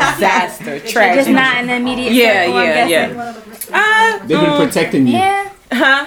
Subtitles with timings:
[0.00, 1.32] disaster, Just tragedy.
[1.32, 3.34] not in the immediate Yeah, circle, I'm yeah, yeah.
[3.72, 5.12] Uh, They've been protecting you.
[5.14, 6.06] Yeah, huh?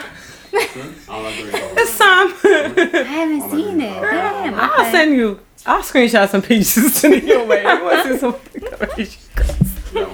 [1.09, 1.31] All I.
[1.77, 2.33] It's some.
[2.43, 4.01] I haven't seen it.
[4.01, 4.53] Damn.
[4.55, 4.91] I'll okay.
[4.91, 5.39] send you.
[5.65, 7.61] I'll screenshot some pictures to your way.
[7.61, 9.17] You want to see some pictures?
[9.93, 10.05] No.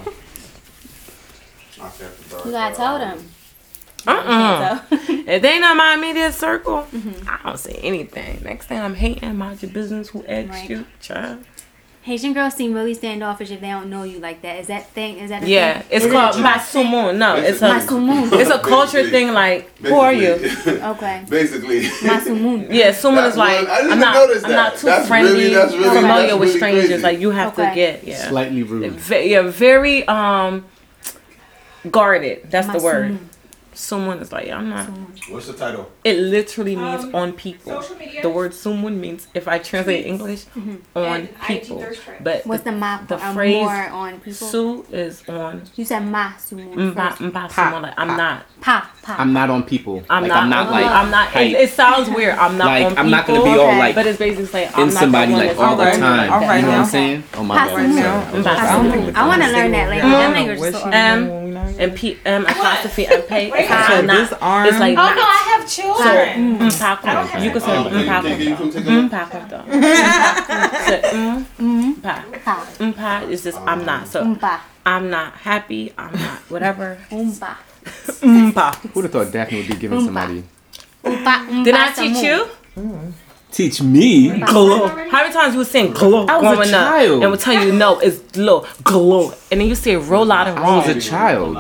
[1.78, 3.26] Knock that the You gotta tell them.
[4.08, 4.80] Uh-uh.
[4.90, 4.98] So,
[5.28, 7.28] If they not my immediate circle, Mm-hmm.
[7.30, 8.42] I don't say anything.
[8.44, 10.10] Next thing I'm hating, mind your business.
[10.10, 10.70] Who asked Right.
[10.70, 11.44] you, child?
[12.06, 14.60] Haitian girls seem really standoffish if they don't know you like that.
[14.60, 15.18] Is that thing?
[15.18, 15.88] Is that a Yeah, thing?
[15.90, 17.18] it's Is called it masumun.
[17.18, 18.32] No, it's a Masumun.
[18.40, 19.34] it's a culture thing.
[19.34, 20.34] Like, who are you?
[20.94, 21.24] Okay.
[21.28, 21.82] Basically.
[21.82, 22.68] Masumun.
[22.72, 25.08] Yeah, sumun That's is like what- I didn't I'm not notice I'm not too That's
[25.08, 26.88] friendly, really- that's really- familiar that's with really strangers.
[26.90, 27.02] crazy.
[27.04, 27.70] Like you have Okay.
[27.70, 28.92] to get yeah, Slightly rude.
[28.94, 30.64] Ve- yeah, very um
[31.90, 32.52] guarded.
[32.52, 33.18] That's the word.
[33.76, 33.78] Masumun.
[33.78, 34.88] Someone is like, I'm not.
[35.30, 35.92] What's the title?
[36.04, 37.82] It literally means Um, on people.
[37.82, 38.22] Social media.
[38.22, 40.46] The word someone means, if I translate English,
[40.96, 41.86] on And people.
[42.22, 43.00] But What's the ma?
[43.08, 44.34] the uh, phrase more on people?
[44.48, 46.74] su is on you said masumun.
[46.74, 47.22] mba, first.
[47.22, 48.46] mba, someone like, I'm not.
[48.62, 49.16] Pa pa.
[49.20, 50.04] I'm not on people.
[50.10, 50.44] I'm like, not.
[50.44, 50.86] I'm not like.
[50.86, 51.36] I'm not.
[51.36, 52.36] It, it sounds weird.
[52.38, 53.80] I'm not like on I'm not gonna be all Okay.
[53.80, 56.32] like But it's basically like I'm in not somebody the like all the time.
[56.34, 56.82] All right you know what now.
[56.82, 57.24] I'm saying?
[57.36, 57.86] Oh my Pass bad.
[57.86, 58.08] them Sorry.
[58.08, 58.34] out.
[58.34, 58.98] Mba, Pass someone.
[59.06, 59.24] them out.
[59.24, 60.08] I want to learn that later.
[60.10, 63.52] That language is so M and P M apostrophe and pay.
[63.66, 64.68] It's Wait, actually this not.
[64.68, 66.70] It's like Oh no, I have So mm, mm, children.
[66.70, 67.44] mpako.
[67.44, 68.74] You can say Oh, can you- can you come mpako.
[68.74, 69.12] take a mm, look?
[69.12, 69.66] Mpako though.
[70.86, 70.96] So
[71.64, 72.04] mm.
[72.04, 72.66] Pa.
[72.80, 74.08] Mpa is just I'm not.
[74.08, 74.60] So Umpa.
[74.86, 75.94] I'm not happy.
[75.98, 76.98] I'm not whatever.
[77.12, 77.56] Umpa.
[78.22, 78.76] Mpa.
[78.94, 80.44] Who'd have thought Daphne would be giving somebody
[81.04, 81.48] Umpa.
[81.50, 81.64] Umpa.
[81.66, 82.48] Did I teach you?
[83.52, 84.38] teach me?
[84.42, 84.88] Glow.
[84.88, 87.22] How many times you would sing glow I was a growing up child.
[87.24, 90.48] and would tell you no, it's glow, glow, and then you say roll out loud
[90.50, 91.56] and I was a child.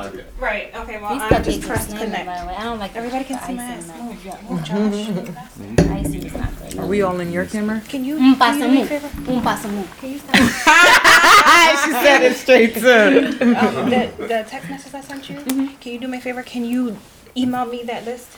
[0.45, 0.69] Right.
[0.75, 0.97] Okay.
[1.01, 2.25] Well, These I'm cupcakes just are pressed connect.
[2.27, 2.55] by the way.
[2.55, 3.99] I don't like Everybody can see my ice ass.
[3.99, 5.89] in Move, Josh.
[5.89, 6.79] Ice is not good.
[6.79, 7.81] Are we all in your camera?
[7.87, 8.17] Can you?
[8.17, 8.87] Umpa can you do me a samu.
[8.87, 9.07] favor?
[9.33, 9.83] Umpa samu.
[9.99, 10.35] Can you stop?
[11.83, 13.45] she said it straight too.
[13.57, 15.37] um, the, the text message I sent you.
[15.81, 16.43] Can you do me a favor?
[16.43, 16.95] Can you
[17.35, 18.29] email me that list?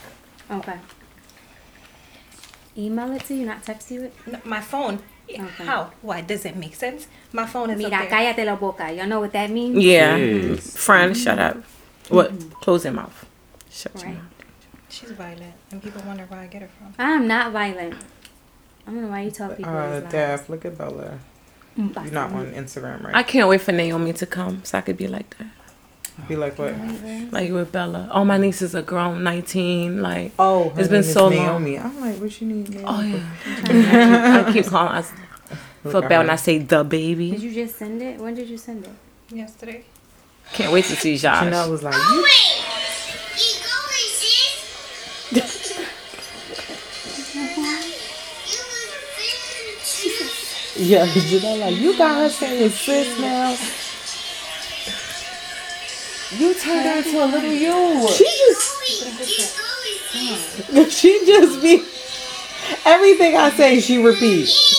[0.50, 0.78] Okay.
[2.78, 4.14] Email it to you, not text you it.
[4.32, 5.00] No, my phone.
[5.30, 5.66] Okay.
[5.66, 5.92] How?
[6.02, 6.22] Why?
[6.22, 7.08] Does it make sense?
[7.34, 8.34] My phone is Mira, up there.
[8.34, 8.94] cállate la boca.
[8.94, 9.84] Y'all know what that means?
[9.84, 10.78] Yeah, Yes.
[10.78, 11.58] friend, shut up.
[12.10, 12.32] What?
[12.62, 13.26] Close your mouth.
[13.70, 14.24] Shut your mouth.
[14.90, 16.94] She's violent, and people wonder where I get her from.
[16.98, 17.94] I'm not violent.
[18.88, 19.66] I don't know why you tell people.
[19.72, 20.10] Uh, it's violent.
[20.12, 21.20] Daph, look at Bella.
[21.78, 23.14] Umpa You're not on Instagram, right?
[23.16, 25.48] I can't wait for Naomi to come so I could be like that.
[26.28, 26.74] Be like what?
[27.32, 28.10] Like with Bella.
[28.12, 30.02] All my nieces are grown, 19.
[30.02, 31.36] Like, Oh, her It's been name is so long.
[31.36, 31.78] Naomi.
[31.78, 32.70] I'm like, what you need?
[32.70, 34.46] Naomi oh yeah.
[34.48, 35.12] I keep calling us
[35.84, 36.34] for Bella when her.
[36.34, 37.32] I say the baby.
[37.32, 38.20] Did you just send it?
[38.20, 38.92] When did you send it?
[39.36, 39.84] Yesterday.
[40.54, 41.44] Can't wait to see Josh.
[41.44, 42.26] Chanel was like, you
[50.80, 53.50] Yeah, Janelle like, you got her saying sis now.
[56.38, 58.08] You turned her into a little you.
[58.10, 58.84] She just,
[61.00, 61.84] she just be,
[62.86, 64.76] everything I say, she repeats.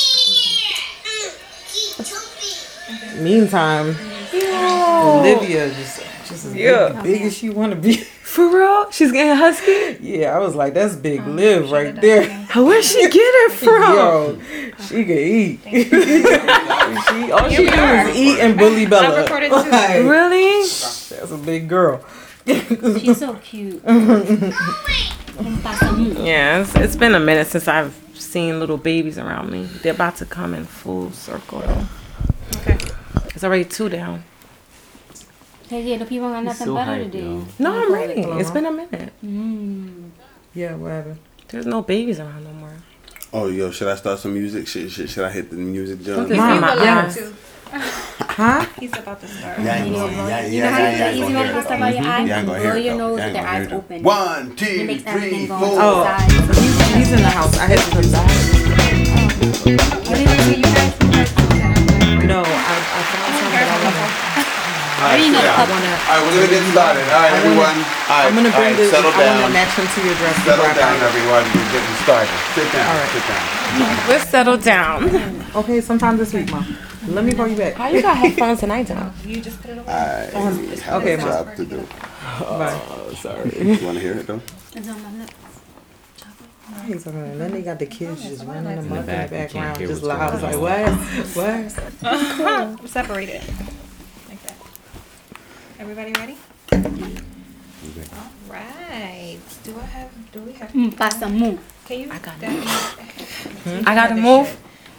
[3.17, 3.97] Meantime,
[4.34, 7.00] Olivia just, just as Yeah.
[7.03, 7.94] big as she want to be.
[8.28, 8.91] For real?
[8.91, 9.97] She's getting husky?
[10.00, 12.28] Yeah, I was like, that's big live right there.
[12.55, 13.83] Where'd she get it from?
[13.94, 14.38] Yo,
[14.87, 15.61] she can eat.
[15.65, 19.25] she, all she do is eat and bully Bella.
[19.28, 19.49] I.
[19.49, 20.61] Like, Really?
[20.62, 22.05] That's a big girl.
[22.47, 23.83] She's so cute.
[23.84, 26.25] Umpa samu.
[26.27, 29.65] Yeah, it's, it's been a minute since I've seen little babies around me.
[29.83, 31.62] They're about to come in full circle.
[32.59, 32.77] Okay.
[33.38, 34.25] It's already two down.
[35.69, 37.19] Hey, yeah, the people got nothing so better to do.
[37.19, 37.47] yo.
[37.60, 38.21] No, I'm ready.
[38.22, 39.12] It's been a minute.
[39.25, 40.10] Mm.
[40.56, 41.21] Yeah, what happened?
[41.47, 42.72] There's no babies around no more.
[43.32, 44.66] Oh, yo, should I start some music?
[44.66, 46.26] Should, should, should I hit the music jump?
[46.26, 47.32] This Mom, is yeah.
[48.19, 48.66] Huh?
[48.81, 49.60] He's about to start.
[49.60, 52.03] Yeah, You know, yeah, you know how you get easy when you stuff out your
[52.03, 52.25] eye?
[52.25, 52.84] Yeah, I'm gonna hear Blow it.
[52.84, 53.06] your though.
[53.06, 53.70] nose Yeah, with I'm their gonna hear eyes it.
[53.70, 53.76] though.
[53.76, 54.03] open.
[54.03, 55.69] One, It two, makes three, everything go four.
[55.69, 56.03] to Oh.
[56.03, 56.56] the side.
[56.59, 57.56] He's, he's in the house.
[57.56, 58.31] I had to come back.
[60.09, 62.25] What did I say, you guys?
[62.26, 62.78] No, I,
[63.88, 65.55] All right, already know yeah.
[65.55, 65.90] the I want to.
[65.94, 67.06] All right, we're gonna get started.
[67.06, 67.76] All right, I wanna- everyone.
[67.79, 68.90] All right, I'm gonna all bring right, this.
[68.90, 69.46] settle I want down.
[69.46, 70.37] to match them to your dress.
[70.43, 71.44] Settle before down, everyone.
[71.55, 72.38] We're getting started.
[72.58, 72.87] Sit down.
[72.88, 73.11] All right.
[73.14, 73.44] Sit down.
[74.11, 74.99] Let's settle down.
[75.55, 76.67] Okay, sometime this week, mom.
[77.08, 77.75] Let me call you back.
[77.75, 79.12] How you got headphones and I don't?
[79.25, 79.87] You just put it away.
[80.35, 80.79] All right.
[80.81, 81.29] Have Okay, a Mom.
[81.29, 81.79] job to do.
[81.79, 82.81] Bye.
[82.90, 83.50] Oh, sorry.
[83.79, 84.40] You want to hear it though?
[84.75, 85.31] It's on my lip.
[86.87, 89.37] He's talking about- Then they got the kids just running amok in the back, you
[89.37, 90.20] can't background, just loud.
[90.20, 90.88] I was like, what?
[91.37, 92.79] What?
[92.79, 92.88] Cool.
[92.97, 93.43] Separate it.
[94.29, 94.56] Like that.
[95.79, 96.37] Everybody ready?
[98.12, 99.38] All right.
[99.65, 100.11] Do I have?
[100.32, 100.70] Do we have?
[100.73, 101.59] Mm, Umpa samu.
[101.87, 102.11] Can you?
[102.11, 103.88] I got that- hmm?
[103.88, 104.56] I gotta move.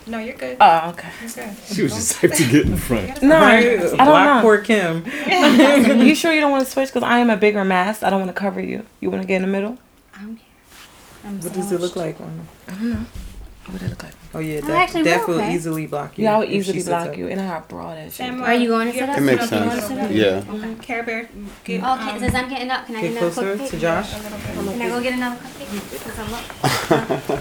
[0.07, 0.57] No, you're good.
[0.59, 1.09] Oh, okay.
[1.21, 1.55] You're good.
[1.71, 3.21] She was just hyped to get in front.
[3.29, 3.79] No, I Right?
[3.79, 4.41] don't Block know.
[4.41, 5.03] poor Kim.
[6.07, 6.89] you sure you don't want to switch?
[6.89, 8.01] Because I am a bigger mass.
[8.01, 8.85] I don't want to cover you.
[9.01, 9.77] You want to get in the middle?
[10.15, 10.45] I'm here.
[11.25, 12.47] I'm What does it look like on?
[13.65, 14.13] What would it look like?
[14.33, 15.53] Oh yeah, Oh, that, actually, that will okay.
[15.53, 16.23] easily block you.
[16.23, 18.25] Yeah, I would easily block you, and I got broad as you.
[18.43, 19.17] Are you going to you're sit up?
[19.17, 20.11] It makes You sense.
[20.11, 20.41] Yeah.
[20.41, 20.81] Mhm.
[20.81, 21.29] Care Bear,
[21.63, 23.69] get, Okay, um, since I'm getting up, can I Get get another closer cupcake?
[23.71, 24.13] to Josh.
[24.13, 24.71] a little bit.
[24.77, 25.91] Can I go get another cupcake?
[25.91, 27.39] Because I'm up.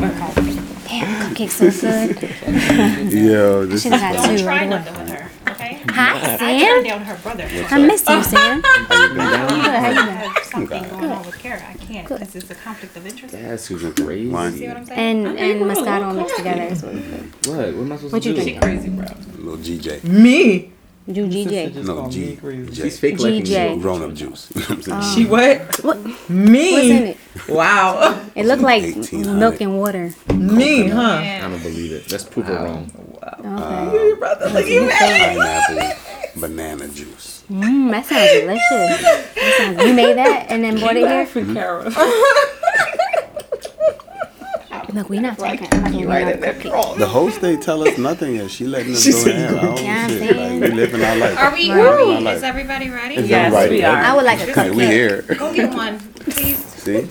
[0.88, 1.68] Damn, cupcake's so
[3.00, 3.12] good.
[3.12, 5.80] Yo, this Should is have had Don't try right nothing with her, okay?
[5.90, 6.82] Hi, I turned Sam.
[6.84, 7.44] down her brother.
[7.70, 8.62] I missed you, Sam.
[8.64, 9.48] How you been down?
[9.48, 10.08] Good, how you been?
[10.08, 11.62] I have something going on with Kara.
[11.68, 13.32] I can't because it's a conflict of interest.
[13.34, 14.28] That's Susan crazy.
[14.28, 14.52] Wine.
[14.52, 15.26] See what I'm saying?
[15.26, 16.62] And and Moscato mixed together.
[16.62, 17.56] is what it's What?
[17.58, 18.42] What am I supposed What to you do?
[18.42, 18.62] think?
[18.62, 19.06] Crazy, bro.
[19.38, 20.04] little GJ.
[20.04, 20.72] Me.
[21.10, 21.72] Do GJ.
[21.72, 22.38] Just No, call G.
[22.42, 23.76] me She's fake liking GJ.
[23.76, 23.80] you.
[23.80, 24.50] Grown up juice.
[24.54, 25.14] You know what I'm saying?
[25.14, 25.84] She um, what?
[25.84, 26.28] What?
[26.28, 26.72] Me.
[26.72, 27.16] What's in it?
[27.48, 28.26] Wow.
[28.34, 29.38] It looked like 1800.
[29.38, 30.12] milk and water.
[30.34, 31.00] Me, huh?
[31.00, 32.12] I And don't believe it.
[32.12, 32.90] Let's prove it wrong.
[33.22, 34.06] Okay.
[34.08, 34.88] Your brother, look at you.
[34.90, 37.44] Pineapple banana juice.
[37.50, 39.34] Mmm, that sounds delicious.
[39.34, 41.26] That sounds, you made that and then brought it here?
[41.26, 41.54] for mm-hmm.
[41.54, 41.90] Kara.
[44.94, 45.68] Look, we're not talking.
[45.72, 46.62] I'm not right get in that another cupcake.
[46.70, 46.94] draw.
[46.94, 48.50] The host ain't tell us nothing yet.
[48.50, 49.50] She letting us She go said ahead.
[49.50, 50.34] go don't Yeah, shit.
[50.36, 51.38] Like, we living our life.
[51.38, 51.70] are we?
[51.70, 51.78] Right.
[51.78, 52.04] Are we?
[52.06, 53.16] Living Is everybody ready?
[53.16, 53.96] Is Yes, everybody we ready?
[53.96, 54.02] are.
[54.02, 55.22] I would like a Okay, we here.
[55.22, 56.56] Go get one, please.
[56.58, 57.06] See?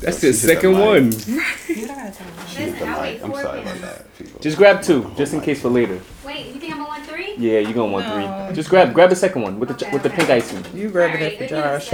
[0.00, 1.12] That's the second one.
[1.12, 1.42] You
[1.86, 2.32] don't gotta tell me.
[2.72, 3.22] The mic.
[3.22, 4.06] I'm sorry about that.
[4.38, 4.42] People.
[4.42, 6.00] Just grab two, just in case for later.
[6.24, 7.34] Wait, you think I'm gonna want three?
[7.36, 8.46] Yeah, you're gonna want No.
[8.46, 8.54] three.
[8.56, 10.64] Just grab, grab the second one with the Okay, with the pink icing.
[10.74, 11.92] You grabbing it for Josh.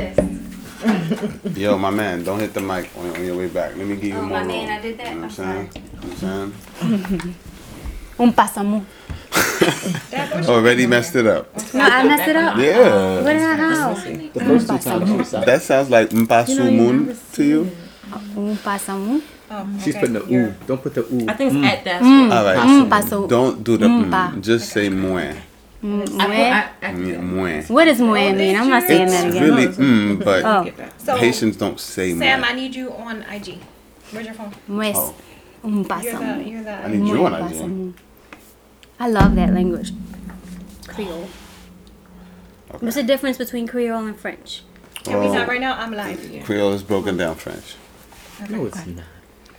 [1.57, 3.75] Yo, my man, don't hit the mic on, on your way back.
[3.77, 4.49] Let me give you Oh, more my room.
[4.49, 5.09] man, I did that.
[5.09, 5.71] You know I'm what I'm saying?
[5.75, 6.53] You know what I'm
[7.17, 7.35] saying?
[8.19, 8.85] Un pasamu.
[10.49, 11.49] Already messed it up.
[11.75, 12.57] No, I messed it up.
[12.59, 13.23] Yeah.
[13.23, 13.95] What did I how?
[13.95, 15.47] The first two times she stopped.
[15.47, 17.71] That sounds like Mpasumun to you.
[18.37, 19.23] Un pasamu.
[19.57, 20.01] Oh, She's okay.
[20.01, 20.55] putting the ooh.
[20.67, 21.27] Don't put the ooh.
[21.29, 22.03] I think it's at that.
[22.03, 22.59] All right.
[22.59, 23.27] Un paso.
[23.29, 24.11] Don't do the Mm, mm.
[24.11, 24.35] pa.
[24.41, 25.37] Just say muen.
[25.83, 26.05] Mue.
[27.21, 27.63] Muen.
[27.69, 28.57] What does mue mean?
[28.57, 29.55] I'm not saying that It's again.
[29.55, 32.45] really mm, but Oh, So, Haitians don't say Sam, muen.
[32.45, 33.59] I need you on IG.
[34.11, 34.53] Where's your phone?
[34.67, 34.97] mues.
[34.97, 35.15] Oh.
[35.63, 35.89] Un You're the.
[35.95, 36.51] pasamu.
[36.51, 36.89] You're I the.
[36.89, 37.41] need you Muy on IG.
[37.57, 37.93] pasamu.
[38.99, 39.93] I love that language.
[40.87, 41.29] Creole.
[42.81, 44.63] What's the difference between Creole and French?
[45.05, 45.33] Can we Oh.
[45.33, 45.75] stop right now?
[45.79, 46.19] I'm live.
[46.45, 47.77] Creole is broken down French.
[48.51, 49.05] No, it's not.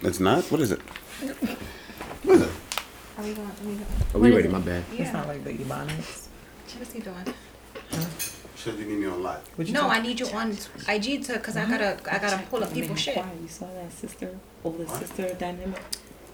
[0.02, 0.44] It's not?
[0.52, 0.80] What is it?
[0.82, 2.50] What is it?
[3.18, 3.48] Are we going?
[3.48, 3.86] Are we going?
[4.14, 4.48] Are we ready?
[4.48, 4.84] My bad.
[4.98, 6.28] It's not like the Ebonics.
[6.78, 7.16] What's he doing?
[8.56, 9.42] Should you need me on live?
[9.56, 9.88] What you No, say?
[9.88, 10.52] I need you on
[10.90, 13.16] IG to, cause I gotta, I gotta pull up people's shit.
[13.16, 15.82] You saw that sister, older sister dynamic.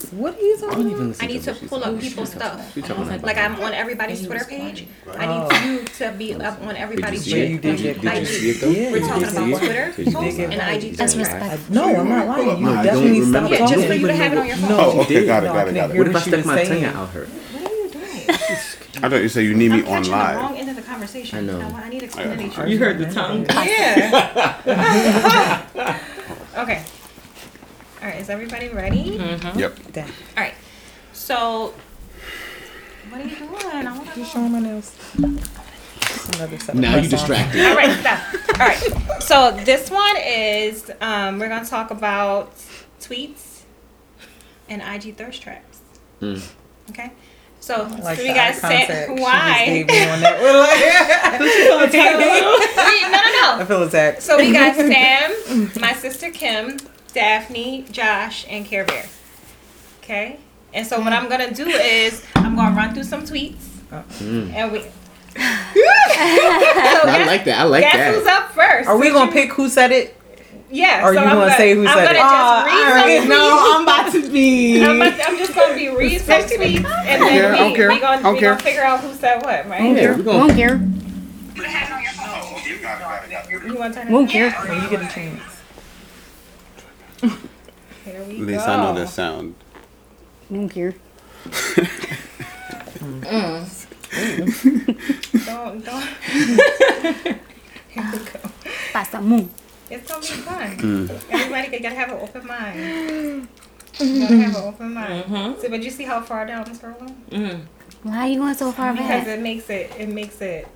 [0.10, 2.32] What are you I talking don't even listen I need to what pull up people's
[2.32, 2.74] stuff.
[2.74, 4.88] She Like I'm on everybody's Twitter page.
[5.18, 5.48] I oh.
[5.48, 8.26] need you to be up on everybody's see Where you did Did you, did you
[8.26, 8.70] see it though?
[8.70, 9.60] Yeah, We're talking about.
[9.60, 11.32] Twitter posts and IG That's stories.
[11.32, 11.70] respect.
[11.70, 12.60] No, I'm not lying.
[12.60, 13.50] You No, don't definitely stopped remember.
[13.50, 13.76] Yeah, talking.
[13.76, 14.70] just for you to have it on your phone.
[14.70, 15.98] No, Oh, okay, got it, got it, got it.
[15.98, 16.86] What if I she stuck my tongue saying.
[16.86, 17.26] out her?
[17.26, 18.30] What are you doing?
[19.04, 20.38] I thought you said you need me I'm on catching the live.
[20.38, 21.38] wrong end of the conversation.
[21.38, 21.58] I know.
[21.58, 21.84] You know what?
[21.84, 22.68] I need explanation.
[22.68, 23.46] You heard the tongue.
[23.50, 25.66] Yeah.
[26.58, 26.84] okay.
[28.02, 28.20] All right.
[28.20, 29.20] Is everybody ready?
[29.56, 29.78] Yep.
[29.92, 30.08] Damn.
[30.08, 30.54] All right.
[31.14, 31.74] So,
[33.10, 33.52] what are you doing?
[33.54, 34.96] I wanna Just showing my nails.
[36.36, 37.12] Another set Now you press-ons.
[37.12, 37.66] distracted.
[37.66, 38.60] All right, stop.
[38.60, 39.22] All right.
[39.22, 42.54] So this one is um, we're gonna talk about
[43.00, 43.62] tweets
[44.70, 45.80] and IG thirst traps.
[46.22, 46.42] Mm.
[46.92, 47.12] Okay.
[47.60, 49.66] So Like do the you guys eye contact she just why?
[49.66, 50.42] gave me on that.
[50.42, 51.40] We're like-
[51.92, 54.22] Wait, no, no, I feel attacked.
[54.24, 56.78] So we got Sam, my sister Kim,
[57.14, 59.06] Daphne, Josh, and Care Bear.
[60.04, 60.38] Okay.
[60.74, 63.56] And so what I'm gonna do is I'm gonna run through some tweets,
[63.92, 64.54] Mm.
[64.54, 64.80] and we.
[64.82, 64.88] so
[65.38, 67.60] I guess, like that.
[67.60, 67.94] I like that.
[67.94, 68.88] guess who's up first?
[68.90, 70.18] Are we Since gonna you- pick who said it?
[70.74, 71.04] Yeah.
[71.06, 72.22] Or so you I'm gonna say who I'm said gonna it?
[72.22, 73.28] just read some alright, tweets.
[73.28, 74.82] no, I'm about to be.
[74.86, 77.76] I'm, about to- I'm just gonna be read some tweets and then care, don't we,
[77.76, 79.96] care, we gonna, we gonna figure out who said what, right?
[79.96, 80.38] Yeah, we gonna.
[80.40, 80.78] Won't care.
[83.66, 84.46] You want to turn it Won't care.
[84.48, 85.42] You get a chance.
[87.22, 88.72] Here we At least go.
[88.72, 89.56] I know that sound.
[90.50, 90.96] Won't care.
[93.02, 93.88] Mm.
[95.46, 96.04] Don't, don't.
[97.88, 98.40] Here we go.
[98.94, 99.50] Pasamu.
[99.90, 100.78] It's gonna be fun.
[100.78, 101.10] Mm.
[101.30, 102.78] Everybody gotta have an open mind.
[102.80, 103.48] You
[103.94, 104.22] mm-hmm.
[104.22, 105.26] gotta have an open mind.
[105.26, 105.62] Mm-hmm.
[105.62, 106.96] So, but you see how far down this roll?
[107.30, 107.62] Mm-hmm.
[108.04, 109.24] Why are you going so far back?
[109.24, 110.68] Because it makes it, it makes it.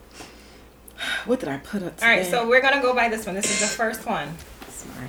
[1.26, 3.36] What did I put up All right, so we're gonna go by this one.
[3.36, 4.30] This is the first one.
[4.70, 5.08] Sorry.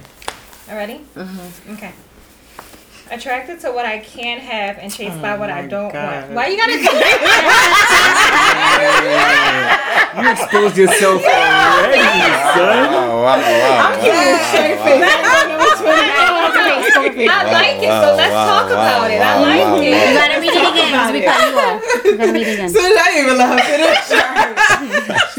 [0.69, 1.01] All ready?
[1.15, 1.73] Mm-hmm.
[1.75, 1.93] Okay.
[3.11, 6.23] Attracted to what I can have and chased by oh what I don't God.
[6.25, 6.33] want.
[6.33, 7.23] Why you gotta do that?
[10.17, 12.91] You exposed yourself already, son.
[12.91, 13.39] Wow, wow, wow.
[13.39, 14.47] wow, wow, wow.
[17.17, 17.31] favorite.
[17.31, 19.21] I like it, so let's talk about it.
[19.21, 22.05] I like wow, You gotta read it again because we cut you off.
[22.05, 22.71] You gotta read it again.
[22.71, 22.83] So I
[23.13, 24.05] didn't even let her finish.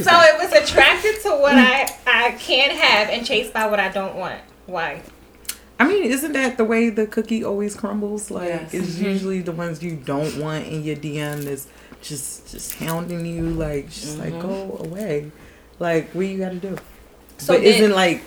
[0.05, 3.89] So it was attracted to what I I can't have and chased by what I
[3.89, 4.39] don't want.
[4.67, 5.01] Why?
[5.79, 8.31] I mean, isn't that the way the cookie always crumbles?
[8.31, 8.73] Like, Yes.
[8.73, 9.05] it's mm-hmm.
[9.05, 11.67] usually the ones you don't want in your DM that's
[12.01, 13.49] just just hounding you.
[13.49, 14.41] Like, just like mm-hmm.
[14.41, 15.31] go away.
[15.79, 16.77] Like, what you got to do?
[17.37, 18.21] So but then- isn't like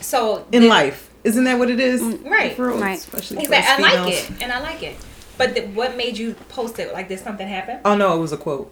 [0.00, 1.10] So in did- life?
[1.24, 2.02] Isn't that what it is?
[2.02, 2.54] Right.
[2.54, 2.98] For, Right.
[2.98, 3.84] Especially for Exactly.
[3.86, 4.94] I us like it, and I like it.
[5.38, 6.92] But th- what made you post it?
[6.92, 7.80] Like, did something happen?
[7.82, 8.70] Oh no, it was a quote.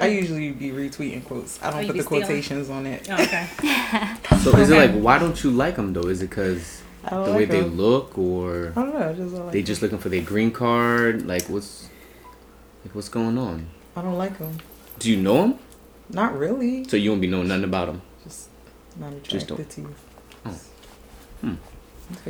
[0.00, 1.62] I usually be retweeting quotes.
[1.62, 2.24] I Oh, don't you put be the stealing?
[2.24, 3.08] quotations on it.
[3.10, 3.48] Oh, okay.
[4.42, 6.08] So is it like why don't you like them though?
[6.08, 9.08] Is it because the like way they look, or I don't know.
[9.08, 9.66] I just don't like they them.
[9.66, 11.26] just looking for their green card?
[11.26, 11.88] Like what's
[12.84, 13.68] like what's going on?
[13.94, 14.58] I don't like them.
[14.98, 15.58] Do you know them?
[16.10, 16.84] Not really.
[16.88, 18.02] So you won't be knowing nothing about them.
[18.24, 18.48] Just
[18.98, 19.94] not attracted Just don't- to you.
[20.46, 20.50] Oh.
[21.42, 21.54] Hmm.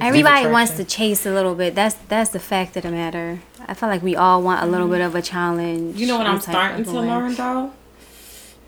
[0.00, 1.74] Everybody wants to chase a little bit.
[1.74, 3.40] That's that's the fact of the matter.
[3.66, 5.96] I feel like we all want a little bit of a challenge.
[5.96, 7.72] You know what I'm some type starting to learn though?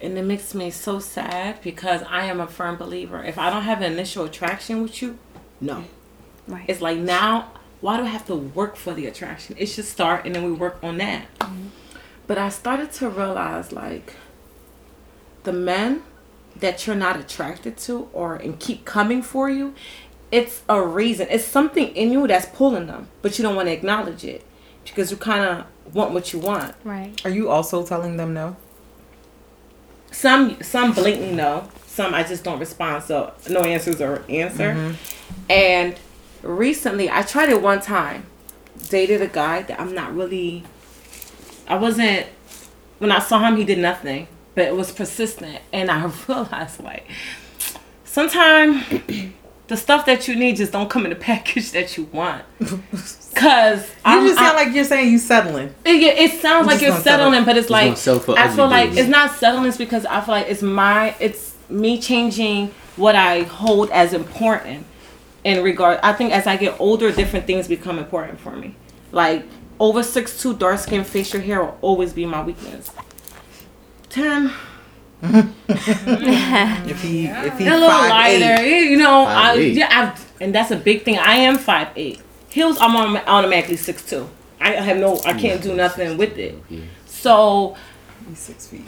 [0.00, 3.22] And it makes me so sad because I am a firm believer.
[3.24, 5.18] If I don't have an initial attraction with you,
[5.60, 5.84] no.
[6.46, 6.64] Right.
[6.68, 9.56] It's like now, why do I have to work for the attraction?
[9.58, 11.26] It should start and then we work on that.
[11.40, 11.68] Mm-hmm.
[12.26, 14.14] But I started to realize like
[15.44, 16.02] the men
[16.56, 19.74] that you're not attracted to or and keep coming for you,
[20.30, 21.26] it's a reason.
[21.30, 24.44] It's something in you that's pulling them, but you don't want to acknowledge it
[24.84, 26.74] because you kind of want what you want.
[26.84, 27.20] Right.
[27.24, 28.56] Are you also telling them no?
[30.10, 31.68] Some some blatantly no.
[31.86, 33.04] Some I just don't respond.
[33.04, 34.74] So no answers or answer.
[34.74, 35.50] Mm-hmm.
[35.50, 35.98] And
[36.42, 38.26] recently I tried it one time.
[38.90, 40.64] Dated a guy that I'm not really
[41.66, 42.26] I wasn't
[42.98, 44.28] when I saw him he did nothing.
[44.54, 47.06] But it was persistent and I realized like
[48.04, 48.84] sometimes
[49.68, 52.42] the stuff that you need just don't come in the package that you want.
[53.34, 55.74] Cause You I'm- just sound I- like you're saying you're settling.
[55.84, 57.26] it, yeah, it sounds like you're gonna settle.
[57.26, 59.00] settling, but it's gonna like settle for I ugly feel like dudes.
[59.00, 59.66] it's not settling.
[59.68, 64.84] It's because I feel like it's my it's me changing what I hold as important
[65.44, 66.00] in regard.
[66.02, 68.74] I think as I get older, different things become important for me.
[69.12, 69.44] Like
[69.78, 72.90] over six two, dark skin, facial hair will always be my weakness.
[74.08, 74.50] Ten,
[75.68, 79.24] If he if he a little five lighter, eight, you know.
[79.26, 79.74] I, 5'8".
[79.74, 81.18] yeah, I, and that's a big thing.
[81.18, 82.20] I am five eight.
[82.50, 84.28] Heels, I'm autom- automatically six two.
[84.60, 86.56] I have no, I can't do nothing with it.
[87.06, 87.76] So
[88.28, 88.84] he's six feet.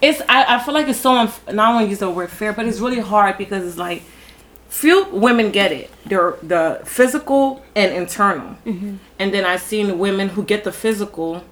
[0.00, 2.10] it's I, I feel like it's so unf- and I don't want to use the
[2.10, 4.02] word fair, but it's really hard because it's like
[4.68, 5.90] few women get it.
[6.06, 8.96] They're the physical and internal, Mm-hmm.
[9.18, 11.44] and then I've seen women who get the physical.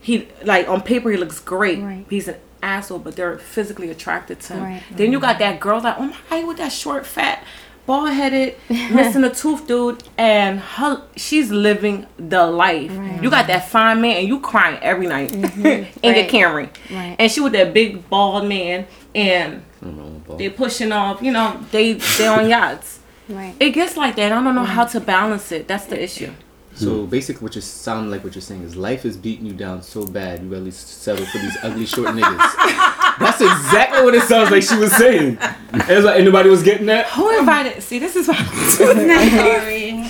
[0.00, 1.80] He like on paper he looks great.
[1.80, 2.06] Right.
[2.08, 4.62] He's an asshole, but they're physically attracted to him.
[4.62, 4.82] Right.
[4.90, 5.52] Then you got mm-hmm.
[5.52, 7.44] that girl like, oh my god, with that short, fat,
[7.86, 12.90] bald headed, missing a tooth dude, and her she's living the life.
[12.96, 13.22] Right.
[13.22, 15.66] You got that fine man, and you crying every night mm-hmm.
[16.02, 16.30] in your Right.
[16.30, 17.16] Camry, Right.
[17.18, 20.36] and she with that big bald man, and I don't know, ball.
[20.36, 21.22] they pushing off.
[21.22, 23.00] You know, they they on yachts.
[23.28, 23.54] Right.
[23.60, 24.32] It gets like that.
[24.32, 25.68] I don't know how to balance it.
[25.68, 26.32] That's the issue.
[26.78, 27.10] So hmm.
[27.10, 30.06] basically, what you sound like what you're saying is life is beating you down so
[30.06, 32.54] bad you at least settle for these ugly short niggas.
[33.18, 35.38] That's exactly what it sounds like she was saying.
[35.74, 37.06] It was like anybody was getting that.
[37.08, 37.82] Who invited?
[37.82, 38.36] See, this is why.
[38.36, 40.08] I'm sorry.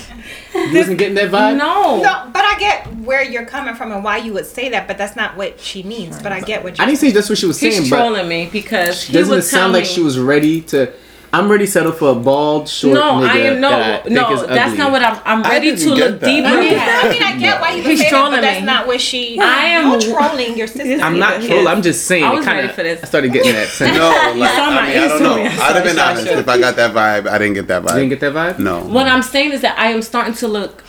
[0.53, 1.57] You wasn't getting that vibe.
[1.57, 2.01] no.
[2.01, 4.97] No, but I get where you're coming from and why you would say that, but
[4.97, 6.21] that's not what she means.
[6.21, 7.97] But I get what I you're didn't say that's what she was saying, He's but
[7.97, 10.93] trolling me because he doesn't would it sound like she was ready to?
[11.31, 14.03] I'm ready to settle for a bald, short No, nigga I am no, that I
[14.03, 14.47] think no.
[14.47, 15.21] That's not what I'm.
[15.25, 16.25] I'm ready didn't to look that.
[16.25, 16.47] deeper.
[16.47, 16.73] I mean.
[16.79, 19.39] I mean, I get why you He's say that, trolling but that's not what she.
[19.41, 21.03] I am- You're trolling your sister.
[21.03, 21.59] I'm not He troll.
[21.61, 21.67] is.
[21.67, 22.23] I'm just saying.
[22.23, 23.03] I was kinda, ready for this.
[23.03, 23.95] I started getting that sense.
[23.95, 24.09] No,
[24.39, 25.35] like, saw my I mean, I don't know.
[25.35, 27.29] I'd have been honest if I got that vibe.
[27.29, 27.89] I didn't get that vibe.
[27.89, 28.59] You didn't get that vibe?
[28.59, 28.83] no.
[28.85, 30.83] What I'm saying is that I am starting to look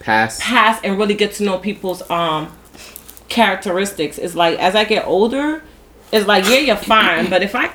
[0.00, 0.40] Pass.
[0.42, 2.50] past and really get to know people's um
[3.28, 4.18] characteristics.
[4.18, 5.62] It's like as I get older,
[6.12, 7.70] it's like yeah, you're fine, but if I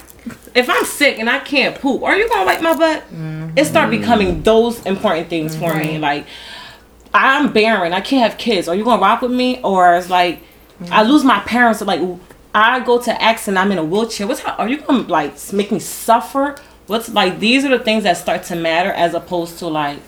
[0.55, 3.03] if I'm sick and I can't poop, are you gonna wipe my butt?
[3.55, 4.01] It start mm-hmm.
[4.01, 5.97] becoming those important things for me.
[5.97, 6.25] Like
[7.13, 8.67] I'm barren, I can't have kids.
[8.67, 9.59] Are you gonna rock with me?
[9.63, 10.41] Or it's like
[10.81, 11.11] I mm-hmm.
[11.11, 11.81] lose my parents.
[11.81, 12.01] Like
[12.53, 14.27] I go to X and I'm in a wheelchair.
[14.27, 16.55] What's how, are you gonna like make me suffer?
[16.87, 19.99] What's like these are the things that start to matter as opposed to like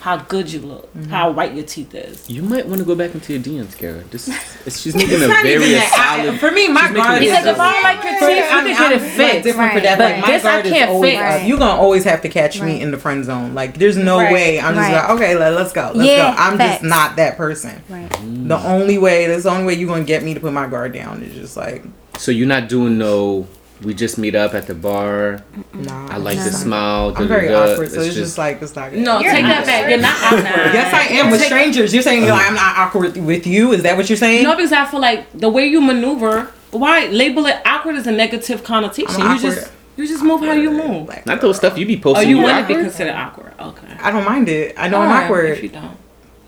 [0.00, 1.10] how good you look, mm-hmm.
[1.10, 2.30] how white your teeth is.
[2.30, 4.04] You might want to go back into your DMs, Kara.
[4.10, 5.92] This is, she's making a very that.
[6.20, 6.38] I- solid.
[6.40, 8.36] for me, my she's guard a is Because if I don't like your For- teeth,
[8.36, 9.42] you I'm- can get it I'm, fixed.
[9.44, 9.98] different for that.
[9.98, 11.22] But Like my this I guard is can't always fix.
[11.22, 11.48] up.
[11.48, 13.54] You're gonna always have to catch me in the friend zone.
[13.54, 14.32] Like there's no Right.
[14.32, 14.60] way.
[14.60, 14.94] I'm just Right.
[14.94, 15.90] like, okay, let, let's go.
[15.94, 16.42] Let's Yeah, go.
[16.42, 16.74] I'm facts.
[16.80, 17.82] just not that person.
[17.88, 18.08] Right.
[18.48, 20.92] The only way, that's the only way you're gonna get me to put my guard
[20.92, 21.84] down is just like
[22.18, 23.46] So you're not doing no
[23.82, 25.42] we just meet up at the bar.
[25.72, 27.12] Nah, I like it's the smile.
[27.16, 28.90] I'm very awkward, so it's just, like it's not.
[28.90, 29.00] Good.
[29.00, 29.88] No, You're take that back.
[29.88, 30.74] You're not awkward.
[30.74, 31.94] Yes, I am with strangers.
[31.94, 32.48] You're saying like mm.
[32.48, 33.72] I'm not awkward with you?
[33.72, 34.42] Is that what you're saying?
[34.42, 38.12] No, because I feel like the way you maneuver, why label it awkward as a
[38.12, 39.20] negative connotation.
[39.20, 41.08] You just you just move how you move.
[41.08, 42.30] Like, Not those stuff you be Oh, posting.
[42.30, 43.52] you you want to be considered awkward?
[43.58, 43.96] Okay.
[44.00, 44.74] I don't mind it.
[44.78, 45.50] I know I'm Alright, awkward.
[45.50, 45.96] If you don't.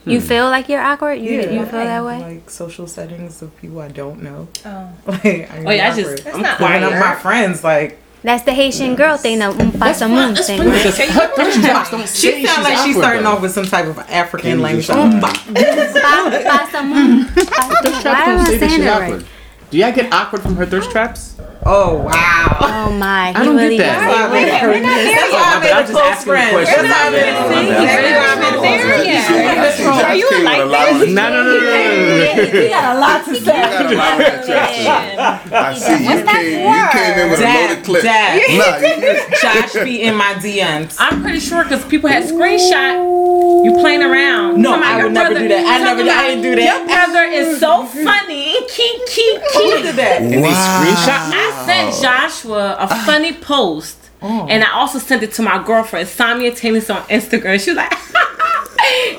[0.07, 1.21] You feel like you're awkward?
[1.21, 2.21] You, you feel that way?
[2.21, 4.49] Like social settings of people I don't know.
[4.64, 4.88] Oh.
[5.07, 6.04] Like, I'm Oh yeah, I awkward.
[6.04, 9.49] just That's I'm not Going up my friends like That's the Haitian girl thing, the
[9.50, 10.61] um, pasa moon thing.
[10.61, 10.95] right?
[12.09, 14.88] she sounds like she's starting off with some type of African language.
[14.88, 17.25] you Like, just- "Mba." Pa- Pasa moon.
[18.04, 19.16] Why am I Say that saying she's it awkward.
[19.23, 19.26] right?
[19.71, 21.30] Do y'all get awkward from her thirst traps?
[21.62, 22.57] Oh wow.
[22.61, 23.33] Oh my.
[23.37, 24.00] I don't get that.
[24.00, 25.61] That's why I Wait, we're not there That's why I yet.
[25.61, 26.50] made I'm just close asking friend.
[26.57, 26.81] questions.
[26.81, 29.05] That's why I made a close I'm not That's why I made a close there
[29.05, 30.00] yet.
[30.00, 31.76] Are you Came like a lot of- No, no, no, no, no,
[32.17, 32.45] no.
[32.49, 35.52] He got a lot to You got a lot of attraction.
[35.52, 36.64] I see you came.
[36.64, 38.02] You came in with a loaded Dad, clip.
[38.09, 38.81] Dad, Nah,
[39.45, 40.97] Josh be in my DMs.
[40.99, 43.05] I'm pretty sure because people had screenshot
[43.64, 44.62] you playing around.
[44.62, 45.61] No, I would never do that.
[45.67, 46.64] I never I didn't do that.
[46.64, 48.57] Your brother is so funny.
[48.69, 50.23] Keep, keep, oh, Who did that?
[50.23, 51.50] And they screenshot me?
[51.52, 53.97] I sent Joshua a funny post.
[54.23, 54.50] Mm.
[54.50, 57.59] And I also sent it to my girlfriend, Samia Tennis on Instagram.
[57.62, 57.90] She was like,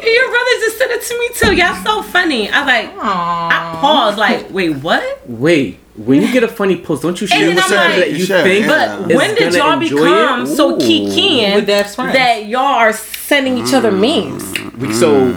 [0.03, 1.55] Your brother just sent it to me too.
[1.55, 2.49] Y'all so funny.
[2.49, 5.21] I was like, I paused, like, wait, what?
[5.27, 7.99] Wait, when you get a funny post, don't you share And with I'm somebody like-
[8.01, 8.97] that you You share, think yeah.
[8.97, 10.77] But is when did y'all become so Ooh.
[10.77, 12.13] kikiing With Dev's friends.
[12.13, 14.31] that y'all are sending each other mm.
[14.31, 14.73] memes?
[14.77, 15.31] We- So I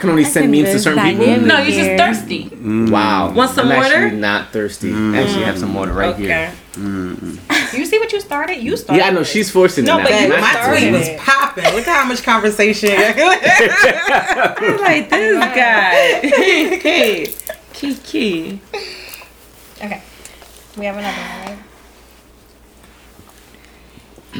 [0.00, 1.24] can only send memes to certain people.
[1.24, 1.46] dynamic.
[1.46, 1.98] No, you're just Here.
[1.98, 2.44] thirsty.
[2.50, 2.90] Mm.
[2.90, 3.32] Wow.
[3.32, 3.94] Want some I'm water?
[3.94, 4.92] actually not thirsty.
[4.92, 6.52] I actually have some water right here.
[6.72, 7.38] Mm.
[7.76, 8.56] You see what you started?
[8.62, 9.00] You started.
[9.02, 11.64] Yeah, I know she's forcing No, it but you Dad, my started tweet was popping.
[11.64, 12.90] Look at how much conversation.
[12.96, 16.20] I'm like, this guy.
[16.82, 17.34] hey,
[17.72, 18.60] Kiki.
[19.82, 20.02] Okay.
[20.76, 21.58] We have another one,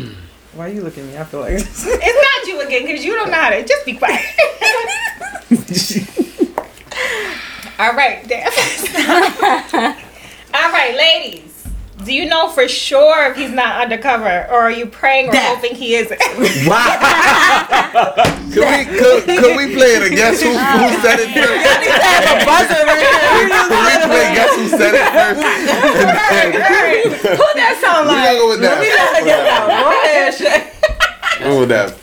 [0.04, 0.16] right?
[0.56, 1.18] Why are you looking at me?
[1.18, 3.62] I feel like It's not you again because you don't know how to.
[3.62, 4.24] Just be quiet.
[7.78, 8.22] All right.
[10.54, 11.55] All right, ladies.
[12.04, 15.56] Do you know for sure if he's not undercover, or are you praying or Dad.
[15.56, 16.20] hoping he isn't?
[16.68, 18.12] wow.
[18.52, 20.10] Could we could, could we play it?
[20.14, 21.64] Guess who, who said it first?
[22.46, 23.48] buzzer right here.
[23.48, 25.40] Could we play guess who said it first?
[26.36, 28.24] And then, Who that sound we like?
[28.24, 28.76] gotta go with that.
[29.66, 31.44] Go ahead, Shay.
[31.44, 31.94] Go with that.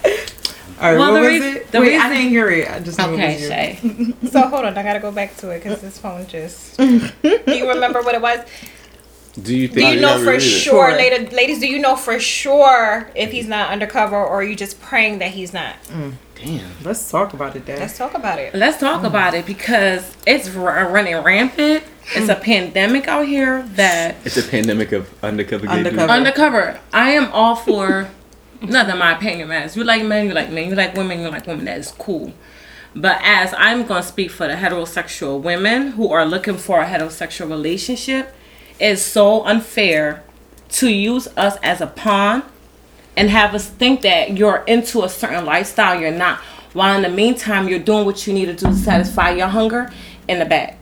[0.82, 1.72] All right, Well, what the was reas- it?
[1.72, 2.70] the Wait, reason- I didn't hear it.
[2.70, 3.48] I just Okay, was.
[3.48, 3.80] Shay.
[4.30, 6.76] so hold on, I gotta go back to it because this phone just.
[6.78, 7.12] Do
[7.48, 8.40] you remember what it was?
[9.42, 9.88] Do you think?
[9.90, 10.92] you you know for sure, Sure.
[10.96, 11.60] later, ladies?
[11.60, 15.32] Do you know for sure if he's not undercover, or are you just praying that
[15.32, 15.76] he's not?
[15.88, 16.14] Mm.
[16.36, 16.72] Damn.
[16.84, 17.80] Let's talk about it, Dad.
[17.80, 18.54] Let's talk about it.
[18.54, 19.08] Let's talk mm.
[19.08, 21.84] about it because it's r- uh, running rampant.
[22.16, 22.42] It's a mm.
[22.44, 26.02] pandemic out here that It's a pandemic of undercover Undercover.
[26.02, 26.12] dudes.
[26.12, 26.80] undercover.
[26.92, 28.10] I am all for
[28.62, 28.98] nothing.
[28.98, 29.76] My opinion matters.
[29.78, 30.70] You like men, you like men.
[30.70, 31.66] You like women, you like women.
[31.66, 32.34] That is cool.
[32.96, 37.50] But as I'm gonna speak for the heterosexual women who are looking for a heterosexual
[37.50, 38.36] relationship,
[38.80, 40.24] it's so unfair
[40.70, 42.44] to use us as a pawn
[43.16, 46.40] and have us think that you're into a certain lifestyle you're not.
[46.74, 49.92] While in the meantime, you're doing what you need to do to satisfy your hunger
[50.28, 50.78] in the back.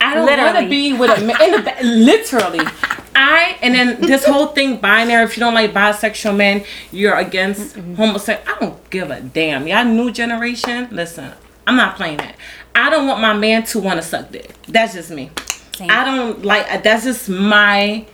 [0.00, 1.82] I don't want to be with a man in the back.
[1.82, 2.60] Literally,
[3.16, 5.24] I and then this whole thing binary.
[5.24, 8.56] If you don't like bisexual men, you're against homosexual.
[8.56, 9.66] I don't give a damn.
[9.66, 10.88] Y'all new generation.
[10.92, 11.32] Listen,
[11.66, 12.36] I'm not playing that.
[12.76, 14.52] I don't want my man to want to suck dick.
[14.68, 15.30] That's just me.
[15.78, 15.90] Same.
[15.90, 16.82] I don't like.
[16.82, 18.04] That's just my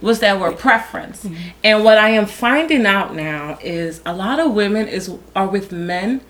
[0.00, 1.26] what's that word preference.
[1.62, 5.70] And what I am finding out now is a lot of women is are with
[5.70, 6.22] men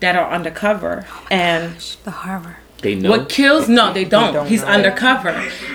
[0.00, 2.56] that are undercover and The horror.
[2.80, 3.10] They know.
[3.10, 4.68] what kills no they don't, don't he's know.
[4.68, 5.30] undercover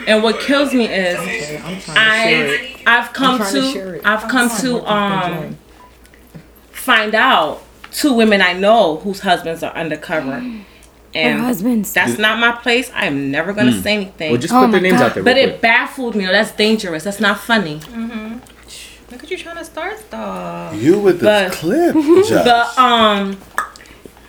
[0.07, 3.95] and what kills me is Okay, I'm to I I've come trying to to, share
[3.95, 4.01] it.
[4.05, 5.57] I've come to um
[6.71, 10.65] find out two women I know whose husbands are undercover Her
[11.15, 11.93] and husbands.
[11.93, 13.83] that's not my place I am never gonna mm.
[13.83, 15.09] say anything Well, just Oh put their names God.
[15.09, 15.23] out there.
[15.23, 18.39] but real it baffled me that's dangerous that's not funny mm-hmm.
[19.13, 20.73] Look at you trying to start stuff.
[20.73, 22.31] You with the clip, Josh.
[22.43, 23.37] But um,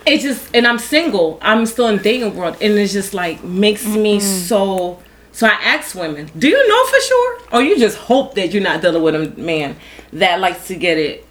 [0.05, 1.39] it just and I'm single.
[1.41, 4.27] I'm still in dating world, and it's just like makes me mm-hmm.
[4.27, 4.99] so.
[5.31, 8.61] So I ask women, do you know for sure, or you just hope that you're
[8.61, 9.75] not dealing with a man
[10.13, 11.25] that likes to get it,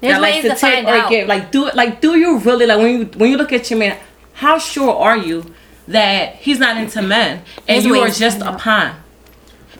[0.00, 1.10] There's that likes ways to take find or out.
[1.10, 3.70] get like do it like do you really like when you when you look at
[3.70, 3.98] your man,
[4.38, 5.54] how sure are you
[5.88, 8.60] that he's not into men and There's you are ways to just find a out.
[8.60, 8.96] pawn?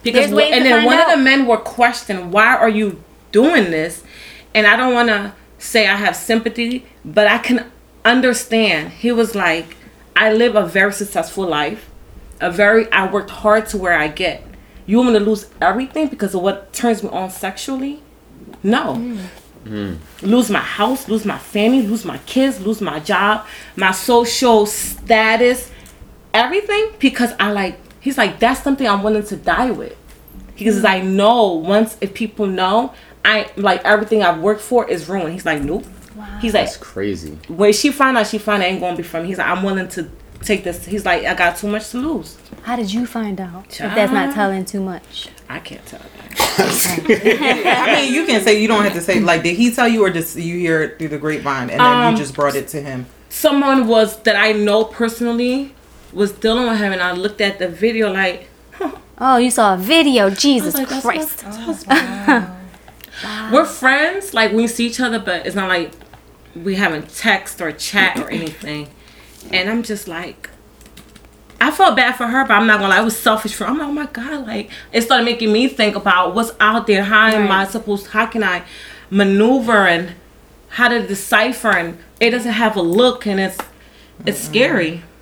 [0.03, 2.69] Because There's ways and to then find one of the men were questioned, why are
[2.69, 4.03] you doing this?
[4.55, 7.71] And I don't want to say I have sympathy, but I can
[8.05, 8.91] understand.
[8.93, 9.77] He was like,
[10.17, 11.89] I live a very successful life.
[12.41, 14.45] A very I worked hard to where I get.
[14.87, 18.03] you want me to lose everything because of what turns me on sexually?
[18.63, 18.95] No.
[18.95, 19.19] Mm.
[19.69, 19.99] Mm.
[20.23, 25.71] Lose my house, lose my family, lose my kids, lose my job, my social status,
[26.35, 27.79] everything because I like.
[28.01, 29.97] He's like that's something I'm willing to die with.
[30.57, 32.93] Because I know once if people know,
[33.25, 35.33] I like everything I've worked for is ruined.
[35.33, 35.85] He's like, nope.
[36.41, 37.39] He's like, That's crazy.
[37.49, 39.29] when she find out, she find out ain't gonna be from me.
[39.29, 40.11] He's like, I'm willing to
[40.43, 40.85] take this.
[40.85, 42.37] He's like, I got too much to lose.
[42.63, 43.67] How did you find out?
[43.71, 45.29] If that's not telling too much.
[45.49, 46.48] I can't tell that.
[46.59, 50.05] I mean, you can say you don't have to say like, did he tell you
[50.05, 52.69] or just you hear it through the grapevine and then Um, you just brought it
[52.69, 53.07] to him?
[53.29, 55.75] Someone was that I know personally
[56.13, 58.49] was dealing with him, and I looked at the video like,
[59.21, 60.31] Oh, you saw a video.
[60.31, 61.45] Jesus like, that's Christ.
[61.45, 62.49] my husband.
[63.53, 64.33] we're friends.
[64.33, 65.91] Like we see each other, but it's not like
[66.55, 68.89] we haven't text or chat or anything.
[69.51, 70.51] And I'm just like,
[71.61, 73.65] I felt bad for her, but I'm not gonna lie, it was selfish for.
[73.65, 77.03] I'm like, oh my god, like it started making me think about what's out there.
[77.03, 78.09] How am I supposed?
[78.09, 78.65] How can I
[79.11, 80.13] maneuver and
[80.69, 81.71] how to decipher?
[81.71, 83.59] And it doesn't have a look, and it's
[84.25, 85.03] it's scary.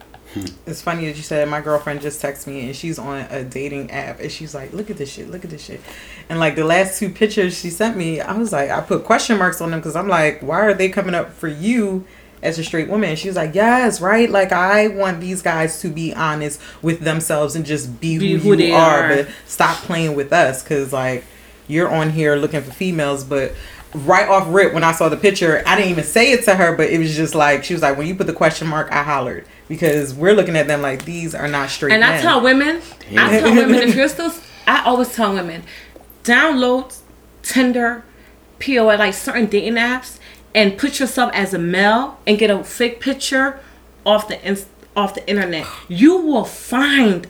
[0.67, 3.91] It's funny that you said my girlfriend just texted me and she's on a dating
[3.91, 5.81] app and she's like, look at this shit, look at this shit.
[6.29, 9.39] And like the last two pictures she sent me, I was like, I put question
[9.39, 12.05] marks on them because I'm like, why are they coming up for you
[12.43, 13.17] as a straight woman?
[13.17, 14.31] She was like, yes, right.
[14.31, 18.39] Like I want these guys to be honest with themselves and just be, Be who,
[18.39, 19.17] who you they are, are.
[19.17, 21.25] but stop playing with us because like
[21.69, 23.53] you're on here looking for females, but
[23.95, 26.77] right off rip when I saw the picture, I didn't even say it to her,
[26.77, 29.03] but it was just like she was like, when you put the question mark, I
[29.03, 31.93] hollered because we're looking at them like these are not straight.
[31.93, 32.83] And I tell women,
[33.17, 34.33] I tell women if you're still,
[34.67, 35.63] I always tell women,
[36.25, 36.97] download
[37.43, 38.05] Tinder,
[38.61, 40.19] POF, like certain dating apps,
[40.57, 43.61] and put yourself as a male and get a fake picture
[44.05, 44.67] off the ins-
[44.97, 45.67] off the internet.
[45.87, 47.29] You will find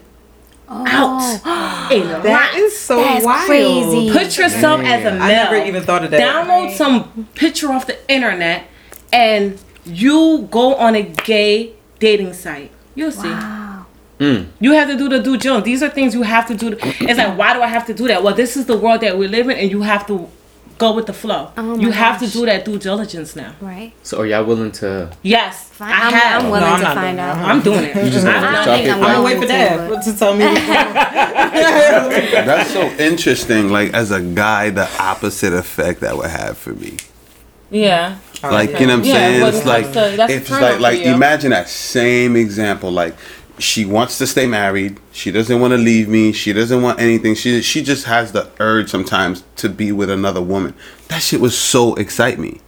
[0.69, 0.87] oh.
[0.87, 1.43] out
[1.93, 2.23] a lot.
[2.23, 3.47] that is so That's wild.
[3.47, 4.12] crazy.
[4.12, 5.23] Put yourself as a male.
[5.23, 6.21] I never even thought of that.
[6.21, 8.69] Download some picture off the internet,
[9.12, 12.71] and you go on a gay dating site.
[12.95, 13.35] You'll see.
[14.19, 14.45] Hmm.
[14.61, 15.65] You have to do the due diligence.
[15.65, 16.79] These are things you have to do.
[16.81, 18.23] It's like, why do I have to do that?
[18.23, 20.31] Well, this is the world that we live in, and you have to
[20.79, 21.51] go with the flow.
[21.57, 23.55] Oh my you have to do that due diligence now.
[23.61, 23.93] Right.
[24.03, 25.11] So are y'all willing to?
[25.23, 25.91] Yes, Fine.
[25.93, 26.45] I I'm, have.
[26.45, 27.37] I'm willing No, I'm to find out.
[27.39, 27.97] I'm doing it.
[28.05, 30.45] You just I have don't to think I'm I'm wait for that to tell me.
[32.47, 33.71] That's so interesting.
[33.71, 36.97] Like as a guy, the opposite effect that would have for me.
[37.71, 38.19] Yeah.
[38.43, 39.41] Like you know what I'm Yeah, saying?
[39.41, 41.12] but It's it's like also- it's like like you.
[41.15, 42.91] imagine that same example.
[42.93, 43.15] Like
[43.59, 45.01] she wants to stay married.
[45.12, 46.33] She doesn't want to leave me.
[46.33, 47.35] She doesn't want anything.
[47.35, 50.75] She she just has the urge sometimes to be with another woman.
[51.09, 52.61] That shit was so excite me.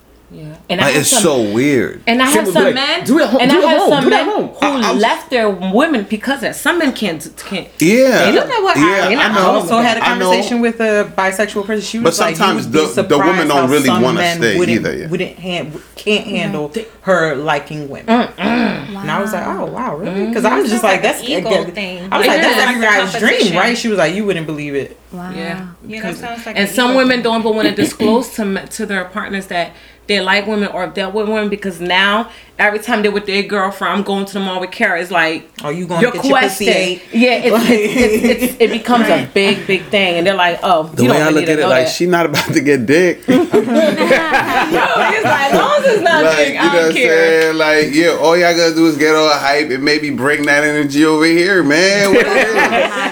[0.68, 0.74] Yeah.
[0.74, 2.02] And I have it's some- so weird.
[2.06, 3.68] And I have some like, men, "Do it at home, and do I it at
[3.70, 6.40] have home, some do at men home." who I- I'm- left their women because of
[6.42, 6.56] that.
[6.56, 7.68] Some men can't can't.
[7.78, 8.26] Yeah.
[8.26, 9.18] They don't know what yeah, happened.
[9.18, 9.40] They're I know.
[9.40, 9.56] home.
[9.56, 11.82] also had a conversation with a bisexual person.
[11.82, 14.96] She was But like, sometimes you the- the women don't really wanna stay wouldn't, either,
[14.96, 15.08] yeah.
[15.08, 16.36] Wouldn't hand, can't mm-hmm.
[16.36, 18.28] handle her liking women.
[18.38, 20.12] And I was like, oh wow, really?
[20.12, 20.28] Mm-hmm.
[20.28, 22.10] Because I was just like, that's ego I thing.
[22.10, 23.76] was like, that's Like every guy's dream, right?
[23.78, 24.98] She was like, you wouldn't believe it.
[25.12, 25.30] Wow.
[25.34, 25.68] Yeah.
[25.86, 29.04] Yeah, that sounds like And some women don't even want to disclose to to their
[29.06, 29.72] partners that
[30.08, 33.94] they like women or dealt with women because now every time they're with their girlfriend,
[33.94, 35.00] I'm going to the mall with Kara.
[35.00, 37.00] It's like are you gonna your get your pussy question.
[37.12, 40.84] Yeah, it's, it's, it's, it's, it becomes a big big thing, and they're like, oh,
[40.88, 41.90] The you way don't I look at it, like that.
[41.92, 43.26] she not about to get dick.
[43.28, 46.92] no, it's like, long as it's not like big, you I know what don't I'm
[46.94, 47.42] care.
[47.42, 47.56] saying?
[47.58, 51.04] Like yeah, all y'all gotta do is get all hype and maybe bring that energy
[51.04, 52.10] over here, man.
[52.14, 52.54] What it is.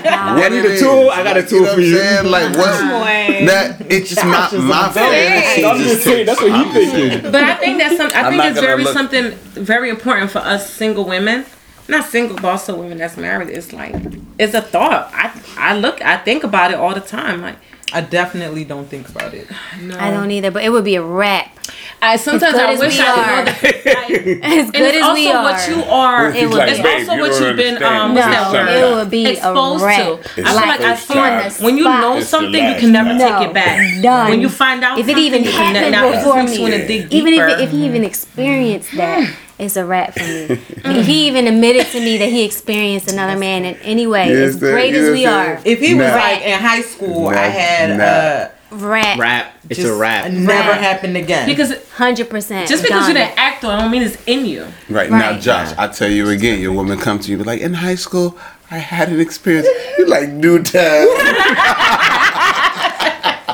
[0.07, 0.39] God.
[0.39, 1.11] What need it a tool?
[1.11, 1.97] I got a Like, tool know for you.
[1.97, 2.27] saying?
[2.31, 2.81] Like what?
[2.81, 3.47] Boy.
[3.47, 5.65] That it's just my my fantasy.
[5.65, 7.31] I'm that's what he thinking.
[7.33, 8.11] But I think that's some.
[8.15, 11.47] I think it's very something very important for us single women.
[11.89, 13.49] Not single, but also women that's married.
[13.49, 13.95] It's like
[14.39, 15.11] it's a thought.
[15.13, 17.43] I I look, I think about it all the time.
[17.43, 17.57] Like
[17.93, 19.49] I definitely don't think about it.
[19.81, 21.57] no, I don't either, but it would be a wrap.
[22.03, 23.15] I sometimes I as wish we I are.
[23.15, 24.45] could know that.
[24.45, 25.43] As good it's as we are.
[25.43, 26.31] what you are.
[26.31, 26.89] It would it's be.
[26.89, 27.83] also what you've been.
[27.83, 30.23] Um, No, it would be exposed wrap.
[30.23, 30.43] to.
[30.45, 33.11] I feel like I feel on like the when you know something, you can never
[33.11, 33.19] time.
[33.41, 34.03] take it back.
[34.03, 34.31] Done.
[34.31, 37.33] When you find out, If it even happened now, before makes you wanna me, even
[37.35, 41.03] if, if he even experienced that, it's a wrap for me.
[41.03, 44.57] he even admitted to me that he experienced another man in any way, You as
[44.57, 45.59] great You as we understand?
[45.59, 46.15] are, If he was Nah.
[46.15, 48.05] like in high school, Nah, I had nah.
[48.05, 49.53] uh, wrap, Rap.
[49.69, 50.31] It's just a rap.
[50.31, 50.81] never Rap.
[50.81, 51.47] happened again.
[51.47, 52.69] because hundred percent.
[52.69, 54.67] just because you're an actor, I don't mean it's in you.
[54.89, 55.41] Right, now, Right.
[55.41, 58.39] Josh, I tell you again, your woman come to you be like, in high school,
[58.71, 59.69] I had an experience.
[59.99, 61.07] You're like, new time.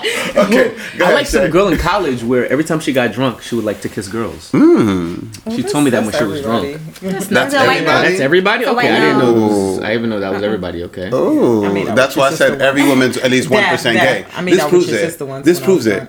[0.42, 1.50] Okay, go I ahead, like some Shay.
[1.50, 4.50] girl in college where every time she got drunk, she would like to kiss girls.
[4.50, 5.30] Hmm.
[5.54, 6.80] She told me that when That's she was drunk.
[7.00, 7.60] That's a white girl.
[7.70, 8.08] everybody.
[8.08, 8.64] That's everybody.
[8.66, 9.32] Okay, white I didn't know.
[9.34, 10.82] was, I even know that was everybody.
[10.84, 11.10] Okay.
[11.12, 13.98] Oh, I made out that's why I said every woman's at least one That- percent
[13.98, 14.26] that.
[14.28, 14.32] gay.
[14.34, 14.98] I made This proves it.
[15.00, 16.08] sister once This when I proves it.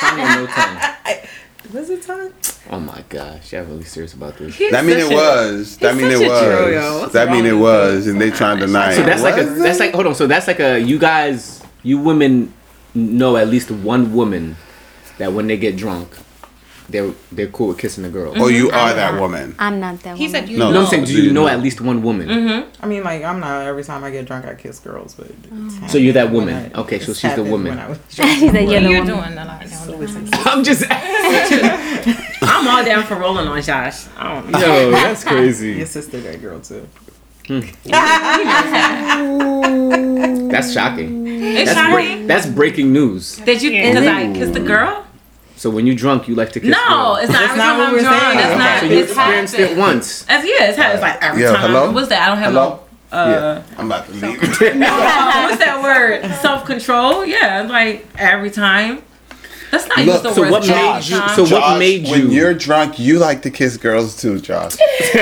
[0.00, 0.96] Time no time.
[1.72, 2.32] Was it time?
[2.72, 4.56] Oh my gosh, y'all really serious about this?
[4.70, 5.76] That mean it was.
[5.78, 7.00] That mean it such a Joe, yo.
[7.02, 7.12] was.
[7.12, 9.06] That mean it was, and they trying to deny So it.
[9.06, 10.14] that's like a that's like hold on.
[10.14, 12.52] So that's like a you guys you women
[12.94, 14.56] know at least one woman
[15.18, 16.08] that when they get drunk,
[16.88, 18.32] they're they're cool with kissing a girl.
[18.36, 19.54] Oh, you are that woman.
[19.60, 20.40] I'm not that He woman.
[20.40, 20.72] said you No.
[20.72, 21.48] No, I'm saying, do you You know know.
[21.48, 22.26] at least one woman?
[22.28, 22.82] Mm-hmm.
[22.82, 25.28] I mean, like I'm not every time I get drunk I kiss girls, but
[25.88, 26.72] So you're that woman.
[26.74, 27.68] I- Okay, so she's the woman.
[27.76, 28.30] when I was drunk.
[28.40, 29.66] She said, "You're the You're woman." doing a lot.
[29.70, 30.42] Now.
[30.52, 34.06] I'm just I'm all down for rolling on Josh.
[34.16, 34.58] I don't know.
[34.58, 35.72] yo, that's crazy.
[35.74, 36.86] Your sister that girl too.
[40.50, 41.26] That's shocking.
[41.26, 41.92] It's That's, shocking.
[41.94, 43.36] break, that's breaking news.
[43.38, 43.70] Did you?
[43.70, 45.04] Because I kissed the girl.
[45.56, 47.18] So when you're drunk, you like to kiss No, girls.
[47.24, 48.20] it's not That's not time what I'm we're drunk.
[48.22, 48.36] saying.
[48.38, 48.80] That's not.
[48.80, 49.78] So you it's experienced happened.
[49.78, 50.24] it once.
[50.28, 50.94] As yeah, it's, happened.
[50.94, 51.60] it's like every Yeah, time.
[51.70, 51.90] hello?
[51.92, 52.22] What's that?
[52.22, 52.68] I don't have Hello?
[52.70, 52.80] no.
[53.18, 54.22] Uh, I'm about to leave.
[54.42, 54.48] oh,
[55.48, 56.22] what's that word?
[56.40, 57.26] Self control.
[57.26, 59.02] Yeah, like every time.
[59.70, 61.36] That's not Look, use the so word what made every you- time.
[61.36, 64.76] so what made you- When you're drunk, you like to kiss girls too, Josh.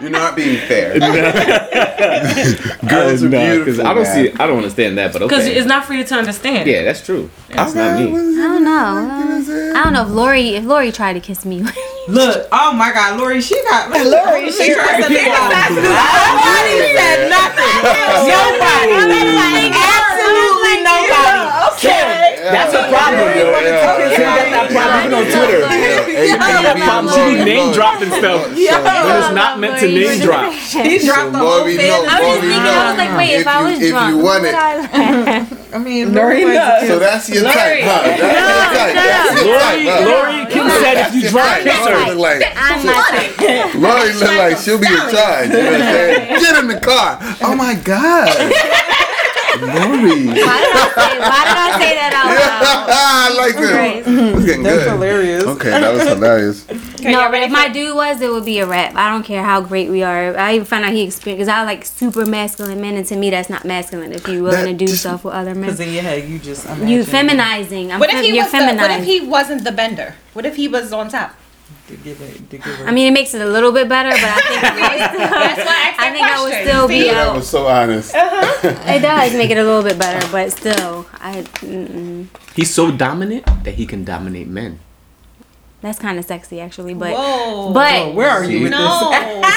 [0.00, 0.98] you're not being fair.
[2.88, 3.86] girls are Nah, 'cause beautiful.
[3.86, 4.14] I don't man.
[4.14, 4.32] see.
[4.40, 6.68] I don't understand that, but Because it's not for you to understand.
[6.68, 7.30] yeah, that's true.
[7.50, 8.06] That's Okay, not me.
[8.08, 9.72] I don't know.
[9.78, 11.62] I don't know if Lori if Lori tried to kiss me.
[12.08, 14.50] Look, oh my God, Lori, she got Lori.
[14.50, 15.70] She tried to make out.
[15.70, 17.82] Nobody said nothing.
[18.30, 19.72] Nobody.
[19.74, 21.42] Absolutely nobody.
[21.76, 22.42] Okay.
[22.46, 23.50] That's a problem, yo.
[23.50, 25.60] That's that problem even on Twitter.
[25.66, 27.14] That problem.
[27.14, 30.52] She be name dropping stuff when it's not meant to name drop.
[30.52, 31.78] He dropped the whole thing.
[31.78, 32.70] no, I was just thinking, no.
[32.70, 35.46] I was like, wait, if, If I you- was if you drunk, want it- I-
[35.76, 36.88] I mean, Lori Lori knows.
[36.88, 38.02] So that's your type, huh?
[38.06, 38.94] That's your type.
[38.96, 40.08] That's your Lori, type, huh?
[40.08, 42.14] Lori Kim said if you That's drunk, kiss her.
[42.14, 43.74] Look like- I'm not type.
[43.74, 45.48] Lori look like she'll be in charge.
[45.50, 46.40] You know what I'm saying?
[46.40, 47.18] Get in the car.
[47.42, 48.30] Oh my God.
[49.60, 50.26] Lori.
[50.26, 51.18] Why did I say?
[51.18, 52.88] Why did I say that out loud?
[52.96, 54.04] I like that.
[54.04, 54.36] this.
[54.36, 54.92] It's getting That's good.
[54.92, 55.44] hilarious.
[55.44, 56.66] Okay, that was hilarious.
[57.06, 58.96] No, but if my dude was, it would be a wrap.
[58.96, 60.36] I don't care how great we are.
[60.36, 63.30] I even found out he experienced because I like super masculine men, and to me,
[63.30, 64.12] that's not masculine.
[64.12, 66.28] If you're willing That to do just- stuff with other men, Because in your head,
[66.28, 66.88] you just imagine.
[66.88, 67.92] you feminizing.
[67.92, 68.50] I'm What if fem- he was?
[68.50, 70.16] The, what if he wasn't the bender?
[70.32, 71.36] What if he was on top?
[71.86, 72.86] To give it, to give her.
[72.86, 75.28] I mean, it makes it a little bit better, but I think I would still,
[75.38, 77.10] That's why I I think I would still be See?
[77.10, 78.12] That was so honest.
[78.14, 78.68] Uh-huh.
[78.90, 82.26] It does make it a little bit better, but still, I mm-mm.
[82.56, 84.80] He's so dominant that he can dominate men.
[85.80, 86.94] that's kind of sexy actually.
[86.94, 87.72] But Whoa.
[87.72, 88.78] but Oh, where are you with no.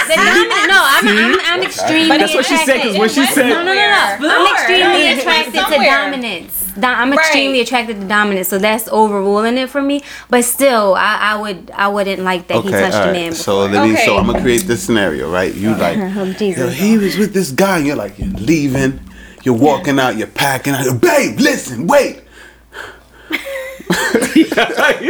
[0.09, 2.77] the dominant, no, I'm I'm, I'm extremely That's what she said.
[2.77, 2.93] attracted.
[2.93, 4.29] Because when she said, No, no, no, no.
[4.29, 6.59] I'm extremely attracted to dominance.
[6.75, 7.19] Do- I'm Right.
[7.19, 10.03] extremely attracted to dominance, so that's overruling it for me.
[10.29, 13.29] But still, I, I would I wouldn't like that he touched all a man.
[13.29, 13.36] right.
[13.36, 13.95] So let me.
[14.05, 15.53] So I'm gonna create this scenario, right?
[15.53, 16.73] You like, Oh, yo, Jesus.
[16.75, 17.77] he was with this guy.
[17.77, 18.99] And you're like, you're leaving.
[19.43, 20.17] You're walking out.
[20.17, 20.99] You're packing out.
[21.01, 22.21] Babe, listen, wait.
[24.36, 24.45] you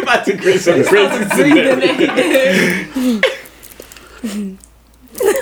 [0.02, 3.22] about to create some crazy scenario.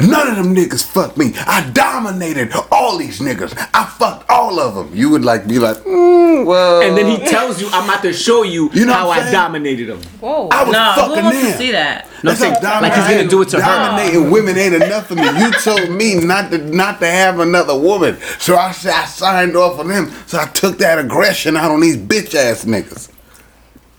[0.01, 1.33] None of them niggas fucked me.
[1.47, 3.53] I dominated all these niggas.
[3.73, 4.95] I fucked all of them.
[4.95, 6.81] You would like be like, mm, well.
[6.81, 9.21] And then he tells you, I'm about to show you, You know how I'm I
[9.23, 9.33] saying?
[9.33, 10.01] dominated them.
[10.19, 10.49] Whoa.
[10.49, 12.05] I was No, fucking who wants to see that?
[12.23, 13.61] No, I'm That's saying, like he's gonna do it to her.
[13.61, 15.27] Dominating women ain't enough for me.
[15.39, 19.55] You told me not to not to have another woman, so I said I signed
[19.55, 20.11] off on them.
[20.25, 23.09] So I took that aggression out on these bitch ass niggas.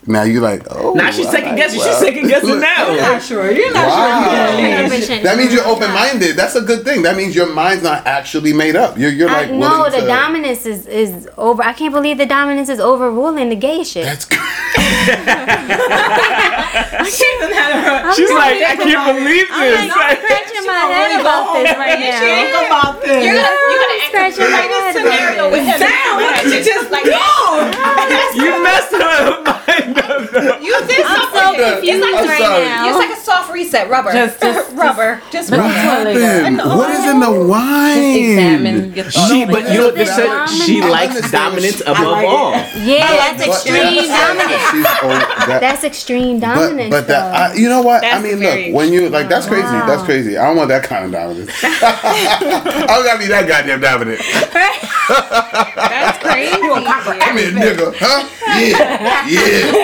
[0.09, 0.93] Now you like, oh.
[0.93, 1.77] Now she's second guessing.
[1.77, 1.87] well.
[1.87, 2.87] She's second guessing now.
[2.91, 3.11] You're now.
[3.13, 3.51] not sure.
[3.51, 4.89] You're not Wow.
[4.89, 5.19] sure.
[5.21, 6.35] That means you're open minded.
[6.35, 7.03] That's a good thing.
[7.03, 8.97] That means your mind's not actually made up.
[8.97, 11.61] You're you're I, like no, the to- dominance is, is over.
[11.61, 14.03] I can't believe the dominance is overruling the gay shit.
[14.05, 14.39] That's good.
[17.09, 19.77] She's like, I can't believe this.
[19.77, 19.93] I'm this.
[19.93, 22.19] scratching my head about this right now.
[22.19, 23.23] Think about this.
[23.25, 25.79] You're gonna, you're gonna act Scratching my head a scenario about with him.
[25.79, 27.05] Damn, what did you just like
[28.35, 30.61] you messed her mind up.
[30.61, 31.59] You did I'm something.
[31.59, 32.63] so confused I'm right sorry.
[32.65, 32.89] now.
[32.89, 33.89] It's like a soft reset.
[33.89, 34.11] Rubber.
[34.11, 35.21] Just- just- rubber.
[35.31, 35.69] Just What rubber.
[35.73, 36.57] happened?
[36.57, 37.97] What is in the wine?
[37.99, 38.93] Examine.
[39.09, 40.47] She, but you know what they said?
[40.47, 42.51] She likes dominance what she- above like all.
[42.83, 44.63] yeah, that's extreme dominance.
[45.47, 46.89] That- That's extreme dominance.
[46.89, 47.33] but that.
[47.35, 49.85] I, you know what I mean look when you like that's crazy Wow.
[49.87, 53.81] that's crazy I don't want that kind of dominance I don't gotta be that goddamn
[53.81, 54.19] dominant
[55.75, 56.59] That's crazy.
[56.59, 58.27] Come here nigga huh
[58.59, 59.78] yeah yeah huh?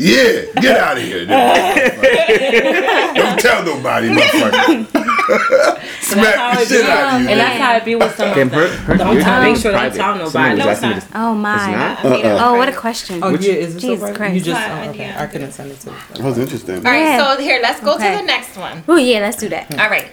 [0.00, 1.26] Yeah, get out of here.
[1.26, 3.14] nigga.
[3.16, 4.86] Don't tell nobody, motherfucker.
[6.02, 6.90] Smack the shit be.
[6.90, 7.28] out of you.
[7.30, 8.78] And that's how it be with some Damn, of her, them.
[8.84, 9.96] her, Don't yours tell- is make sure they private.
[9.98, 10.30] tell nobody.
[10.30, 11.12] Someone was No, it's this.
[11.16, 11.54] Oh my.
[11.92, 12.04] It's not?
[12.24, 12.38] Uh-uh.
[12.48, 13.20] Oh, what a question.
[13.24, 14.08] Oh yeah, is this Jesus over?
[14.12, 14.44] You Christ.
[14.44, 15.12] just oh, okay.
[15.16, 15.90] I couldn't send it to.
[15.90, 15.96] you.
[16.14, 16.76] That was interesting.
[16.76, 17.34] All right, Yeah.
[17.34, 18.12] so here, let's go Okay.
[18.12, 18.84] to the next one.
[18.86, 19.78] Oh yeah, let's do that.
[19.80, 20.08] All right.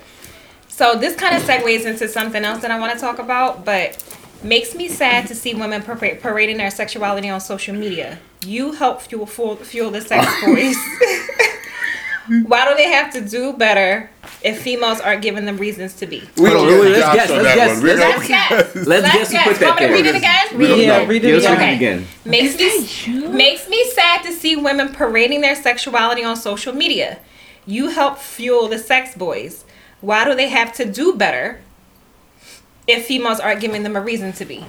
[0.67, 4.03] So this kind of segues into something else that I want to talk about, but
[4.45, 8.19] makes me sad to see women parade, parading their sexuality on social media.
[8.45, 10.75] You help fuel fuel, fuel the sex boys.
[12.47, 14.09] Why do they have to do better
[14.43, 16.21] if females aren't giving them reasons to be?
[16.37, 17.75] Wait, Hold on, wait, wait, get let's Josh guess, on let's that guess.
[17.77, 17.83] one.
[17.83, 18.75] Read Let's Let's guess.
[18.75, 19.47] Let's Let's guess who guess.
[19.47, 19.93] put that Want me to there.
[19.93, 20.45] read it again?
[20.57, 21.07] Read it Yeah, again.
[21.09, 21.59] Read it Give us again.
[21.59, 21.75] read it Okay.
[21.75, 22.07] again.
[22.25, 27.19] Makes me makes me sad to see women parading their sexuality on social media.
[27.67, 29.63] You help fuel the sex boys.
[30.01, 31.59] Why do they have to do better
[32.87, 34.65] if females aren't giving them a reason to be?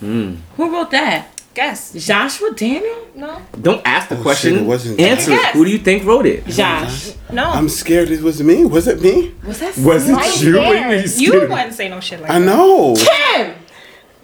[0.00, 0.36] Hmm.
[0.56, 1.28] Who wrote that?
[1.54, 1.92] Guess.
[2.04, 3.06] Joshua Daniel?
[3.14, 3.40] No.
[3.60, 4.54] Don't ask the Oh, question.
[4.54, 5.46] shit, it wasn't- Answer it.
[5.52, 6.44] Who do you think wrote it?
[6.48, 7.12] Josh.
[7.30, 7.44] No.
[7.44, 8.64] I'm scared it was me.
[8.64, 9.32] Was it me?
[9.46, 10.52] Was that Was it Right you?
[10.52, 10.88] there.
[10.88, 12.44] What you wouldn't say no shit like I that.
[12.44, 12.94] know.
[12.96, 13.54] Kim?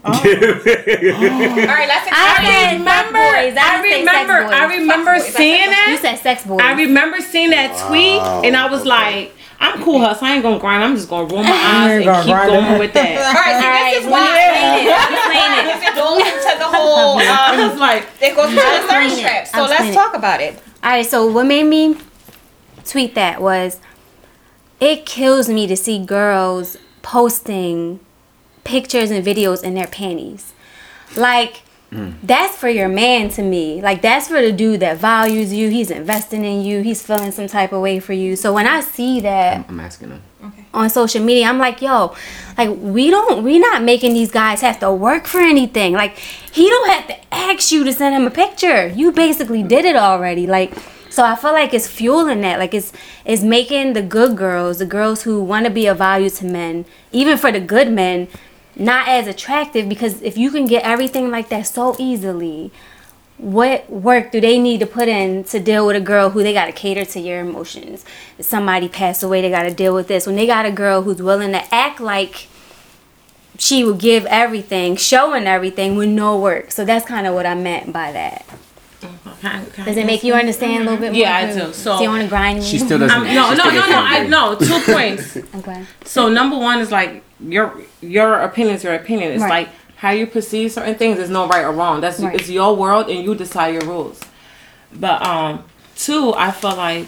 [0.02, 0.12] Oh.
[0.12, 2.52] All right, let's I explain.
[2.52, 3.56] said remember, sex boys.
[3.60, 4.54] I didn't say remember.
[4.54, 6.00] I remember seeing that's You that.
[6.02, 6.60] said sex boys.
[6.62, 8.88] I remember seeing that tweet, Wow, and I was okay.
[8.88, 10.22] like, "I'm cool, Hus.
[10.22, 10.82] I ain't gonna grind.
[10.82, 12.78] I'm just gonna roll my eyes and keep going it.
[12.78, 14.80] with that." All right, so All right, this is why
[15.20, 15.76] explain it.
[15.76, 19.46] If it goes into the whole, um, was like, it goes into the thirst trap.
[19.46, 20.54] So let's talk about it.
[20.82, 21.96] All right, so what made me
[22.84, 23.78] tweet that was
[24.80, 28.00] it kills me to see girls posting
[28.64, 30.52] pictures and videos in their panties.
[31.16, 33.82] Like that's for your man to me.
[33.82, 35.70] Like that's for the dude that values you.
[35.70, 36.82] He's investing in you.
[36.82, 38.36] He's feeling some type of way for you.
[38.36, 40.22] So when I see that I'm asking him.
[40.72, 41.46] on social media.
[41.46, 42.14] I'm like, yo,
[42.56, 45.94] like we don't we not making these guys have to work for anything.
[45.94, 48.86] Like he don't have to ask you to send him a picture.
[48.88, 50.46] You basically did it already.
[50.46, 50.72] Like
[51.10, 52.60] so I feel like it's fueling that.
[52.60, 52.92] Like it's
[53.24, 56.84] it's making the good girls, the girls who want to be of value to men,
[57.10, 58.28] even for the good men,
[58.76, 62.70] not as attractive because if you can get everything like that so easily,
[63.38, 66.52] what work do they need to put in to deal with a girl who they
[66.52, 68.04] got to cater to your emotions?
[68.38, 70.26] If somebody passed away, they got to deal with this.
[70.26, 72.48] When they got a girl who's willing to act like
[73.58, 76.70] she will give everything, showing everything with no work.
[76.70, 78.46] So that's kind of what I meant by that.
[79.84, 81.20] Does it make you understand a little bit more?
[81.20, 81.72] Yeah, I do.
[81.72, 82.64] So- you want to grind me?
[82.64, 83.16] She still doesn't.
[83.16, 84.02] I'm, no, no, no, no.
[84.02, 84.28] I angry.
[84.30, 85.36] no two points.
[85.60, 85.84] Okay.
[86.04, 89.32] So number one is like your your opinion is your opinion.
[89.32, 89.66] It's Right.
[89.66, 91.18] like how you perceive certain things.
[91.18, 92.00] There's no right or wrong.
[92.00, 92.34] That's Right.
[92.34, 94.20] it's your world and you decide your rules.
[94.92, 95.64] But um,
[95.96, 97.06] two, I feel like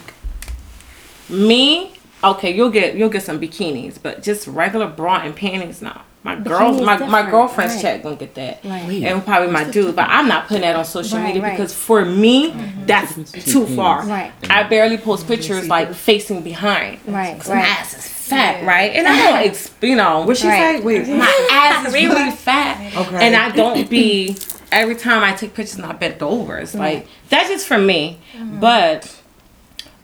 [1.29, 1.93] me.
[2.25, 6.03] Okay, you'll get you'll get some bikinis, but just regular bra and panties now.
[6.25, 7.83] My girls, Bikini's my, my different, girlfriend's right.
[7.83, 9.03] chat gonna get that, Right.
[9.03, 9.97] and probably my dude.
[9.97, 11.51] But I'm not putting that on social Right, media right.
[11.51, 12.55] because for me,
[12.87, 13.15] that's
[13.53, 14.07] too far.
[14.07, 14.31] Right.
[14.49, 17.01] I barely post pictures like facing behind.
[17.09, 17.67] Right, Cause my right.
[17.67, 18.93] ass is fat, right?
[18.95, 20.79] And I don't, ex- you know, What she Right.
[20.79, 20.85] say?
[20.85, 21.09] Wait.
[21.25, 23.27] my ass is really fat, Okay.
[23.27, 24.37] and I don't be
[24.71, 26.59] every time I take pictures and I bent over.
[26.59, 28.19] It's like that's just for me.
[28.37, 28.61] Mm.
[28.61, 29.21] But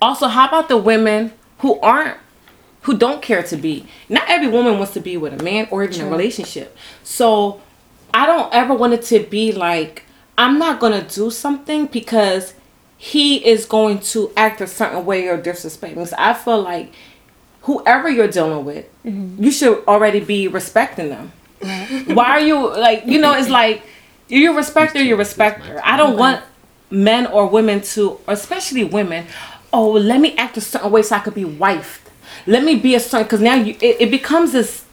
[0.00, 2.16] also, how about the women who aren't,
[2.82, 3.86] who don't care to be?
[4.08, 6.76] Not every woman wants to be with a man or even a relationship.
[7.02, 7.60] So
[8.14, 10.04] I don't ever want it to be like
[10.36, 12.54] I'm not gonna do something because
[12.96, 16.04] he is going to act a certain way or disrespect me.
[16.04, 16.92] So I feel like
[17.68, 19.44] whoever you're dealing with, mm-hmm.
[19.44, 21.32] you should already be respecting them.
[22.16, 23.34] Why are you like you know?
[23.34, 23.82] It's like
[24.28, 25.78] you respect her, you respect her.
[25.84, 26.42] I don't want
[26.90, 29.26] men or women to, especially women.
[29.70, 32.06] Oh, let me act a certain way so I could be wifed.
[32.46, 34.86] Let me be a certain because now you it, it becomes this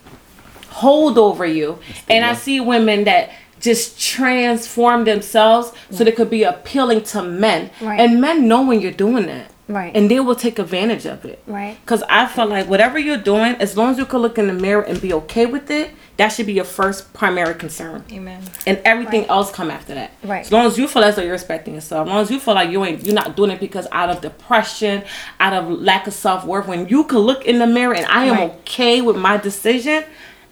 [0.69, 1.79] hold over you.
[2.09, 7.71] And I see women that just transform themselves so they could be appealing to men.
[7.79, 8.01] Right.
[8.01, 9.49] And men know when you're doing that.
[9.67, 9.95] Right.
[9.95, 11.41] And they will take advantage of it.
[11.47, 11.75] Right.
[11.81, 14.53] Because I feel like whatever you're doing, as long as you can look in the
[14.53, 18.05] mirror and be okay with it, that should be your first primary concern.
[18.11, 18.43] Amen.
[18.67, 20.11] And everything else come after that.
[20.23, 20.45] Right.
[20.45, 22.53] As long as you feel as though you're respecting yourself, as long as you feel
[22.53, 25.03] like you ain't you're not doing it because out of depression,
[25.39, 28.25] out of lack of self worth, when you can look in the mirror and I
[28.25, 28.51] am Right.
[28.51, 30.03] okay with my decision,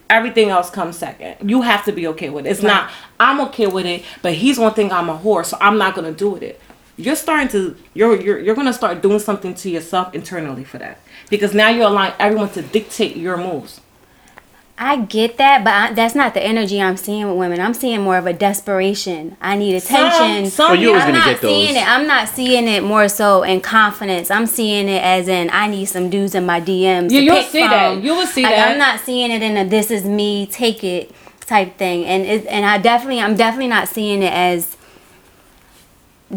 [0.10, 1.50] everything else comes second.
[1.50, 2.50] You have to be okay with it.
[2.50, 5.78] It's not I'm okay with it, but he's gonna think I'm a whore, so I'm
[5.78, 6.60] not gonna do with it.
[6.98, 11.00] You're starting to you're you're you're gonna start doing something to yourself internally for that.
[11.30, 13.82] Because now you're allowing everyone to dictate your moves.
[14.78, 17.60] I get that, but I, that's not the energy I'm seeing with women.
[17.62, 19.38] I'm seeing more of a desperation.
[19.40, 20.46] I need attention.
[20.50, 21.50] Some, some Oh, you always I'm gonna not get those.
[21.52, 21.88] seeing it.
[21.88, 24.32] I'm not seeing it more so in confidence.
[24.32, 27.12] I'm seeing it as in I need some dudes in my DMs.
[27.12, 28.02] Yeah, to you'll pick see that.
[28.04, 28.72] You will see Like, that.
[28.72, 32.46] I'm not seeing it in a "this is me, take it" type thing, and it,
[32.48, 34.76] and I definitely, I'm definitely not seeing it as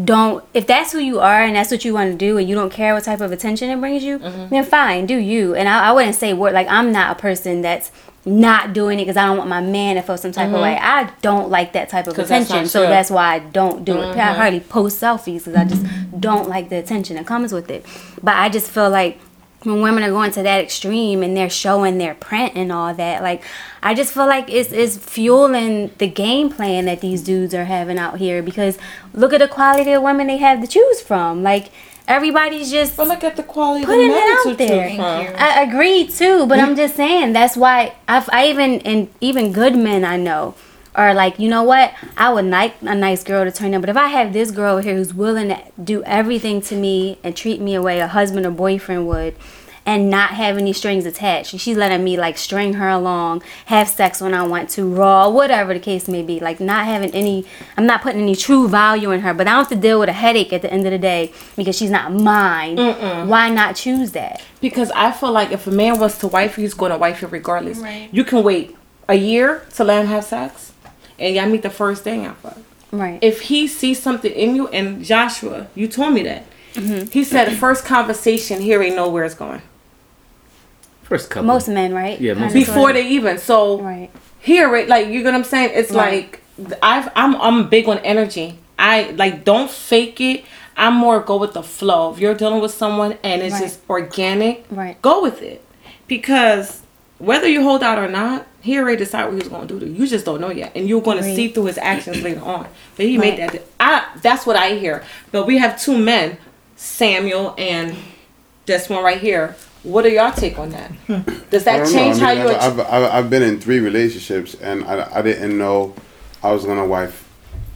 [0.03, 2.55] don't if that's who you are and that's what you want to do and you
[2.55, 4.49] don't care what type of attention it brings you Mm-hmm.
[4.49, 7.61] then fine do you and I, I wouldn't say word like i'm not a person
[7.61, 7.91] that's
[8.25, 10.77] not doing it because i don't want my man to feel some type of way
[10.81, 12.21] i don't like that type of Mm-hmm.
[12.21, 14.35] 'Cause that's attention so that's why i don't do it i Mm-hmm.
[14.35, 15.83] hardly post selfies because i just
[16.19, 17.85] don't like the attention that comes with it
[18.21, 19.19] but i just feel like
[19.63, 23.23] when women are going to that extreme and they're showing their print and all that,
[23.23, 23.43] like
[23.81, 27.97] I just feel like it's it's fueling the game plan that these dudes are having
[27.97, 28.77] out here because
[29.13, 31.41] look at the quality of women they have to choose from.
[31.43, 31.71] Like
[32.07, 34.87] everybody's just But look at the quality of Putting it men out to there.
[34.89, 35.35] choose from.
[35.37, 39.75] I agree too, but I'm just saying that's why I've I even and even good
[39.75, 40.53] men I know
[40.97, 41.93] are like, you know what?
[42.17, 44.79] I would like a nice girl to turn up but if I have this girl
[44.79, 48.45] here who's willing to do everything to me and treat me the way a husband
[48.45, 49.35] or boyfriend would
[49.87, 51.57] and not have any strings attached.
[51.57, 55.73] She's letting me like string her along, have sex when I want to, raw, whatever
[55.73, 56.41] the case may be.
[56.41, 57.45] Like not having any
[57.77, 60.09] I'm not putting any true value in her, but I don't have to deal with
[60.09, 62.75] a headache at the end of the day because she's not mine.
[63.29, 64.41] Why not choose that?
[64.59, 67.21] Because I feel like if a man wants to wife you, he's going to wife
[67.21, 67.77] you regardless.
[67.77, 68.09] Right.
[68.11, 68.75] You can wait
[69.07, 70.73] a year to let him have sex,
[71.19, 72.57] and y'all meet the first day out fuck.
[72.91, 73.19] Right.
[73.21, 76.45] If he sees something in you, and Joshua, you told me that.
[76.73, 77.09] Mm-hmm.
[77.11, 79.61] He said the first conversation, he already know where it's going
[81.03, 81.47] First couple.
[81.47, 82.19] Most men, right?
[82.19, 82.93] Yeah, most before sorta.
[82.95, 83.37] they even.
[83.37, 84.09] So Right.
[84.39, 85.71] here it like you know what I'm saying.
[85.73, 86.29] It's Right.
[86.59, 88.59] like I've I'm I'm big on energy.
[88.77, 90.43] I like don't fake it.
[90.75, 92.11] I'm more go with the flow.
[92.13, 93.63] If you're dealing with someone and it's Right.
[93.63, 95.01] just organic, Right.
[95.01, 95.63] go with it.
[96.07, 96.81] Because
[97.19, 99.87] whether you hold out or not, he already decided what he was gonna do to
[99.87, 99.93] you.
[99.93, 101.35] You just don't know yet, and you're gonna Right.
[101.35, 102.67] see through his actions later on.
[102.95, 103.61] But he made that.
[103.79, 105.03] I that's what I hear.
[105.31, 106.37] But we have two men,
[106.75, 107.95] Samuel and
[108.65, 109.55] this one right here.
[109.83, 110.91] What are y'all take on that?
[111.49, 111.91] Does that don't know.
[111.91, 112.49] change I how you?
[112.49, 115.93] I've, I've, I've, I've been in three relationships, and I, I didn't know
[116.43, 117.23] I was gonna wife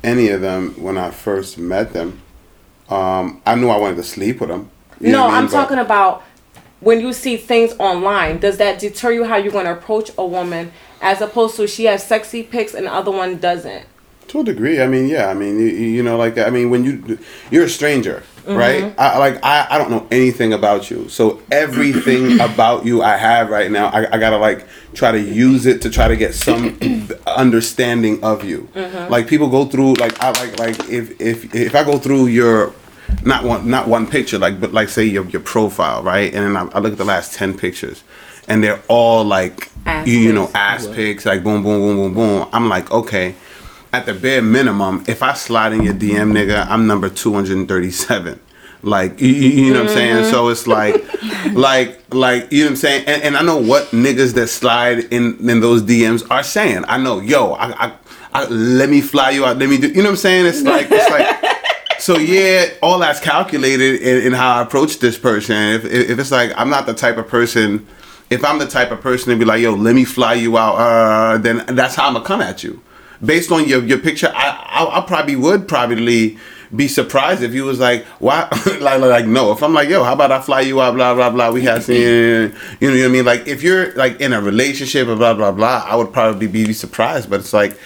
[0.04, 2.22] any of them when I first met them.
[2.90, 4.70] Um, I knew I wanted to sleep with them.
[5.00, 5.38] You no, what I mean?
[5.38, 6.24] I'm But- talking about
[6.82, 8.40] when you see things online.
[8.40, 10.72] Does that deter you how you're going to approach a woman
[11.02, 13.86] as opposed to she has sexy pics and the other one doesn't?
[14.30, 16.84] To a degree, I mean, yeah, I mean, you, you know, like, I mean, when
[16.84, 17.18] you,
[17.50, 18.56] you're a stranger, Mm-hmm.
[18.56, 18.96] right?
[18.98, 23.52] I like, I, I don't know anything about you, so everything about you I have
[23.52, 24.66] right now, I, I gotta like
[24.96, 26.80] try to use it to try to get some
[27.28, 28.68] understanding of you.
[28.74, 29.12] Mm-hmm.
[29.12, 32.74] Like people go through, like, I like, like if if if I go through your
[33.26, 36.58] not one not one picture like but like say your your profile right and then
[36.58, 38.04] I, I look at the last 10 pictures
[38.48, 40.56] and they're all like Ass you, you know pics.
[40.56, 43.36] ass pics like boom boom boom boom boom i'm like okay
[43.94, 48.40] at the bare minimum if i slide in your dm nigga i'm number 237
[48.84, 50.52] like you, you you know what i'm saying so mm-hmm.
[50.52, 54.34] it's like like like you know what i'm saying and, and i know what niggas
[54.34, 57.94] that slide in in those dms are saying i know yo I, I
[58.34, 59.58] I, let me fly you out.
[59.58, 59.90] Let me do.
[59.90, 60.46] You know what I'm saying?
[60.46, 61.41] It's like it's like
[62.02, 65.56] so yeah, all that's calculated in, in how I approach this person.
[65.56, 67.88] If, if if it's like I'm not the type of person,
[68.32, 70.76] if I'm the type of person to be like, yo, let me fly you out,
[70.76, 72.82] uh, then that's how I'm gonna come at you.
[73.24, 76.40] Based on your your picture, I I, I probably would probably
[76.76, 78.48] be surprised if you was like, why,
[78.80, 79.52] like, like no.
[79.52, 81.52] If I'm like, yo, how about I fly you out, blah blah blah.
[81.52, 83.26] We have seen, you know, you know what I mean.
[83.26, 86.74] Like if you're like in a relationship, or blah blah blah, I would probably be
[86.74, 87.30] surprised.
[87.30, 87.78] But it's like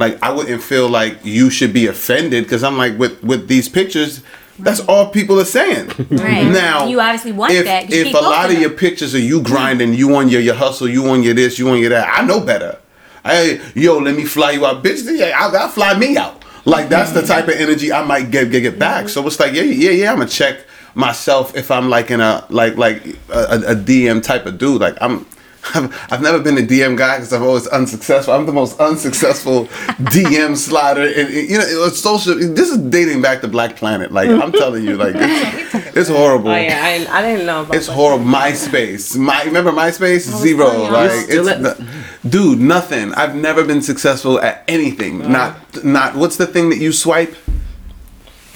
[0.00, 3.68] like I wouldn't feel like you should be offended because I'm like with with these
[3.68, 4.22] pictures.
[4.58, 5.88] That's all people are saying.
[6.10, 6.44] Right.
[6.46, 9.14] Now, You obviously want if, that 'cause you If a lot posting of your pictures
[9.14, 11.88] are you grinding, you on your your hustle, you on your this, you on your
[11.90, 12.78] that, I know better.
[13.24, 15.00] Hey, yo, let me fly you out, bitch.
[15.06, 16.42] Yeah, I'll, I'll fly me out.
[16.66, 19.08] Like that's the type of energy I might get get, get back.
[19.08, 20.12] So it's like, yeah, yeah, yeah.
[20.12, 20.58] I'm gonna check
[20.94, 24.80] myself if I'm like in a like like a, a DM type of dude.
[24.80, 25.26] Like I'm.
[25.74, 28.32] I've, I've never been a DM guy because I'm always unsuccessful.
[28.34, 29.66] I'm the most unsuccessful
[30.14, 31.02] DM slider.
[31.02, 32.34] And, and, you know, it was social.
[32.34, 34.10] This is dating back to Black Planet.
[34.10, 36.50] Like I'm telling you, like it's, it's horrible.
[36.50, 37.92] Oh yeah, I, I didn't know about It's that.
[37.92, 38.24] horrible.
[38.24, 39.16] MySpace.
[39.16, 40.30] My remember MySpace?
[40.32, 40.70] Oh, Zero.
[40.70, 40.82] so.
[40.90, 41.76] Like it's at- no-
[42.28, 43.12] dude, nothing.
[43.14, 45.18] I've never been successful at anything.
[45.30, 47.34] Not not what's the thing that you swipe?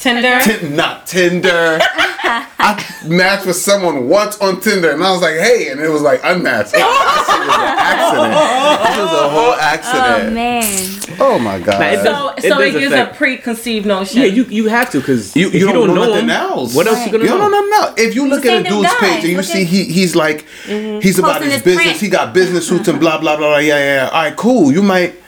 [0.05, 0.39] Tinder.
[0.43, 1.79] Tin- not Tinder.
[1.81, 6.03] I matched with someone once on Tinder and I was like, hey, and it was
[6.03, 6.73] like unmatched.
[6.73, 8.99] That shit was an accident.
[8.99, 10.35] It was a whole Oh accident.
[10.35, 11.01] man.
[11.21, 11.81] Oh, my god.
[11.81, 14.21] Nah, it So, does- so it it does gives a preconceived notion.
[14.21, 16.75] Yeah, you you have to because You, if you, don't, know, him, nothing else.
[16.75, 17.07] What else Right.
[17.07, 17.49] you gonna You know?
[17.49, 17.95] no, no, no.
[17.97, 19.01] If you look the at a dude's guys.
[19.01, 21.01] page and you Look see at- he he's like mm-hmm.
[21.01, 22.01] he's about his his business, print.
[22.01, 23.49] he got business suits and blah blah blah.
[23.49, 23.59] blah.
[23.59, 23.95] Yeah, yeah.
[24.05, 24.09] yeah.
[24.09, 24.73] All right, cool.
[24.73, 25.19] You might l-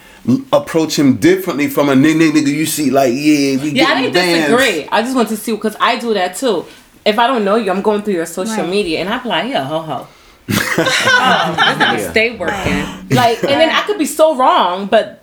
[0.52, 4.14] approach him differently from a nigga nigga you see like yeah we Yeah, I didn't
[4.14, 4.46] bands.
[4.50, 4.88] disagree.
[4.90, 6.64] I just want to see because I do that too.
[7.04, 8.68] If I don't know you, I'm going through your social Right.
[8.68, 10.08] media and I'm like, yeah, ho ho.
[10.48, 10.54] oh,
[11.98, 12.10] Yeah.
[12.10, 13.08] stay working.
[13.10, 15.22] Like, and then I could be so wrong, but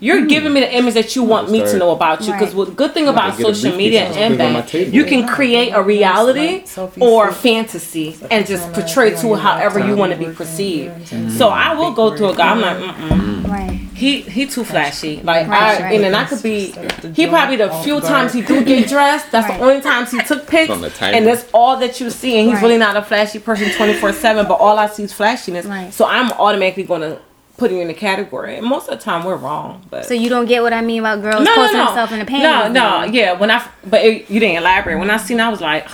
[0.00, 0.26] You're hmm.
[0.26, 2.32] giving me the image that you want me to know about you.
[2.32, 2.66] Because Right.
[2.66, 4.52] the good thing I'm about gonna get a social media and and put it on
[4.54, 9.34] my that, you can create a reality Sophie or said- fantasy and just portray to
[9.36, 11.06] however you want to be perceived.
[11.38, 12.50] So I will go through a guy.
[12.50, 13.48] I'm like, mm-mm.
[13.48, 13.81] Right.
[14.02, 15.14] He he too flashy.
[15.22, 15.94] Like Right, I right.
[15.94, 16.74] and then I could be.
[17.18, 19.30] He probably the few times he do get dressed.
[19.30, 19.58] That's Right.
[19.60, 21.16] the only times he took pics, From the timer.
[21.16, 22.32] and that's all that you see.
[22.38, 22.62] And he's Right.
[22.64, 24.46] really not a flashy person, twenty four seven.
[24.50, 25.66] But all I see is flashiness.
[25.66, 25.94] Right.
[25.94, 27.18] So I'm automatically gonna
[27.58, 28.56] put you in the category.
[28.58, 29.82] And most of the time we're wrong.
[29.88, 32.12] But So you don't get what I mean about girls no, posting no, no, themselves
[32.12, 32.72] in the panties?
[32.74, 33.00] no, no.
[33.02, 33.14] then?
[33.14, 34.98] Yeah, when I but it, you didn't elaborate.
[34.98, 35.86] When I seen, I was like,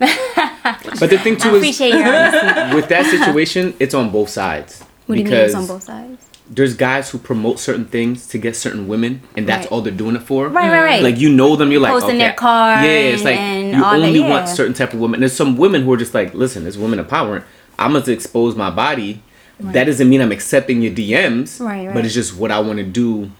[0.00, 4.82] But the thing I too is appreciate your with that situation, it's on both sides.
[5.06, 6.23] What do you mean because it's on both sides?
[6.50, 9.72] There's guys who promote certain things to get certain women, and that's Right.
[9.72, 10.48] all they're doing it for.
[10.48, 11.02] Right, right, right.
[11.02, 12.18] Like you know them, you're like Posting okay.
[12.18, 14.28] their car Yeah, it's like and you all that, only yeah.
[14.28, 15.20] want certain type of women.
[15.20, 17.42] There's some women who are just like, listen, there's women empowering.
[17.78, 19.22] I'm gonna expose my body.
[19.60, 21.60] That doesn't mean I'm accepting your DMs.
[21.60, 21.94] Right, right.
[21.94, 23.30] But it's just what I want to do,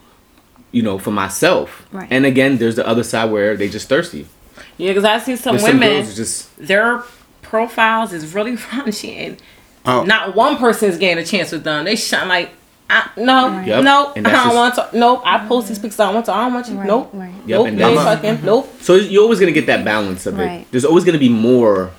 [0.73, 1.87] you know, for myself.
[1.93, 2.09] Right.
[2.11, 4.27] And again, there's the other side where they just thirsty.
[4.79, 6.03] yeah, because I see some There's some women.
[6.03, 7.03] girls just their
[7.43, 9.43] profiles is really raunchy and
[9.87, 10.03] Oh.
[10.05, 11.85] not one person is getting a chance with them.
[11.85, 12.51] They shine like,
[12.91, 13.83] I, no, Yep.
[13.85, 14.89] nope, I don't just- want to.
[14.99, 16.01] Nope, I post these pictures.
[16.01, 16.33] I don't want to.
[16.33, 16.77] I don't want you.
[16.77, 17.33] Right, nope, right.
[17.47, 18.45] Yep, nope, and you ain't that's- fucking.
[18.45, 18.75] Nope.
[18.81, 20.61] So you're always gonna get that balance of Right.
[20.61, 20.67] it.
[20.71, 21.91] There's always gonna be more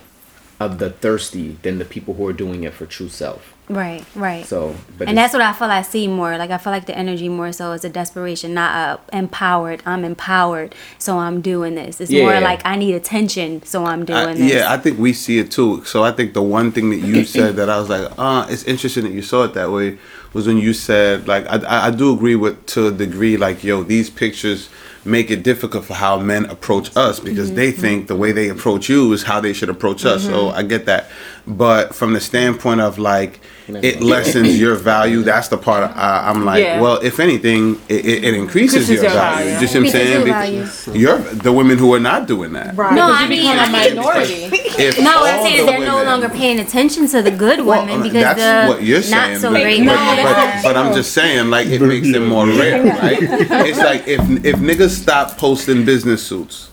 [0.59, 3.51] of the thirsty than the people who are doing it for true self.
[3.67, 4.45] Right, right.
[4.45, 6.37] So, but and that's what I feel I see more.
[6.37, 9.81] Like I feel like the energy more so is a desperation, not a empowered.
[9.87, 11.99] I'm empowered, so I'm doing this.
[11.99, 12.39] It's more Yeah.
[12.41, 14.53] like I need attention, so I'm doing I, this.
[14.53, 15.83] yeah, I think we see it too.
[15.83, 18.63] So I think the one thing that you said that I was like, uh, it's
[18.65, 19.97] interesting that you saw it that way
[20.35, 23.83] was when you said like I, I, do agree with to a degree like yo
[23.83, 24.69] these pictures
[25.05, 27.55] make it difficult for how men approach us because mm-hmm.
[27.55, 30.25] they think the way they approach you is how they should approach us.
[30.25, 30.57] So mm-hmm.
[30.57, 31.09] I get that,
[31.47, 36.45] but from the standpoint of like it lessens your value, that's the part I, I'm
[36.45, 36.79] like, Yeah.
[36.81, 39.45] well, if anything, it, it, it increases Increases your, your value.
[39.49, 39.59] value.
[39.59, 42.75] Just what I'm saying, your because you're the women who are not doing that.
[42.75, 42.93] Right.
[42.93, 44.33] No, I you mean, become I a minority.
[44.77, 47.65] If No, what I'm saying is the they're no longer paying attention to the good
[47.65, 50.23] Well, women uh, because that's the what you're saying, not so but, great but, women
[50.25, 53.17] but, but I'm just saying, like it makes it more rare, right?
[53.21, 56.69] It's like if if niggas stop posting business suits,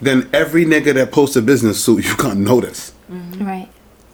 [0.00, 2.92] then every nigga that posts a business suit, you gonna notice.
[3.10, 3.44] Mm-hmm.
[3.46, 3.68] Right.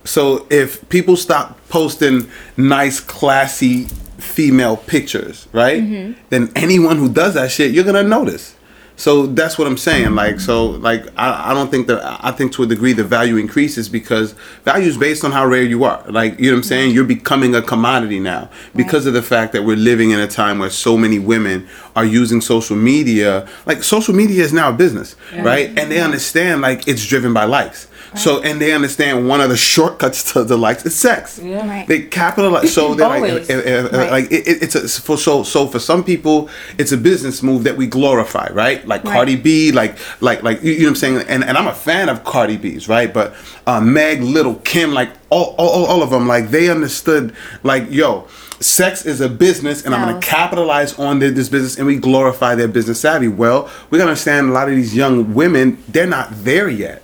[0.04, 3.84] So if people stop posting nice, classy
[4.18, 5.82] female pictures, right?
[5.82, 6.20] Mm-hmm.
[6.30, 8.54] Then anyone who does that shit, you're gonna notice.
[8.96, 10.14] So that's what I'm saying.
[10.14, 13.36] Like, so, like, I, I don't think that I think to a degree the value
[13.36, 14.32] increases because
[14.64, 16.04] value is based on how rare you are.
[16.08, 16.94] Like, you know what I'm saying?
[16.94, 20.60] You're becoming a commodity now because of the fact that we're living in a time
[20.60, 23.48] where so many women are using social media.
[23.66, 25.76] Like, social media is now a business, right?
[25.76, 27.88] And they understand like it's driven by likes.
[28.16, 31.38] So and they understand one of the shortcuts to the likes is sex.
[31.42, 31.66] Yeah.
[31.68, 31.86] Right.
[31.86, 32.72] They capitalize.
[32.72, 33.48] So they're like, Always.
[33.50, 34.10] if- if- Right.
[34.10, 36.48] like it, it- it's a for so so for some people
[36.78, 38.86] it's a business move that we glorify, right?
[38.86, 39.12] Like Right.
[39.14, 41.16] Cardi B, like like like you, you know what I'm saying.
[41.28, 43.12] And and I'm a fan of Cardi B's, right?
[43.12, 43.34] But
[43.66, 48.26] uh, Meg, Lil Kim, like all, all all of them, like they understood, like yo.
[48.60, 51.96] Sex is a business, and I'm going to capitalize on their, this business, and we
[51.96, 53.28] glorify their business savvy.
[53.28, 57.02] Well, we got to understand a lot of these young women, they're not there yet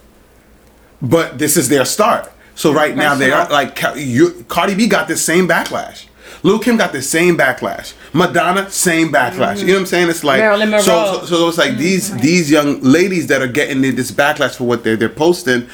[1.03, 2.30] but this is their start.
[2.55, 6.07] So right now they are like you, Cardi B got the same backlash.
[6.42, 7.92] Lil Kim got the same backlash.
[8.12, 9.61] Madonna, same backlash.
[9.61, 10.09] You know what I'm saying?
[10.11, 10.40] It's like
[10.82, 14.64] so, so, so it's like these these young ladies that are getting this backlash for
[14.64, 15.68] what they're they're posting.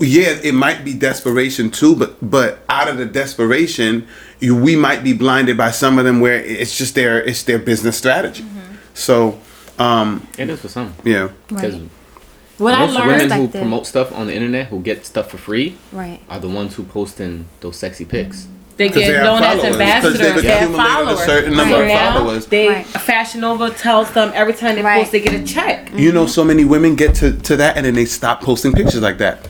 [0.00, 4.06] Yeah, it might be desperation too, but but out of the desperation,
[4.40, 7.58] you, we might be blinded by some of them where it's just their it's their
[7.58, 8.44] business strategy.
[8.94, 9.38] So,
[9.78, 10.94] um, it is for some.
[11.04, 11.28] yeah.
[11.46, 11.88] Because Right.
[12.58, 15.38] What I most learned, women who promote stuff on the internet who get stuff for
[15.38, 16.20] free Right.
[16.28, 18.46] are the ones who post in those sexy pics.
[18.76, 20.18] they 'Cause they get have known as ambassadors.
[20.18, 21.20] they've They have accumulated a followers.
[21.26, 22.46] certain number So of now followers.
[22.46, 22.86] They Right.
[22.86, 25.00] Fashion Nova tells them every time they Right.
[25.00, 25.90] post, they get a check.
[25.96, 29.00] You know, so many women get to, to that and then they stop posting pictures
[29.02, 29.40] like that.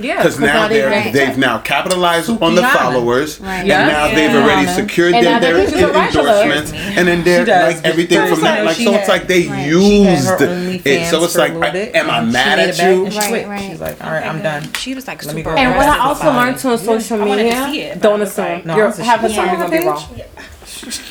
[0.00, 3.58] Yeah, Because now they they're, get a they've now capitalized on the followers, Right.
[3.60, 3.86] and Yeah.
[3.86, 6.30] now they've already secured And their, now their they think she's a regular.
[6.30, 8.64] endorsements, and then they're like everything from that.
[8.64, 9.66] Like so, had- it's like they Right.
[9.68, 11.06] Used it.
[11.10, 13.04] So it's like, a am I mad at it back you?
[13.06, 13.70] Right, right.
[13.70, 14.72] She's like, all right, I'm done.
[14.74, 15.54] She was like Let me super.
[15.54, 15.60] go.
[15.60, 16.64] And what I also learned it.
[16.64, 18.90] on social I wanted to media, see it, but don't assume like- No, you're I
[18.92, 19.52] said half the she- time Yeah.
[19.58, 20.20] you're gonna be wrong.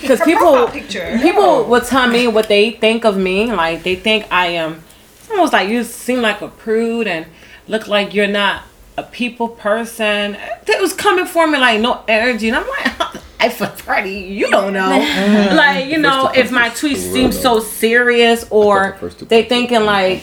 [0.02, 0.68] Because people,
[1.22, 3.52] people will tell me what they think of me.
[3.52, 4.84] Like they think I am.
[5.20, 7.26] It's almost like you seem like a prude and
[7.68, 8.64] look like you're not
[8.98, 10.38] a people person.
[10.68, 13.22] It was coming for me like no energy, and I'm like.
[13.40, 14.12] I feel pretty.
[14.12, 14.88] You don't know,
[15.54, 19.40] like you know, if my points tweets seem so serious or The first two they
[19.40, 20.22] points thinking is like,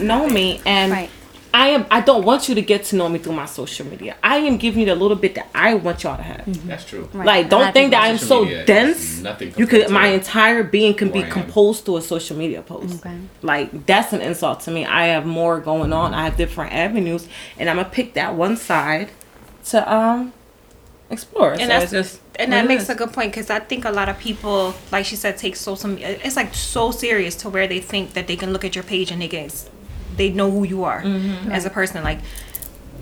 [0.00, 1.08] know me and
[1.54, 1.86] I am.
[1.88, 4.16] I don't want you to get to know me through my social media.
[4.24, 6.44] I am giving you the little bit that I want y'all to have.
[6.44, 6.66] Mm-hmm.
[6.66, 7.08] That's true.
[7.12, 7.26] Right.
[7.26, 9.20] Like, don't think that I am so dense.
[9.20, 9.54] Nothing.
[9.56, 9.88] You could.
[9.88, 13.06] My entire being can be composed through a social media post.
[13.06, 13.16] Okay.
[13.42, 14.84] Like that's an insult to me.
[14.84, 16.12] I have more going on.
[16.12, 19.10] I have different avenues, and I'm gonna pick that one side
[19.66, 20.32] to um
[21.08, 21.52] explore.
[21.52, 22.90] And so that's just and that makes is.
[22.90, 25.96] a good point because I think a lot of people, like she said, take social.
[26.00, 29.12] It's like so serious to where they think that they can look at your page
[29.12, 29.48] and they can
[30.16, 31.50] they know who you are mm-hmm.
[31.50, 32.02] as a person.
[32.02, 32.20] Like,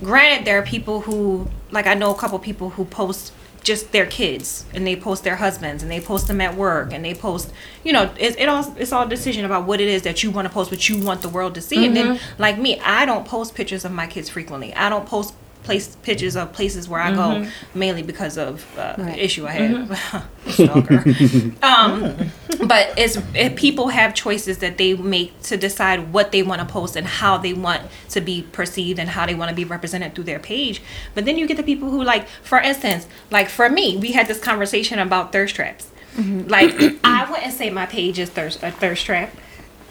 [0.03, 3.33] granted, there are people who, like, I know a couple people who post
[3.63, 7.05] just their kids and they post their husbands and they post them at work and
[7.05, 7.53] they post
[7.85, 10.47] you know it, it all it's all decision about what it is that you want
[10.47, 11.85] to post what you want the world to see mm-hmm.
[11.85, 12.43] and then mm-hmm.
[12.43, 15.33] like me i don't post pictures of my kids frequently i don't post
[15.63, 17.45] place pictures of places where I mm-hmm.
[17.45, 19.19] go mainly because of uh, right.
[19.19, 19.71] issue I had.
[19.71, 21.59] Mm-hmm.
[21.63, 22.67] um, oh.
[22.67, 23.19] but it's
[23.57, 27.39] people have choices that they make to decide what they want to post and how
[27.39, 30.83] they want to be perceived and how they want to be represented through their page.
[31.15, 34.27] But then you get the people who like, for instance, like for me, we had
[34.27, 35.91] this conversation about thirst traps.
[36.17, 36.49] Mm-hmm.
[36.49, 39.31] Like I wouldn't say my page is thirst a thirst trap.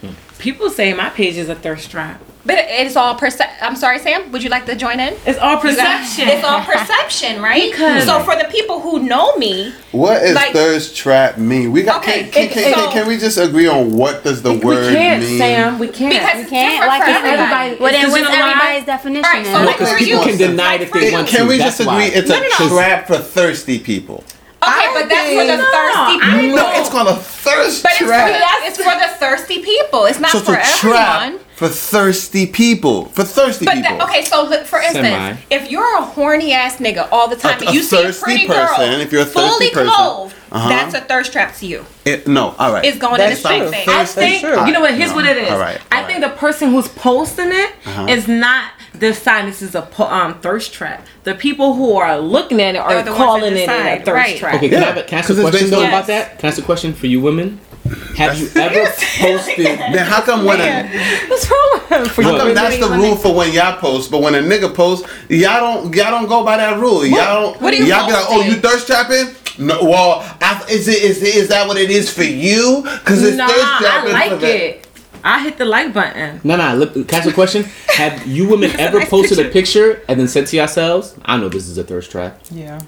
[0.02, 0.12] Hmm.
[0.40, 2.22] People say my page is a thirst trap.
[2.44, 3.58] But it is all perception.
[3.62, 4.32] I'm sorry, Sam.
[4.32, 5.16] Would you like to join in?
[5.26, 6.28] It's all perception.
[6.28, 7.72] It's all perception, right?
[7.72, 11.72] Because so for the people who know me, what is like, thirst trap mean?
[11.72, 14.54] We got okay, can, can, can, so, can, we just agree on what does the
[14.58, 15.38] word can't, mean?
[15.38, 16.14] Sam, we can't.
[16.14, 16.88] Because we can't.
[16.88, 17.76] Like everybody.
[17.76, 19.24] What's everybody's definition?
[19.24, 21.38] Right, so well, like people you, can deny it if they want can to.
[21.38, 21.94] Can we just agree?
[21.94, 22.06] Why.
[22.06, 22.76] It's no, a no.
[22.76, 24.24] trap for thirsty people.
[24.64, 26.56] Okay, but that's for the thirsty people.
[26.56, 28.30] No, it's called a thirst but trap.
[28.64, 30.06] It's for, the, it's for the thirsty people.
[30.06, 31.40] It's not so for it's everyone.
[31.56, 33.06] for thirsty people.
[33.06, 33.98] For thirsty but people.
[33.98, 35.38] That, okay, so look, for instance, Semi.
[35.50, 38.92] if you're a horny ass nigga all the time, a, you see a pretty person,
[38.92, 40.70] girl, if you're a thirsty fully person, clothed, uh-huh.
[40.70, 41.84] that's a thirst trap to you.
[42.06, 42.86] It, no, all right.
[42.86, 43.90] It's going that's in the same thing.
[43.90, 45.50] I think, you know what, here's no, what it is.
[45.50, 46.32] All right, all I think right.
[46.32, 48.06] the person who's posting it uh-huh.
[48.10, 48.74] is not–
[49.10, 51.06] decide this is a um, thirst trap.
[51.24, 54.38] The people who are looking at it are calling it a thirst right.
[54.38, 54.56] trap.
[54.56, 54.90] Okay, can, yeah.
[54.90, 55.88] I, have, can I ask a question yes.
[55.90, 56.40] about that?
[56.40, 57.60] Can I ask a question for you women?
[58.16, 58.86] Have you ever
[59.18, 59.66] posted?
[59.66, 60.86] then how come when Man.
[60.86, 62.06] a what's wrong with him?
[62.06, 65.06] For how come that's the rule for when y'all post, but when a nigga post,
[65.30, 67.00] y'all don't y'all don't go by that rule.
[67.00, 67.10] What?
[67.10, 67.62] Y'all don't.
[67.62, 68.16] What are you y'all posting?
[68.16, 69.36] be like, oh, you thirst trapping?
[69.58, 72.84] No, well, I, is it is that what it is for you?
[72.84, 74.16] Because it's nah, thirst trapping.
[74.16, 74.88] I like it.
[75.24, 76.42] I hit the like button.
[76.44, 76.76] No, no.
[76.76, 77.64] Look, can a question?
[77.88, 79.92] Have you women ever nice posted picture.
[79.92, 81.16] a picture and then sent to yourselves?
[81.24, 82.40] I know this is a thirst trap.
[82.50, 82.82] Yeah.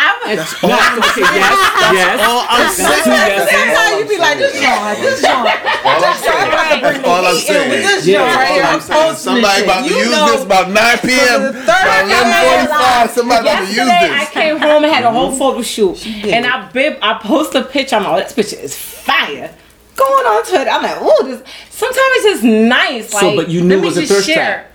[0.00, 0.36] I was.
[0.38, 1.26] that's all I'm saying.
[1.34, 1.58] Yes,
[1.92, 2.20] yes.
[2.22, 3.02] All I'm saying.
[3.04, 5.46] That's, that's how you be like, this John, this John.
[5.46, 6.82] All I'm saying.
[6.82, 7.70] That's all I'm saying.
[7.70, 8.18] This yeah.
[8.18, 8.62] John right here.
[8.62, 11.40] I'm posting Somebody about to use this about 9 p.m.
[11.66, 13.86] By 11:45, somebody about to use this.
[13.88, 17.62] I came home and had a whole photo shoot, and I bib, I post a
[17.62, 17.96] picture.
[17.96, 19.52] I'm like, oh, this picture is fire
[19.98, 20.70] going on Twitter.
[20.70, 21.42] I'm like, oh, this.
[21.70, 23.12] Sometimes it's just nice.
[23.12, 24.70] Like, but you knew it was a thirst trap.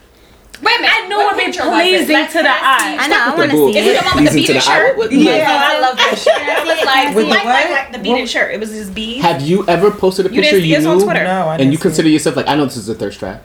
[0.62, 0.94] Wait a minute.
[0.94, 2.96] I know what would be pleasing to the eye.
[3.00, 3.20] I know.
[3.20, 3.84] I want to see it.
[3.84, 4.98] Is it the one with the beaded shirt?
[4.98, 5.36] The yeah.
[5.36, 5.70] yeah.
[5.74, 6.40] I love that shirt.
[6.40, 8.54] It was like, the like, like, like the beaded shirt.
[8.54, 9.18] It was his be.
[9.18, 11.06] Have you ever posted a you picture you, knew?
[11.06, 13.44] No, and you consider yourself like, I know this is a thirst trap?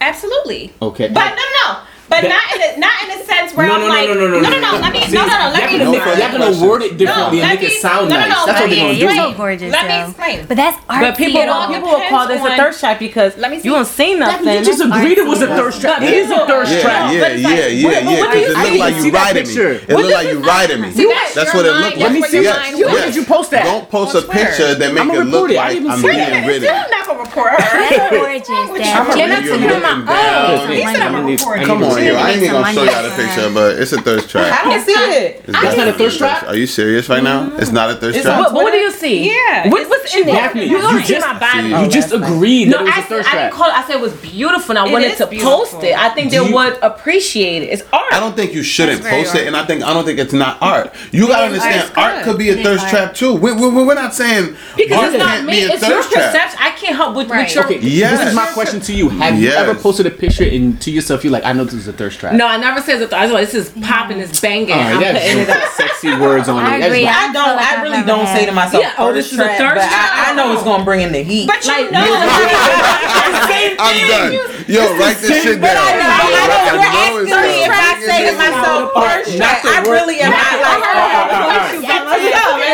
[0.00, 0.72] Absolutely.
[0.80, 1.08] Okay.
[1.08, 1.80] But no, no, no.
[2.08, 4.14] But that, not in a, not in a sense where no, I'm no, like no
[4.14, 6.20] no no no no no let me See, no no no let me no, explain.
[6.20, 8.60] Y'all gonna word it differently no, and make it sound no, no, no, no, That's
[8.60, 9.00] what they're gonna do.
[9.00, 9.72] You're so gorgeous.
[9.72, 10.46] Let me explain.
[10.46, 11.00] But that's art.
[11.00, 13.68] But people will, people will call this a thirst trap because let me see.
[13.68, 14.52] you won't see nothing.
[14.52, 16.02] You just agreed it was a thirst trap.
[16.02, 17.12] It is a thirst trap.
[17.12, 18.20] Yeah yeah yeah yeah.
[18.28, 19.54] Because it looked like you riding me.
[19.56, 20.90] It looked like you riding me.
[21.32, 22.04] That's what it looked like.
[22.04, 22.44] Let me see.
[22.44, 23.64] Where did you post that?
[23.64, 26.68] Don't post a picture that make it look like I'm being ridden.
[26.68, 27.64] I'm not gonna report her.
[27.64, 29.16] That's gorgeous.
[29.16, 30.68] You're not taking my own.
[30.70, 31.64] He said I'm a reporter.
[31.64, 32.12] Come on on you.
[32.14, 34.64] I ain't even gonna show y'all the picture, but it's a thirst trap.
[34.64, 35.46] I don't see it.
[35.46, 36.42] That's not a thirst trap.
[36.44, 37.54] Are you serious right now?
[37.56, 38.52] It's not a thirst trap.
[38.52, 39.30] What, what do you see?
[39.30, 39.68] Yeah.
[39.68, 40.56] What, what's in there?
[40.56, 41.68] You, you just, my body.
[41.68, 43.52] you just agreed no, that it was I, a thirst I trap.
[43.52, 43.74] I call it.
[43.74, 45.58] I said it was beautiful, and I it wanted to beautiful.
[45.58, 45.96] post it.
[45.96, 47.66] I think they would appreciate it.
[47.66, 48.12] It's art.
[48.12, 50.58] I don't think you shouldn't post it, and I think I don't think it's not
[50.60, 50.94] art.
[51.12, 53.34] You gotta understand, art could be a thirst trap too.
[53.34, 55.58] We, are not saying because it's not me.
[55.58, 56.58] It's your perception.
[56.60, 57.64] I can't help with your.
[57.64, 57.78] Okay.
[57.80, 58.18] Yes.
[58.18, 59.08] This is my question to you.
[59.08, 61.94] Have you ever posted a picture and to yourself you're like, I know this is
[61.94, 62.34] a thirst trap.
[62.34, 63.14] No, I never said it's a thirst.
[63.14, 64.72] I was like, this is popping, it's banging.
[64.72, 65.68] Uh, I'm putting it up.
[65.76, 66.86] Sexy words on I it.
[66.86, 67.06] Agree.
[67.06, 67.44] I don't.
[67.44, 68.38] I, like I really don't had.
[68.38, 70.84] say to myself, yeah, "Oh, this is a thirst trap." I, I know it's gonna
[70.84, 71.46] bring in the heat.
[71.46, 72.04] But you like, know,
[73.48, 73.80] same thing.
[73.80, 74.32] I'm done.
[74.66, 75.68] Yo, write this shit down.
[75.68, 76.64] But I know.
[76.74, 80.84] You're asking me if I say to myself, "Thirst trap." I really am not like.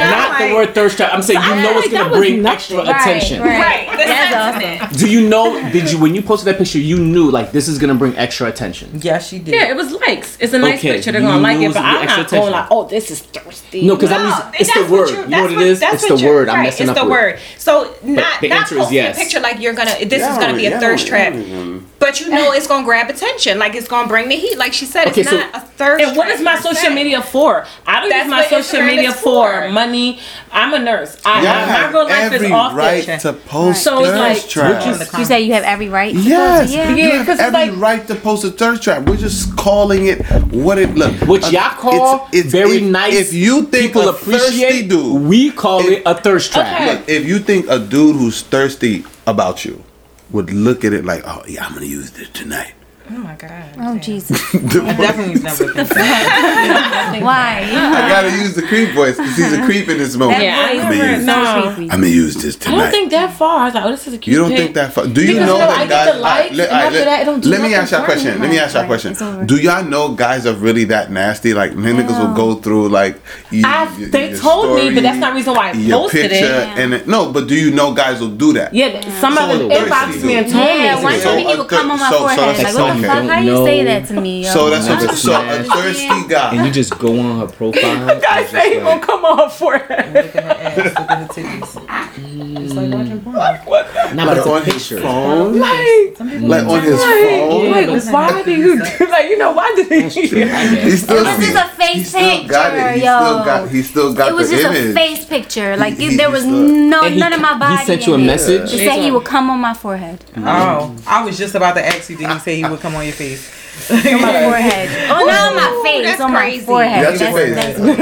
[0.01, 1.13] Not the word thirst trap.
[1.13, 3.43] I'm saying you know it's gonna bring extra attention.
[3.43, 4.89] Right.
[4.97, 5.71] Do you know?
[5.71, 6.79] Did you when you posted that picture?
[6.79, 8.99] You knew like this is gonna bring extra attention.
[9.03, 9.55] Yeah, she did.
[9.55, 10.37] Yeah, it was likes.
[10.41, 10.95] It's a nice okay.
[10.95, 11.13] picture.
[11.13, 13.87] They're gonna like it, but I'm not going like, oh, this is thirsty.
[13.87, 14.55] No, because no, I'm.
[14.59, 15.11] It's the word.
[15.11, 15.83] You, you, know what, what it is?
[15.83, 16.49] It's the word.
[16.49, 16.57] Right.
[16.59, 16.97] I'm messing it's up.
[16.97, 17.39] It's the word.
[17.59, 19.17] So not not posting yes.
[19.17, 20.05] a picture like you're gonna.
[20.05, 21.83] This yeah, is gonna be yeah, a thirst yeah, trap.
[21.99, 23.59] But you know it's gonna grab attention.
[23.59, 24.57] Like it's gonna bring the heat.
[24.57, 26.05] Like she said, okay, it's so, not a thirst.
[26.05, 27.67] And what is my social media for?
[27.87, 30.19] I don't use my social media for money.
[30.51, 31.21] I'm a nurse.
[31.25, 33.85] I have real life is right to post.
[33.85, 34.03] So
[34.49, 35.19] traps.
[35.19, 36.15] you say you have every right.
[36.15, 36.73] Yes.
[36.73, 36.95] Yeah.
[36.95, 38.90] You have every right to post a thirst trap.
[38.99, 41.15] We're just calling it what it look.
[41.29, 43.15] Which uh, y'all call it's very if, nice.
[43.15, 46.67] If you think people a thirsty appreciate, dude, we call If- it a thirst trap.
[46.81, 46.95] Okay.
[46.99, 49.83] look, if you think a dude who's thirsty about you
[50.31, 52.75] would look at it like, oh yeah, I'm gonna use this tonight.
[53.13, 53.65] Oh my god.
[53.81, 54.39] Oh Jesus!
[54.55, 54.59] I
[54.95, 57.19] definitely never think that.
[57.21, 57.61] Why?
[57.69, 60.41] I gotta use the creep voice because he's a creep in this moment.
[60.43, 61.35] Yeah, I voice I'm gonna use, No.
[61.35, 63.63] I'm gonna use this I don't think that far.
[63.63, 64.59] I was like, oh, this is a cute You don't pic.
[64.59, 64.93] think that?
[64.93, 65.07] far?
[65.07, 66.15] do you Because, know you know, that I guys?
[66.15, 68.07] the likes, let, and after let- that, don't do let me ask you a for
[68.07, 68.41] question.
[68.41, 69.47] Let me ask you a question.
[69.47, 71.53] Do y'all know guys are really that nasty?
[71.53, 73.21] Like niggas will go through like.
[73.51, 76.31] You, I- they told me, but that's not the reason why I your posted it.
[76.31, 76.79] picture Yeah.
[76.79, 78.73] And it, no, but do you know guys will do that?
[78.73, 80.55] Yeah, some of them inboxed me and dude.
[80.55, 81.03] told Yeah, me.
[81.03, 81.21] one to.
[81.23, 83.00] Time he a would come on my thir- so- so forehead.
[83.03, 83.45] That's like, what okay.
[83.47, 83.57] the fuck?
[83.57, 84.45] How you say that to me?
[84.45, 84.51] Yo?
[84.51, 86.55] So that's Never a, so a thirsty guy.
[86.55, 88.21] and you just go on her profile.
[88.29, 90.15] I it's say he just gonna come on her forehead.
[90.15, 92.63] Look at her ass, look at her titties.
[92.65, 93.37] It's like watching porn.
[93.37, 97.71] Nah, but like it's a on his phone, Like, like on his like, phone.
[97.71, 100.01] like, why do you do like you know why did he?
[100.11, 102.77] He still, This is a face still got it.
[102.77, 103.17] picture, He yo.
[103.19, 103.69] still got.
[103.71, 104.91] He still got It was just image.
[104.91, 105.77] a face picture.
[105.77, 107.77] Like He- he- there was no he- none of my body.
[107.79, 108.71] He sent you a message.
[108.71, 110.25] He said he would come on my forehead.
[110.37, 112.17] Oh, I was just about to ask you.
[112.17, 113.57] Did he uh, say he would come on your face?
[113.91, 115.11] On my forehead.
[115.11, 116.05] Oh, not on my face.
[116.05, 117.07] that's on my forehead.
[117.07, 117.55] That's your face.
[117.55, 117.95] that's- The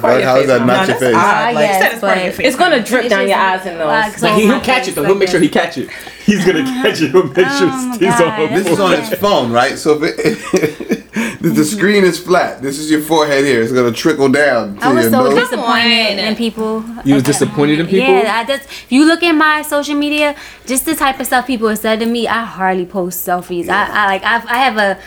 [0.00, 0.24] The?
[0.24, 1.14] How is that No, not your face?
[1.14, 1.18] odd.
[1.20, 2.46] I ah, Like, guess, it's part of your face.
[2.46, 4.20] It's gonna drip down your eyes and like, nose.
[4.20, 5.02] so He, my he'll catch it though.
[5.02, 5.90] like He'll make sure he catch it.
[6.24, 7.10] He's gonna oh catch it.
[7.12, 8.50] He'll make sure Oh, it stays on God.
[8.56, 9.76] This is on his phone, right?
[9.76, 10.97] So if it,
[11.48, 13.62] the, the screen is flat, this is your forehead here.
[13.62, 15.34] It's gonna trickle down to I was your so nose.
[15.34, 16.84] disappointed in people.
[17.04, 18.12] You was disappointed in people?
[18.14, 20.34] Yeah, I just if you look at my social media,
[20.66, 23.68] just the type of stuff people have said to me, I hardly post selfies.
[23.68, 24.98] I, I like I've, I have a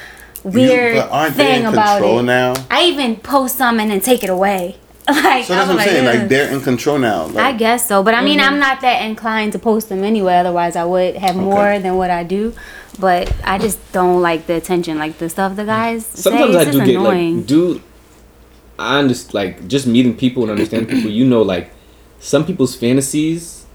[0.43, 2.23] weird You- but aren't they thing in about control it.
[2.23, 2.53] now?
[2.69, 4.77] I even post some and then take it away.
[5.11, 6.07] Like So that's I'm what I'm saying.
[6.07, 7.25] "Ugh." Like they're in control now.
[7.25, 8.53] Like, I guess so, but I mean, Mm-hmm.
[8.53, 10.35] I'm not that inclined to post them anyway.
[10.35, 12.53] Otherwise, I would have more than what I do.
[12.99, 16.59] But I just don't like the attention, like the stuff the guys Sometimes say.
[16.59, 17.37] I It's do just get annoying.
[17.37, 17.81] like, dude.
[18.79, 21.11] I understand, like, just meeting people and understanding people.
[21.11, 21.71] You know, like,
[22.19, 23.65] some people's fantasies.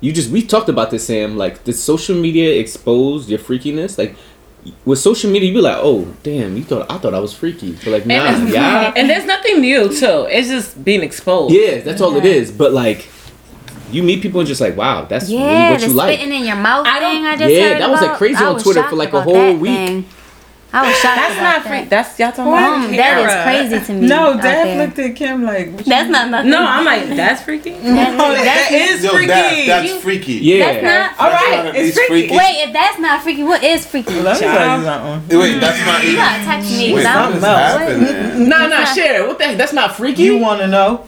[0.00, 1.36] You just we talked about this, Sam.
[1.36, 3.98] Like, did social media expose your freakiness?
[3.98, 4.14] Like,
[4.84, 7.72] with social media, you be like, oh, damn, you thought I thought I was freaky,
[7.72, 10.26] but like, nah, And, yeah, and there's nothing new too.
[10.30, 11.52] It's just being exposed.
[11.54, 12.52] yeah, that's all it is.
[12.52, 13.08] But like,
[13.92, 16.18] you meet people and just like, wow, that's really yeah, what the you like.
[16.18, 17.26] spitting in your mouth I don't- thing.
[17.26, 19.72] I just Yeah, heard that was, like, crazy on Twitter for, like, a whole week.
[19.72, 20.04] thing.
[20.74, 21.16] I was shocked.
[21.16, 21.68] That's about not that.
[21.80, 21.88] free.
[21.90, 22.72] That's y'all talking about.
[22.86, 24.06] Um, that is crazy to me.
[24.08, 24.86] No, Dad there.
[24.86, 25.84] looked at Kim like.
[25.84, 26.50] That's not nothing.
[26.50, 27.72] No, I'm like that's freaky.
[27.74, 29.26] Oh, that is Yo, freaky.
[29.26, 30.32] that, that's You- freaky.
[30.32, 31.20] Yeah, That's not.
[31.26, 32.34] All That's right, not at it's least freaky.
[32.38, 34.14] Wait, if that's not freaky, what is freaky?
[34.22, 35.38] Let me tell you something.
[35.40, 36.24] Wait, that's not You even.
[36.24, 36.94] gotta text me.
[36.94, 37.78] Wait, 'cause I'm- something's else.
[37.78, 38.48] happening.
[38.48, 39.26] Nah, nah, share.
[39.28, 39.58] What the heck?
[39.58, 40.22] That's not freaky.
[40.22, 41.04] You want to know?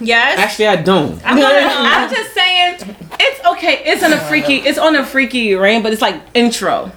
[0.00, 0.38] Yes.
[0.38, 1.20] Actually, I don't.
[1.24, 3.82] I'm, I'm just saying, it's okay.
[3.84, 4.56] It's on a freaky.
[4.56, 6.92] It's on a freaky rain, but it's like intro.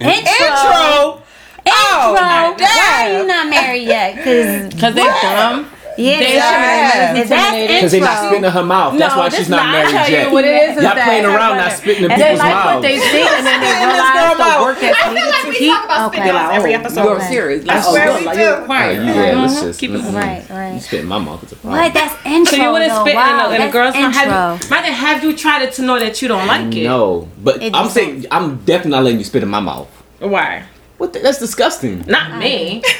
[0.00, 0.12] Intro.
[0.20, 1.22] Intro.
[1.64, 2.58] Oh, Intro.
[2.58, 2.58] damn.
[2.58, 4.16] Why are you not married yet?
[4.16, 5.70] Cause Cause they dumb.
[5.98, 7.14] Yeah, They Yeah.
[7.16, 7.74] if that's intro.
[7.74, 8.98] Because they're not spitting in her mouth.
[8.98, 10.32] That's No, why she's not not- married tell you yet.
[10.32, 12.54] what it is is Y'all that- playing around, not spitting in And people's they like
[12.54, 12.74] mouths.
[12.74, 14.60] what they think, and then they Spitting in this realize girl the mouth.
[14.62, 16.16] work that I feel like we talk about Okay.
[16.18, 17.04] spitting Like, every oh, episode.
[17.04, 17.66] You're serious.
[17.66, 18.42] Like, I oh, swear you're, we like, do.
[18.42, 18.94] you're Oh, quiet.
[18.94, 19.20] you, uh-huh.
[19.22, 20.14] yeah, let's just Keep it mm-mm.
[20.14, 20.82] Right, You right.
[20.82, 21.42] spit in my mouth.
[21.42, 21.82] It's a problem.
[21.82, 21.94] What?
[21.94, 22.56] That's intro.
[22.56, 24.04] So you wouldn't spit wow, in a, in a girl's mouth.
[24.16, 24.30] intro.
[24.32, 26.84] Have, might have you tried it to know that you don't like it?
[26.84, 29.88] No, but I'm saying I'm definitely not letting you spit in my mouth.
[30.18, 30.62] Why?
[31.02, 31.12] What?
[31.12, 32.04] The, that's disgusting.
[32.06, 32.80] Not me.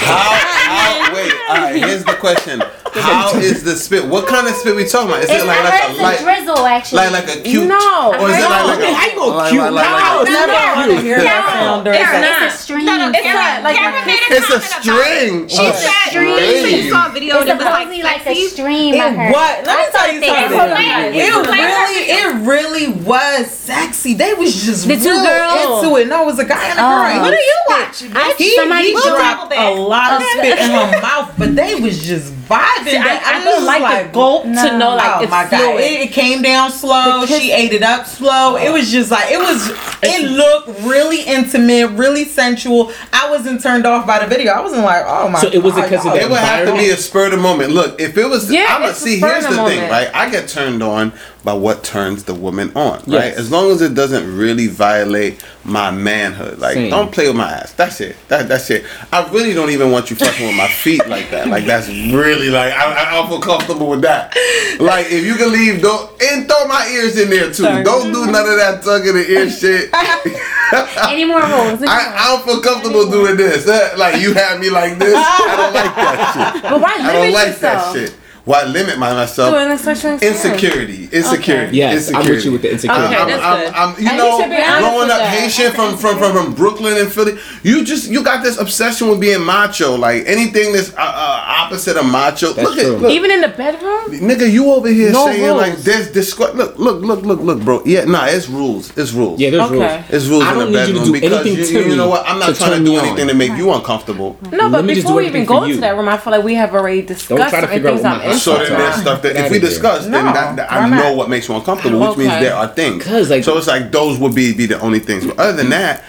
[0.00, 2.60] How, how, wait, all right, here's the question.
[2.92, 4.04] How is the spit?
[4.06, 5.22] What kind of spit we talking about?
[5.24, 7.08] Is It's, it like, like a light, drizzle actually.
[7.08, 7.68] like, like a cute?
[7.68, 8.12] No.
[8.12, 9.62] Or is it like, like Okay, how a, gonna cute?
[9.62, 11.98] like, like, No, like, it's No, not no, I want to hear that No, it's,
[11.98, 12.42] It's a, not.
[12.42, 12.84] it's a stream.
[12.86, 14.84] No, no, It's not like Karen a- made a It's a comment about it.
[14.84, 15.48] string.
[15.48, 16.36] She A said, string.
[16.36, 18.48] so you saw a video It's that was like like a sexy.
[18.52, 18.92] stream.
[18.98, 19.54] I It what?
[19.64, 20.36] Let me tell you something.
[20.36, 21.32] It
[21.64, 24.14] really, it really was sexy.
[24.14, 25.84] They was just The two real girls?
[25.84, 26.08] into it.
[26.08, 26.92] No, it was a guy and a Oh.
[27.18, 27.24] Girl.
[27.30, 28.12] What are you watching?
[28.16, 29.50] I, He, somebody he dropped.
[29.50, 33.00] dropped a lot of spit in her mouth, but they was just vibing.
[33.00, 35.80] I, I was don't like, just the gulp to know like oh it's my god!
[35.80, 37.26] It, it came down slow.
[37.26, 38.56] She ate it up slow.
[38.56, 39.70] It was just like it was.
[40.02, 42.92] It looked really intimate, really sensual.
[43.12, 44.52] I wasn't turned off by the video.
[44.52, 45.40] I wasn't like, oh my.
[45.40, 47.32] So it wasn't God, 'cause of y'all- It would have to be a spur of
[47.32, 47.72] the moment.
[47.72, 49.18] Look, if it was, Yeah, I'm gonna it's a see.
[49.18, 49.90] spur Here's of the the thing, moment.
[49.92, 50.10] right?
[50.14, 51.12] I get turned on
[51.48, 53.32] by what turns the woman on, right?
[53.32, 56.90] As long as it doesn't really violate my manhood, like Same.
[56.90, 57.72] don't play with my ass.
[57.72, 58.16] That's it.
[58.28, 58.84] That that's it.
[59.10, 61.48] I really don't even want you fucking with my feet like that.
[61.48, 64.36] Like that's really like Like I, I don't feel comfortable with that.
[64.78, 67.64] Like if you can leave, don't and throw my ears in there too.
[67.64, 67.82] Sorry.
[67.82, 69.88] Don't do none of that tugging the ear shit.
[71.08, 71.82] Any more rules?
[71.82, 73.66] I, I don't feel comfortable doing this.
[73.96, 75.16] Like you have me like this.
[75.16, 76.62] I don't like that shit.
[76.62, 77.94] But why I don't limit like yourself?
[77.94, 78.14] that shit.
[78.48, 79.52] Why limit my myself?
[79.52, 80.42] Doing a sexual experience.
[80.44, 81.08] Insecurity.
[81.12, 81.76] Insecurity.
[81.76, 82.30] Yes, I'm Insecurity.
[82.34, 83.04] with you with the insecurity.
[83.04, 83.74] Okay, I'm, that's I'm, good.
[83.74, 85.38] I'm, you And you know, should be honest growing with up that.
[85.38, 89.20] Haitian from, from, from, from Brooklyn and Philly, you just you got this obsession with
[89.20, 89.96] being macho.
[89.98, 92.54] Like anything that's uh, uh, opposite of macho.
[92.54, 92.94] That's look true.
[92.96, 94.16] at look, Even in the bedroom?
[94.16, 95.56] nigga, you over here No saying rules.
[95.60, 96.38] like there's this.
[96.38, 97.82] Look, look, look, look, look, bro.
[97.84, 98.96] Yeah, nah, it's rules.
[98.96, 99.40] It's rules.
[99.40, 99.74] Yeah, there's Okay.
[99.76, 100.04] rules.
[100.08, 101.88] It's rules I in don't the need you to bedroom do because anything you, to
[101.90, 102.24] you know me what?
[102.26, 103.04] I'm not to trying to turn do me on.
[103.08, 104.38] anything to make you uncomfortable.
[104.52, 105.80] No, Let but me just before do we even everything go for to you.
[105.80, 108.02] that room, I feel like we have already discussed try to certain figure out things
[108.04, 109.70] what I'm my- interested So then there's stuff that Get if we outta there.
[109.70, 110.96] discuss, then that, that why I not?
[111.02, 113.06] know what makes you uncomfortable, which means there are things.
[113.30, 115.26] like- so it's like those would be be the only things.
[115.26, 116.04] But other than that,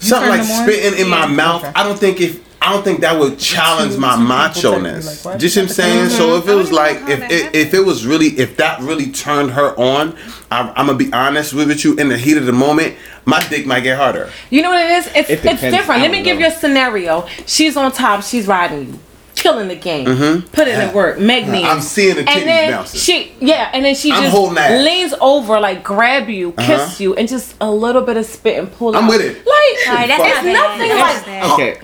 [0.00, 1.72] something like spitting in my mouth, Okay.
[1.74, 5.24] I don't think if I don't think that would challenge my two macho ness.
[5.24, 5.38] like.
[5.38, 6.08] Just what I'm saying.
[6.10, 8.56] So if it was like don't even know if it, if it was really if
[8.56, 10.16] that really turned her on,
[10.50, 11.94] I'm, I'm gonna be honest with you.
[11.96, 14.30] In the heat of the moment, my dick might get harder.
[14.50, 15.06] You know what it is?
[15.14, 16.02] It's It it's different.
[16.02, 17.26] Let me don't give you a scenario.
[17.46, 18.24] She's on top.
[18.24, 18.98] She's riding you,
[19.42, 20.04] killing the game.
[20.52, 21.18] Put it in work.
[21.18, 21.64] Magnet.
[21.64, 23.00] I'm seeing the titties and then bouncing.
[23.00, 24.36] she, yeah, and then she I'm just
[24.84, 26.94] leans over, like grab you, kiss Uh-huh.
[26.98, 29.10] you, and just a little bit of spit and pull I'm out.
[29.10, 29.36] with it.
[29.46, 30.78] Like Alright, that's it's not bad.
[30.78, 31.24] nothing like.
[31.26, 31.52] bad.
[31.52, 31.78] Okay.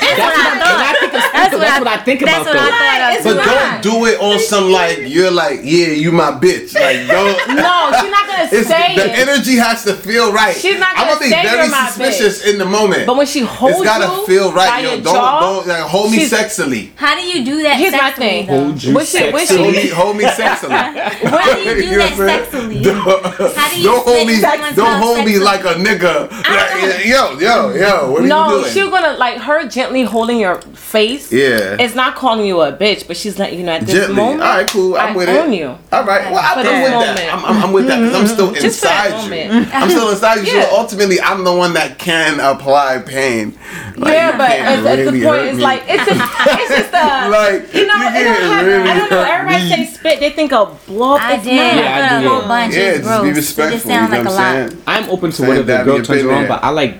[0.00, 2.42] That's what I And I think it's That's what That's I- what I think That's
[2.42, 3.22] about what I though.
[3.22, 3.40] thought.
[3.40, 7.06] of But don't do it on some like you're like yeah you my bitch like
[7.14, 7.36] don't.
[7.54, 10.54] No, she's not gonna It's, say the energy has to feel right.
[10.56, 13.06] She's not gonna I'm gonna gonna be say very you're my suspicious in the moment.
[13.06, 14.84] But when she holds it's gotta you feel by right.
[14.84, 16.90] Yo, your don't jaw, don't like, hold me she's- sexily.
[16.96, 18.46] How do you do that Here's my sexually, thing.
[18.46, 18.64] though?
[18.64, 20.70] Hold you When she- when she- Hold me, hold me sexily.
[21.24, 22.74] How do you do You that what sexually?
[22.82, 24.40] do you Don't hold me.
[24.74, 26.30] Don't hold me like a nigga.
[26.30, 28.10] Like, yo, yo, yo.
[28.12, 28.72] What are No, you doing?
[28.72, 31.32] she's gonna like her gently holding your face.
[31.32, 31.76] Yeah.
[31.78, 34.14] It's not calling you a bitch, but she's letting you know at this Gently.
[34.14, 34.42] moment.
[34.42, 34.94] All right, cool.
[34.96, 35.56] I'm I with own it.
[35.58, 35.66] you.
[35.92, 36.30] All right.
[36.30, 37.16] Well, I'm, I'm with moment.
[37.18, 37.34] that.
[37.34, 39.10] I'm, I'm, I'm with that because I'm still Just inside
[39.50, 39.66] you.
[39.72, 40.52] I'm still inside you.
[40.54, 40.70] Yeah.
[40.70, 43.58] So ultimately, I'm the one that can apply pain.
[43.96, 45.62] Like, yeah, but at, at really the point, it's me.
[45.62, 48.90] like it's just it's just a Like, you know you it don't can't have, really
[48.90, 49.22] I don't know.
[49.22, 51.22] Everybody say spit, they think of blow up.
[51.22, 51.46] I did.
[51.54, 52.48] Yeah, I I put a whole yeah.
[52.48, 52.74] bunch.
[52.74, 53.22] Yeah, just gross.
[53.22, 53.74] be It respectful.
[53.76, 54.70] just sound you like know a what I'm lot.
[54.70, 54.82] saying?
[54.86, 56.48] I'm open to whatever the girl turns been her on, there.
[56.48, 56.94] but I like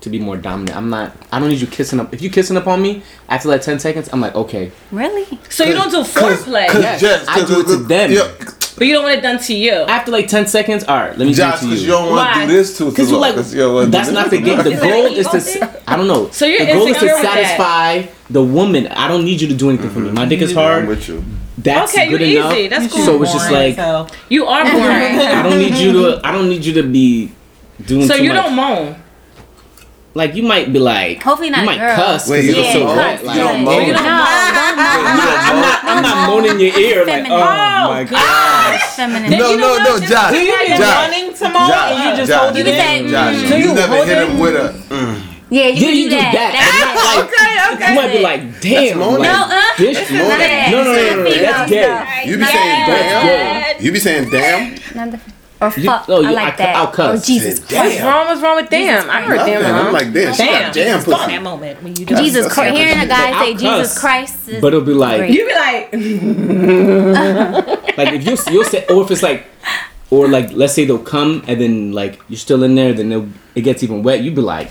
[0.00, 0.76] to be more dominant.
[0.76, 1.12] I'm not.
[1.32, 2.12] I don't need you kissing up.
[2.14, 4.70] If you kissing up on me after like ten seconds, I'm like okay.
[4.92, 5.26] Really?
[5.50, 8.12] So you don't do foreplay, Cause Yes, Jess, I do it to them.
[8.12, 8.32] Yo,
[8.76, 9.72] but you don't want it done to you.
[9.72, 11.86] After like ten seconds, all right, let me Josh, do it to you you.
[11.88, 12.46] don't want to Why?
[12.46, 12.90] do this too.
[12.90, 14.58] Because you like that's not the game.
[14.58, 15.32] The goal is to.
[15.32, 16.30] want s- I don't know.
[16.30, 17.56] So you're the goal is to insecure with that.
[17.58, 18.86] satisfy the woman.
[18.88, 20.10] I don't need you to do anything for me.
[20.12, 20.58] My dick is mm-hmm.
[20.60, 20.88] I'm hard.
[20.88, 21.24] with you.
[21.58, 22.52] That's Okay, good you enough.
[22.54, 22.68] easy.
[22.68, 23.04] That's cool.
[23.04, 24.08] So it's just like as hell.
[24.28, 25.18] You are boring.
[25.18, 26.20] I don't need you to.
[26.24, 27.32] I don't need you to be
[27.84, 28.06] doing.
[28.06, 28.44] so too you much.
[28.44, 28.96] don't moan.
[30.18, 31.22] Like you might be like.
[31.22, 31.94] Hopefully not You might girl.
[31.94, 32.28] cuss.
[32.28, 33.18] Wait, Wait, you you Yeah, so don't wet.
[33.18, 33.64] cuss, Like, You don't yeah.
[33.64, 33.86] moan?
[33.86, 34.18] You don't No, don't
[35.08, 37.32] I'm not, I'm not, I'm not moaning in your ear like, Feminine.
[37.32, 38.10] oh, Oh, my God.
[38.10, 38.80] god.
[38.98, 39.30] Feminine.
[39.30, 39.84] No, you know no, what?
[39.88, 40.30] no, Just- Josh.
[40.32, 40.80] do you be Josh.
[40.98, 43.04] wanting to moan Josh, and you just Josh, hold You it can in?
[43.06, 43.48] say, Josh, mm.
[43.48, 44.28] So you you never hold hit it?
[44.28, 44.68] him with a.
[44.90, 45.22] Mm.
[45.50, 46.32] Yeah, you Yeah, can you do that.
[46.34, 47.08] That's but not it.
[47.08, 47.24] like,
[47.68, 48.98] Okay, You might be like, damn.
[48.98, 49.18] moaning.
[49.20, 50.28] like, No, uh, this this is moaning.
[50.28, 50.68] not that.
[50.72, 51.68] No, no, no, This is no, no, female that's stuff.
[51.70, 52.28] gay.
[52.28, 52.48] You be Yeah.
[52.58, 53.24] saying That's
[53.78, 53.84] damn.
[53.84, 55.37] You be saying damn.
[55.60, 56.04] Not the- Or You- fuck.
[56.08, 56.76] oh, I like I that.
[56.76, 57.22] I'll cuss.
[57.22, 57.86] Or Jesus Damn.
[57.86, 58.26] What's wrong?
[58.26, 59.10] What's wrong with damn?
[59.10, 59.54] I heard Nothing.
[59.54, 59.74] damn.
[59.86, 60.32] I'm like damn.
[60.34, 60.62] She Damn.
[60.62, 62.76] got damn Fuck that moment when you just Jesus Christ.
[62.76, 63.98] Hearing a guy I'll say Jesus.
[63.98, 65.30] Christ is But it'll be like, great.
[65.32, 65.92] You be like,
[67.98, 69.46] like if you you'll say, or if it's like,
[70.10, 73.60] or like let's say they'll come and then like you're still in there, then it
[73.62, 74.22] gets even wet.
[74.22, 74.70] You'd be like,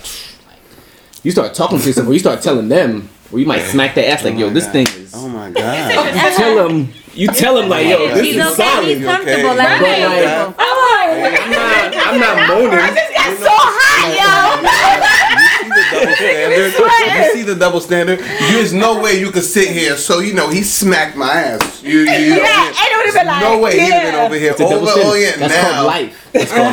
[1.22, 4.10] you start talking to yourself, or you start telling them, or you might smack their
[4.12, 5.12] ass oh like, yo, this thing is.
[5.14, 5.74] Oh my god.
[6.28, 8.54] You tell them, you tell them like, oh yo, this He's is okay.
[8.54, 8.86] solid.
[8.96, 9.48] He's comfortable.
[9.50, 9.56] okay?
[9.56, 10.54] Let him But like, comfortable.
[11.24, 12.70] I'm not, I'm not moaning.
[12.78, 14.08] that's so hot,
[15.98, 17.24] You see the double standard?
[17.26, 18.18] You see the double standard?
[18.20, 19.96] There's no way you could sit here.
[19.96, 21.82] So you know he smacked my ass.
[21.82, 22.36] You, you, you yo.
[22.36, 24.50] Yeah, and it would have been like, no way he'd have been over here.
[24.52, 25.20] It's Over, oh standard.
[25.20, 25.74] yeah, That's now.
[25.74, 26.28] called life.
[26.32, 26.72] That's called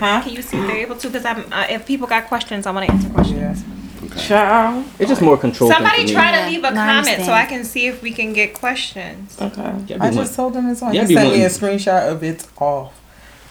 [0.00, 0.24] life.
[0.24, 1.08] Can you see if they're able to?
[1.08, 1.52] Because I'm.
[1.52, 3.64] Uh, if people got questions, I want to answer questions.
[4.08, 4.86] Child.
[4.98, 5.70] It's just more control.
[5.70, 6.14] Somebody thing for me.
[6.14, 7.32] try to leave a no, I comment so.
[7.32, 9.36] I can see if we can get questions.
[9.40, 9.74] Okay.
[9.86, 10.94] Yeah, be I one- just told them it's on.
[10.94, 11.50] Yeah, he be sent me a one.
[11.50, 12.98] screenshot of it's off.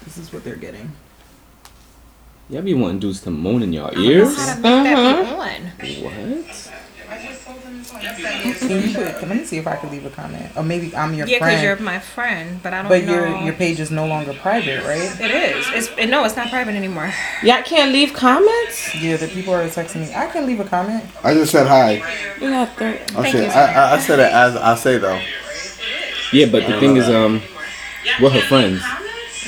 [0.05, 0.91] This is what they're getting.
[2.49, 4.35] Y'all be wanting dudes to moan in your I don't ears?
[4.37, 6.13] know how to make that be uh-huh.
[6.15, 6.45] on.
[6.45, 6.73] What?
[7.09, 10.51] Can you put, let me see if I can leave a comment.
[10.55, 13.13] Or maybe I'm your Yeah, because you're my friend, but I don't but know.
[13.13, 15.09] your your page is no longer private, right?
[15.19, 15.65] It is.
[15.73, 17.11] It's it, no, it's not private anymore.
[17.43, 18.93] Y'all can't leave comments?
[18.95, 20.13] Yeah, the people are texting me.
[20.13, 21.03] I can leave a comment.
[21.23, 22.01] I just said hi.
[22.39, 22.99] You got three.
[23.15, 23.45] Oh Thank shit!
[23.45, 23.51] you.
[23.51, 25.21] I, I, I said it as I say though.
[26.31, 27.41] Yeah, but the thing is, um,
[28.21, 28.81] we're her friends.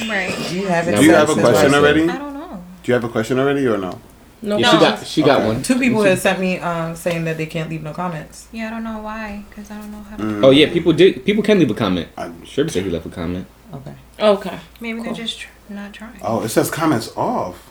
[0.09, 0.35] Right.
[0.49, 0.97] Do you have it?
[0.97, 2.09] Do you have a question already?
[2.09, 2.63] I don't know.
[2.81, 3.99] Do you have a question already or no?
[4.43, 4.81] No, Yeah, she no.
[4.81, 5.47] got she got Okay.
[5.47, 5.61] one.
[5.63, 8.47] Two people had sent me um, saying that they can't leave no comments.
[8.51, 10.23] Yeah, I don't know why, because I don't know how to.
[10.23, 10.45] Mm.
[10.45, 11.23] Oh yeah, people did.
[11.25, 12.09] People can leave a comment.
[12.17, 13.45] I'm Sure, said he left a comment.
[13.73, 13.93] Okay.
[14.19, 14.59] Okay.
[14.79, 16.19] Maybe they're just tr- not trying.
[16.23, 17.69] Oh, it says comments off.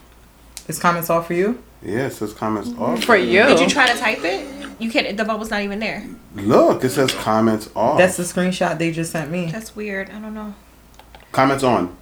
[0.69, 1.63] Is comments off for you?
[1.83, 3.03] Yeah, it says comments off.
[3.05, 3.43] For you.
[3.45, 4.47] Did you try to type it?
[4.79, 5.17] You can't.
[5.17, 6.07] The bubble's not even there.
[6.37, 7.99] Look, it says comments off.
[7.99, 9.51] That's the screenshot they just sent me.
[9.51, 10.09] That's weird.
[10.11, 10.55] I don't know.
[11.33, 11.97] comments on.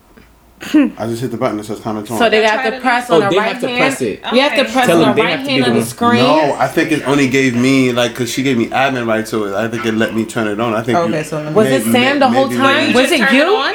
[0.60, 2.18] I just hit the button that says comments on.
[2.18, 3.78] So they have to to press Oh, on the they right have to hand.
[3.78, 4.20] press it.
[4.32, 6.22] You have to press Tell on the right hand give of the screen.
[6.24, 9.44] No, I think it only gave me like because she gave me admin right to
[9.44, 9.54] it.
[9.54, 10.74] I think it let me turn it on.
[10.74, 10.98] I think.
[10.98, 12.92] Okay, you, so let me- Was it Sam may- the whole time?
[12.92, 13.44] let Was it Turn you?
[13.56, 13.74] on?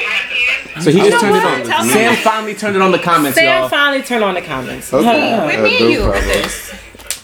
[0.82, 1.60] So he just turned what?
[1.60, 1.86] it on.
[1.86, 1.92] me.
[1.92, 3.68] Sam finally turned it on the comments, Sam y'all.
[3.70, 4.92] finally turned on the comments.
[4.92, 5.04] Okay.
[5.30, 5.46] Huh.
[5.46, 6.26] With Uh, me and you problem.
[6.26, 6.74] with this.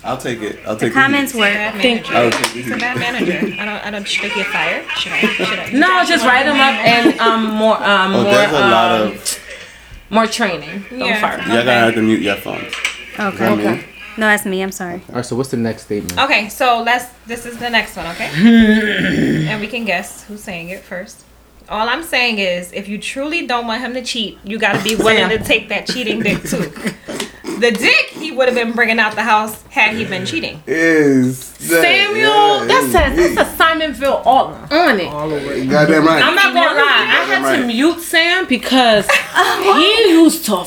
[0.02, 0.58] I'll take it.
[0.66, 1.38] I'll The take comments it.
[1.38, 1.52] work.
[1.52, 2.16] Bad Thank you.
[2.16, 3.32] I will take He's a bad manager.
[3.60, 3.86] I don't.
[3.86, 4.08] I don't.
[4.08, 4.84] Should I get fired?
[4.96, 5.20] Should I?
[5.20, 5.70] Should I?
[5.72, 9.08] No, just write them up and um more um Oh, more there's a lot um,
[9.12, 9.38] of.
[10.10, 10.84] More training.
[10.90, 11.20] Don't Yeah.
[11.20, 11.38] fire.
[11.38, 12.72] Y'all gotta have to mute your phones.
[13.18, 13.36] Okay.
[13.36, 13.84] That me?
[14.16, 14.60] No, that's me.
[14.62, 15.00] I'm sorry.
[15.08, 15.24] All right.
[15.24, 16.18] So what's the next statement?
[16.20, 17.06] Okay, so let's.
[17.26, 18.30] This is the next one, okay?
[19.48, 21.24] and we can guess who's saying it first.
[21.68, 24.82] All I'm saying is, if you truly don't want him to cheat, you got to
[24.82, 26.72] be willing to take that cheating dick too.
[27.60, 30.62] The dick he would have been bringing out the house had he been cheating.
[30.66, 35.06] Is that- Samuel, yeah, that it's says that's a Simonville all on it.
[35.08, 35.68] All over it.
[35.68, 36.24] Goddamn right.
[36.24, 37.56] I'm not gonna lie, I had Right.
[37.60, 39.06] to mute Sam because
[39.62, 40.64] he used to.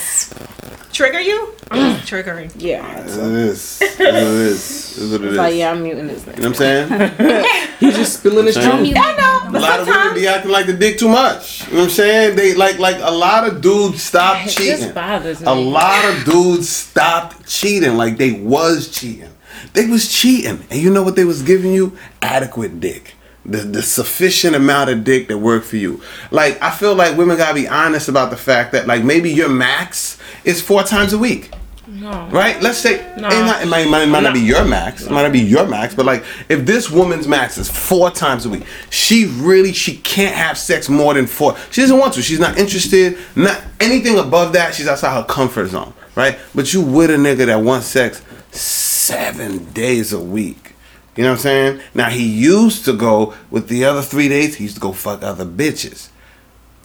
[0.94, 1.54] F- Trigger you?
[2.06, 2.52] Triggering.
[2.58, 3.82] yeah, It is.
[3.82, 4.98] It is.
[4.98, 5.38] It is what it is.
[5.38, 6.22] like yeah, I'm muting this.
[6.24, 6.38] Nigga.
[6.38, 7.46] You know what I'm saying?
[7.80, 8.78] He's just spilling his Sam.
[8.84, 8.94] truth.
[8.96, 9.16] I
[9.50, 11.66] know, A lot of women be acting like the dick too much.
[11.68, 12.36] You know what I'm saying?
[12.36, 14.78] They like like a lot of dudes stopped it cheating.
[14.78, 15.48] just bothers me.
[15.48, 19.30] A lot of dudes stopped cheating like they was cheating.
[19.74, 20.64] They was cheating.
[20.70, 21.98] And you know what they was giving you?
[22.22, 23.16] Adequate dick.
[23.46, 26.02] The, the sufficient amount of dick that worked for you.
[26.32, 29.50] Like I feel like women gotta be honest about the fact that like maybe your
[29.50, 31.52] max is four times a week.
[31.88, 32.28] No.
[32.32, 32.62] Right?
[32.62, 33.28] Let's say No.
[33.28, 35.04] it, not, it might, might, might not be your max.
[35.06, 38.46] It might not be your max, but like if this woman's max is four times
[38.46, 41.58] a week, she really she can't have sex more than four.
[41.72, 42.22] She doesn't want to.
[42.22, 43.18] She's not interested.
[43.36, 44.74] Not anything above that.
[44.74, 45.94] She's outside her comfort zone.
[46.16, 46.38] Right?
[46.56, 48.22] But you with a nigga that wants sex
[48.52, 50.74] seven days a week.
[51.16, 51.82] You know what I'm saying?
[51.94, 54.56] Now he used to go with the other three days.
[54.56, 56.10] He used to go fuck other bitches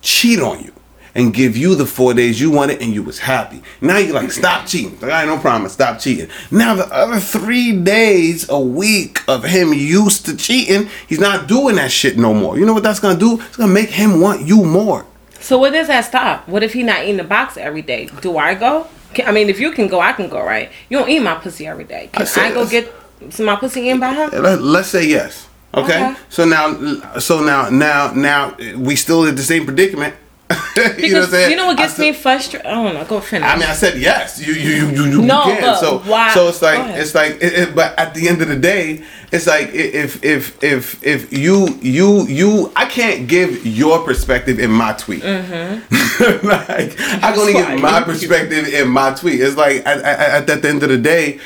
[0.00, 0.72] cheat on you
[1.14, 3.62] and give you the four days you wanted and you was happy.
[3.80, 4.98] Now you're like, stop cheating.
[5.00, 6.28] Like, I no promise, stop cheating.
[6.50, 11.76] Now the other three days a week of him used to cheating, he's not doing
[11.76, 12.58] that shit no more.
[12.58, 13.40] You know what that's gonna do?
[13.40, 15.06] It's gonna make him want you more.
[15.40, 16.48] So where does that stop?
[16.48, 18.06] What if he not eating the box every day?
[18.20, 18.86] Do I go?
[19.24, 20.70] I mean, if you can go, I can go, right?
[20.88, 22.10] You don't eat my pussy every day.
[22.12, 22.92] Can I I, go get
[23.38, 24.30] my pussy in by him?
[24.42, 25.48] Let, let's say yes.
[25.74, 26.10] Okay?
[26.10, 26.20] Okay.
[26.28, 30.14] So now so now now now we still in the same predicament.
[30.50, 31.50] you know what I'm Because saying?
[31.50, 32.66] you know what gets still- me frustrated?
[32.66, 33.04] I don't know.
[33.04, 33.46] Go finish.
[33.48, 34.40] I mean, I said yes.
[34.44, 35.60] You you you you, you No, can.
[35.60, 38.48] but So why- so it's like it's like it, it- but at the end of
[38.48, 44.02] the day, it's like if if if if you you you I can't give your
[44.04, 45.22] perspective in my tweet.
[45.22, 46.46] Mm-hmm.
[46.48, 49.40] like I can only give my perspective in my tweet.
[49.40, 51.40] It's like at, at, at the end of the day.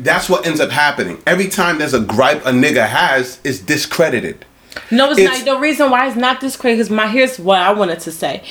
[0.00, 1.22] That's what ends up happening.
[1.28, 4.44] Every time there's a gripe a nigga has, is discredited.
[4.90, 5.54] No, it's, It's- not.
[5.54, 7.08] The reason why it's not this crazy is my.
[7.08, 8.42] Here's what I wanted to say.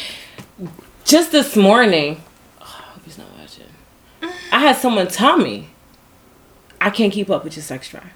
[1.05, 2.21] Just this morning,
[2.61, 3.65] oh, I hope he's not watching.
[4.51, 5.69] I had someone tell me,
[6.81, 8.11] I can't keep up with your sex drive.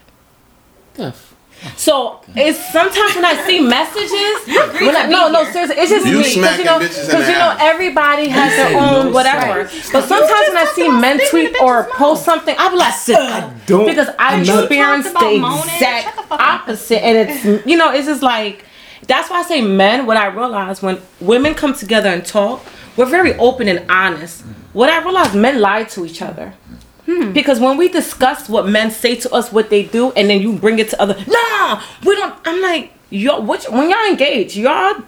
[1.77, 6.17] So it's sometimes when I see messages, when I, no, no, seriously, it's just You
[6.19, 9.67] me because you know, bitches in because you know, everybody has their own no whatever.
[9.69, 9.91] sex.
[9.91, 13.85] But sometimes when I see men tweet or post something, I be like, I don't-
[13.87, 14.69] because I I'm not-
[15.03, 15.63] the about moaning.
[15.63, 16.61] Shut exact the fuck up.
[16.61, 18.65] opposite, and it's you know, it's just like
[19.07, 20.05] that's why I say men.
[20.05, 22.63] What I realize when women come together and talk,
[22.97, 24.43] we're very open and honest.
[24.73, 26.53] What I realize, men lie to each other.
[27.13, 27.31] Hmm.
[27.31, 30.53] Because when we discuss what men say to us, what they do, and then you
[30.53, 32.35] bring it to other, nah, we don't.
[32.45, 35.03] I'm like, y'all, what, when y'all engage, y'all,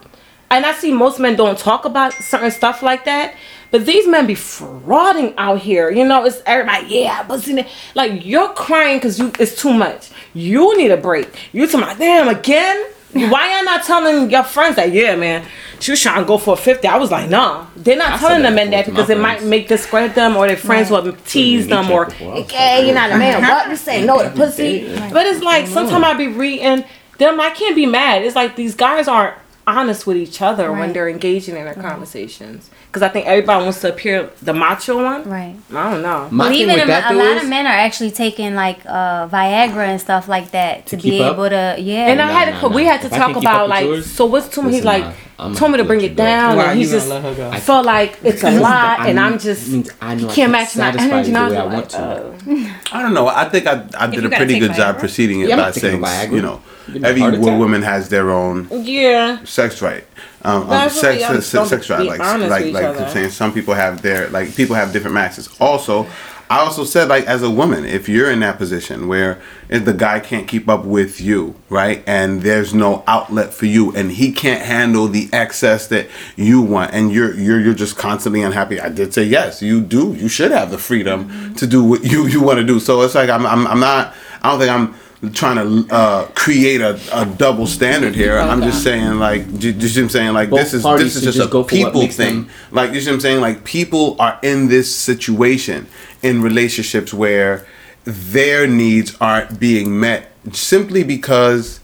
[0.51, 3.35] and I see most men don't talk about certain stuff like that.
[3.71, 5.89] But these men be frauding out here.
[5.89, 10.11] You know, it's everybody, yeah, but see, like you're crying because you it's too much.
[10.33, 11.27] You need a break.
[11.51, 12.85] You're to my damn again.
[13.29, 14.91] Why y'all not telling your friends that?
[14.91, 15.47] Yeah, man,
[15.79, 16.85] she was trying to go for a fifty.
[16.85, 17.65] I was like, nah.
[17.77, 20.35] They're not I telling them the that that because my it might make discredit them
[20.35, 23.41] or their friends will tease them or, okay, you're not a man.
[23.41, 24.05] What you say?
[24.05, 24.85] No, the pussy.
[25.13, 26.83] But it's like sometimes I be reading
[27.17, 27.39] them.
[27.39, 28.23] I can't be mad.
[28.23, 32.69] It's like these guys aren't honest with each other when they're engaging in their conversations.
[32.95, 35.29] Because I think everybody wants to appear the macho one.
[35.29, 35.53] Right.
[35.73, 36.29] I don't know.
[36.31, 39.27] My But even a, that a lot is- of men are actually taking like uh,
[39.27, 41.33] Viagra and stuff like that to, To be keep up?
[41.33, 42.07] able to yeah.
[42.07, 43.83] And I had nah, to, we had to If talk can keep up about like,
[43.83, 44.75] yours, so what's too much?
[44.75, 45.13] He's like, nah.
[45.37, 47.49] I'm told me to bring it down, and you just let her go?
[47.49, 50.29] I- felt like it's a Because lot, I and I'm just means I know you
[50.29, 51.31] I can't can't match my energy.
[51.31, 52.95] you And the I way I want to.
[52.95, 53.27] I don't know.
[53.27, 54.99] I think I, I did a pretty take good job Viagra.
[54.99, 57.59] preceding it Yeah, by saying, you know, Give me a every heart wo- attack.
[57.59, 59.43] woman has their own yeah.
[59.43, 60.05] sex right.
[60.43, 62.05] Um, um, That's sex, we sex, sex right.
[62.05, 62.85] Like, like, like.
[63.01, 65.49] I'm saying, some people have their like people have different maxes.
[65.59, 66.07] Also,
[66.49, 69.93] I also said like as a woman, if you're in that position where if the
[69.93, 74.31] guy can't keep up with you, right, and there's no outlet for you, and he
[74.31, 78.79] can't handle the excess that you want, and you're you're you're just constantly unhappy.
[78.79, 80.13] I did say yes, you do.
[80.13, 82.79] You should have the freedom to do what you you want to do.
[82.79, 84.13] So it's like I'm I'm I'm not.
[84.43, 85.55] I don't think I'm trying
[85.87, 88.37] to uh, create a, a double standard here.
[88.37, 90.33] I'm just saying like, do you see what I'm saying?
[90.33, 92.35] Like Both this is this is just, just a go for what people thing.
[92.43, 93.41] them- Like you see what I'm saying?
[93.41, 95.87] Like people are in this situation
[96.25, 97.65] in relationships where
[98.03, 101.79] their needs aren't being met simply because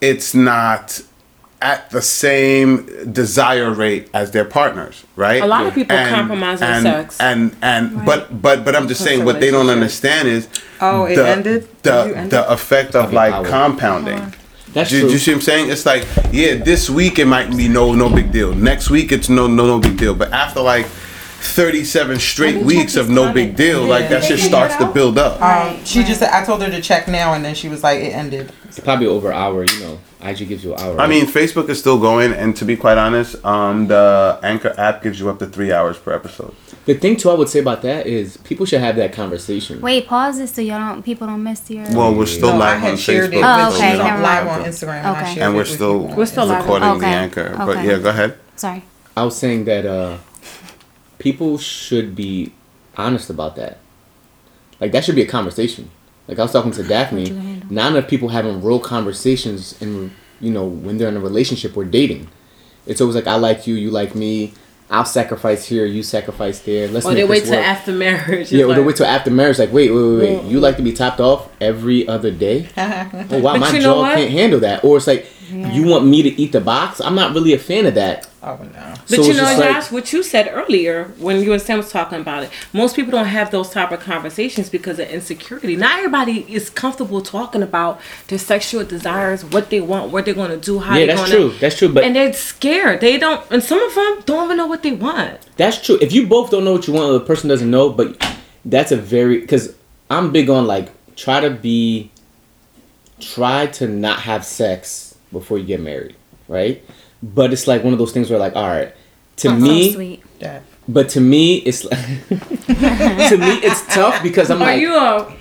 [0.00, 1.00] it's not
[1.62, 5.42] at the same desire rate as their partners, right?
[5.42, 7.20] A lot of people compromise on and, sex.
[7.20, 10.48] And and but but but I'm just saying what they don't understand is
[10.80, 11.60] Oh, it the, ended?
[11.82, 13.46] Did you the end the effect of like hour.
[13.46, 14.34] compounding.
[14.74, 15.08] That's Do, true.
[15.08, 15.70] do you see what I'm saying?
[15.70, 18.54] It's like, yeah, this week it might be no no big deal.
[18.54, 20.14] Next week it's no no no big deal.
[20.14, 20.86] But after like
[21.52, 24.28] 37 straight weeks of no big deal, like that Yeah.
[24.36, 25.40] shit starts to build up.
[25.40, 28.12] Um, she just I told her to check now, and then she was like, "It
[28.14, 29.64] ended." It's probably over an hour.
[29.64, 31.00] You know, IG gives you an hour.
[31.00, 35.02] I mean, Facebook is still going, and to be quite honest, um, the Anchor app
[35.02, 36.54] gives you up to three hours per episode.
[36.84, 39.80] the thing too I would say about that is people should have that conversation.
[39.80, 41.84] Wait, pause this so y'all don't people don't miss your.
[41.92, 43.42] Well, we're still No, I live had on Facebook, it.
[43.44, 45.34] Oh, with okay, you, never live on Instagram, and I Okay.
[45.34, 45.98] shared and we're still.
[46.16, 46.58] We're still live.
[46.62, 47.00] recording Okay.
[47.00, 47.54] the Anchor.
[47.58, 48.34] But yeah, go ahead.
[48.56, 48.84] Sorry.
[49.16, 50.16] I was saying that uh,
[51.26, 52.52] people should be
[52.96, 53.78] honest about that.
[54.78, 55.90] Like that should be a conversation.
[56.28, 57.62] Like I was talking to Daphne.
[57.68, 61.84] Not enough people having real conversations, and you know when they're in a relationship or
[61.84, 62.28] dating.
[62.86, 64.54] It's always like I like you, you like me.
[64.88, 66.86] I'll sacrifice here, you sacrifice there.
[66.86, 68.52] Let's Or they wait till after marriage.
[68.52, 69.58] Yeah, or they wait till after marriage.
[69.58, 70.44] Like, wait, wait, wait, wait.
[70.44, 72.68] You like to be topped off every other day?
[72.76, 74.84] oh wow, But my jaw can't handle that.
[74.84, 77.00] Or it's like, you want me to eat the box?
[77.00, 78.28] I'm not really a fan of that.
[78.42, 78.94] Oh no.
[79.08, 81.78] But So you know, just like- Josh, what you said earlier when you and Sam
[81.78, 85.74] was talking about it, most people don't have those type of conversations because of insecurity.
[85.76, 90.50] Not everybody is comfortable talking about their sexual desires, what they want, what they're going
[90.50, 91.58] to do, how yeah, they're that's going true.
[91.58, 91.92] That's true.
[91.92, 93.00] But and they're scared.
[93.00, 95.40] They don't, and some of them don't even know what they want.
[95.56, 95.98] That's true.
[96.00, 98.16] If you both don't know what you want, or the person doesn't know, but
[98.64, 99.74] that's a very because
[100.10, 102.10] I'm big on like try to be,
[103.20, 106.16] try to not have sex before you get married,
[106.48, 106.84] right?
[107.22, 108.94] But it's like one of those things where like, all right,
[109.36, 110.22] to That's me, so sweet.
[110.40, 110.60] Yeah.
[110.88, 111.98] but to me, it's like,
[112.28, 115.32] to me, it's tough because I'm Are like you uh,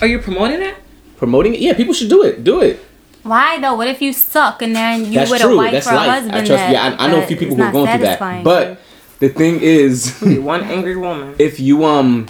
[0.00, 0.74] are you promoting it?
[1.16, 1.60] promoting it.
[1.60, 2.42] Yeah, people should do it.
[2.44, 2.80] Do it.
[3.22, 3.74] Why though?
[3.74, 5.54] What if you suck and then you That's with true.
[5.54, 6.10] a wife That's or a life.
[6.10, 6.34] husband?
[6.34, 6.48] I trust.
[6.50, 8.42] that- Yeah, I, I know a few people who are going through that.
[8.44, 8.80] But
[9.20, 10.18] the thing is.
[10.22, 11.36] One angry woman.
[11.38, 12.26] if you um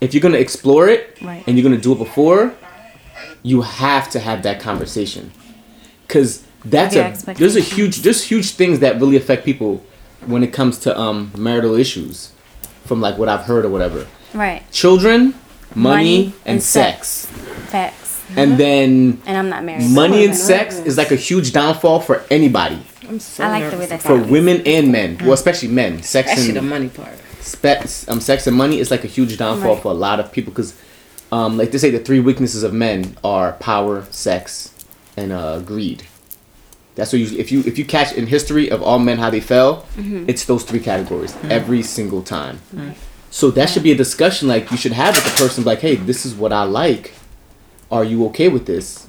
[0.00, 1.44] if you're gonna explore it Right.
[1.46, 2.54] and you're gonna do it before
[3.42, 5.30] you have to have that conversation
[6.06, 9.82] because that's Your a there's a huge there's huge things that really affect people
[10.26, 12.32] when it comes to um marital issues
[12.84, 15.34] from like what i've heard or whatever right, children
[15.74, 17.26] money, Money and, and sex.
[17.68, 18.22] facts.
[18.36, 19.90] and then And I'm not married.
[19.90, 23.78] money and sex is like a huge downfall for anybody I'm so I like the
[23.78, 24.30] way that for sounds.
[24.30, 27.18] women and men well especially men sex Especially and the money part.
[27.40, 29.82] spe- um, sex and money is like a huge downfall Right.
[29.82, 30.74] for a lot of people because,
[31.32, 34.70] um, like they say, the three weaknesses of men are power, sex,
[35.16, 36.04] and uh, greed.
[36.94, 39.40] That's what you if you if you catch in history of all men how they
[39.40, 42.60] fell, it's those three categories every single time.
[43.30, 45.96] So that should be a discussion like you should have with the person like, hey,
[45.96, 47.14] this is what I like.
[47.90, 49.08] Are you okay with this?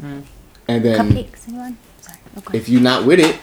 [0.67, 1.77] And then Cupcakes, anyone?
[2.01, 2.17] Sorry.
[2.39, 2.57] Okay.
[2.57, 3.37] if you're not with it,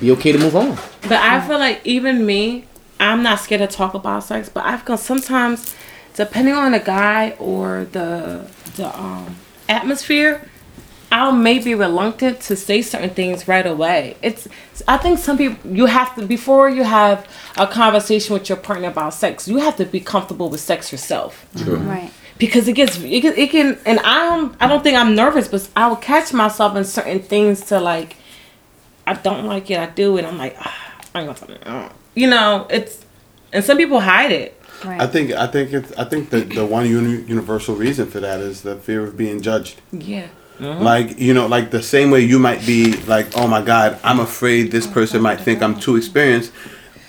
[0.00, 0.76] be okay to move on.
[1.02, 2.64] But I feel like even me,
[2.98, 4.48] I'm not scared to talk about sex.
[4.48, 5.72] But I've got sometimes,
[6.14, 9.36] depending on the guy or the the um
[9.68, 10.48] atmosphere,
[11.12, 14.16] I may be reluctant to say certain things right away.
[14.22, 14.48] It's
[14.88, 17.26] I think some people you have to before you have
[17.56, 21.46] a conversation with your partner about sex, you have to be comfortable with sex yourself
[21.66, 22.10] Right.
[22.38, 25.68] because it gets it can, it can and I'm I don't think I'm nervous, but
[25.76, 28.16] I will catch myself in certain things to like
[29.06, 31.90] I don't like it, I do it, I'm like ah, I ain't gonna tell you.
[32.14, 33.04] You know, it's
[33.52, 34.60] and some people hide it.
[34.84, 35.00] Right.
[35.00, 38.40] I think I think it's I think the the one uni- universal reason for that
[38.40, 39.80] is the fear of being judged.
[39.92, 40.26] Yeah.
[40.58, 40.80] Uh-huh.
[40.82, 44.20] Like you know, like the same way you might be like, oh my God, I'm
[44.20, 46.52] afraid this oh person might think I'm too experienced.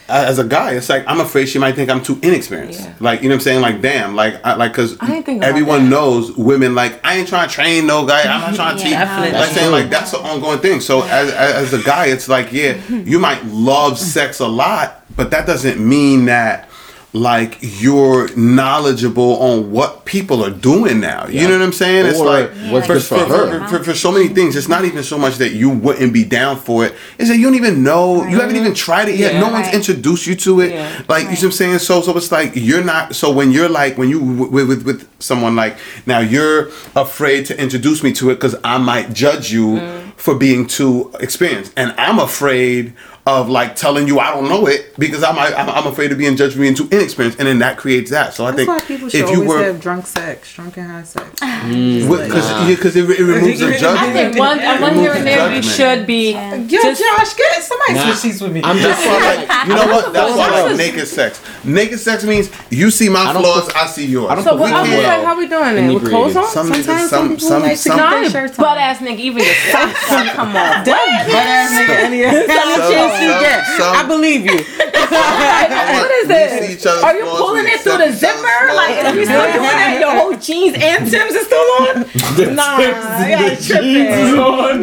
[0.09, 2.81] as a guy, it's like I'm afraid she might think I'm too inexperienced.
[2.81, 2.93] Yeah.
[2.99, 3.61] Like you know what I'm saying?
[3.61, 7.47] Like damn, like I, like because I think everyone knows women like I ain't trying
[7.47, 8.21] to train no guy.
[8.23, 8.91] I'm not trying to teach.
[8.91, 9.39] Yeah, Definitely.
[9.39, 10.79] Like saying like that's an ongoing thing.
[10.81, 15.31] So as as a guy, it's like yeah, you might love sex a lot, but
[15.31, 16.66] that doesn't mean that
[17.13, 21.25] like you're knowledgeable on what people are doing now.
[21.27, 21.47] You Yeah.
[21.47, 22.05] know what I'm saying?
[22.05, 23.59] It's like what's for, for for, her.
[23.67, 24.55] for, for, for so many things.
[24.55, 26.95] It's not even so much that you wouldn't be down for it.
[27.17, 28.25] It's that you don't even know.
[28.25, 29.33] You haven't even tried it yet.
[29.33, 29.39] Yeah.
[29.39, 30.73] no one's introduced you to it.
[30.73, 31.01] Yeah.
[31.07, 31.79] Like you know what I'm saying.
[31.79, 33.15] So so it's like you're not.
[33.15, 37.59] So when you're like when you with with, with someone like now you're afraid to
[37.59, 40.09] introduce me to it because I might judge you mm-hmm.
[40.11, 42.93] for being too experienced, and I'm afraid
[43.27, 46.35] of like telling you I don't know it because I'm I'm, I'm afraid of being
[46.37, 48.33] judged for being too inexperienced, and then that creates that.
[48.33, 50.77] So I That's think why people should if you always were have drunk sex, drunk
[50.77, 51.27] and high sex.
[51.39, 52.07] Mm.
[52.07, 53.83] because because it, it removes the judgment.
[53.83, 54.13] I judgment.
[54.13, 56.31] think one, one here and there you should be.
[56.31, 58.61] Yo, Just- Josh, get somebody Nah, switch seats with me.
[58.63, 60.13] I'm just That's why, saying, like, you know what?
[60.17, 61.41] That's why I This like naked sex.
[61.63, 64.29] Naked sex means you see my I flaws, put- I see yours.
[64.31, 65.93] I don't so put what, I well like, how we doing it?
[65.93, 66.47] With clothes on?
[66.47, 68.97] Some Sometimes some- people some- like to some- keep No, their I'm shirts butt ass
[68.99, 70.85] nigga, even your socks come off.
[70.85, 73.65] Damn, butt ass nigga, any, any chance you get.
[73.77, 74.57] some- I believe you.
[75.07, 76.67] What is We this?
[76.67, 78.73] see each other's Are you pulling it through the accept zipper?
[78.75, 82.05] Like, if you still doing that, your whole jeans and Tim's is still on?
[82.55, 84.07] Nah, y'all tripping.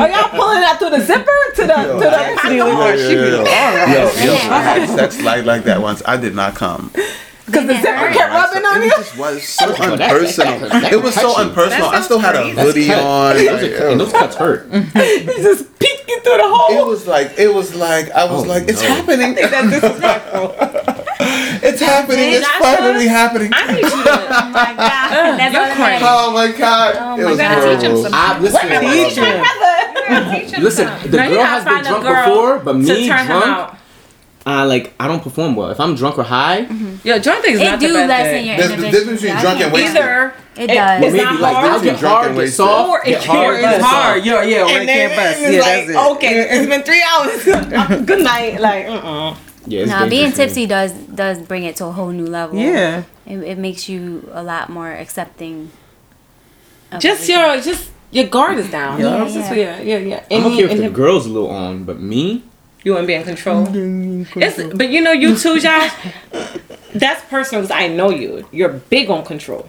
[0.01, 2.53] Are y'all pulling that through the zipper to the to the Yeah, pocket?
[2.55, 4.25] yeah, yeah, yeah.
[4.25, 6.03] Yo, yo, I had sex like, like that once.
[6.07, 6.91] I did not come.
[7.47, 8.91] Because the zipper kept rubbing on it you.
[8.97, 10.61] just was so that- that- unpersonal.
[10.61, 11.51] that- that It was so touchy.
[11.51, 11.89] unpersonal.
[11.93, 13.37] I still had a hoodie on.
[13.37, 14.67] Those and those cuts hurt.
[14.73, 18.65] He's just peeking through the It was like it was like I was Oh, like
[18.69, 18.89] it's no.
[18.89, 19.35] happening.
[19.35, 20.55] That's disrespectful.
[21.67, 22.33] It's happening.
[22.35, 23.51] It's Joshua, finally happening.
[23.55, 23.97] I need you to.
[23.97, 24.03] Oh
[24.51, 24.79] my god.
[25.39, 25.81] That's You're all that crazy.
[25.81, 26.09] matters.
[26.11, 26.97] Oh my god!
[26.99, 28.03] Oh it was gotta teach him horrible.
[28.03, 28.61] some- I listen.
[28.69, 30.31] Teach him.
[30.35, 33.74] Teach him Listen, the Now, girl has been drunk before, but me drunk, out.
[34.47, 35.71] I like I don't perform well.
[35.71, 36.97] If I'm drunk or high, mm-hmm.
[37.03, 38.47] Yeah, drunk thing is It not the do best lessen thing.
[38.47, 39.97] your There's the difference between drunk and wasted.
[39.97, 41.03] Either It It- does.
[41.03, 41.71] it's maybe not like hard.
[41.73, 42.57] I'll get Drunk hard, and get wasted.
[42.57, 44.15] soft, Or it hard, be get hard.
[44.23, 44.27] soft.
[44.27, 45.39] Yo, yeah, or it and then can't bust.
[45.41, 46.13] it's Yeah, like, that's it.
[46.13, 48.05] okay, it's been three hours.
[48.07, 48.61] Good night.
[48.61, 49.35] Like, uh-uh.
[49.67, 50.47] Yeah, it's Nah, being dangerous for me.
[50.47, 52.59] tipsy does does bring it to a whole new level.
[52.59, 53.05] Yeah.
[53.27, 55.71] It, it makes you a lot more accepting.
[57.01, 57.37] Just everything.
[57.37, 59.01] your, just your guard is down.
[59.01, 59.25] Yeah.
[59.25, 60.21] It's yeah, yeah, yeah.
[60.31, 62.45] I'm Any- okay if the girl's a little on, but me,
[62.85, 63.67] You want to be in control.
[64.37, 65.93] It's, but you know, you too, Josh.
[66.95, 68.47] That's personal because I know you.
[68.53, 69.69] You're big on control.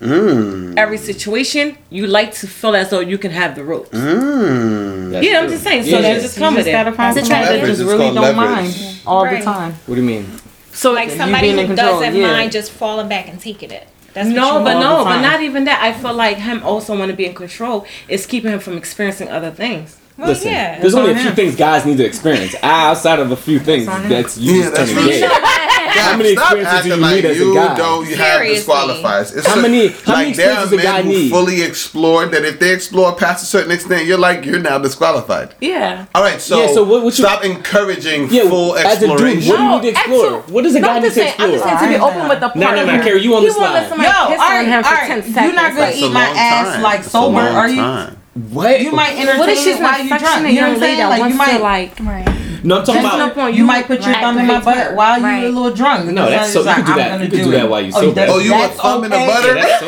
[0.00, 0.76] Mm.
[0.78, 3.90] Every situation, you like to feel as though you can have the ropes.
[3.90, 5.10] Mm.
[5.12, 5.82] that's Yeah, I'm just saying.
[5.84, 6.00] So Yeah.
[6.02, 8.36] that's just You come just with gotta find somebody that just really don't leverage.
[8.36, 8.74] mind
[9.06, 9.38] all Right.
[9.40, 9.74] the time.
[9.86, 10.26] What do you mean?
[10.72, 12.28] So Like somebody being who doesn't yeah.
[12.28, 13.88] mind just falling back and taking it.
[14.14, 15.80] That's No, but no, but not even that.
[15.82, 19.28] I feel like him also want to be in control is keeping him from experiencing
[19.28, 19.96] other things.
[20.20, 20.78] Well, Listen, yeah.
[20.80, 21.34] there's only a few him.
[21.34, 22.54] things guys need to experience.
[22.62, 25.20] Outside of a few things, on that's you Yeah, just that's turning right.
[25.20, 25.46] gay.
[25.92, 27.76] How many experiences do you like need as a you guy?
[27.76, 28.54] don't have Seriously.
[28.54, 29.34] disqualifies.
[29.34, 31.30] It's How a- many- how many like there are experiences a men guy who need?
[31.30, 35.54] fully explored that if they explore past a certain extent, you're like you're now disqualified.
[35.60, 36.04] Yeah.
[36.14, 39.10] All right, so, Yeah, so what- what you- stop encouraging Yeah, full as a dude,
[39.10, 39.48] exploration.
[39.50, 40.26] what do you need to explore?
[40.26, 41.78] actual- what does a No, guy I'm need just to saying, I'm just explore?
[41.80, 42.96] saying to be open with the No, no, partner.
[42.98, 43.88] no, Carrie, you on He this won't let line.
[43.88, 45.06] somebody Yo, piss all on right, him for all right.
[45.08, 45.36] 10 seconds.
[45.46, 46.82] You're not gonna That's a eat my long ass time.
[46.82, 48.06] like That's a sober, long are you?
[48.42, 48.54] Time.
[48.54, 48.80] What?
[48.80, 50.48] You might entertain What if she's it while not you drunk?
[50.48, 50.98] You know what I'm saying?
[50.98, 52.36] that Like you might, to like Right.
[52.62, 53.18] No, I'm talking about.
[53.18, 53.54] no point.
[53.56, 54.20] You might put your Right.
[54.20, 55.44] thumb in my butt while you Right.
[55.44, 56.10] a little drunk.
[56.12, 57.20] No, that's so- you like, could do that.
[57.22, 58.12] You could do that while you Oh, sober.
[58.12, 59.56] that's- Oh, you want thumb in the butter?
[59.56, 59.86] Yeah, that's so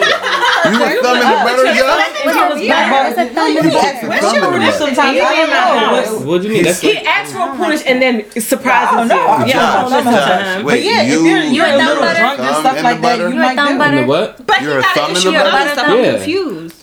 [0.72, 1.96] You want thumb in the butter, yo?
[2.24, 3.16] With your Yeah, butt.
[3.16, 5.12] but no, you be asking What's your something sometimes.
[5.12, 5.92] He I don't know.
[5.92, 6.64] What- What do you mean?
[6.74, 9.46] He like, asks for a push and then surprises I don't you.
[9.48, 10.64] Yeah, Josh, don't listen Josh, to him.
[10.64, 12.84] wait, But yeah, you, if you're, you're a a little drunk and Thumb stuff in
[12.84, 13.28] like the that, butter?
[13.28, 14.06] you You a might thumb do in the butter?
[14.06, 14.46] what?
[14.46, 15.56] But You're he a got thumb in issue the with butter?
[15.56, 15.88] other But stuff.
[15.90, 16.12] I'm Yeah.
[16.12, 16.76] confused.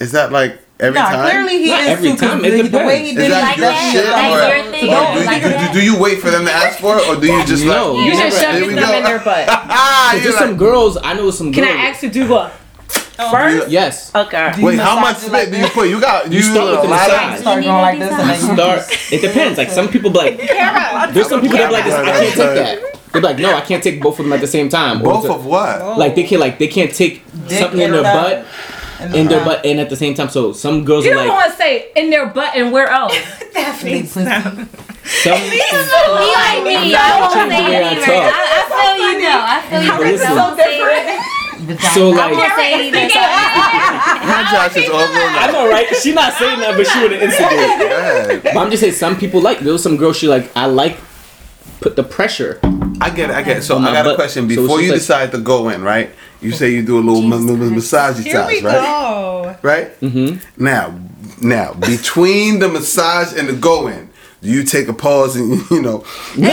[0.00, 1.30] Is that like every Nah, time?
[1.30, 3.26] clearly he Not is every too, 'cause time, it the, the way he did Is
[3.26, 3.92] it, that like that?
[3.92, 4.84] shit, Like or, your thing?
[4.88, 5.72] or do, Like you, that?
[5.74, 8.04] do you wait for them to ask for it, or do you just No, like?
[8.06, 8.22] You Never.
[8.30, 9.48] just shove There your we thumb in their butt.
[9.48, 10.96] Ah, There's you're some girls.
[11.02, 11.56] I know some girls.
[11.56, 11.76] Can girls.
[11.86, 12.52] I ask you to do what?
[13.30, 13.68] First?
[13.68, 14.14] Yes.
[14.14, 14.52] Okay.
[14.62, 15.88] Wait, how much massage it like spit do you put?
[15.88, 17.40] You got you, start with the lot massage.
[17.40, 19.12] Start going like this and then you Start.
[19.12, 19.58] It depends.
[19.58, 20.36] Like some people be like.
[21.12, 21.94] There's some people that be like this.
[21.94, 22.94] I can't take that.
[23.12, 25.02] They're like, no, I can't take both of them at the same time.
[25.02, 25.98] Both of what?
[25.98, 28.46] Like they can't, like they can't take something in their butt,
[29.00, 30.28] And in their uh, butt, and at the same time.
[30.28, 32.88] So some girls You are don't like want to say in their butt and where
[32.88, 33.12] else.
[33.54, 34.10] Daphne, Please.
[34.10, 34.24] stop.
[34.44, 35.38] some.
[35.38, 35.62] Be
[36.34, 36.94] like me.
[36.94, 38.04] I won't Change the say way I anything.
[38.04, 38.34] talk.
[38.34, 39.44] I, I feel you though.
[39.46, 39.90] I feel you.
[39.90, 40.12] But Rick.
[40.12, 40.26] listen.
[40.26, 41.78] I won't say anything.
[41.92, 42.56] So I like.
[42.56, 43.08] say anything.
[44.28, 45.86] My Josh is over I know, right?
[45.96, 48.42] She not saying that, but she would have instigated.
[48.42, 49.60] But I'm just saying, some people like.
[49.60, 50.12] There was some girl.
[50.12, 50.50] She like.
[50.56, 50.98] I like.
[51.80, 52.58] Put the pressure.
[53.00, 53.36] I get it.
[53.36, 53.62] I get it.
[53.62, 54.48] So I got a question.
[54.48, 56.10] Before you decide to go in, right?
[56.40, 58.72] You say you do a little Jesus ma- ma- massage Here we right?
[58.80, 59.56] go.
[59.62, 60.00] Right.
[60.00, 60.62] Mm-hmm.
[60.64, 60.98] Now,
[61.42, 64.08] now between the massage and the go in,
[64.40, 66.04] do you take a pause and you know?
[66.36, 66.48] No.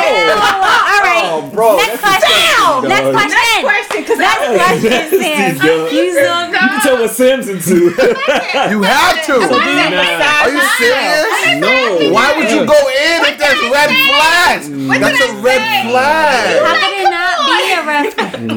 [1.16, 1.78] All right, Oh, bro.
[1.78, 2.90] Next question.
[2.90, 3.40] Next question.
[3.40, 5.58] Next question, because Next question, Sam.
[5.58, 5.92] dog.
[5.92, 7.76] You You can tell what Sam's into.
[8.72, 9.34] You have to.
[9.40, 11.26] Are you serious?
[11.60, 12.12] no.
[12.12, 14.66] Why would you go in if there's red flags?
[14.70, 16.62] That's a red flag.
[16.62, 16.80] How flag.
[16.82, 18.06] could it not be a red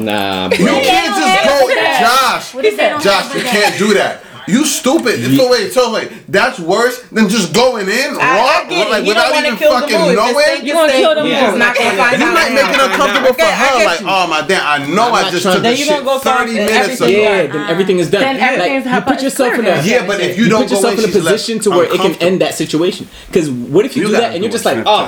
[0.03, 1.55] Nah, You can't just go,
[1.99, 2.53] Josh.
[2.53, 4.23] What if they don't Josh, you can't do that.
[4.49, 5.15] You stupid.
[5.37, 8.91] So wait, so wait, that's worse than just going in raw, I, I get it.
[8.91, 10.09] like You without don't want even to kill the fucking mood.
[10.09, 10.35] If knowing.
[10.49, 11.59] it's You gonna kill the you're mood.
[11.59, 12.33] not gonna find You out.
[12.33, 15.31] might make it uncomfortable for her, like, oh my damn, I know I'm I not
[15.31, 17.07] just took to- the Then you shit gonna go 30 minutes ago.
[17.07, 18.21] Yeah, then everything is done.
[18.21, 20.71] Then everything's like, you put yourself in a Yeah, but if you you don't put
[20.71, 23.07] yourself in, in a position to where it can end that situation.
[23.27, 25.05] Because what if you, You do that and you're just like, oh,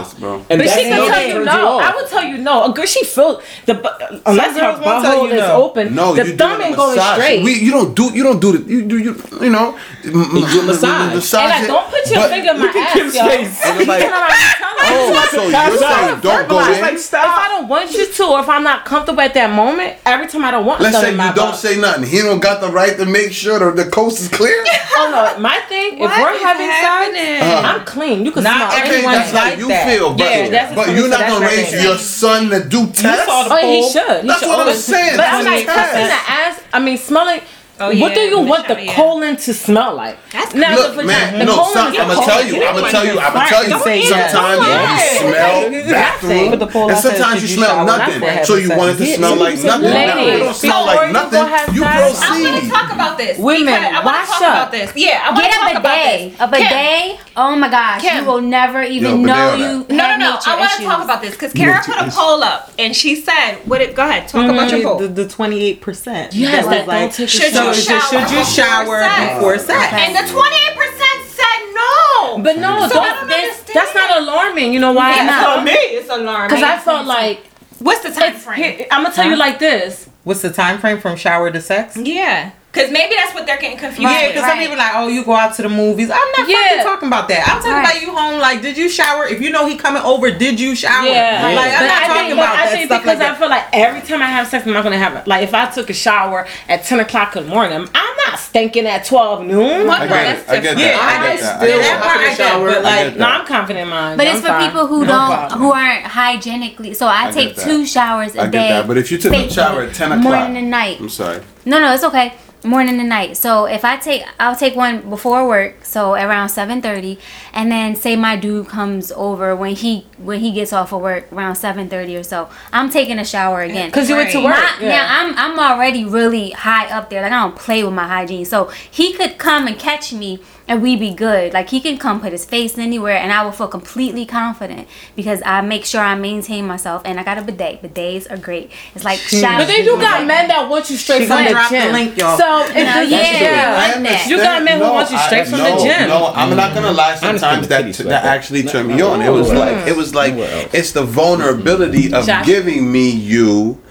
[0.49, 1.80] and But that's she can tell you you no.
[1.80, 2.65] I would tell you no.
[2.65, 5.95] A girl, she feel the bu- unless her girls butthole is open.
[5.95, 7.43] No, the you thumb ain't going straight.
[7.43, 10.62] We, you don't do you don't do the you do you you know You do
[10.64, 10.84] massage.
[10.84, 13.24] and like, don't put your but- finger in my ass, Kim's yo.
[13.30, 13.62] face.
[13.66, 16.95] And it's like, oh, so you're saying don't go in?
[16.95, 20.28] If I don't want you to, or if I'm not comfortable at that moment, every
[20.28, 21.60] time I don't want Let's say in my you don't butt.
[21.60, 22.03] say nothing.
[22.03, 24.64] He don't got the right to make sure that the coast is clear.
[24.94, 25.94] Oh no, my thing.
[25.95, 27.41] if we're is having sex, happening?
[27.41, 27.62] Uh-huh.
[27.80, 28.26] I'm clean.
[28.26, 29.14] You can Not smell every- Okay, anyone.
[29.16, 29.88] that's like like you that.
[29.88, 33.26] feel, but Yeah, that's but you're not gonna raise your son to do tests.
[33.30, 34.22] Oh, he should.
[34.22, 35.16] He That's should what I'm always- saying.
[35.18, 36.62] But I'm what like, touching the ass.
[36.74, 37.41] I mean, smelling.
[37.82, 38.95] Oh, what yeah, do you the want the shower, yeah.
[38.95, 40.18] colon to smell like?
[40.32, 42.91] That's now, Look, the man, the no, colon son, I'm gonna tell you, I'm gonna
[42.91, 43.70] tell you, I'm gonna tell you.
[43.72, 44.02] Don't say.
[44.06, 45.86] Sometimes Don't you smell that.
[45.90, 48.45] bathroom, Put the pole and sometimes you you smell nothing.
[48.45, 49.90] So you want it to smell like nothing.
[49.90, 51.76] ladies, Now, it don't smell like you nothing.
[51.76, 53.38] You sex- I want to talk about this.
[53.40, 54.74] Women, because I wash up.
[54.95, 56.32] Yeah, I want Get to talk a about bidet.
[56.32, 56.41] this.
[56.41, 57.20] A bidet.
[57.36, 58.02] Oh my gosh.
[58.02, 58.24] Kim.
[58.24, 60.40] You will never even bidet know on you No, no, no.
[60.45, 63.56] I want to talk about this because Kara put a poll up and she said,
[63.66, 63.95] "What it?
[63.95, 64.88] Go ahead, talk about your mm-hmm.
[64.88, 64.99] poll.
[64.99, 66.30] The, the 28%.
[66.32, 68.53] Yes, that that like, don't take a Should so you should, shower should you before
[68.65, 69.34] shower sex?
[69.35, 69.93] before sex?
[69.93, 72.39] And the twenty-eight percent said no.
[72.43, 73.27] But no, So don't don't,
[73.73, 74.73] that's, not alarming.
[74.73, 75.15] You know why?
[75.15, 76.49] Yeah, for me, it's alarming.
[76.49, 77.45] Because I felt like
[77.80, 78.85] what's the time frame?
[78.91, 80.10] I'm gonna tell you like this.
[80.23, 81.98] What's the time frame from shower to sex?
[81.98, 84.02] Yeah, because maybe that's what they're getting confused.
[84.10, 84.35] Yeah, with.
[84.35, 86.10] because some people like, oh, you go out to the movies.
[86.10, 86.56] I'm not Yeah.
[86.69, 87.43] fucking talking about that.
[87.48, 87.81] I'm talking Right.
[87.89, 88.39] about you home.
[88.39, 89.26] Like, did you shower?
[89.27, 91.06] If you know he coming over, did you shower?
[91.06, 93.19] Yeah, Like, I'm But not I talking think, about but I that think stuff because
[93.19, 95.27] like I feel like every time I have sex, I'm not gonna have it.
[95.27, 98.88] Like if I took a shower at 10 o'clock in the morning, I'm not stinking
[98.88, 99.89] at 12 noon.
[99.89, 100.49] I get it.
[100.49, 100.77] I get that.
[100.77, 101.61] Yeah, I I get that.
[101.61, 102.03] I still get that that.
[102.03, 103.26] part I get, shower, but I like, get No.
[103.26, 104.18] I'm confident in mine.
[104.18, 105.60] But I'm it's for people who No don't, problem.
[105.60, 106.93] who aren't hygienically.
[106.93, 107.65] So I, I take get that.
[107.65, 108.69] two showers a I get day.
[108.69, 108.88] that.
[108.88, 110.23] But if you took a shower at 10 o'clock.
[110.23, 110.98] morning and night.
[111.02, 111.41] I'm sorry.
[111.65, 112.34] No, no, it's okay.
[112.63, 113.38] Morning and night.
[113.38, 117.17] So if I take, I'll take one before work, so around seven thirty,
[117.53, 121.31] and then say my dude comes over when he when he gets off of work
[121.33, 122.49] around seven thirty or so.
[122.71, 123.89] I'm taking a shower again.
[123.91, 124.53] Cause you went to work.
[124.53, 124.89] My- yeah.
[124.89, 127.23] Now I'm I'm already really high up there.
[127.23, 128.45] Like I don't play with my hygiene.
[128.45, 131.53] So he could come and catch me and we be good.
[131.53, 135.41] Like he can come put his face anywhere and I will feel completely confident because
[135.45, 137.81] I make sure I maintain myself and I got a bidet.
[137.81, 138.71] Bidets are great.
[138.95, 139.59] It's like shower.
[139.59, 141.93] But then you got men that want you straight She from the drop the gym.
[141.93, 142.38] link, y'all.
[142.38, 144.27] So if No, the, yeah, yeah, I I like.
[144.27, 146.07] You got men who No, want you straight I- from no, the gym.
[146.09, 147.15] No, I'm not gonna lie.
[147.15, 149.21] Sometimes the that titties, that actually turned me on.
[149.21, 150.33] It was like it was like
[150.73, 153.81] it's the vulnerability of giving me you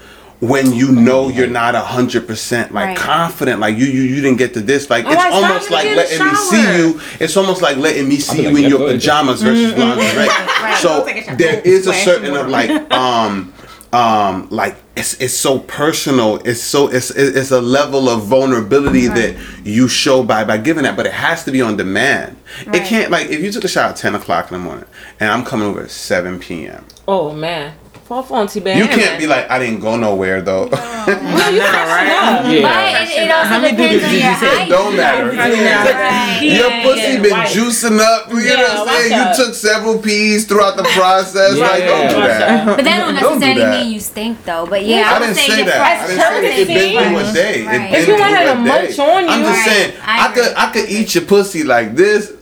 [0.41, 2.97] when you know you're not a hundred percent like Right.
[2.97, 3.59] confident.
[3.61, 4.89] Like you you you didn't get to this.
[4.89, 7.01] Like Oh, it's I almost like letting me see you.
[7.19, 9.73] It's almost like letting me see be you like, in your go ahead, pajamas versus
[9.77, 10.27] lingerie.
[10.81, 11.35] So Take a shower.
[11.35, 13.53] there is a certain of like um
[13.93, 19.35] um like it's it's so personal it's so it's it's a level of vulnerability that
[19.65, 22.37] you show by by giving that but it has to be on demand
[22.67, 24.85] it can't like if you took a shower at 10 o'clock in the morning
[25.19, 27.73] and i'm coming over at 7 p.m Oh man,
[28.11, 28.77] fall phone T band.
[28.79, 31.55] you can't be like i didn't go nowhere though right.
[31.55, 32.61] Yeah.
[32.67, 34.67] But it, it also How many depends dudes on did your you say height.
[34.67, 36.41] it don't matter Right.
[36.43, 37.47] your pussy yeah, been white.
[37.55, 39.37] juicing up you know what i'm saying out.
[39.37, 43.15] you took several peas throughout the process like Yeah, don't do that But that don't
[43.15, 43.83] Don't do necessarily that.
[43.85, 44.65] mean you stink though.
[44.67, 45.79] But yeah, I I, would didn't say, say that.
[45.81, 46.59] I didn't say it.
[46.59, 47.55] It been through a day.
[47.61, 47.91] It Right.
[47.91, 48.69] been If you through want her a to day.
[48.71, 50.51] munch on I'm just saying, I I, could.
[50.55, 52.31] I could eat your pussy like this.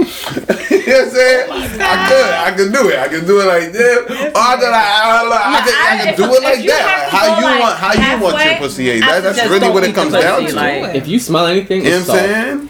[0.02, 1.52] you know what I'm saying?
[1.52, 3.00] I could, I could do it.
[3.00, 3.98] I could do it like this.
[4.00, 6.82] Or I could, I, I, I could, I I- could do it like that.
[6.82, 9.00] have Like to how you like, want, how you want your pussy ate.
[9.02, 10.56] That, that's really don't what it comes down to.
[10.56, 12.70] like- If you smell anything, you know what I'm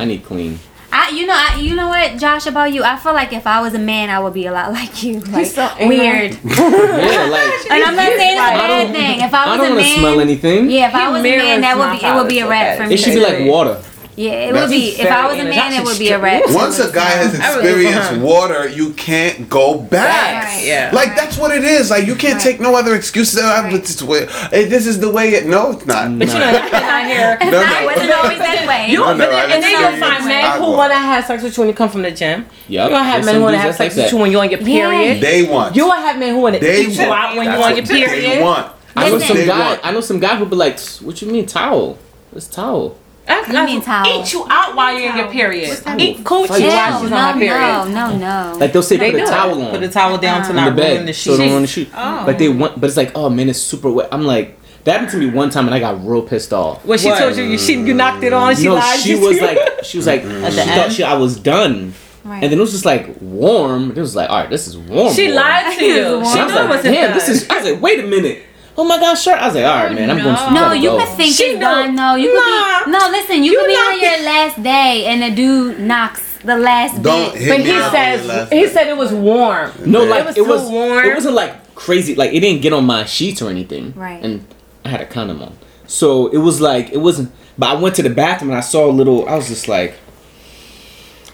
[0.00, 0.58] I need clean.
[0.90, 2.82] I, you know, I, you know what, Josh, about you.
[2.82, 5.20] I feel like if I was a man, I would be a lot like you,
[5.20, 6.32] like so weird.
[6.44, 9.20] Yeah, like And I'm not saying it's a I bad thing.
[9.20, 10.70] If I I was don't a want to man, smell anything.
[10.70, 12.78] yeah, if I was a man, that would be it would be a father rat
[12.78, 12.94] for me.
[12.94, 13.82] It should be like water.
[14.18, 14.88] Yeah, it That's would be.
[15.00, 16.46] If I was a man, it would be a innocent.
[16.46, 16.54] red.
[16.62, 18.22] Once a guy has I would go for experienced him.
[18.22, 20.44] water, you can't go back.
[20.44, 20.64] Right.
[20.66, 20.90] Yeah.
[20.92, 21.88] Like that's what it is.
[21.88, 22.42] Like you can't Right.
[22.42, 23.38] take no other excuses.
[23.40, 23.70] "Ah, Right.
[23.72, 25.46] but this, eh, this is the way it.
[25.46, 26.18] No, it's not.
[26.18, 27.38] But you know, that's not here.
[27.48, 27.86] No, I no.
[27.86, 28.90] wasn't always that way.
[28.90, 31.24] You, No, but no, then, and then you'll say find men who want to have
[31.24, 32.46] sex with you when you come from the gym.
[32.66, 34.50] Yep, You're gonna have men who want to have sex with you when you're on
[34.50, 34.66] your Yeah.
[34.90, 35.20] period.
[35.20, 35.76] They want.
[35.76, 37.20] You will have men who want to they eat you want.
[37.22, 38.42] out when you're on what your They period.
[38.42, 38.66] want.
[38.96, 39.78] I know some guy.
[39.84, 41.98] I know some guy who'll be like, "What you mean towel?
[42.34, 42.96] It's towel."
[43.28, 44.08] That's, You that's?
[44.08, 45.70] Eat you out while you're in your period.
[45.98, 46.62] Eat coochie Fight.
[46.62, 47.94] while No, she's no, on her period.
[47.94, 48.58] no, no, no.
[48.58, 50.74] Like they'll say, They "Put a towel on." Put the towel down to in not
[50.76, 51.52] the ruin bed, the so they don't sheets.
[51.52, 51.88] want to shoot.
[51.94, 52.24] Oh.
[52.26, 54.08] Like they want, but it's like, oh man, it's super wet.
[54.12, 56.84] I'm like, that happened to me one time, and I got real pissed off.
[56.86, 57.18] When she What?
[57.18, 58.98] told you, you she you knocked it on, she no, lied.
[58.98, 61.92] she was like, she was like, she the thought she I was done,
[62.24, 62.42] Right.
[62.42, 63.90] and then it was just like warm.
[63.90, 65.12] It was like, all right, this is warm.
[65.12, 65.36] she warm.
[65.36, 65.94] lied to you.
[65.94, 67.18] She I was knew it like, wasn't damn, done.
[67.18, 67.50] this is.
[67.50, 68.44] I was like, wait a minute.
[68.80, 69.34] Oh my gosh, sure.
[69.36, 70.36] I was like, all right, man, I'm going.
[70.36, 70.98] To, No, gotta you go.
[70.98, 71.60] could think She it's knew.
[71.60, 71.94] done.
[71.96, 72.40] No, you Nah.
[72.40, 72.90] could be.
[72.92, 76.56] No, listen, you, You could be on your last day and the dude knocks the
[76.56, 77.42] last Don't bit.
[77.42, 78.68] hit But me he says he day.
[78.68, 79.72] said it was warm.
[79.84, 80.10] No, Yeah.
[80.10, 80.62] like It was it was.
[80.62, 81.04] so warm.
[81.04, 82.14] It wasn't like crazy.
[82.14, 83.92] Like it didn't get on my sheets or anything.
[83.96, 84.22] Right.
[84.22, 84.46] And
[84.84, 85.54] I had a condom on,
[85.88, 87.32] so it was like it wasn't.
[87.58, 89.28] But I went to the bathroom and I saw a little.
[89.28, 89.94] I was just like,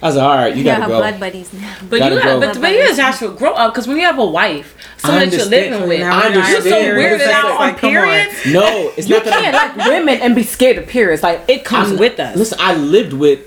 [0.04, 0.98] I was like, all right, you Yeah, gotta her go.
[0.98, 1.76] blood buddies now.
[1.88, 2.28] But Gotta you go.
[2.28, 5.30] have, but, but you as Joshua grow up because when you have a wife, someone
[5.30, 6.98] that you're living with, Now I we're you're so understand.
[6.98, 8.04] weirded It's out on like, come on.
[8.04, 8.46] periods.
[8.52, 9.32] No, it's You not that.
[9.32, 11.22] can't like women and be scared of periods.
[11.22, 12.36] Like it comes I'm- with us.
[12.36, 13.40] Listen, I lived with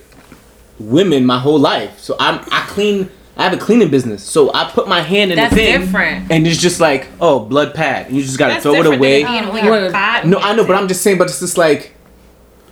[0.80, 3.10] women my whole life, so I'm I clean.
[3.40, 6.32] I have a cleaning business, so I put my hand in That's the thing, different.
[6.32, 8.08] and it's just like, oh, blood pad.
[8.08, 9.22] And you just gotta That's throw it away.
[9.22, 10.28] than being on Oh, your well, body.
[10.28, 11.20] No, I know, but I'm just saying.
[11.20, 11.94] But it's just like,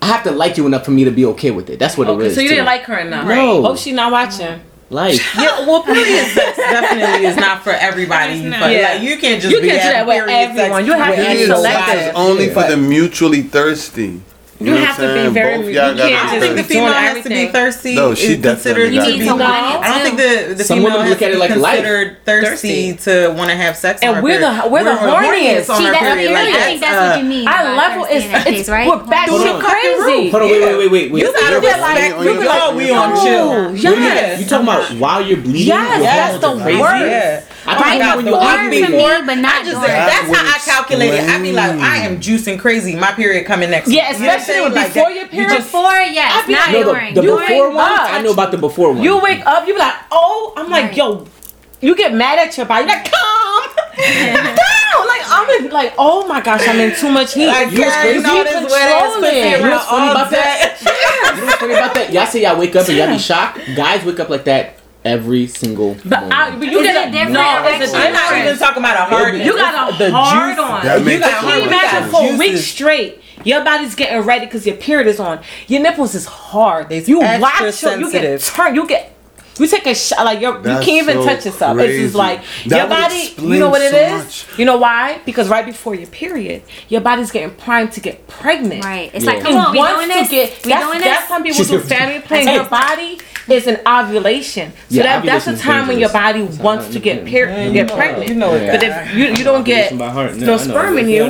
[0.02, 1.78] I have to like you enough for me to be okay with it.
[1.78, 2.34] That's what it Okay, is.
[2.34, 2.54] so you too.
[2.56, 3.26] didn't like her enough.
[3.26, 3.62] No.
[3.62, 4.60] Hope she not watching.
[4.90, 5.18] like.
[5.36, 8.42] Yeah, well, period sex definitely is not for everybody.
[8.42, 8.60] Not.
[8.60, 8.92] fuck- Yeah.
[8.94, 10.86] like, you can't just You be can't do that having with everyone.
[10.86, 11.62] You have to be Period anybody.
[11.62, 12.08] sex selective.
[12.08, 14.20] is only for the mutually thirsty.
[14.58, 16.62] You know have to be very- Both you y'all gotta can't I don't think the
[16.64, 17.94] female has to be thirsty.
[17.94, 19.18] No, she is considered definitely to gotta be.
[19.18, 19.24] be.
[19.26, 21.30] You need to I don't think the the Some female women has look to at
[21.30, 21.74] it be like life.
[21.76, 24.00] considered thirsty, to want to have sex.
[24.02, 24.72] And we're the- period.
[24.72, 25.68] we're the horniest.
[25.70, 26.32] on See, our that's, period.
[26.32, 27.48] Like, I think that's what uh, you mean.
[27.48, 28.88] I love level thirsty is in it's right?
[28.88, 29.60] we're back Hold on.
[29.60, 30.30] crazy.
[30.30, 31.20] Hold on, wait, wait, wait, wait, wait.
[31.22, 32.22] You gotta Yeah, like, respect.
[32.24, 33.76] you You gotta- know we on chill.
[33.76, 34.40] yes.
[34.40, 35.68] You talking about while you're bleeding?
[35.68, 37.04] Yes, that's the are worst.
[37.06, 37.40] Yeah.
[37.68, 39.54] I thought my you God, when the you week argue to before, me, but not
[39.54, 39.86] I just during.
[39.86, 41.28] that's That how I would calculate it.
[41.28, 41.70] I be like.
[41.80, 42.94] I am juicing crazy.
[42.96, 43.88] My period coming next.
[43.90, 44.20] Yeah, week.
[44.20, 44.70] You know what I'm especially?
[44.74, 45.48] Like before that- your you period.
[45.50, 47.14] just- Before, yes, I be not like- No, during.
[47.14, 48.08] the, the during, before one, us.
[48.10, 49.02] I know about the before one.
[49.02, 50.96] You wake up, you be like, oh, I'm like, Right.
[50.96, 51.26] yo,
[51.80, 53.62] you get mad at your body, You're like, calm
[53.96, 54.56] down.
[55.06, 57.46] Like I'm in, like, oh my gosh, I'm in too much heat.
[57.46, 59.34] Like, you was crazy all this controlling.
[59.34, 60.78] You know around what's funny about that?
[61.34, 62.12] you know what's funny about that?
[62.12, 63.60] Y'all say y'all wake up and y'all be shocked.
[63.76, 64.75] Guys wake up like that
[65.06, 66.32] every single But, morning.
[66.32, 67.94] I, but you Is get a different no, it's erection?
[67.96, 69.34] a I'm not even talking about a hard.
[69.38, 70.84] You got a The hard juice- on.
[70.84, 72.10] That You got Can you hard imagine on.
[72.10, 73.20] for a week straight?
[73.44, 75.40] Your body's getting ready because your period is on.
[75.68, 76.90] Your nipples is hard.
[76.90, 78.44] It's you extra watch your, you get sensitive.
[78.54, 78.76] turned.
[78.76, 79.12] You get.
[79.58, 81.78] You take a shot like your, you can't even so touch yourself.
[81.78, 82.02] It's crazy.
[82.02, 83.32] just like That your body.
[83.54, 84.24] You know what it explain is?
[84.48, 84.58] much.
[84.58, 85.18] You know why?
[85.24, 88.84] Because right before your period, your body's getting primed to get pregnant.
[88.84, 89.10] Right.
[89.14, 89.30] It's Yeah.
[89.32, 90.28] like, come on, we wants doing to this.
[90.30, 91.28] get- we that's, doing that's this.
[91.30, 92.54] how people do family planning.
[92.54, 93.18] Your body
[93.48, 96.56] is an ovulation, so Yeah, that, that's the ovulation is time when your dangerous.
[96.56, 98.28] body wants to get per- get pregnant.
[98.28, 98.70] You know it.
[98.70, 100.34] But if you you don't get By heart.
[100.36, 101.24] no sperm in you,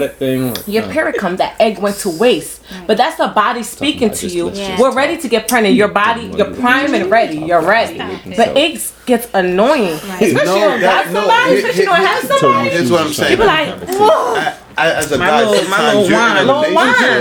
[0.66, 2.62] your period comes, that egg went to waste.
[2.86, 4.46] But that's the body speaking to you.
[4.50, 5.74] let's We're ready to get pregnant.
[5.74, 7.36] Your body, you're prime and ready.
[7.38, 7.98] You're ready.
[8.36, 12.24] But it gets annoying, especially No, when you that- got somebody, especially when you have
[12.24, 12.68] somebody.
[12.70, 13.30] Here's what I'm saying.
[13.32, 14.52] You be like, whoa.
[14.78, 16.52] I, I, as a My guy, little- my sometimes little you're in a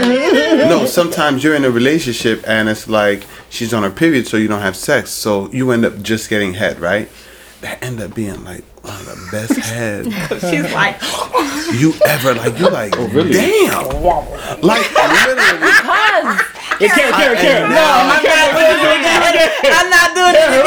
[0.01, 0.69] relationship.
[0.69, 4.47] no, sometimes you're in a relationship and it's like she's on her period, so you
[4.47, 7.09] don't have sex, so you end up just getting head, right?
[7.61, 10.05] That end up being like one of the best head
[10.41, 11.01] She's like,
[11.73, 12.59] you ever like.
[12.59, 13.31] You like, oh, really?
[13.33, 13.83] damn,
[14.61, 15.59] like literally.
[15.59, 16.55] cuz.
[16.77, 17.69] Hey, Karen, Karen, Karen.
[17.69, 19.45] No, I'm not doing it.
[19.63, 20.65] I'm not doing it.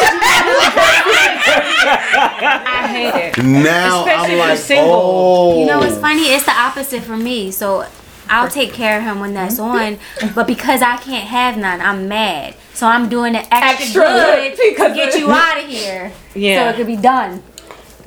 [2.66, 3.44] I hate it.
[3.44, 4.94] Now Especially I'm if you're like, single.
[4.94, 6.22] oh, You know, it's funny.
[6.32, 7.50] It's the opposite for me.
[7.50, 7.86] So
[8.30, 10.26] I'll take care of him when that's mm-hmm.
[10.26, 10.32] on.
[10.34, 12.54] But because I can't have none, I'm mad.
[12.74, 16.12] So I'm doing it extra, Extra good good, to get you out of here.
[16.34, 16.64] Yeah.
[16.64, 17.42] So it could be done.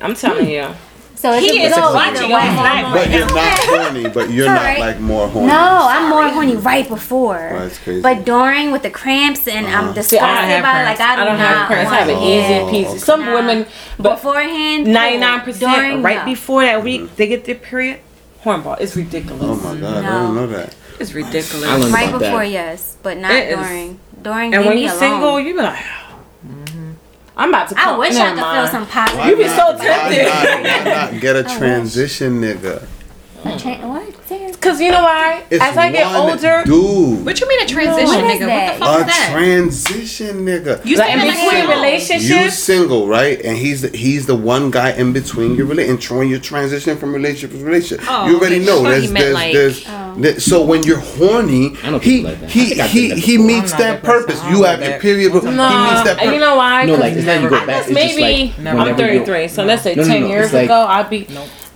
[0.01, 0.67] I'm telling you.
[1.15, 2.47] So it He could is go watching either your way.
[2.47, 2.93] hormones.
[2.95, 4.09] But you're not horny.
[4.09, 5.47] But you're not like more horny.
[5.49, 7.51] No, I'm more horny right before.
[7.53, 8.01] Oh, that's crazy.
[8.01, 9.93] But during with the cramps and I'm Uh-huh.
[9.93, 11.91] disgusted See, I don't have by it, like I, I do don't not have cramps.
[11.91, 12.63] I have an easy it.
[12.73, 12.89] peasy.
[12.89, 12.97] okay.
[12.97, 13.33] Some Nah.
[13.35, 13.65] women,
[13.99, 14.87] but beforehand.
[14.87, 17.99] 99% During, right before that week they get their period.
[18.43, 18.77] Hornball.
[18.79, 19.43] It's ridiculous.
[19.43, 20.21] Oh my god, I No.
[20.21, 20.73] didn't know that.
[20.99, 21.91] It's ridiculous.
[21.91, 22.49] Right before, that.
[22.49, 23.57] yes, but not It is.
[23.59, 23.99] during.
[24.23, 24.99] During, and when you're alone.
[24.99, 25.83] single, you be like,
[27.41, 27.79] I'm about to.
[27.79, 27.99] I Call.
[27.99, 29.25] wish I Never could feel some positive.
[29.25, 30.25] You be so Why tempted.
[30.25, 32.87] not, why not get a transition nigga?
[33.43, 34.27] A tra- what?
[34.27, 34.61] Say it.
[34.61, 35.43] cause you know why?
[35.49, 37.25] It's As I get older, dude.
[37.25, 38.47] What you mean a transition, What is nigga?
[38.47, 39.29] What the fuck A is that?
[39.33, 40.85] transition nigga.
[40.85, 41.75] You like in between single.
[41.75, 42.29] relationships.
[42.29, 43.41] You single, right?
[43.43, 46.97] And he's the, he's the one guy in between your relation, and trying your transition
[46.97, 48.05] from relationship to relationship.
[48.09, 48.65] Oh, you already okay.
[48.65, 50.15] know I thought there's meant there's, like- there's Oh.
[50.19, 54.39] there- so when you're horny, I he like he he he meets that that purpose.
[54.49, 56.33] You have your period, but he no, meets that purpose.
[56.33, 56.85] you know why?
[56.85, 57.87] No, like it's not you go I back.
[57.87, 58.53] guess maybe.
[58.67, 61.27] I'm 33, so let's say No, no, 10 years ago, I'd be.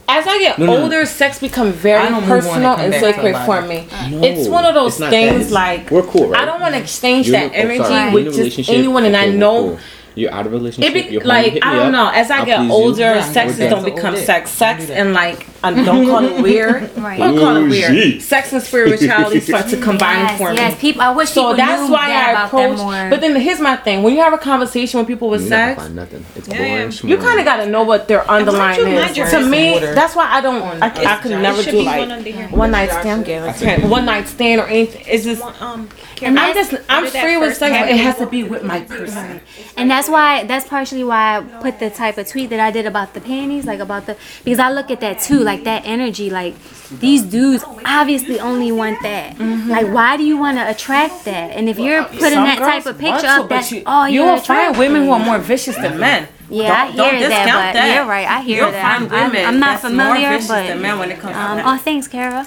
[0.07, 0.17] Nope.
[0.17, 0.83] As I get No, no, no.
[0.83, 3.87] older, sex become very don't move on and personal and sacred for me.
[4.11, 5.53] No, it's one of those things that.
[5.53, 6.41] Like we're cool, right?
[6.41, 7.93] I don't want to exchange You're- that energy sorry.
[8.11, 9.79] You're in a with just anyone, and I okay, we're know cool.
[10.17, 10.95] You're out of relationship.
[10.95, 12.09] it be like I don't up, know.
[12.09, 12.73] As I I'll get please you.
[12.73, 14.49] older, Yeah, sexes don't become sex.
[14.51, 16.91] Sex and like I don't call it weird.
[17.05, 17.19] Right.
[17.19, 17.91] Don't call it weird.
[17.91, 18.19] Bougie.
[18.19, 20.55] Sex and spirituality start to combine Yes, for me.
[20.57, 20.79] yes.
[20.79, 22.77] People, I wish So people that's knew why that I approach.
[22.79, 23.09] them.
[23.11, 25.81] But then here's my thing: when you have a conversation with people with You're sex,
[25.81, 26.25] find nothing.
[26.35, 26.91] It's Yeah, boring.
[26.91, 27.09] yeah.
[27.09, 29.17] you kind of got to know what their underlying is.
[29.17, 30.61] your To me, that's why I don't.
[30.81, 33.09] I, I could never do like one one night stand.
[33.09, 35.03] I'm getting like ten- one night stand or anything.
[35.07, 35.43] It's just.
[35.61, 35.89] Um,
[36.21, 36.71] And I'm just.
[36.89, 39.41] I'm free with sex, but it has to be with my person.
[39.77, 42.85] And that's why that's partially why I put the type of tweet that I did
[42.85, 44.15] about the panties, like about the
[44.45, 46.53] because I look at that too, like that energy, like
[46.99, 49.39] these dudes obviously only want that.
[49.39, 51.51] Like why do you want to attract that?
[51.55, 53.81] And if you're putting Some that type of picture want to, up, but that's you,
[53.85, 56.27] all you you're will find women who are more vicious than men.
[56.47, 58.27] Yeah, Don't- I don't hear that, discount but you're right.
[58.27, 58.99] I hear You'll that.
[58.99, 61.35] find I'm, I'm, women I'm not that's familiar, vicious but than men when it comes
[61.35, 61.65] um, that.
[61.65, 62.45] oh, thanks, Kara.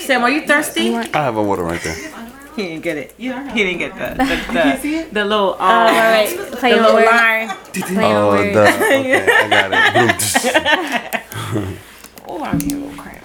[0.00, 0.94] Sam, are you thirsty?
[0.94, 1.94] I have a water right there.
[2.56, 3.14] He didn't get it.
[3.18, 4.34] Yeah, He didn't get the the,
[5.08, 7.10] the, the little um, All right, play the on little words.
[7.10, 7.48] line.
[7.94, 8.54] Play Oh, words.
[8.54, 8.86] duh.
[8.86, 9.70] Okay, I got
[11.60, 11.78] it.
[12.36, 13.24] Oh, I'm getting a little cramp.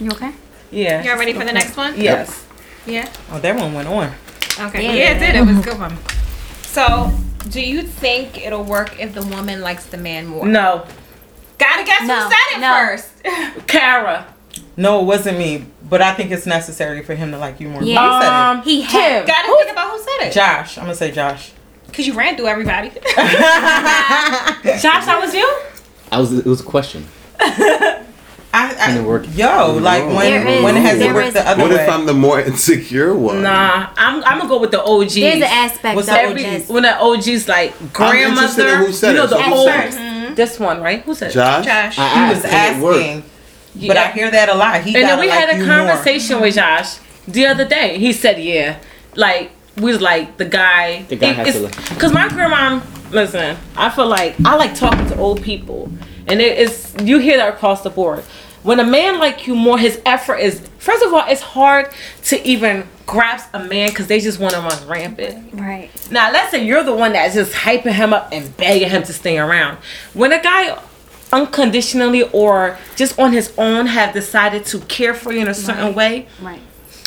[0.00, 0.32] You okay?
[0.72, 1.02] Yeah.
[1.04, 1.94] Y'all ready for the next one?
[2.00, 2.44] Yes.
[2.84, 3.10] Yeah.
[3.30, 4.12] Oh, that one went on.
[4.58, 4.84] Okay.
[4.84, 4.92] Yeah.
[4.92, 5.34] Yeah, it did.
[5.36, 5.96] It was a good one.
[6.74, 7.12] So,
[7.50, 10.44] do you think it'll work if the woman likes the man more?
[10.44, 10.84] No.
[11.56, 12.74] Gotta guess No, who said it no.
[12.74, 13.66] first.
[13.68, 14.26] Kara.
[14.76, 17.80] No, it wasn't me, but I think it's necessary for him to like you more.
[17.84, 18.00] Yeah.
[18.16, 18.88] Who said Um, He Kim.
[18.90, 20.26] had- Gotta think about who said it?
[20.30, 20.32] it.
[20.32, 20.76] Josh.
[20.76, 21.52] I'm gonna say Josh.
[21.94, 22.90] Cause you ran through everybody.
[22.90, 23.04] Josh,
[25.06, 25.46] that was you?
[26.10, 26.32] I was.
[26.32, 27.06] It was a question.
[28.56, 29.24] I, Can it work?
[29.36, 31.68] Yo, like when There is- when has it worked is- the other way?
[31.70, 31.84] What way?
[31.84, 33.42] if I'm the more insecure one?
[33.42, 35.10] Nah, I'm I'm gonna go with the OG.
[35.10, 36.36] There's an aspect What's of the it OG?
[36.38, 38.76] that's- when the OGs like interested in grandmother.
[38.76, 39.68] who said you know it, the so old.
[39.68, 40.34] said Mm-hmm.
[40.34, 41.00] This one, right?
[41.02, 41.32] Who said?
[41.32, 41.64] Josh?
[41.64, 41.98] Josh.
[41.98, 43.24] I He was can it asking,
[43.88, 44.82] but I hear that a lot.
[44.82, 46.96] He And then we like had a you conversation with Josh
[47.26, 47.98] the other day.
[47.98, 48.78] He said, "Yeah,
[49.16, 51.02] like we was like the guy.
[51.02, 51.76] The guy has to look.
[51.88, 52.80] because my grandma.
[53.10, 55.90] Listen, I feel like I like talking to old people,
[56.26, 58.24] and it is you hear that across the board.
[58.64, 61.90] When a man like you more, his effort is first of all, it's hard
[62.24, 65.52] to even grasp a man because they just want to run rampant.
[65.52, 65.90] Right.
[66.10, 69.12] Now, let's say you're the one that's just hyping him up and begging him to
[69.12, 69.76] stay around.
[70.14, 70.78] When a guy
[71.32, 75.94] unconditionally or just on his own have decided to care for you in a certain
[75.94, 76.60] way, Right.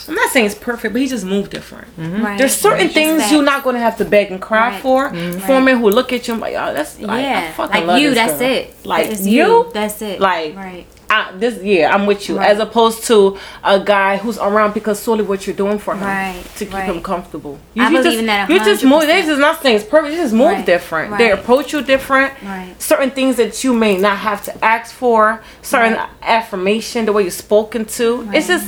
[0.07, 1.87] I'm not saying it's perfect, but he just moved different.
[1.97, 2.37] Right.
[2.37, 3.31] There's certain It's things facts.
[3.33, 4.81] you're not gonna have to beg and cry Right.
[4.81, 5.09] for.
[5.09, 5.41] Mhm.
[5.41, 7.87] For a man who look at you and like, oh, that's like, I fucking Like
[7.87, 8.49] love you, this that's girl.
[8.49, 8.75] it.
[8.85, 10.19] Like It's you, that's it.
[10.21, 10.85] like right.
[11.09, 12.37] I, this yeah, I'm with you.
[12.37, 12.49] Right.
[12.49, 16.43] As opposed to a guy who's around because solely what you're doing for him Right,
[16.57, 16.83] to keep right.
[16.83, 17.57] him comfortable.
[17.79, 19.01] I believe just, in that You just move.
[19.07, 19.25] They 100%.
[19.25, 20.13] just not saying it's perfect.
[20.13, 21.17] You just move Right, different.
[21.17, 22.33] They approach you different.
[22.43, 22.75] Right.
[22.77, 25.41] Certain things that you may not have to ask for.
[25.61, 26.09] Certain Right.
[26.21, 28.27] affirmation, the way you're spoken to.
[28.33, 28.67] It's just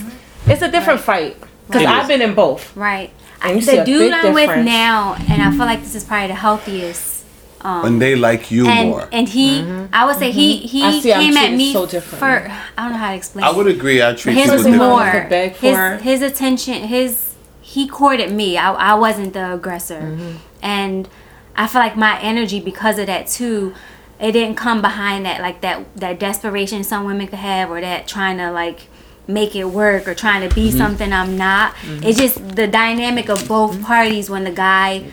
[0.50, 1.38] it's a different fight.
[1.68, 2.76] Because I've been in both.
[2.76, 3.12] Right.
[3.42, 5.96] And you see the a dude big I'm with now, and I feel like this
[5.96, 7.18] is probably the healthiest.
[7.62, 9.10] Um, When they like you and more.
[9.12, 9.62] and he,
[9.92, 10.96] I would say he he Mm-hmm.
[10.96, 13.44] I see came at me so for I don't know how to explain.
[13.46, 14.02] I would agree.
[14.02, 15.66] I treat his was more To beg for.
[15.98, 20.38] his, his attention his he courted me I, I wasn't the aggressor Mm-hmm.
[20.62, 21.08] and
[21.56, 23.74] i feel like my energy because of that too
[24.22, 28.08] it didn't come behind that like that that desperation some women could have or that
[28.08, 28.88] trying to like
[29.30, 30.78] make it work or trying to be mm-hmm.
[30.78, 31.74] something i'm not.
[31.76, 32.04] Mm-hmm.
[32.04, 33.84] It's just the dynamic of both mm-hmm.
[33.84, 35.12] parties when the guy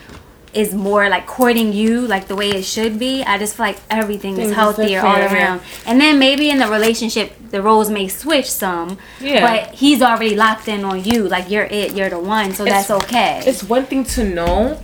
[0.53, 3.23] is more like courting you like the way it should be.
[3.23, 5.61] I just feel like everything Things is is healthier all around.
[5.85, 9.41] And then maybe in the relationship the roles may switch some Yeah.
[9.47, 11.27] but he's already locked in on you.
[11.27, 11.95] Like you're it.
[11.95, 12.53] You're the one.
[12.53, 13.43] So It's- that's okay.
[13.45, 14.79] It's one thing to know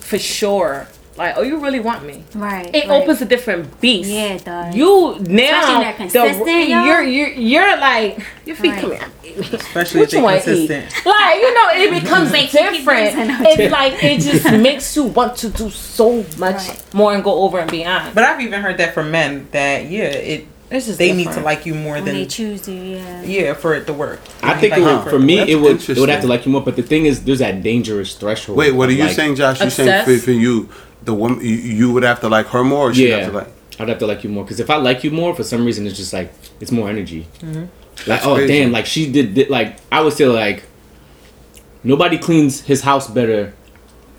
[0.00, 0.88] for sure.
[1.16, 2.24] Like, oh, you really want me.
[2.34, 3.02] right It right.
[3.02, 4.10] opens a different beast.
[4.10, 6.84] yeah it does You now they're consistent, the, y'all.
[6.86, 8.80] you're you're you're like your feet Right.
[8.80, 9.08] come here.
[9.52, 10.84] Especially What if you they want consistent.
[10.86, 11.06] eat?
[11.06, 13.16] Like you know, it becomes Make you keep different.
[13.16, 13.46] losing.
[13.46, 16.84] It's like it just makes you want to do so much Right.
[16.94, 18.14] more and go over and beyond.
[18.14, 21.40] But I've even heard that from men that yeah, it It's just they need to
[21.40, 24.20] like you more when they choose to yeah yeah for it to work.
[24.42, 26.26] I They think like it you would, for me, it would it would have to
[26.34, 26.62] like you more.
[26.68, 28.58] But the thing is, there's that dangerous threshold.
[28.58, 29.60] Wait, what are you like- saying, Josh?
[29.60, 30.68] You saying for, for you,
[31.04, 33.38] the woman you, you would have to like her more, or she Yeah, have to
[33.38, 33.48] like?
[33.78, 35.86] I'd have to like you more because if I like you more, for some reason
[35.86, 37.26] it's just like it's more energy.
[37.40, 38.10] Mm-hmm.
[38.10, 38.48] Like oh crazy.
[38.52, 40.64] damn, like she did, did like I would say like
[41.82, 43.52] nobody cleans his house better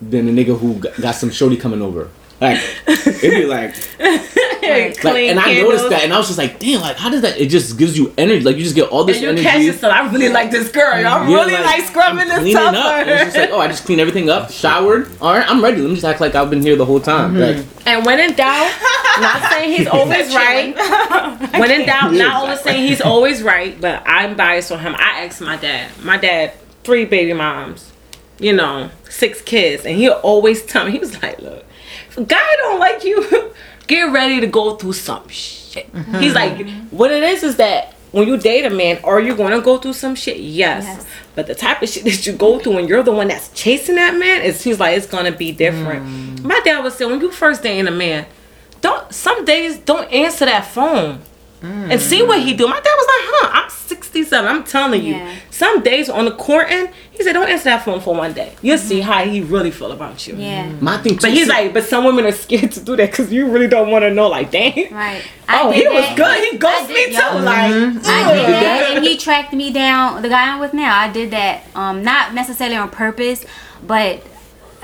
[0.01, 2.09] than a nigga who got, got some shorty coming over.
[2.41, 4.21] Like it'd be like, Right.
[4.61, 7.21] like Clean and I noticed that and I was just like damn, like how does
[7.21, 7.39] that?
[7.39, 8.43] It just gives you energy.
[8.43, 9.43] Like you just get all this And you energy.
[9.45, 9.93] catch yourself.
[9.93, 10.99] I really like this girl.
[10.99, 12.75] Y'all Yeah, really like, scrubbing I'm this cleaning stuff.
[12.75, 13.07] up.
[13.07, 15.09] It's just like, oh, I just clean everything up, showered.
[15.21, 15.79] All right, I'm ready.
[15.81, 17.39] Let me just act like I've been here the whole time.
[17.39, 18.71] Like, And when in doubt,
[19.21, 20.75] not saying he's always right.
[21.59, 24.93] When in doubt, not always saying he's always right, but I'm biased on him.
[24.97, 25.89] I asked my dad.
[26.03, 26.51] My dad,
[26.83, 27.93] three baby moms,
[28.39, 31.63] you know, six kids, and he'll always tell me, he was like, look,
[32.23, 33.53] guy don't like you,
[33.87, 35.85] get ready to go through some shit.
[35.85, 36.33] He's mm-hmm.
[36.33, 39.61] like, what it is is that when you date a man, are you going to
[39.61, 40.37] go through some shit?
[40.37, 40.85] Yes.
[40.85, 41.05] Yes.
[41.35, 43.95] But the type of shit that you go through when you're the one that's chasing
[43.95, 46.05] that man, is he's like, it's going to be different.
[46.05, 46.43] Mm.
[46.43, 48.25] My dad would say, when you first dating a man,
[48.79, 51.21] don't some days don't answer that phone
[51.65, 52.67] and see what he do.
[52.67, 54.47] My dad was like, huh, I'm 67.
[54.47, 55.15] I'm telling you.
[55.15, 55.35] Yeah.
[55.51, 58.55] Some days on the courting, he said, don't answer that phone for one day.
[58.61, 59.09] You'll see mm-hmm.
[59.09, 60.35] how he really feel about you.
[60.35, 60.65] Yeah.
[60.65, 60.83] Mm-hmm.
[60.83, 61.17] my thing.
[61.21, 63.91] But he's like, but some women are scared to do that because you really don't
[63.91, 64.27] want to know.
[64.27, 64.93] Like, dang.
[64.93, 65.23] Right.
[65.47, 66.43] Oh, did he was good.
[66.43, 67.31] He ghosted did- me yup.
[67.31, 67.39] too.
[67.39, 67.97] Like, mm-hmm.
[68.03, 68.91] I did that, that?
[68.97, 70.23] and he tracked me down.
[70.23, 71.65] The guy I'm with now, I did that.
[71.75, 73.45] Um, not necessarily on purpose,
[73.85, 74.23] but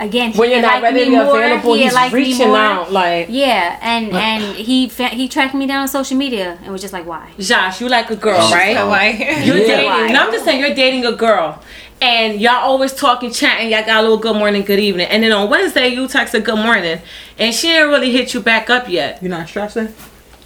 [0.02, 2.92] again, when you're not liked ready to be available, he had he's liked reaching out.
[2.92, 6.82] Like, Yeah, and and he fa- he tracked me down on social media and was
[6.82, 7.32] just like, why?
[7.40, 9.18] Josh, you like a girl, Oh, right?
[9.46, 9.68] You're Yeah.
[9.68, 9.86] dating.
[9.86, 10.08] Why?
[10.12, 11.62] No, I'm just saying you're dating a girl.
[12.04, 13.70] And y'all always talking, chatting.
[13.70, 15.06] Y'all got a little good morning, good evening.
[15.08, 17.00] And then on Wednesday, you text a good morning.
[17.38, 19.22] And she didn't really hit you back up yet.
[19.22, 19.94] You're not stressing?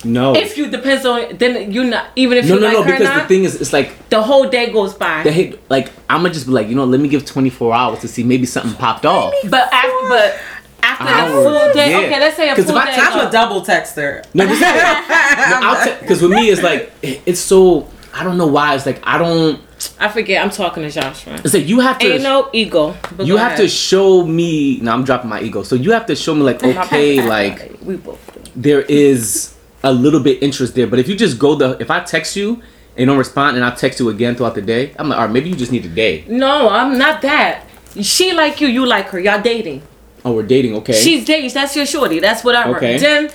[0.04, 2.84] No, If you, depends on, then you're not, even if no, you no, like no.
[2.84, 5.24] her Because not, the thing is, it's like the whole day goes by.
[5.24, 5.70] the hit.
[5.70, 8.24] Like I'm gonna just be like, you know, let me give 24 hours to see
[8.24, 9.34] maybe something popped off.
[9.50, 10.40] but after, but
[10.84, 11.98] after the Hours, full day, yeah.
[12.00, 12.92] okay, let's say a 'Cause full I day.
[12.96, 14.24] text I'm a double texter.
[14.36, 18.86] No, this is because with me it's like it's so I don't know why it's
[18.86, 19.60] like I don't.
[20.00, 20.44] I forget.
[20.44, 21.34] I'm talking to Joshua.
[21.44, 22.06] It's like you have to.
[22.14, 22.96] Ain't no ego.
[23.18, 23.58] but you have ahead.
[23.62, 24.80] to show me.
[24.80, 25.64] No, I'm dropping my ego.
[25.64, 28.20] So you have to show me like, okay, like we both.
[28.34, 28.42] do.
[28.56, 29.55] there is
[29.86, 30.88] a little bit interest there.
[30.88, 32.62] But if you just go the, if I text you
[32.98, 35.32] and don't respond, and I text you again throughout the day, I'm like, all right,
[35.32, 36.26] maybe you just need a day.
[36.28, 37.66] No, I'm not that.
[38.02, 39.20] She like you, you like her.
[39.20, 39.84] Y'all dating.
[40.26, 40.94] Oh, we're dating, okay?
[40.94, 41.52] She's dating.
[41.54, 42.20] That's your shorty.
[42.20, 42.76] That's whatever.
[42.78, 42.98] Okay.
[42.98, 43.30] Then,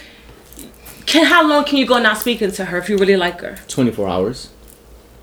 [1.07, 3.57] can how long can you go not speaking to her if you really like her?
[3.69, 4.51] 24 hours.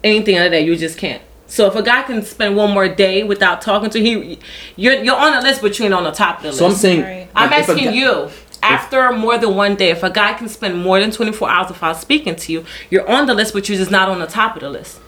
[0.04, 1.22] Anything other than that, you just can't.
[1.48, 4.40] So if a guy can spend one more day without talking to he,
[4.76, 6.60] you're you're on the list, but you ain't on the top of the list.
[6.60, 7.30] So I'm saying, Right.
[7.36, 8.30] I'm like, asking guy- you.
[8.64, 11.98] After more than one day, if a guy can spend more than 24 hours without
[11.98, 14.62] speaking to you, you're on the list, but you're just not on the top of
[14.62, 15.00] the list.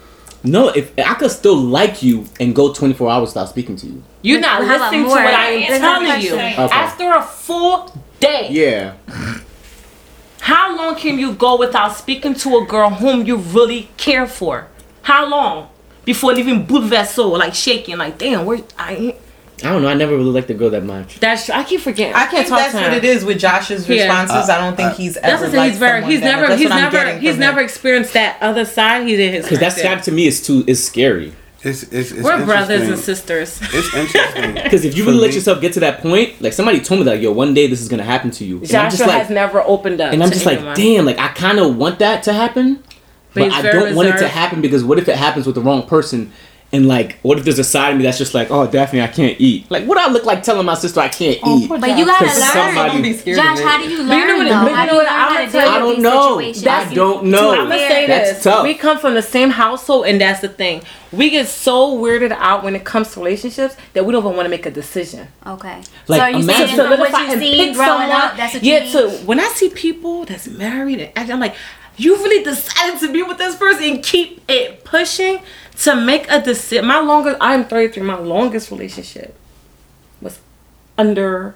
[0.44, 4.04] No, if I could still like you and go 24 hours without speaking to you.
[4.22, 5.16] You're not How listening to more?
[5.18, 6.34] what I am Answer the telling you.
[6.34, 6.56] Okay.
[6.74, 8.94] After a full day, Yeah.
[10.42, 14.68] How long can you go without speaking to a girl whom you really care for?
[15.02, 15.70] How long?
[16.06, 19.16] Before leaving bouleversé, like shaking, like damn, where I ain't-
[19.64, 19.88] I don't know.
[19.88, 21.20] I never really liked the girl that much.
[21.20, 21.56] that's true.
[21.56, 22.14] I keep forgetting.
[22.16, 22.98] I I can't think talk that's to what him.
[22.98, 24.04] it is with Josh's Yeah.
[24.04, 24.50] responses.
[24.50, 25.58] Uh, I don't think uh, he's ever That's the thing.
[25.58, 26.06] liked He's very.
[26.06, 26.32] He's that much.
[26.36, 26.48] never.
[26.48, 27.18] That's He's never.
[27.20, 29.08] He's never experienced that other side.
[29.08, 29.46] He did his.
[29.46, 30.06] Because that's perspective.
[30.06, 31.34] that to me is too is scary.
[31.62, 33.60] It's, it's, it's We're brothers and sisters.
[33.62, 34.54] It's interesting.
[34.64, 37.04] Because if you For really let yourself get to that point, like somebody told me
[37.08, 38.56] that, yo, one day this is gonna happen to you.
[38.60, 40.14] And I'm Joshua just like, has never opened up.
[40.14, 40.76] and I'm to just like, anyone.
[40.78, 42.82] damn, like I kind of want that to happen,
[43.34, 45.62] But but, I don't want it to happen because what if it happens with the
[45.62, 46.32] wrong person?
[46.72, 49.08] And like, what if there's a side of me that's just like, oh, Daphne, I
[49.08, 49.70] can't eat.
[49.72, 51.68] Like, what do I look like telling my sister I can't Oh, eat?
[51.68, 52.34] But you gotta learn.
[52.36, 53.68] somebody- Don't be scared Josh, of it.
[53.68, 54.50] how do you you learn know what- though?
[54.66, 55.80] but How you do know you what, learn I'm how gonna tell deal you- I
[55.80, 56.30] don't know.
[56.38, 56.68] situations?
[56.68, 57.52] I don't know.
[57.54, 58.44] I'm gonna say That's this.
[58.44, 58.64] tough.
[58.64, 60.84] We come from the same household, and that's the thing.
[61.12, 64.46] We get so weirded out when it comes to relationships that we don't even want
[64.46, 65.28] to make a decision.
[65.48, 65.82] Okay.
[66.08, 68.12] Like, so are you imagine- saying from what solidify you've and seen pick growing someone.
[68.12, 71.56] up, that's what yeah, you to when I see people that's married and I'm like,
[72.00, 75.40] you really decided to be with this person and keep it pushing
[75.80, 76.86] to make a decision.
[76.86, 78.04] My longest, I'm 33.
[78.04, 79.36] My longest relationship
[80.22, 80.40] was
[80.98, 81.56] under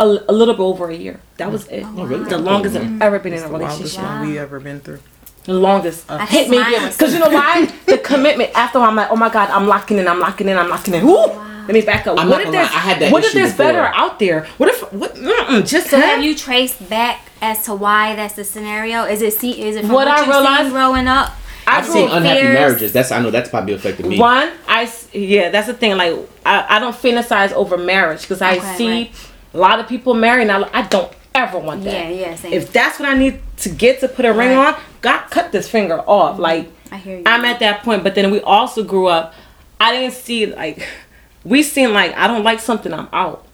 [0.00, 1.20] a, a little bit over a year.
[1.36, 1.84] That was it.
[1.84, 2.28] Oh, really?
[2.28, 3.00] The longest I've mm.
[3.00, 3.50] ever been in a relationship.
[3.50, 4.20] the wildest relationship.
[4.20, 5.00] one we ever been through.
[5.44, 6.10] The longest.
[6.10, 6.58] I hit me
[6.88, 7.66] because you know why?
[7.86, 8.50] the commitment.
[8.54, 11.06] After I'm like, oh my god, I'm locking in, I'm locking in, I'm locking in.
[11.06, 11.51] Woo!
[11.66, 12.18] Let me back up.
[12.18, 13.66] I'm what if there's lie, I had that what if there's before.
[13.66, 14.44] better out there?
[14.58, 15.14] What if what?
[15.14, 19.04] Mm-mm, just So to have you traced back as to why that's the scenario?
[19.04, 19.62] Is it see?
[19.62, 21.32] Is it from What what, I you've realized- growing up?
[21.64, 22.54] I've seen unhappy fears.
[22.54, 22.92] marriages.
[22.92, 24.18] That's I know that's probably affected me.
[24.18, 25.96] One, I yeah, that's the thing.
[25.96, 26.14] Like
[26.44, 29.30] I, I don't fantasize over marriage because I Okay, see right.
[29.54, 30.48] a lot of people married.
[30.48, 31.92] And I, I don't ever want that.
[31.92, 32.52] Yeah, yeah, same.
[32.52, 34.74] If that's what I need to get to put a ring Right.
[34.74, 36.40] on, God cut this finger off.
[36.40, 37.22] Like I hear you.
[37.26, 39.32] I'm at that point, but then we also grew up.
[39.80, 40.84] I didn't see like
[41.44, 43.46] we seen like I don't like something, I'm out.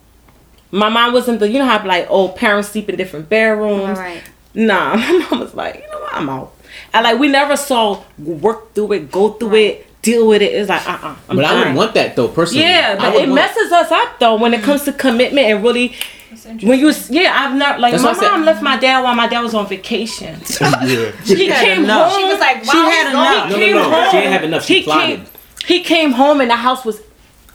[0.71, 3.99] My mom wasn't the you know how like oh parents sleep in different bedrooms.
[3.99, 4.23] Right.
[4.55, 6.55] Nah, my mom was like, you know what, I'm out.
[6.93, 10.53] And like we never saw work through it, go through it, deal with it.
[10.55, 11.35] It's like uh uh-uh, uh.
[11.35, 12.65] But I would want that though, personally.
[12.65, 15.95] Yeah, but it want- messes us up though when it comes to commitment and really.
[16.63, 18.31] When you yeah, I've not like That's my what I said.
[18.31, 20.39] mom left my dad while my dad was on vacation.
[20.61, 21.11] yeah.
[21.25, 22.13] He had came enough.
[22.13, 22.21] home.
[22.21, 23.55] She was like, She had enough.
[23.55, 23.91] He No, no, no.
[23.97, 24.11] home.
[24.11, 24.65] She didn't have enough.
[24.65, 25.19] She he plotted.
[25.21, 25.27] came.
[25.67, 27.01] He came home and the house was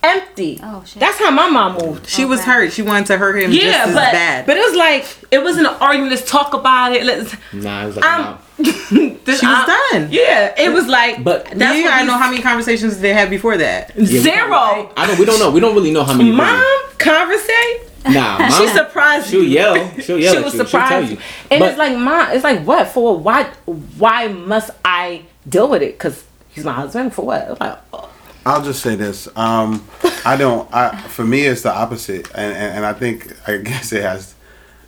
[0.03, 0.59] empty.
[0.61, 0.99] Oh, shit.
[0.99, 2.07] That's how my mom moved.
[2.07, 2.71] She was hurt.
[2.73, 4.45] She wanted to hurt him Yeah, just as but bad.
[4.45, 6.11] but it was like it wasn't an argument.
[6.11, 7.03] Let's talk about it.
[7.05, 7.33] Let's.
[7.53, 8.37] Nah, it was like I'm.
[8.57, 10.07] this, She was I- done.
[10.11, 11.23] Yeah, it was like.
[11.23, 13.91] But- that's you what know how many conversations they had before that.
[13.95, 14.91] Yeah, we- Zero.
[14.97, 15.17] I don't.
[15.17, 15.51] We don't know.
[15.51, 16.31] We don't really know how many.
[16.31, 17.89] women- Mom conversate.
[18.05, 18.51] Nah, mom.
[18.51, 19.49] She surprised She'll you.
[19.49, 19.91] yell.
[20.01, 20.33] She'll yell.
[20.33, 20.59] she at was you.
[20.59, 20.89] She'll surprised.
[20.91, 21.17] tell you.
[21.51, 23.17] And But- it's like, mom, it's like, what for?
[23.17, 23.45] Why?
[23.65, 25.93] Why must I deal with it?
[25.97, 27.13] Because he's my husband.
[27.13, 27.47] For what?
[27.49, 28.09] It's like, oh.
[28.45, 29.27] I'll just say this.
[29.37, 29.85] Um,
[30.25, 30.71] I don't.
[30.73, 34.35] I for me, it's the opposite, and, and and I think I guess it has.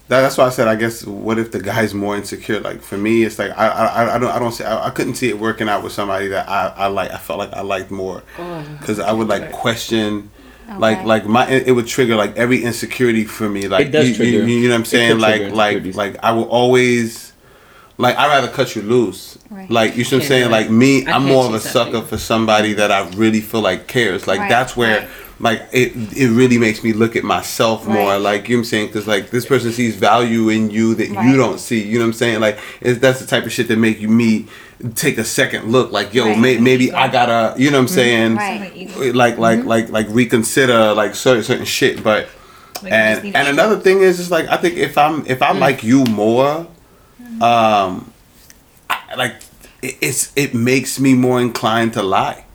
[0.07, 2.60] That, that's why I said I guess what if the guy's more insecure?
[2.60, 5.15] Like for me, it's like I I, I don't I don't see I, I couldn't
[5.15, 7.90] see it working out with somebody that I, I like I felt like I liked
[7.91, 8.22] more
[8.80, 10.30] because I would like question.
[10.80, 11.06] Like Okay.
[11.07, 14.10] like my it, it would trigger like every insecurity for me like It does you,
[14.11, 14.48] you- trigger.
[14.49, 17.34] you, know what I'm saying like like like I will always
[17.99, 19.69] like I'd rather cut you loose Right.
[19.69, 20.51] like you see what I'm saying?
[20.51, 23.61] like me I I'm more of a chase sucker for somebody that I really feel
[23.61, 24.26] like cares.
[24.26, 25.09] Like Right, that's where right.
[25.39, 28.17] like it it really makes me look at myself more.
[28.17, 28.88] Like you know what I'm saying?
[28.88, 31.84] Because like this person sees value in you that you don't see.
[31.84, 32.39] You know what I'm saying?
[32.39, 34.47] Like it's, that's the type of shit that make you me
[34.95, 35.91] take a second look.
[35.91, 36.39] Like yo Right.
[36.39, 38.38] may, maybe I gotta you know what I'm mm-hmm.
[38.38, 38.95] saying?
[38.97, 39.15] Right.
[39.15, 39.67] like like mm-hmm.
[39.67, 42.03] like like reconsider like certain certain shit.
[42.03, 42.30] But
[42.81, 45.84] Like, and and another thing is just like I think if I'm if I like
[45.84, 46.65] you more
[47.22, 47.43] mm-hmm.
[47.43, 48.14] um I,
[49.15, 49.36] like
[49.82, 52.45] it, it's it makes me more inclined to lie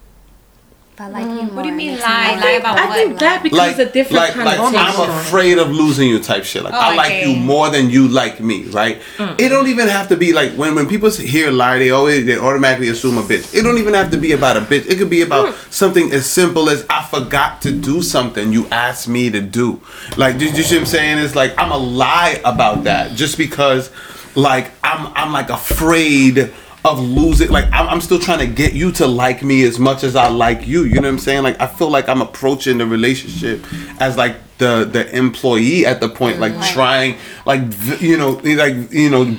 [0.93, 1.51] If I like you more.
[1.51, 1.55] Mm.
[1.55, 2.37] What do you mean lie?
[2.37, 2.95] me Lie about I what?
[2.95, 5.03] think that becomes like a different like like connotation.
[5.03, 6.63] I'm afraid of losing you type shit.
[6.63, 7.31] Like I Oh, like okay.
[7.31, 9.01] you more than you like me, right?
[9.39, 12.39] It don't even have to be like when when people hear lie, they always they
[12.39, 13.55] automatically assume a bitch.
[13.55, 14.87] It don't even have to be about a bitch.
[14.89, 15.73] It could be about mm.
[15.73, 19.81] something as simple as I forgot to do something you asked me to do.
[20.17, 21.19] Like do you see what I'm saying?
[21.19, 23.91] It's like I'm a lie about that just because
[24.35, 26.53] like I'm I'm like afraid
[26.85, 30.03] of losing like I'm, I'm still trying to get you to like me as much
[30.03, 32.79] as I like you you know what I'm saying like I feel like I'm approaching
[32.79, 33.65] the relationship
[34.01, 37.63] as like the the employee at the point like trying like
[38.01, 39.37] you know like you know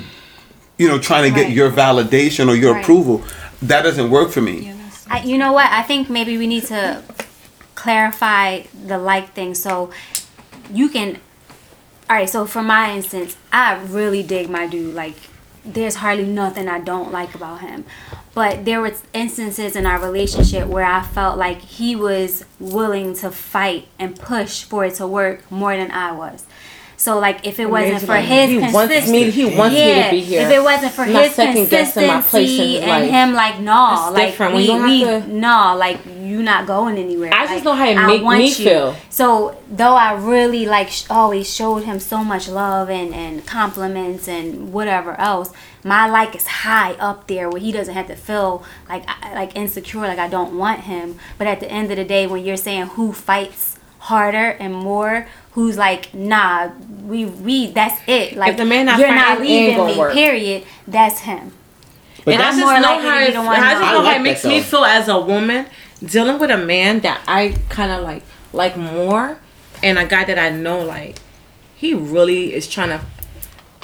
[0.77, 2.83] you know trying to get your validation or your Right.
[2.83, 3.23] approval
[3.63, 4.73] that doesn't work for me
[5.11, 5.69] I, you know what?
[5.69, 7.03] I think maybe we need to
[7.75, 9.53] clarify the like thing.
[9.55, 9.91] So
[10.73, 11.19] you can.
[12.11, 12.29] All right.
[12.29, 14.93] So for my instance, I really dig my dude.
[14.93, 15.15] Like,
[15.63, 17.85] there's hardly nothing I don't like about him.
[18.33, 23.31] But there were instances in our relationship where I felt like he was willing to
[23.31, 26.45] fight and push for it to work more than I was.
[27.01, 30.11] So like if it wasn't for his He wants me- he wants me to yeah,
[30.11, 30.41] be here.
[30.43, 34.27] If it wasn't for not his second my place consistency and him like no, like
[34.29, 34.53] different.
[34.55, 37.31] We, we to- no, like you not going anywhere.
[37.33, 38.53] I just Like, know how it make me you.
[38.53, 38.95] feel.
[39.09, 44.27] So though I really like sh- always showed him so much love and and compliments
[44.27, 45.51] and whatever else,
[45.83, 49.03] my like is high up there where he doesn't have to feel like
[49.33, 51.17] like insecure, like I don't want him.
[51.39, 53.63] But at the end of the day, when you're saying who fights
[54.11, 55.27] harder and more.
[55.53, 56.69] Who's like, nah,
[57.03, 58.37] we we that's it.
[58.37, 59.97] Like the man not you're not fighting, leaving me.
[59.97, 60.13] work.
[60.13, 60.63] Period.
[60.87, 61.51] That's him.
[62.23, 63.71] But and I that's just more know likely how to be it, the one I
[63.71, 65.65] just that- know how it makes me feel as a woman
[66.05, 68.23] dealing with a man that I kind of like
[68.53, 69.37] like more,
[69.83, 71.17] and a guy that I know like
[71.75, 73.01] he really is trying to.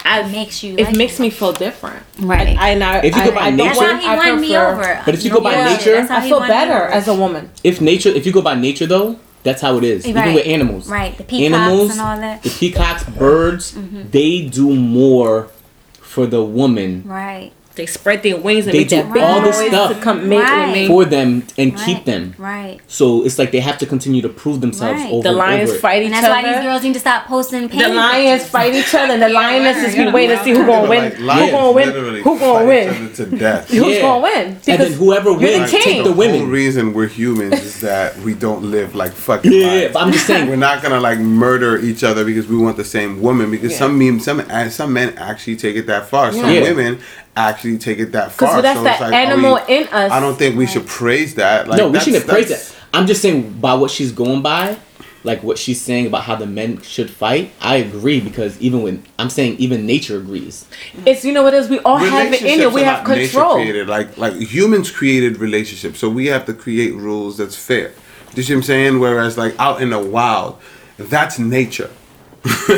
[0.06, 1.23] I, It makes you It like makes him.
[1.23, 2.02] me feel different.
[2.19, 2.56] Right.
[2.57, 4.31] I, and I, If you go by I, I nature- That's want- how he I
[4.31, 5.02] won me prefer- over.
[5.06, 7.49] But if you go by Yeah, nature- I feel better as a woman.
[7.64, 10.05] if nature, if you go by nature though, that's how it is.
[10.07, 12.43] Even with animals, Right, the peacocks animals, and all that.
[12.43, 14.09] the peacocks, birds, mm-hmm.
[14.09, 15.49] they do more
[15.93, 17.51] for the woman Right.
[17.78, 20.28] They spread their wings and They make do that big all this stuff to come
[20.28, 20.66] mate Right.
[20.68, 20.88] with me.
[20.88, 21.86] for them and right.
[21.86, 22.34] keep them.
[22.38, 22.80] Right.
[22.88, 25.12] So it's like they have to continue to prove themselves Right.
[25.14, 25.80] over the and lions over.
[25.80, 27.68] fight each And that's why these girls need to stop posting.
[27.68, 31.26] The lions fight each other, and the lionesses be waiting to see who gonna win.
[31.26, 32.22] Like, Who gonna win?
[32.24, 33.10] Who gonna win?
[33.10, 34.02] each to death Who's Yeah.
[34.02, 34.34] gonna win?
[34.48, 35.82] and then Because whoever you're the wins, king.
[35.84, 36.49] take the The whole women.
[36.49, 39.94] reason we're humans is that we don't live like fucking Yeah, lions.
[39.94, 40.49] but I'm just saying.
[40.49, 43.52] We're not gonna like murder each other because we want the same woman.
[43.52, 46.32] Because some men, some some men actually take it that far.
[46.32, 46.99] Some women
[47.38, 48.49] actually take it that far.
[48.49, 50.11] Because that's So that like, animal we- in us.
[50.11, 51.68] I don't think we should praise that.
[51.68, 52.77] Like, no, we shouldn't praise that's- that.
[52.93, 54.77] I'm just saying by what she's going by,
[55.23, 57.51] like what she's saying about how the men should fight.
[57.61, 60.65] I agree because even when I'm saying even nature agrees.
[61.05, 61.69] It's you know what it is.
[61.69, 62.72] We all have it in it.
[62.72, 63.55] We have control.
[63.55, 63.88] created.
[63.88, 67.89] Like like humans created relationships, so we have to create rules that's fair.
[68.34, 68.99] Do you see what I'm saying?
[68.99, 70.57] Whereas like out in the wild,
[70.97, 71.89] that's nature.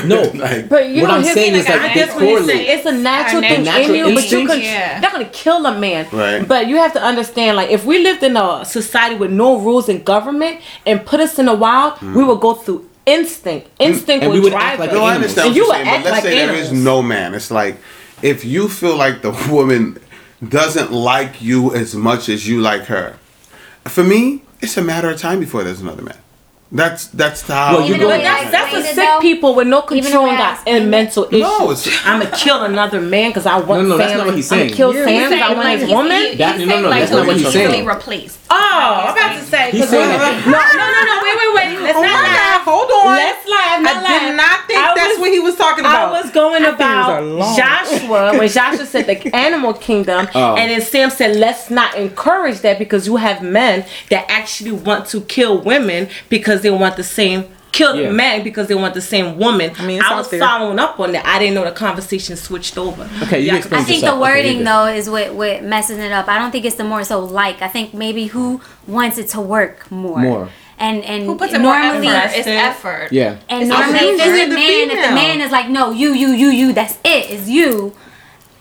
[0.06, 2.16] No, like, But you What know, I'm here's saying is, thing, like, I they guess
[2.16, 2.56] what you're correlate.
[2.68, 4.52] saying, It's a natural Our thing natural in you, but you instinct.
[4.52, 4.64] could.
[4.64, 5.00] Yeah.
[5.00, 6.48] Not gonna kill a man, Right.
[6.48, 9.90] But you have to understand, like, if we lived in a society with no rules
[9.90, 12.14] and government and put us in the wild, hmm.
[12.16, 13.70] we would go through instinct.
[13.80, 14.96] Instinct And would, we would drive act like us.
[14.96, 17.02] No, I understand And you you're would saying, but let's like say there is no
[17.02, 17.34] man.
[17.34, 17.78] It's like
[18.22, 19.98] if you feel like the woman
[20.48, 23.18] doesn't like you as much as you like her,
[23.86, 26.18] for me, it's a matter of time before there's another man.
[26.72, 27.78] That's that's how.
[27.78, 30.38] Well, you go- But that's I that's the sick though, people with no control and
[30.38, 31.42] got and mental issues.
[31.42, 31.74] No,
[32.06, 33.82] I'm gonna kill another man because I want.
[33.84, 34.68] No, no, that's not what he's saying.
[34.68, 36.12] I'ma kill Yeah, Sam because I want like, his woman.
[36.22, 37.86] he- That- he's no, saying, no, like, that's not what be he's saying.
[37.86, 38.38] replaced.
[38.52, 39.72] Oh, I'm about to say.
[39.72, 41.16] He's 'cause saying no, no, no, no.
[41.24, 41.59] Wait, wait, wait.
[41.90, 42.66] Let's Oh not my laugh.
[42.66, 43.16] God, hold on.
[43.16, 43.82] Let's laugh.
[43.82, 46.10] Not I did not think I that's was- what he was talking about.
[46.14, 47.58] I was going My fingers are about long.
[47.58, 50.56] Joshua when Joshua said the animal kingdom, Oh.
[50.56, 55.08] and then Sam said, "Let's not encourage that because you have men that actually want
[55.08, 58.10] to kill women because they want the same." Kill Yeah.
[58.10, 59.72] men because they want the same woman.
[59.78, 60.40] I mean, I was there.
[60.40, 61.24] following up on that.
[61.24, 63.08] I didn't know the conversation switched over.
[63.22, 64.16] Okay, you Yeah, can explain I think yourself.
[64.18, 66.28] the wording you're though is what what messing it up.
[66.28, 67.62] I don't think it's the more so like.
[67.62, 70.18] I think maybe who wants it to work more.
[70.20, 70.50] More.
[70.80, 72.38] And and Who puts in more normally effort?
[72.38, 73.12] It's effort.
[73.12, 73.38] Yeah.
[73.50, 76.14] and It's normally if it's a the man, if the man is like, no, you,
[76.14, 77.94] you, you, you, that's it, it's you.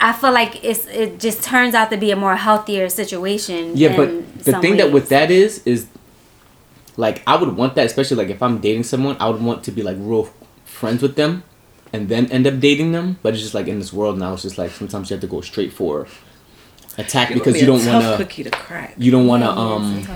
[0.00, 3.72] I feel like it's it just turns out to be a more healthier situation.
[3.76, 5.86] Yeah, but the some thing that with that is is
[6.96, 9.72] like I would want that, especially like if I'm dating someone, I would want to
[9.72, 10.28] be like real
[10.64, 11.42] friends with them,
[11.92, 13.18] and then end up dating them.
[13.22, 15.26] But it's just like in this world now, it's just like sometimes you have to
[15.26, 16.06] go straight for
[16.96, 18.16] attack because you don't want to.
[18.24, 18.94] cookie to crack.
[18.98, 19.50] You don't want to.
[19.50, 20.06] Um.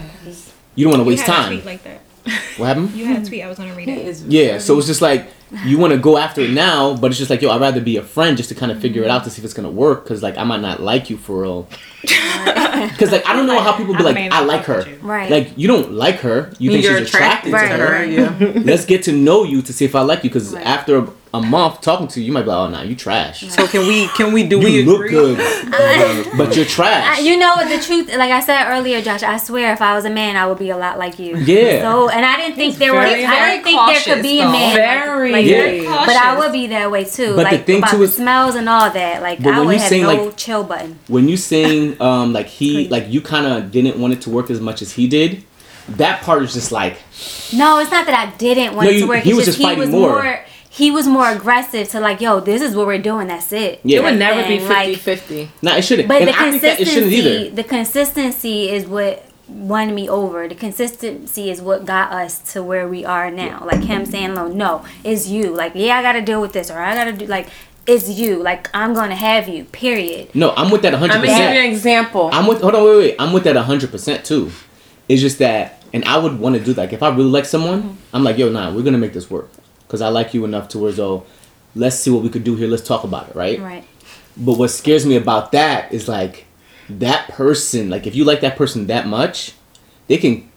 [0.74, 1.52] You don't want to waste had a time.
[1.52, 2.00] tweet like that.
[2.58, 2.90] What happened?
[2.90, 3.42] You had a tweet.
[3.42, 4.18] I was gonna read it.
[4.22, 5.26] Yeah, so it's just like
[5.64, 7.96] you want to go after it now, but it's just like yo, I'd rather be
[7.96, 10.04] a friend just to kind of figure it out to see if it's gonna work,
[10.04, 11.68] because like I might not like you for real.
[12.82, 14.84] Because like I don't know how people be I like I like her.
[15.02, 15.30] Right.
[15.30, 17.82] Like you don't like her, you think You're she's attracted, attracted to
[18.16, 18.44] to her.
[18.46, 18.58] her.
[18.58, 18.62] Yeah.
[18.64, 20.30] Let's get to know you to see if I like you.
[20.30, 20.66] Because Right.
[20.66, 23.40] after a, a month talking to you, you might be like, oh nah, you trash.
[23.48, 25.10] So can we can we do You we look agree?
[25.10, 25.36] good,
[26.36, 27.20] but you're I, trash.
[27.22, 30.04] you know what the truth like I said earlier, Josh, I swear if I was
[30.04, 31.36] a man I would be a lot like you.
[31.36, 31.82] Yeah.
[31.82, 34.40] So and I didn't think there was very, I very didn't think there could be
[34.40, 35.32] a man Very.
[35.32, 36.06] like, Very that.
[36.06, 37.34] But I would be that way too.
[37.36, 39.22] But the like thing, about too, the is- smells and all that.
[39.22, 40.98] Like I would you have saying, no like- chill button.
[41.08, 44.50] when you sing, um like he like you kind of didn't want it to work
[44.50, 45.42] as much as he did,
[45.88, 46.94] that part is just like
[47.54, 49.22] No, it's not that I didn't want No, it to work.
[49.22, 50.22] he it's was just, just he was fighting more.
[50.22, 50.44] more.
[50.74, 53.26] He was more aggressive to like, yo, this is what we're doing.
[53.28, 53.80] That's it.
[53.84, 53.98] Yeah.
[53.98, 55.50] It would Type never be thing, 50 like- 50.
[55.60, 56.08] nah, it shouldn't.
[56.08, 57.54] But and the I think it shouldn't consistency, either.
[57.54, 60.48] the consistency is what won me over.
[60.48, 63.62] The consistency is what got us to where we are now.
[63.66, 66.70] Like him saying, "No, no, it's you." Like, yeah, I got to deal with this,
[66.70, 67.48] or I got to do like,
[67.86, 68.42] it's you.
[68.42, 69.64] Like, I'm gonna have you.
[69.64, 70.34] Period.
[70.34, 71.12] No, I'm with that 100.
[71.14, 72.30] I'm gonna give you an percent example.
[72.32, 72.62] I'm with.
[72.62, 73.16] Hold on, wait, wait.
[73.18, 74.50] I'm with that 100 percent too.
[75.06, 77.82] It's just that, and I would want to do like if I really like someone,
[77.82, 78.16] Mm-hmm.
[78.16, 79.50] I'm like, yo, nah, we're gonna make this work
[79.92, 81.26] because I like you enough towards oh,
[81.74, 82.66] let's see what we could do here.
[82.66, 83.60] Let's talk about it, right?
[83.60, 83.84] Right.
[84.38, 86.46] But what scares me about that is like
[86.88, 87.90] that person.
[87.90, 89.52] Like if you like that person that much,
[90.08, 90.48] they can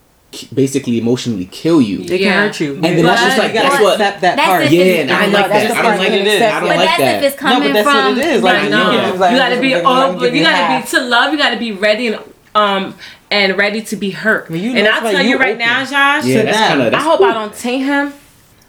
[0.53, 1.97] basically emotionally kill you.
[2.05, 2.31] They Yeah.
[2.31, 2.75] can hurt you.
[2.75, 4.69] And then that's just like- that's what- accept that That's part.
[4.71, 5.77] Yeah, and I I don't know, like that's that.
[5.77, 6.41] I don't like you it.
[6.41, 7.23] I don't But like that's that.
[7.23, 8.05] if it's No, coming but that's from.
[8.05, 8.41] what it is.
[8.43, 8.91] Like, I know.
[8.91, 9.11] Yeah.
[9.11, 10.35] like, you gotta be open.
[10.35, 10.91] You gotta half.
[10.91, 11.31] be to love.
[11.33, 12.19] You gotta be ready and
[12.55, 12.95] um
[13.31, 14.49] and ready to be hurt.
[14.49, 15.59] Well, you know and I'll like tell you you right open.
[15.67, 16.25] now, Josh.
[16.25, 16.67] Yeah, that's them.
[16.69, 16.93] kind of.
[16.93, 18.13] I hope I don't taint him.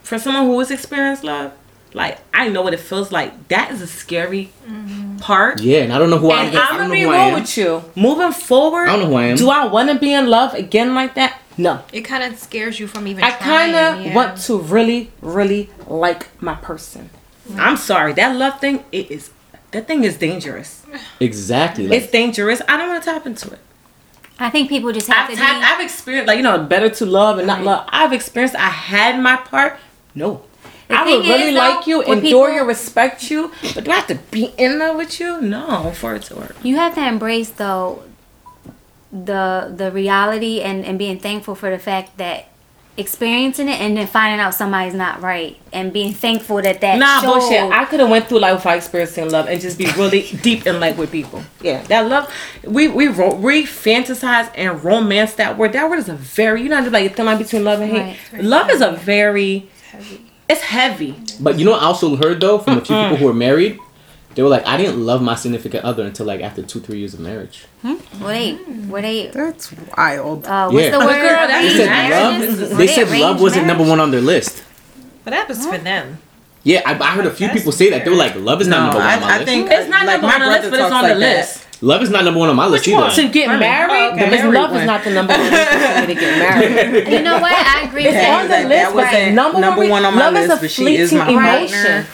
[0.06, 1.52] For someone who has experienced love,
[1.92, 3.48] like I know what it feels like.
[3.48, 5.16] That is a scary mm-hmm.
[5.16, 5.60] part.
[5.60, 6.46] Yeah, and I don't know who I am.
[6.48, 7.82] And I I'm gonna be who real with you.
[7.96, 9.36] Moving forward, I don't know who I am.
[9.36, 11.40] Do I want to be in love again like that?
[11.58, 11.82] No.
[11.92, 13.24] It kind of scares you from even.
[13.24, 14.14] I kind of yeah.
[14.14, 17.10] want to really, really like my person.
[17.48, 17.60] Mm-hmm.
[17.60, 19.30] I'm sorry, that love thing, it is.
[19.72, 20.84] That thing is dangerous.
[21.18, 21.88] Exactly.
[21.88, 22.62] Like, It's dangerous.
[22.68, 23.58] I don't want to tap into it.
[24.38, 25.64] I think people just have I've, to tapped- be.
[25.64, 27.66] I've experienced, like you know, better to love and not Right.
[27.66, 27.88] love.
[27.88, 28.54] I've experienced.
[28.54, 29.78] I had my part.
[30.16, 30.42] No.
[30.88, 33.90] The I would really is, like though, you, adore people- you, respect you, but do
[33.90, 35.40] I have to be in love with you?
[35.40, 36.56] No, for it to work.
[36.62, 38.02] you have to embrace though
[39.12, 42.48] the the reality and and being thankful for the fact that
[42.98, 47.20] experiencing it and then finding out somebody's not right and being thankful that that Nah,
[47.20, 47.40] showed.
[47.40, 47.70] bullshit.
[47.70, 50.80] I could have went through life without experiencing love and just be really deep in
[50.80, 51.42] like with people.
[51.60, 52.32] Yeah, that love.
[52.64, 55.72] We we we fantasize and romance that word.
[55.74, 58.16] That word is a very you know like a thin line between love and hate.
[58.32, 58.44] Right.
[58.44, 59.68] Love is a very.
[60.48, 61.14] It's heavy.
[61.40, 63.78] but you know, what I also heard though from a few people who are married,
[64.34, 67.14] they were like, I didn't love my significant other until like after two, three years
[67.14, 67.64] of marriage.
[68.20, 68.58] Wait,
[68.88, 69.28] were they?
[69.28, 70.46] That's wild.
[70.46, 70.90] Uh, what's Yeah.
[70.92, 71.20] the word?
[71.20, 72.70] girl, that's They said love.
[72.70, 74.62] Were They said love wasn't number one on their list.
[75.24, 76.18] But that was for them.
[76.62, 78.78] Yeah, I, I heard a few people say that they were like, love is not
[78.78, 79.48] No, number one on my I, I list.
[79.48, 81.60] think It's not like number my on the list, but it's talks on the list.
[81.62, 81.65] that.
[81.76, 81.82] List.
[81.82, 83.10] Love is not number one on my list either.
[83.10, 84.24] To get married, Oh, okay.
[84.24, 87.08] because Married love is not the number one reason for me to get married.
[87.12, 87.52] You know what?
[87.52, 90.14] I agree It's on the that- that list, but wasn't number, number one, one on
[90.14, 91.82] my love list, is a but she is fleeting my emotion.
[91.82, 92.06] partner.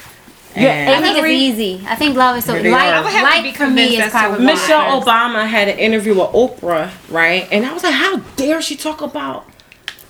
[0.54, 1.84] You're And- I think it's easy.
[1.88, 2.94] I think love is so Here they like are.
[2.94, 5.06] I would have to be like for me is probably Michelle first.
[5.08, 7.48] Obama had an interview with Oprah, right?
[7.50, 9.46] And I was like, how dare she talk about,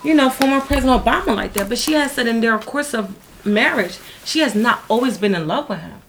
[0.03, 1.69] you know, former President Obama like that?
[1.69, 3.15] But she has said in their course of
[3.47, 6.02] marriage, she has not always been in love with him.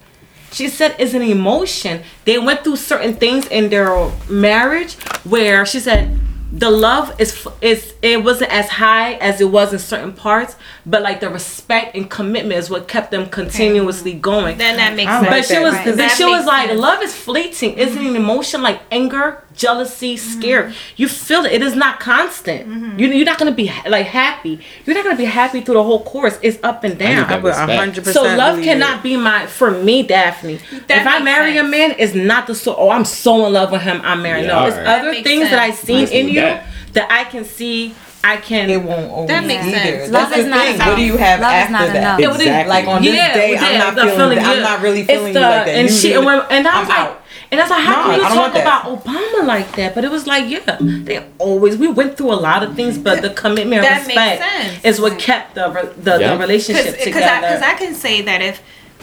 [0.54, 2.04] She said it's an emotion.
[2.26, 4.94] They went through certain things in their marriage
[5.26, 6.20] where she said
[6.56, 10.56] the love is is it wasn't as high as it was in certain parts,
[10.86, 14.60] but like the respect and commitment is what kept them continuously going.
[14.60, 15.32] Then that makes I sense.
[15.32, 15.64] like But she that.
[15.64, 15.86] was, Right.
[15.86, 17.76] but That she was makes like, love is fleeting.
[17.80, 20.64] It's an emotion like anger, jealousy, scare.
[20.64, 20.74] Mm-hmm.
[20.98, 21.52] You feel it.
[21.54, 22.68] It is not constant.
[22.68, 23.00] Mm-hmm.
[23.00, 24.60] You, you're not gonna be ha- like happy.
[24.86, 26.38] You're not gonna be happy through the whole course.
[26.42, 27.28] It's up and down.
[27.30, 29.04] that But 100% So love cannot it.
[29.04, 30.56] be my for me, Daphne.
[30.56, 32.76] if I makes marry a man, it's not the so.
[32.76, 34.02] Oh, I'm so in love with him.
[34.04, 34.46] I'm married.
[34.46, 34.86] Yeah, no, it's alright.
[34.86, 35.80] That other makes things that I sense.
[35.88, 36.66] seen Nice in you that.
[36.94, 37.96] that I can see.
[38.26, 38.70] I can.
[38.70, 39.76] It won't always That makes either.
[39.76, 40.10] sense.
[40.10, 40.76] That's Love the is not thing.
[40.76, 40.88] enough.
[40.88, 41.96] What do you have Love is after not that?
[41.98, 42.20] enough.
[42.22, 42.70] It would- Exactly.
[42.70, 44.16] Like on this Yeah, day, yeah, I'm not feeling.
[44.18, 45.76] feeling, I'm not really It's feeling the- you like that.
[45.76, 46.18] And You she do.
[46.20, 47.23] and, when, and I was I'm like, out.
[47.54, 49.96] And I was like, how No, can you talk about Obama like that?
[49.96, 53.22] But it was like, yeah, they always we went through a lot of things, but
[53.22, 54.42] the commitment and That makes respect
[54.82, 54.86] sense.
[54.86, 55.66] is what kept the
[55.98, 56.34] the, Yeah.
[56.36, 57.48] the relationship because together.
[57.48, 58.62] I, cause I can say that if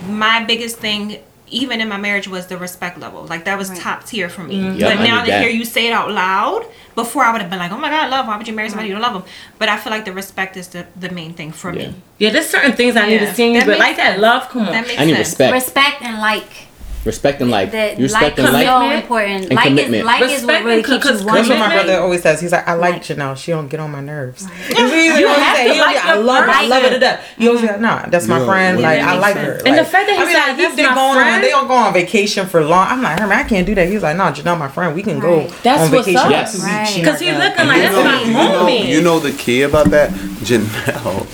[0.09, 1.19] my biggest thing
[1.53, 4.55] even in my marriage was the respect level like that was top tier for me
[4.57, 4.79] Mm-hmm.
[4.79, 6.65] Yeah, but now to hear you say it out loud
[6.95, 8.89] before i would have been like oh my god love why would you marry somebody
[8.89, 9.25] you don't love them
[9.59, 11.89] but i feel like the respect is the, the main thing for Yeah.
[11.89, 13.97] me yeah, there's certain things I need to see in you, that but makes like
[13.97, 14.73] that love, come on.
[14.73, 15.53] that makes I need sense respect.
[15.55, 16.69] Respect and like.
[17.05, 17.71] Respect and like.
[17.71, 18.67] The You respect like and is like.
[18.67, 19.45] so important.
[19.47, 20.05] and Like is commitment.
[20.05, 22.41] like is what really keeps co- you That's what my brother always says.
[22.43, 23.37] He's like, I like Like- Janelle.
[23.39, 24.43] She don't get on my nerves.
[24.69, 26.51] You have to He like always- I your love her.
[26.51, 27.25] I love her to death.
[27.39, 27.73] He always mm-hmm.
[27.73, 28.77] like, nah, that's my Yeah, friend.
[28.79, 29.63] well, Like, that I like sense.
[29.63, 29.67] her.
[29.69, 31.69] And the fact that he I mean, like, if they my going on, they don't
[31.69, 32.87] go on vacation for long.
[32.89, 33.89] I'm like, Herman, I can't do that.
[33.89, 34.95] He's like, no, Janelle, my friend.
[34.95, 35.53] We can go Right.
[35.63, 36.27] That's on what's vacation.
[36.27, 36.31] up.
[36.31, 36.55] Yes.
[36.57, 36.95] She Right.
[36.97, 38.87] Because he's looking like that's my you homie.
[38.89, 40.11] you know the key about that,
[40.45, 41.27] Janelle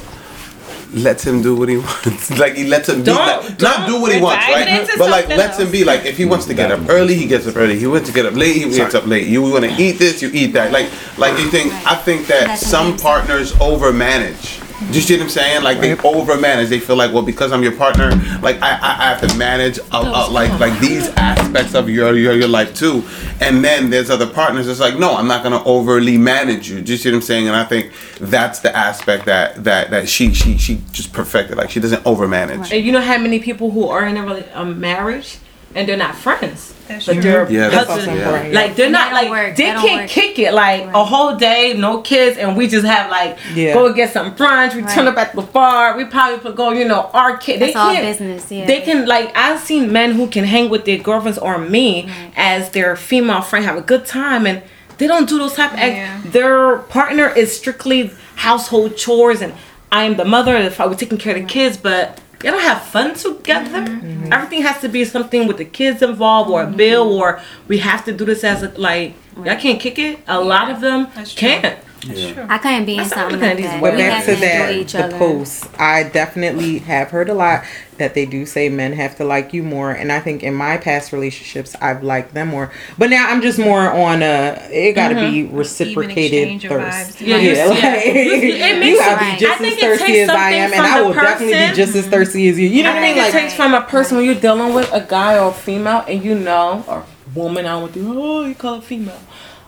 [0.93, 2.31] lets him do what he wants.
[2.39, 4.89] like he lets him Don't- be, like, not don't- do what he wants, right?
[4.99, 7.27] But like something lets him be like if he wants to get up early, he
[7.27, 7.79] gets up early.
[7.79, 9.27] He wants to get up late, he gets up late.
[9.27, 10.73] You want to eat this, you eat that.
[10.73, 14.63] Like like you think I think that some partners overmanage.
[14.79, 15.63] Do you see what I'm saying?
[15.63, 16.69] Like they overmanage.
[16.69, 18.11] They feel like, well, because I'm your partner,
[18.43, 22.15] like I, I, I have to manage, uh, uh, like like these aspects of your,
[22.15, 23.03] your your life too.
[23.41, 24.69] And then there's other partners.
[24.69, 26.83] It's like, no, I'm not gonna overly manage you.
[26.83, 27.47] Do you see what I'm saying?
[27.47, 31.57] And I think that's the aspect that that that she she she just perfected.
[31.57, 32.71] Like she doesn't overmanage.
[32.71, 35.39] And you know how many people who are in a, rela- a marriage
[35.77, 37.23] and they're not friends, That's but true.
[37.23, 38.11] they're Yeah, that's husband.
[38.11, 38.55] also important.
[38.55, 39.57] Like they're not like don't work.
[39.57, 40.11] they That can't work.
[40.11, 43.75] kick it like a whole day, no kids, and we just have like Yeah.
[43.75, 44.75] go get some brunch.
[44.75, 45.97] We turn up at the bar.
[45.97, 47.61] We probably put go you know arcade.
[47.61, 48.05] They That's all can't.
[48.07, 48.67] business, yeah.
[48.67, 52.71] They can like I've seen men who can hang with their girlfriends or me as
[52.71, 54.63] their female friend, have a good time, and
[54.99, 55.79] they don't do those type of.
[55.79, 56.21] Yeah.
[56.25, 56.33] Act.
[56.33, 59.53] Their partner is strictly household chores, and
[59.93, 60.57] I am the mother.
[60.57, 62.21] If I was taking care of the kids, but.
[62.41, 63.83] They don't have fun together.
[63.83, 64.33] Mm-hmm.
[64.33, 68.05] Everything has to be something with the kids involved, or a bill, or we have
[68.05, 69.15] to do this as a like.
[69.43, 70.21] I can't kick it.
[70.27, 71.35] A lot of them That's
[72.01, 72.35] true.
[72.35, 72.51] can't.
[72.51, 73.81] I couldn't be in something like these that.
[73.81, 73.81] women.
[73.81, 75.19] But We back to that, the other.
[75.19, 75.69] posts.
[75.79, 77.65] I definitely have heard a lot
[77.99, 80.77] that they do say men have to like you more, and I think in my
[80.77, 82.71] past relationships I've liked them more.
[82.99, 84.69] But now I'm just more on a.
[84.71, 87.19] It got to be reciprocated exchange thirst.
[87.19, 87.27] vibes.
[87.27, 87.95] Yeah, you- like, yeah.
[87.97, 89.41] It makes you gotta sense.
[89.41, 92.07] be just as thirsty as I am, and I will the definitely be just as
[92.07, 92.69] thirsty as you.
[92.69, 93.15] You know I what I mean?
[93.15, 95.53] think Like, it takes from a person when you're dealing with a guy or a
[95.55, 97.05] female, and you know, or
[97.35, 97.65] woman.
[97.65, 98.15] I don't want to.
[98.21, 99.19] Oh, you call it female.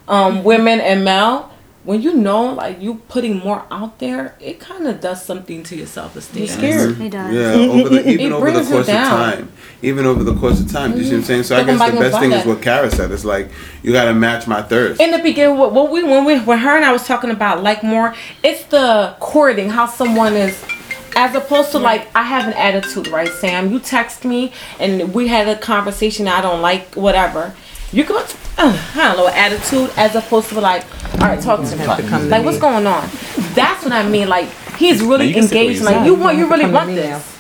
[0.07, 1.51] Um, women and male.
[1.89, 5.75] When you know, like you putting more out there, it kind of does something to
[5.75, 6.45] your self esteem.
[6.45, 7.01] You're scared.
[7.01, 7.35] It does.
[7.35, 9.51] Yeah, over the, even over the course of time.
[9.81, 10.93] Even over the course of time.
[10.93, 11.43] Do you see what I'm saying?
[11.45, 13.11] So I Looking guess the best thing is what Kara said.
[13.11, 13.49] It's like
[13.83, 15.01] you gotta match my thirst.
[15.01, 17.63] In the beginning, what, what we when we when her and I was talking about
[17.63, 20.63] like more, it's the courting how someone is.
[21.17, 23.73] As opposed to like I have an attitude, right, Sam?
[23.73, 26.29] You text me and we had a conversation.
[26.29, 27.55] I don't like whatever.
[27.93, 28.23] You go,
[28.59, 31.85] uh, I don't know, attitude as opposed to like, all right, talk to me.
[31.85, 32.47] have to come to Like, me.
[32.47, 33.09] what's going on?
[33.55, 34.29] That's what I mean.
[34.29, 35.83] Like, he's really you can sit where engaged.
[35.85, 37.38] Like, you want, you really want me this.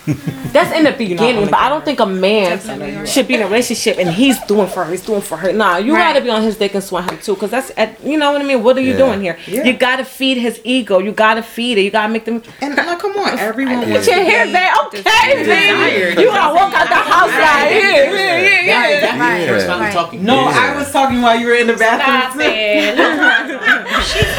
[0.52, 2.59] That's in the beginning, but I don't think a man
[3.06, 5.52] should be in a relationship and he's doing for her, he's doing for her.
[5.52, 6.12] Nah, you Right.
[6.14, 8.40] gotta be on his dick and swat him too, cause that's at, you know what
[8.40, 8.62] I mean.
[8.62, 8.98] What are you Yeah.
[8.98, 9.36] doing here?
[9.47, 9.64] Yeah.
[9.64, 10.98] You gotta feed his ego.
[10.98, 11.82] You gotta feed it.
[11.82, 12.43] You gotta make them.
[12.62, 16.20] and like, come on, everyone Put wants your to hair back, okay, baby.
[16.22, 19.18] You gotta walk out the house like, yeah, yeah, yeah, yeah.
[19.20, 19.47] Right.
[19.48, 19.93] First time Right.
[19.93, 20.24] talking.
[20.24, 20.72] No, Yeah.
[20.72, 22.32] I was talking while you were in the bathroom.
[22.32, 22.48] too.
[22.51, 22.98] it.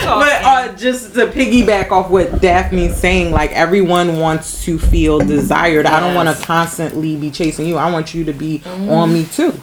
[0.03, 5.58] But uh, just to piggyback off what Daphne's saying, like everyone wants to feel desired.
[5.59, 7.77] I don't want to constantly be chasing you.
[7.77, 8.89] I want you to be mm-hmm.
[8.89, 9.59] on me too.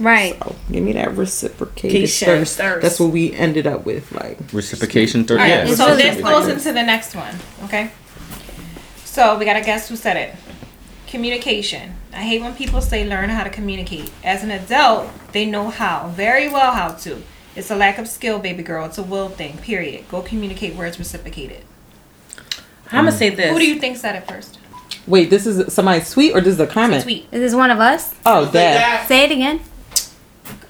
[0.00, 0.36] Right.
[0.38, 2.56] So give me that reciprocated thirst.
[2.56, 2.82] thirst.
[2.82, 4.12] That's what we ended up with.
[4.12, 5.40] Like Reciprocation third.
[5.40, 5.74] All right, Yeah.
[5.74, 7.34] So this goes into the next one.
[7.64, 7.90] Okay.
[9.04, 10.34] So we gotta guess who said it.
[11.08, 11.94] Communication.
[12.12, 14.10] I hate when people say learn how to communicate.
[14.22, 17.22] As an adult, they know how, very well how to.
[17.56, 18.86] It's a lack of skill, baby girl.
[18.86, 19.58] It's a will thing.
[19.58, 20.08] Period.
[20.08, 21.64] Go communicate where it's reciprocated.
[22.92, 23.18] I'm gonna mm.
[23.18, 23.52] say this.
[23.52, 24.58] Who do you think said it first?
[25.08, 27.02] Wait, this is somebody tweet or this is a comment?
[27.02, 27.26] Tweet.
[27.32, 28.14] Is this one of us?
[28.26, 29.08] Oh, that.
[29.08, 29.60] Say it again.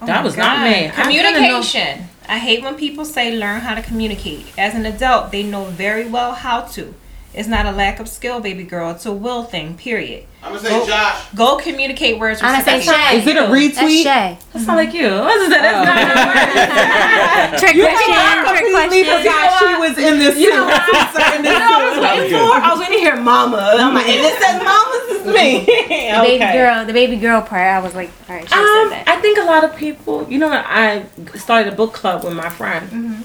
[0.01, 0.87] Oh That my was not me.
[0.87, 2.05] I Communication.
[2.27, 4.45] I hate when people say learn how to communicate.
[4.57, 6.93] As an adult, they know very well how to.
[7.31, 8.89] It's not a lack of skill, baby girl.
[8.91, 9.77] It's a will thing.
[9.77, 10.25] Period.
[10.41, 11.29] I'm gonna say Josh.
[11.35, 12.81] Go communicate where it's I'm gonna say.
[12.81, 13.19] Shay.
[13.19, 13.75] Is it a retweet?
[13.75, 14.03] That's retweet?
[14.03, 14.37] Shay.
[14.53, 15.09] That's not like you.
[15.09, 15.61] What is that?
[15.61, 18.15] That's not a Trick You question.
[18.49, 19.29] Trick completely question.
[19.29, 20.93] forgot she was in this You know suit.
[20.93, 21.35] what?
[21.35, 22.49] In this You know what I was waiting for?
[22.65, 23.69] I was waiting to hear mama.
[23.73, 25.61] And I'm like, and it says mama's is me.
[25.85, 26.11] okay.
[26.15, 27.61] The baby girl, the baby girl part.
[27.61, 29.03] I was like, all right, she Um, said that.
[29.07, 32.49] I think a lot of people, you know, I started a book club with my
[32.49, 33.21] friend, Mm-hmm.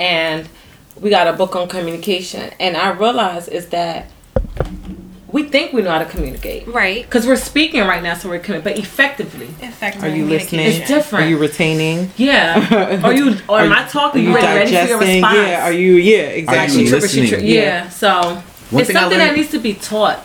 [0.00, 0.48] and
[1.02, 4.10] we got a book on communication, and I realized is that
[5.28, 7.02] we think we know how to communicate Right.
[7.04, 10.66] because we're speaking right now, so we're coming, but effectively, Effective Are you listening?
[10.66, 11.24] It's different.
[11.24, 12.10] Are you retaining?
[12.16, 13.00] yeah.
[13.04, 13.36] Are you?
[13.48, 14.22] Or am I talking?
[14.22, 15.22] you You ready, ready for your digesting?
[15.22, 15.36] response?
[15.48, 15.64] Yeah.
[15.64, 15.92] Are you?
[15.94, 16.16] Yeah.
[16.18, 16.76] Exactly.
[16.78, 17.40] Are you Trip or she listening?
[17.40, 17.42] trip.
[17.44, 17.88] Yeah.
[17.88, 18.42] So
[18.72, 20.20] it's thing I something that needs to be taught.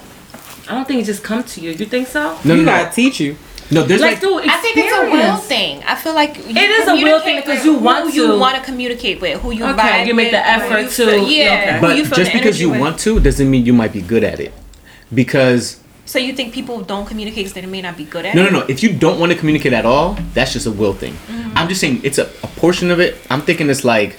[0.69, 1.71] I don't think it just come to you.
[1.71, 2.37] You think so?
[2.43, 2.91] No, you no, gotta no.
[2.91, 3.37] teach you.
[3.69, 5.83] No, there's Like, like, through I think it's a will thing.
[5.85, 8.37] I feel like you It is a will thing because you who want you to.
[8.39, 11.05] want to communicate with, who you Okay, vibe you make the with, who effort to-
[11.11, 11.53] feel- yeah.
[11.53, 11.77] okay.
[11.81, 12.79] but you just because you with.
[12.79, 14.53] want to doesn't mean you might be good at it.
[15.13, 18.43] Because So you think people don't communicate because they may not be good at no,
[18.43, 18.45] it?
[18.45, 18.65] No, no, no.
[18.69, 21.13] If you don't want to communicate at all, that's just a will thing.
[21.13, 21.57] Mm-hmm.
[21.57, 23.17] I'm just saying it's a, a portion of it.
[23.29, 24.17] I'm thinking it's like,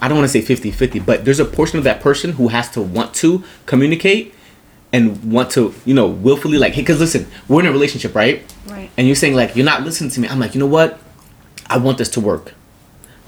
[0.00, 2.48] I don't want to say 50 50, but there's a portion of that person who
[2.48, 4.34] has to want to communicate
[4.92, 8.42] and want to, you know, willfully, like, hey, because listen, we're in a relationship, right?
[8.66, 8.90] Right.
[8.96, 10.28] And you're saying, like, you're not listening to me.
[10.28, 10.98] I'm like, you know what?
[11.66, 12.54] I want this to work.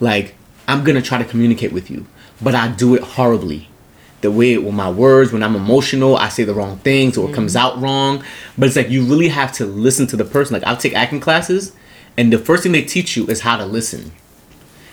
[0.00, 0.34] Like,
[0.68, 2.06] I'm going to try to communicate with you,
[2.42, 3.68] but I do it horribly.
[4.20, 7.34] The way with my words, when I'm emotional, I say the wrong things or it
[7.34, 7.60] comes mm.
[7.60, 8.24] out wrong.
[8.56, 10.54] But it's like you really have to listen to the person.
[10.54, 11.74] Like I'll take acting classes,
[12.16, 14.12] and the first thing they teach you is how to listen.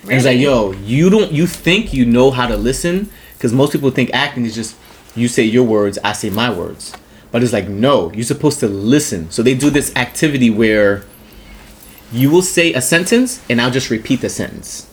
[0.02, 3.72] And it's like, yo, you don't, you think you know how to listen because most
[3.72, 4.76] people think acting is just
[5.14, 6.94] you say your words, I say my words.
[7.30, 9.30] But it's like, no, you're supposed to listen.
[9.30, 11.04] So they do this activity where
[12.12, 14.88] you will say a sentence and I'll just repeat the sentence.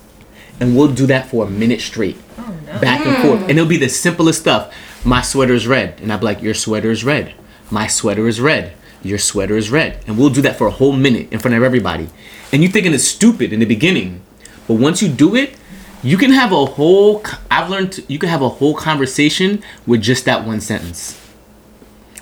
[0.60, 2.18] And we'll do that for a minute straight.
[2.38, 3.41] Oh, back and forth.
[3.41, 4.74] And it'll be the simplest stuff.
[5.06, 6.00] My sweater is red.
[6.02, 7.34] And I'll be like, your sweater is red.
[7.70, 8.74] My sweater is red.
[9.04, 10.04] Your sweater is red.
[10.08, 12.10] And we'll do that for a whole minute in front of everybody.
[12.52, 14.22] And you're thinking it's stupid in the beginning.
[14.68, 15.56] But once you do it,
[16.03, 20.01] you can have a whole, I've learned, to, you can have a whole conversation with
[20.01, 21.19] just that one sentence.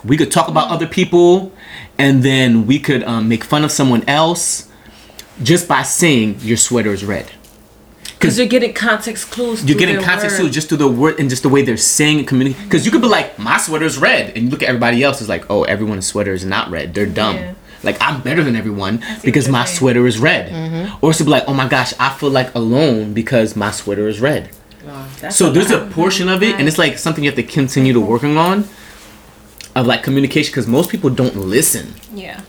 [0.03, 1.51] We could talk about other people
[1.97, 4.69] and then we could um, make fun of someone else
[5.43, 7.31] just by saying your sweater is red.
[8.19, 9.63] Because you're getting context clues.
[9.63, 10.49] You're getting context words.
[10.49, 12.67] too, just through the word and just the way they're saying and communicating.
[12.67, 15.29] Because you could be like, my sweater's red, and you look at everybody else, is
[15.29, 16.95] like, oh, everyone's sweater is not red.
[16.95, 17.35] They're dumb.
[17.35, 17.53] Yeah.
[17.87, 19.77] Like I'm better than everyone what because my saying.
[19.77, 20.51] sweater is red.
[20.51, 21.03] Mm-hmm.
[21.03, 24.07] Or it's to be like, oh my gosh, I feel like alone because my sweater
[24.07, 24.51] is red.
[25.19, 27.43] That's So a there's a portion of it, and it's like something you have to
[27.43, 28.65] continue to working on
[29.75, 31.93] of like communication because most people don't listen.
[32.13, 32.41] Yeah.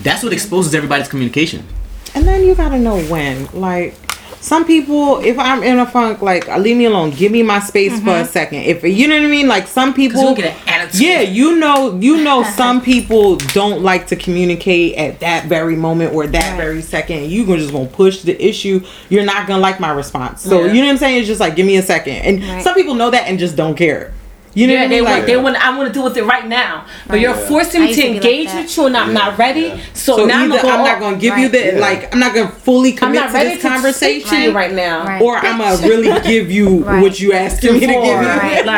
[0.00, 1.66] That's what exposes everybody's communication.
[2.14, 3.46] And then you gotta know when.
[3.52, 3.94] Like
[4.40, 7.10] some people, if I'm in a funk, like uh, leave me alone.
[7.10, 8.30] Give me my space for a mm-hmm.
[8.30, 8.62] second.
[8.62, 9.48] If you know what I mean.
[9.48, 11.00] Like some people you'll get an attitude.
[11.00, 16.14] Yeah, you know, you know, some people don't like to communicate at that very moment
[16.14, 17.30] or that very second.
[17.30, 18.84] You gonna just gonna push the issue.
[19.08, 20.42] You're not gonna like my response.
[20.42, 20.72] So Yeah.
[20.72, 21.18] you know what I'm saying?
[21.18, 22.14] It's just like give me a second.
[22.16, 22.62] And Right.
[22.62, 24.12] some people know that and just don't care.
[24.54, 25.04] You know Yeah, what I they mean?
[25.04, 25.56] want, Like they want.
[25.66, 28.08] I want to deal with it right now, but you're forcing me to to be
[28.08, 29.80] like engage with you, and I'm not ready.
[29.92, 31.52] So, so now I'm, gonna I'm not gonna give you Right.
[31.52, 31.80] the Yeah.
[31.80, 34.26] like I'm not gonna fully I'm commit not to ready this to conversation.
[34.26, 35.04] speak to right now.
[35.04, 35.22] Right.
[35.22, 37.02] Or I'm gonna really give you Right.
[37.02, 38.12] what you asking me to give you.
[38.14, 38.64] Right.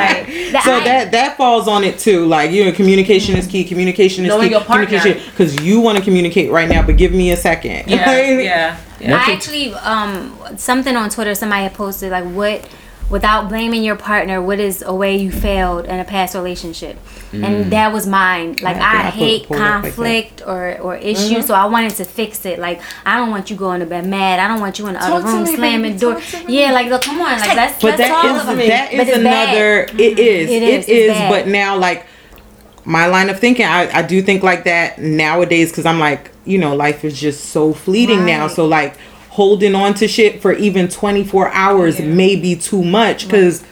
[0.50, 2.26] Like, So I- that that falls on it too.
[2.26, 3.64] Like you know, communication is key.
[3.64, 4.54] Communication is Knowing key.
[4.54, 4.60] your.
[4.62, 7.88] Communication because you want to communicate right now, but give me a second.
[7.88, 9.16] yeah, yeah, yeah.
[9.16, 12.68] I actually um something on Twitter somebody had posted like what
[13.10, 16.96] without blaming your partner what is a way you failed in a past relationship
[17.32, 17.70] and mm.
[17.70, 21.42] that was mine like I I, hate up like conflict or or issues mm-hmm.
[21.42, 24.40] so I wanted to fix it like I don't want you going to bed mad
[24.40, 26.44] I don't want you in the Talk other room me, slamming baby, door talk to
[26.46, 26.60] me.
[26.60, 28.68] yeah like look come on like let's But let's that about is it.
[28.68, 29.86] that is another.
[29.86, 30.00] Mm-hmm.
[30.00, 30.50] It is.
[30.50, 30.88] It It is.
[30.88, 31.16] is.
[31.16, 31.30] It's.
[31.30, 32.06] But now, like
[32.84, 36.58] my line of thinking, I I do think like that nowadays because I'm like, you
[36.58, 38.48] know, life is just so fleeting now.
[38.48, 38.96] So like
[39.30, 43.64] holding on to shit for even 24 hours may be too much because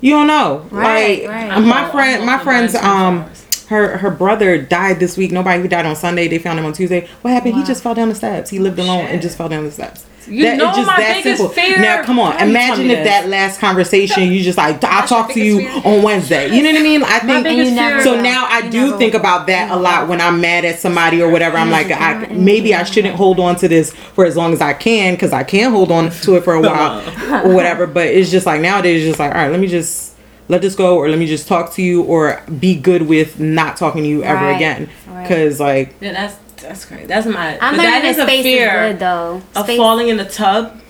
[0.00, 0.66] you don't know.
[0.70, 1.60] Right, like right.
[1.62, 3.30] my Oh, friend, I'm my friends, mind um.
[3.68, 5.32] her her brother died this week.
[5.32, 6.28] Nobody who died on Sunday.
[6.28, 7.08] They found him on Tuesday.
[7.22, 7.54] What happened?
[7.54, 8.50] He just fell down the steps.
[8.50, 10.04] He lived alone and just fell down the steps.
[10.28, 11.78] You know my biggest fear.
[11.78, 12.40] Now, come on.
[12.40, 15.82] Imagine if that last conversation, you just like, I'll talk to you fear?
[15.84, 16.54] on Wednesday.
[16.54, 17.02] You know what I mean?
[17.04, 19.76] I think biggest you never fear- so now I do never think about that a
[19.76, 21.56] lot when I'm mad at somebody or whatever.
[21.56, 24.72] I'm like, I, maybe I shouldn't hold on to this for as long as I
[24.72, 27.00] can because I can hold on to it for a while
[27.46, 27.86] or whatever.
[27.86, 30.14] But it's just like nowadays, it's just like, all right, let me just
[30.48, 33.76] let this go or let me just talk to you or be good with not
[33.76, 34.88] talking to you ever Right, again.
[35.08, 35.22] right.
[35.22, 37.08] Because like, Yeah, that's that's great.
[37.08, 37.58] That's my.
[37.60, 39.42] I'm but that learning is that a space fear is good though.
[39.54, 40.80] of Space- falling in the tub.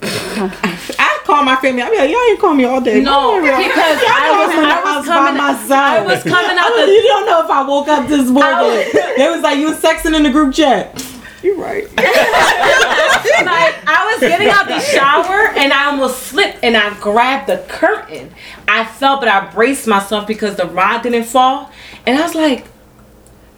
[0.02, 1.82] I call my family.
[1.82, 3.00] I be like, y'all ain't call me all day.
[3.00, 5.72] No, because Y'all I know was- I'm in the I was coming- by myself.
[5.72, 8.28] I was coming out I was- the- You don't know if I woke up this
[8.30, 8.52] morning.
[8.58, 11.04] was- they was like, you was sexing in the group chat.
[11.42, 11.84] You're right.
[11.96, 17.58] like I was getting out the shower and I almost slipped and I grabbed the
[17.68, 18.30] curtain.
[18.66, 21.70] I fell, but I braced myself because the rod didn't fall.
[22.06, 22.66] And I was like,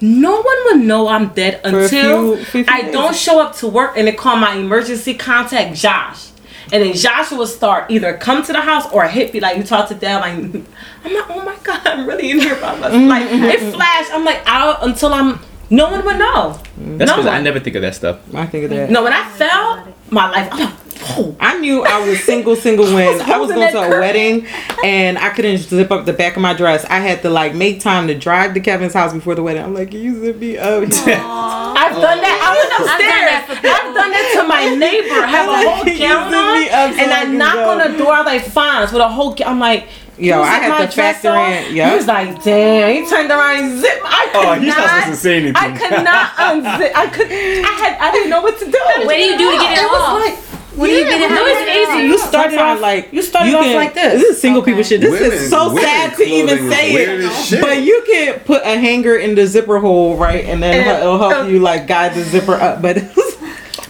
[0.01, 3.97] no one would know I'm dead until few- few I don't show up to work
[3.97, 6.29] and they call my emergency contact Josh.
[6.73, 9.65] And then Joshua will start either come to the house or hit me like you
[9.65, 10.21] talk to them.
[10.21, 10.35] Like
[11.05, 13.03] I'm like, oh my god, I'm really in here by myself.
[13.09, 14.13] Like it flashed.
[14.13, 15.41] I'm like out until I'm.
[15.73, 16.61] No one would know.
[16.77, 18.19] That's no because I never think of that stuff.
[18.35, 18.91] I think of that.
[18.91, 20.49] No, when I fell, my life.
[20.53, 21.37] I'm like, whoa.
[21.41, 24.01] I knew I was single, single when was I was going to a curtain.
[24.01, 24.47] wedding
[24.85, 26.85] and I couldn't zip up the back of my dress.
[26.87, 29.63] I had to like make time to drive to Kevin's house before the wedding.
[29.63, 30.83] I'm like, you zip me up?
[30.85, 32.39] I've done that.
[32.43, 33.61] I went that upstairs.
[33.61, 35.27] for I've done that to my neighbor.
[35.27, 37.71] Have a whole gown on, me up so and I I knock go.
[37.71, 38.13] on the door.
[38.13, 39.35] I'm like, fine, with a whole.
[39.35, 39.89] ga- I'm like.
[40.19, 41.89] Yo, I zip had to dress factor off?" in- yeah.
[41.91, 42.93] He was like, damn.
[42.93, 44.03] He turned around and zipped.
[44.05, 44.89] I oh, could Oh, he's not not.
[45.01, 45.57] supposed to say anything.
[45.57, 46.93] I could not unzip.
[46.95, 47.27] I could.
[47.33, 47.97] I had.
[47.99, 48.79] I didn't know what to do.
[49.07, 50.21] What do you do to get it It was off?
[50.21, 50.60] like.
[50.81, 52.09] What do you get it No, it's easy.
[52.09, 54.23] You started off like You started off like this.
[54.23, 55.01] This is single people shit.
[55.03, 57.61] This Women- is so sad to even say it.
[57.61, 61.19] But you can put a hanger in the zipper hole, right, and then And- it'll
[61.19, 62.81] help uh, you like guide the zipper up.
[62.83, 62.97] But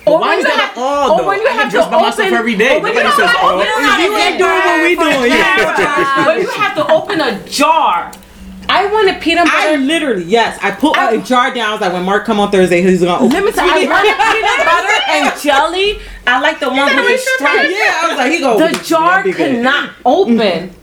[0.06, 1.28] Or Why is that have, all, or though?
[1.28, 2.78] when you I have get to by myself open, every day.
[2.78, 5.30] or when you Nobody have says, to "Oh, you ain't doing what we doing.
[5.30, 6.26] Yeah.
[6.26, 8.10] when you have to open a jar.
[8.69, 9.78] I wanted peanut I butter.
[9.78, 11.70] literally yes, I put I- a jar down.
[11.70, 13.31] I was like, when Mark come on Thursday, he's gonna open.
[13.31, 16.01] Let me tell you, I wanted peanut butter and jelly.
[16.27, 17.70] I like the one with the stripes.
[17.70, 18.59] Yeah, I was like, he go.
[18.59, 20.03] The jar could not mm-hmm.
[20.07, 20.77] open.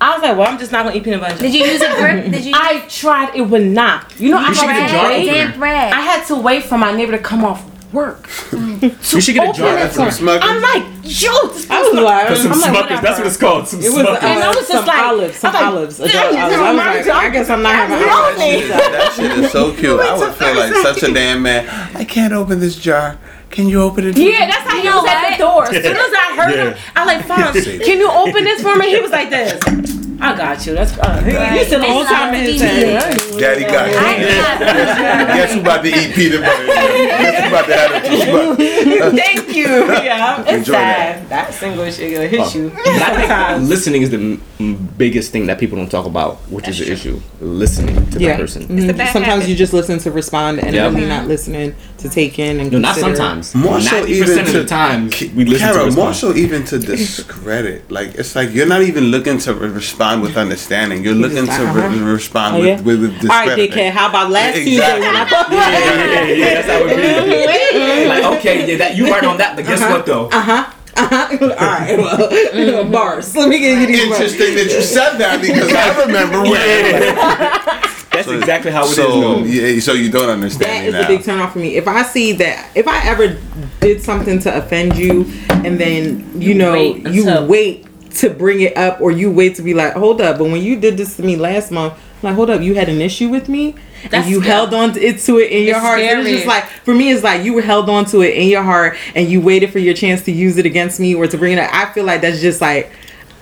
[0.00, 1.38] I was like, well, I'm just not gonna eat peanut butter.
[1.38, 2.30] Did you use a grip?
[2.30, 2.52] Did you?
[2.56, 4.18] I tried, it would not.
[4.18, 5.50] You know, I should had get a to jar wait.
[5.50, 5.66] opener.
[5.66, 8.28] I had to wait for my neighbor to come off work.
[8.80, 10.06] You should get a jar it opener.
[10.06, 10.40] for- Some Smuckers.
[10.42, 13.02] I'm like, yo, this I was like, Put some I'm like, Smuckers.
[13.02, 13.68] That's what it's called.
[13.68, 14.22] Some it was, uh, Smuckers.
[14.22, 16.00] And I was just some like- olives, some I was like, olives.
[16.00, 16.56] a jar of you olives.
[16.56, 18.68] I was like, I guess I'm not having olives.
[18.68, 20.00] That shit, that shit is so cute.
[20.00, 21.68] I would feel like such a damn man.
[21.96, 23.18] I can't open this jar.
[23.50, 24.16] Can you open it?
[24.16, 25.64] Yeah, that's how he You know was at the door.
[25.64, 28.90] As soon as I heard him, I like, fine, can you open this for me?
[28.90, 29.60] He was like this.
[30.22, 30.74] I got you.
[30.74, 31.58] That's uh, he, Right.
[31.58, 33.40] he said the time not in his head.
[33.40, 33.96] Daddy got it.
[33.96, 36.66] I Guess who about to eat peanut butter?
[36.66, 39.18] Guess who about to have a toothbrush?
[39.24, 39.64] Thank you.
[39.64, 41.16] Yeah, it's Enjoy that.
[41.20, 41.28] sad.
[41.30, 41.54] That.
[41.54, 42.68] single shit gonna hit you.
[42.70, 43.68] I think Sometimes.
[43.70, 46.92] listening is the m- m- biggest thing that people don't talk about, which is the
[46.92, 47.18] issue.
[47.40, 48.36] Listening to the Yeah.
[48.36, 48.64] person.
[48.68, 48.88] Mhm.
[49.12, 49.48] Sometimes habit.
[49.48, 50.84] you just listen to respond and Yeah.
[50.90, 53.54] really not listening to take in and No, not sometimes.
[53.54, 55.04] More so 90% even of to the time,
[55.36, 57.90] we listen Kara, to more so even to discredit.
[57.90, 61.04] Like it's like you're not even looking to re- respond with understanding.
[61.04, 62.04] You're looking to re- Uh-huh.
[62.20, 62.80] respond Oh, with, yeah?
[62.80, 63.78] with, with All right, discrediting.
[63.78, 63.90] dickhead.
[63.92, 65.56] How about last Tuesday when I Exactly.
[65.56, 66.96] yeah, yeah, yeah, yeah, that's how it
[68.02, 68.08] be.
[68.08, 70.26] like, okay, yeah, that you right on that, but guess what though?
[70.28, 70.64] Uh huh.
[70.96, 71.38] Uh-huh.
[71.40, 71.48] All
[71.78, 73.34] right, well, bars.
[73.36, 74.20] Let me give you these bars.
[74.20, 77.89] Interesting that you said that because I remember when.
[78.26, 78.96] That's exactly how it is.
[78.96, 79.38] So though.
[79.44, 81.04] yeah, so you don't understand That me is now.
[81.04, 81.76] a big turn off for me.
[81.76, 83.38] If I see that, if I ever
[83.80, 87.86] did something to offend you, and then you, know wait you until- wait
[88.16, 90.38] to bring it up, or you wait to be like, hold up.
[90.38, 92.88] But when you did this to me last month, I'm like, hold up, you had
[92.88, 93.76] an issue with me,
[94.10, 94.52] That's and you scary.
[94.52, 96.00] held on to it to it in your It's heart.
[96.00, 96.32] It's scary.
[96.34, 98.96] just like for me, it's like you were held on to it in your heart,
[99.14, 101.58] and you waited for your chance to use it against me or to bring it
[101.60, 101.70] up.
[101.72, 102.90] I feel like that's just like.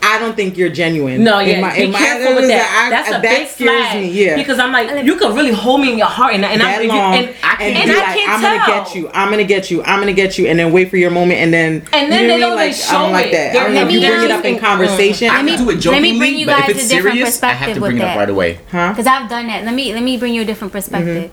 [0.00, 1.24] I don't think you're genuine.
[1.24, 2.86] No, In yeah, my- be in my- careful with that.
[2.86, 4.00] I- That's a that big scares flag.
[4.02, 4.10] me.
[4.10, 6.80] Yeah, because I'm like, you could really hold me in your heart, and, and that
[6.80, 8.58] I'm long and I can't, and, be I like, can't I'm tell.
[8.58, 9.10] gonna get you.
[9.12, 9.82] I'm gonna get you.
[9.82, 12.28] I'm gonna get you, and then wait for your moment, and then And then you
[12.28, 12.40] know they don't mean?
[12.40, 13.50] even Like I show don't like that.
[13.50, 15.30] I They're- don't know if you bring it up in conversation.
[15.30, 16.88] I Let me- can do it let me bring you but if guys it's a
[16.94, 18.18] different serious, I have to bring it up that.
[18.18, 18.60] right away.
[18.70, 18.90] huh?
[18.90, 19.64] Because I've done that.
[19.64, 20.78] Let me let me bring you a different mm-hmm.
[20.78, 21.30] perspective.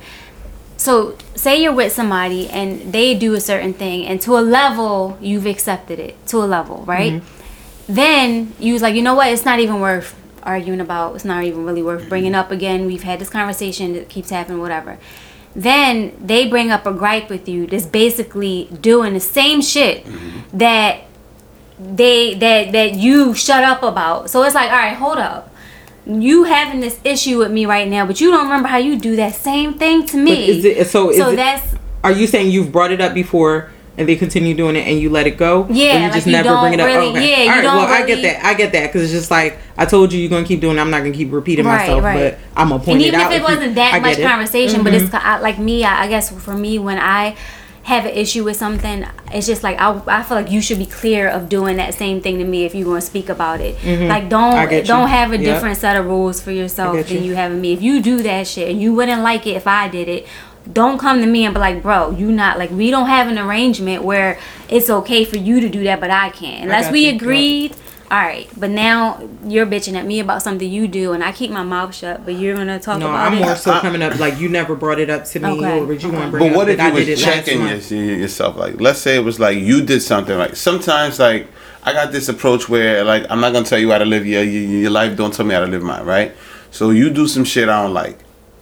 [0.77, 5.17] So say you're with somebody and they do a certain thing, and to a level
[5.21, 7.13] you've accepted it to a level, right?
[7.13, 7.34] Mm-hmm.
[7.87, 9.27] Then you was like, you know what?
[9.27, 11.15] It's not even worth arguing about.
[11.15, 12.85] It's not even really worth bringing up again.
[12.85, 13.95] We've had this conversation.
[13.95, 14.59] It keeps happening.
[14.59, 14.97] Whatever.
[15.55, 20.57] Then they bring up a gripe with you that's basically doing the same shit mm-hmm.
[20.57, 21.01] that
[21.79, 24.29] they that that you shut up about.
[24.29, 25.53] So it's like, all right, hold up.
[26.05, 29.15] you having this issue with me right now, but you don't remember how you do
[29.15, 30.49] that same thing to me.
[30.49, 31.11] Is it so?
[31.11, 34.75] So it, that's are you saying you've brought it up before and they continue doing
[34.75, 35.67] it and you let it go?
[35.69, 36.87] Yeah, you like just you never don't bring it up.
[36.87, 37.45] really- okay.
[37.45, 37.63] yeah, All right.
[37.65, 38.45] well, I get that.
[38.45, 40.77] I get that because it's just like I told you, you're gonna keep doing.
[40.77, 40.81] it.
[40.81, 42.31] I'm not gonna keep repeating Right, myself, right.
[42.33, 43.31] but I'm gonna point and it out.
[43.31, 44.27] And even if it wasn't that much it.
[44.27, 45.05] conversation, but Mm-hmm.
[45.05, 45.83] it's I, like me.
[45.83, 47.35] I, I guess for me, when I
[47.83, 50.87] have an issue with something, it's just like I, I feel like you should be
[50.87, 53.75] clear of doing that same thing to me if you're going to speak about it.
[54.09, 54.53] Like don't
[54.87, 55.43] don't have a Yep.
[55.53, 57.29] different set of rules for yourself than you.
[57.29, 57.73] you have in me.
[57.73, 60.25] If you do that shit and you wouldn't like it if I did it.
[60.71, 63.37] Don't come to me and be like, bro, you not like we don't have an
[63.37, 66.63] arrangement where it's okay for you to do that, but I can't.
[66.63, 67.05] Unless got we you.
[67.07, 67.15] Yep.
[67.15, 67.75] agreed,
[68.11, 68.49] all right.
[68.57, 71.93] But now you're bitching at me about something you do, and I keep my mouth
[71.93, 72.25] shut.
[72.25, 73.41] But you're gonna talk No, about I'm it.
[73.41, 75.79] more so coming up like you never brought it up to me, Okay.
[75.79, 76.31] or would you want to Okay.
[76.31, 78.57] bring But what up if you I was checking your, yourself?
[78.57, 80.37] Like, let's say it was like you did something.
[80.37, 81.47] Like sometimes, like
[81.83, 84.43] I got this approach where, like, I'm not gonna tell you how to live your
[84.43, 85.15] your, your life.
[85.15, 86.35] Don't tell me how to live mine, right?
[86.71, 88.17] So you do some shit I don't like.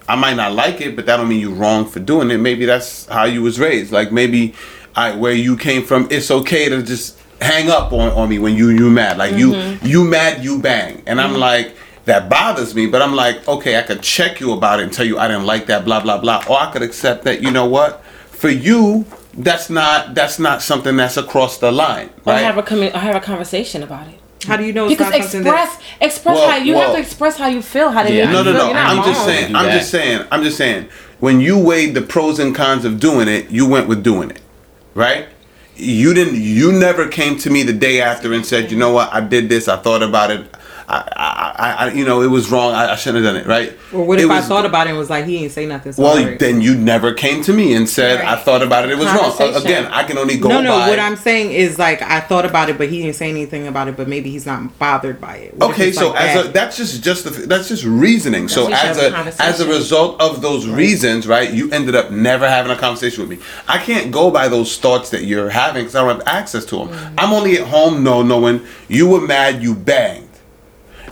[0.08, 2.38] I might not like it, but that don't mean you're wrong for doing it.
[2.38, 3.92] Maybe that's how you was raised.
[3.92, 4.54] Like maybe
[4.94, 8.54] I where you came from, it's okay to just hang up on, on me when
[8.54, 9.18] you you mad.
[9.18, 9.86] Like you mm-hmm.
[9.86, 11.02] you mad, you bang.
[11.06, 11.40] And I'm mm-hmm.
[11.40, 14.92] like, that bothers me, but I'm like, okay, I could check you about it and
[14.92, 16.44] tell you I didn't like that, blah blah blah.
[16.48, 18.04] Or I could accept that, you know what?
[18.28, 22.10] For you, that's not that's not something that's across the line.
[22.26, 22.42] Or Right?
[22.42, 24.18] have a commu- or have a conversation about it.
[24.46, 25.82] How do you know it's Because not something express that?
[26.00, 28.38] express Well, how you have to express how you feel, how they Yeah, make No,
[28.40, 28.68] you no, no.
[28.68, 29.54] You're I'm just saying.
[29.56, 30.26] I'm just saying.
[30.30, 30.88] I'm just saying.
[31.20, 34.40] When you weighed the pros and cons of doing it, you went with doing it,
[34.94, 35.26] right?
[35.76, 36.36] You didn't.
[36.40, 39.12] You never came to me the day after and said, "You know what?
[39.12, 39.66] I did this.
[39.68, 40.44] I thought about it.
[40.88, 42.72] I, I, I, you know, it was wrong.
[42.74, 44.90] I, I shouldn't have done it, right?" Or what It if I thought about it
[44.90, 45.92] and was like, he ain't say nothing?
[45.92, 46.38] So Well, alright.
[46.38, 48.90] then you never came to me and said, "I thought about it.
[48.90, 50.88] It was wrong." Again, I can only go by no, no.
[50.88, 53.88] What I'm saying is like I thought about it, but he didn't say anything about
[53.88, 53.96] it.
[53.96, 55.54] But maybe he's not bothered by it.
[55.56, 56.46] What Okay, so like as that?
[56.46, 58.48] a that's just just that's just reasoning.
[58.48, 61.50] so as a as a result of those reasons, right?
[61.52, 63.44] You ended up never having a conversation with me.
[63.68, 66.76] I can't go by those thoughts that you're having because I don't have access to
[66.78, 66.88] them.
[66.88, 67.14] Mm-hmm.
[67.18, 70.28] I'm only at home, no, knowing you were mad, you banged,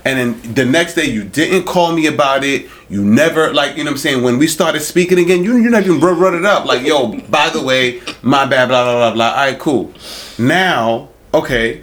[0.05, 2.69] and then the next day you didn't call me about it.
[2.89, 4.23] You never like you know what I'm saying.
[4.23, 6.65] When we started speaking again, you you not even brought brought it up.
[6.67, 9.29] Like yo, by the way, my bad, blah blah blah blah.
[9.31, 9.93] All right, cool.
[10.39, 11.83] Now, okay,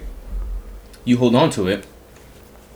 [1.04, 1.86] You hold on to it.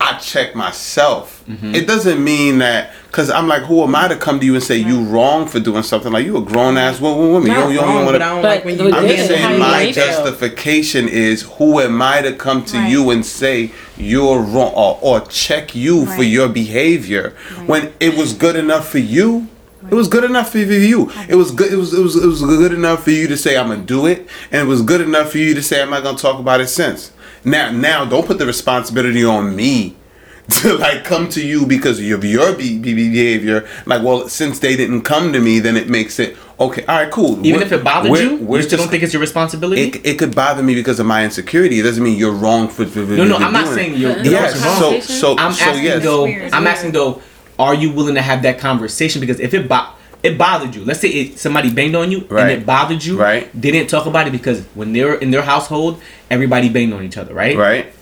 [0.01, 1.43] I check myself.
[1.49, 1.75] Mm-hmm.
[1.75, 4.62] It doesn't mean that because I'm like, who am I to come to you and
[4.62, 6.12] say you wrong for doing something?
[6.12, 7.31] Like you a grown ass woman.
[7.33, 7.43] woman.
[7.51, 8.33] You not don't, you don't wrong, want but I to.
[8.35, 8.93] don't But like when the you.
[8.95, 12.91] I'm just saying my justification is who am I to come to Right.
[12.91, 17.31] you and say you're wrong or, or check you for your behavior
[17.66, 19.49] when it was good enough for you.
[19.91, 21.11] It was good enough for you.
[21.29, 21.71] It was good.
[21.71, 24.07] It was it was it was good enough for you to say I'm gonna do
[24.07, 26.62] it, and it was good enough for you to say I'm not gonna talk about
[26.62, 27.12] it since.
[27.45, 29.95] Now now don't put the responsibility on me
[30.61, 33.66] to like come to you because of your be- be- behavior.
[33.87, 36.85] Like well, since they didn't come to me, then it makes it okay.
[36.85, 37.39] All right, cool.
[37.47, 39.21] Even We're- if it bothered we're- you, we're you still just- don't think it's your
[39.23, 39.83] responsibility.
[39.83, 41.81] it, it could bother me because of my insecurity.
[41.81, 42.85] It doesn't mean you're wrong for.
[42.85, 43.75] for no, no, for I'm not doing it.
[43.81, 44.62] saying you're, you're Yes.
[44.62, 45.01] wrong.
[45.01, 46.03] So so I'm so asking yes.
[46.03, 46.25] though.
[46.25, 46.53] weird.
[46.53, 47.23] I'm asking though.
[47.59, 49.21] Are you willing to have that conversation?
[49.21, 49.87] Because if it bo-
[50.25, 52.43] it bothered you, let's say it, somebody banged on you Right.
[52.43, 53.49] and it bothered you, Right.
[53.59, 56.01] Didn't talk about it because when they're in their household,
[56.31, 57.57] everybody banged on each other, right?
[57.57, 57.93] Right.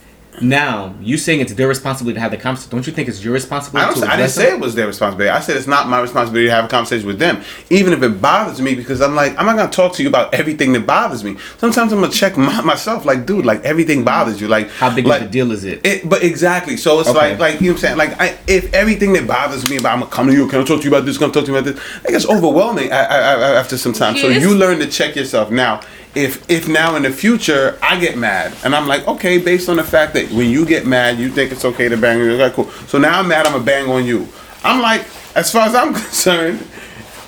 [0.40, 2.70] Now you saying it's their responsibility to have the conversation.
[2.70, 4.00] Don't you think it's your I responsibility?
[4.00, 4.02] don't.
[4.02, 4.54] to I didn't address say them?
[4.54, 5.28] it was their responsibility.
[5.30, 8.20] I said it's not my responsibility to have a conversation with them, even if it
[8.20, 8.74] bothers me.
[8.74, 11.36] Because I'm like, I'm not gonna talk to you about everything that bothers me.
[11.58, 13.04] Sometimes I'm gonna check my, myself.
[13.04, 14.48] Like, dude, like everything bothers you.
[14.48, 15.84] Like, How big like, of a deal is it?
[15.84, 16.78] It, but exactly.
[16.78, 17.32] So it's Okay.
[17.32, 17.98] like, like you know what I'm saying.
[17.98, 20.48] Like, I, if everything that bothers me about, I'm gonna come to you.
[20.48, 21.18] Can I talk to you about this?
[21.18, 22.04] Can I talk to you about this?
[22.04, 24.16] Like, it's overwhelming I, I, I, after some time.
[24.16, 25.50] So you learn to check yourself.
[25.50, 25.82] Now,
[26.14, 29.76] if if now in the future I get mad and I'm like, okay, based on
[29.76, 32.32] the fact that when you get mad, you think it's okay to bang on you.
[32.42, 32.70] Okay, cool.
[32.86, 33.46] So now I'm mad.
[33.46, 34.28] I'm gonna bang on you.
[34.62, 36.66] I'm like, as far as I'm concerned.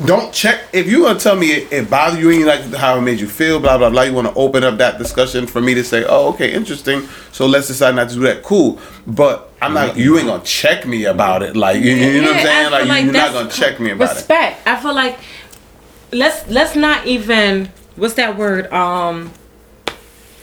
[0.05, 2.98] Don't check if you gonna tell me it, it bothered you and you like how
[2.98, 4.02] it made you feel, blah blah blah.
[4.02, 7.06] You want to open up that discussion for me to say, oh okay, interesting.
[7.31, 8.43] So let's decide not to do that.
[8.43, 9.97] Cool, but I'm not.
[9.97, 11.55] You ain't gonna check me about it.
[11.55, 12.70] Like you, you know what I'm saying?
[12.73, 14.15] Like, like you're not gonna check me about it.
[14.15, 14.66] respect.
[14.66, 15.16] I feel like
[16.11, 18.73] let's let's not even what's that word?
[18.73, 19.33] Um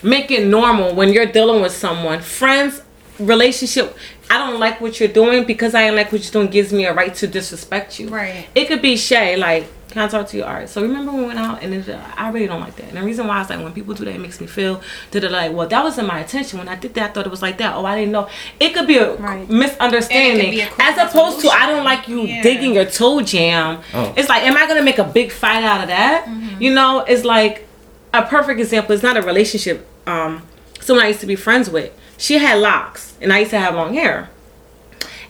[0.03, 2.21] make it normal when you're dealing with someone.
[2.21, 2.81] Friends,
[3.19, 3.95] relationship,
[4.29, 6.85] I don't like what you're doing because I ain't like what you're doing gives me
[6.85, 8.09] a right to disrespect you.
[8.09, 8.47] Right.
[8.55, 10.43] It could be Shay, like, can I talk to you?
[10.43, 10.67] All right.
[10.69, 11.87] So remember when we went out and it,
[12.17, 12.85] I really don't like that.
[12.87, 14.81] And the reason why is like when people do that, it makes me feel
[15.11, 16.57] that they're like, well, that wasn't my intention.
[16.59, 17.75] When I did that, I thought it was like that.
[17.75, 18.27] Oh, I didn't know.
[18.59, 19.47] It could be a Right.
[19.49, 20.51] misunderstanding.
[20.51, 22.41] be a quick As opposed to, I don't like you Yeah.
[22.41, 23.79] digging your toe jam.
[23.93, 24.13] Oh.
[24.17, 26.27] It's like, am I gonna make a big fight out of that?
[26.59, 27.67] You know, it's like
[28.13, 28.93] a perfect example.
[28.93, 29.85] It's not a relationship.
[30.07, 30.43] Um,
[30.79, 31.91] someone I used to be friends with.
[32.17, 34.29] She had locks, and I used to have long hair.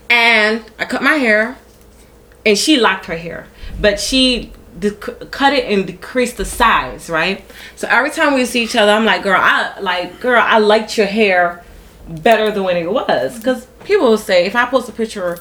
[0.09, 1.57] and I cut my hair,
[2.45, 3.47] and she locked her hair,
[3.81, 4.53] but she
[5.31, 7.43] cut it and decreased the size, right?
[7.75, 10.97] So every time we see each other, I'm like, girl, I like, girl, I liked
[10.97, 11.63] your hair
[12.07, 15.39] better than when it was, because people will say if I post a picture.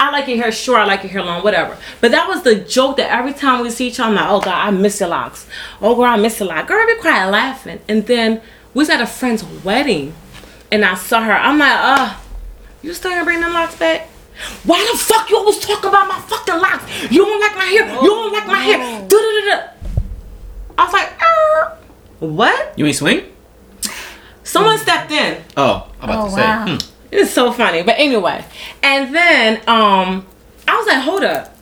[0.00, 1.78] I like your hair short, I like your hair long, whatever.
[2.00, 4.40] But that was the joke that every time we see each other, I'm like, oh
[4.40, 5.46] God, I miss your locks.
[5.80, 6.68] Oh girl, I miss your locks.
[6.68, 7.78] Girl, be quiet laughing.
[7.88, 8.42] And then
[8.74, 10.12] we was at a friend's wedding
[10.72, 11.32] and I saw her.
[11.32, 12.16] I'm like, uh,
[12.82, 14.08] you still gonna bring them locks back?
[14.64, 16.84] Why the fuck you always talk about my fucking locks?
[17.10, 17.86] You don't like my hair.
[18.02, 18.78] You don't like my hair.
[19.08, 19.72] Da-da-da-da.
[20.76, 21.12] I was like,
[22.20, 22.78] what?
[22.78, 23.32] You ain't swing?
[24.42, 25.42] Someone stepped in.
[25.56, 26.40] Oh, I'm about Oh, to say.
[26.42, 26.66] wow.
[26.66, 26.76] hmm.
[27.10, 27.82] It's so funny.
[27.82, 28.44] But anyway.
[28.82, 30.26] And then um
[30.66, 31.53] I was like, hold up.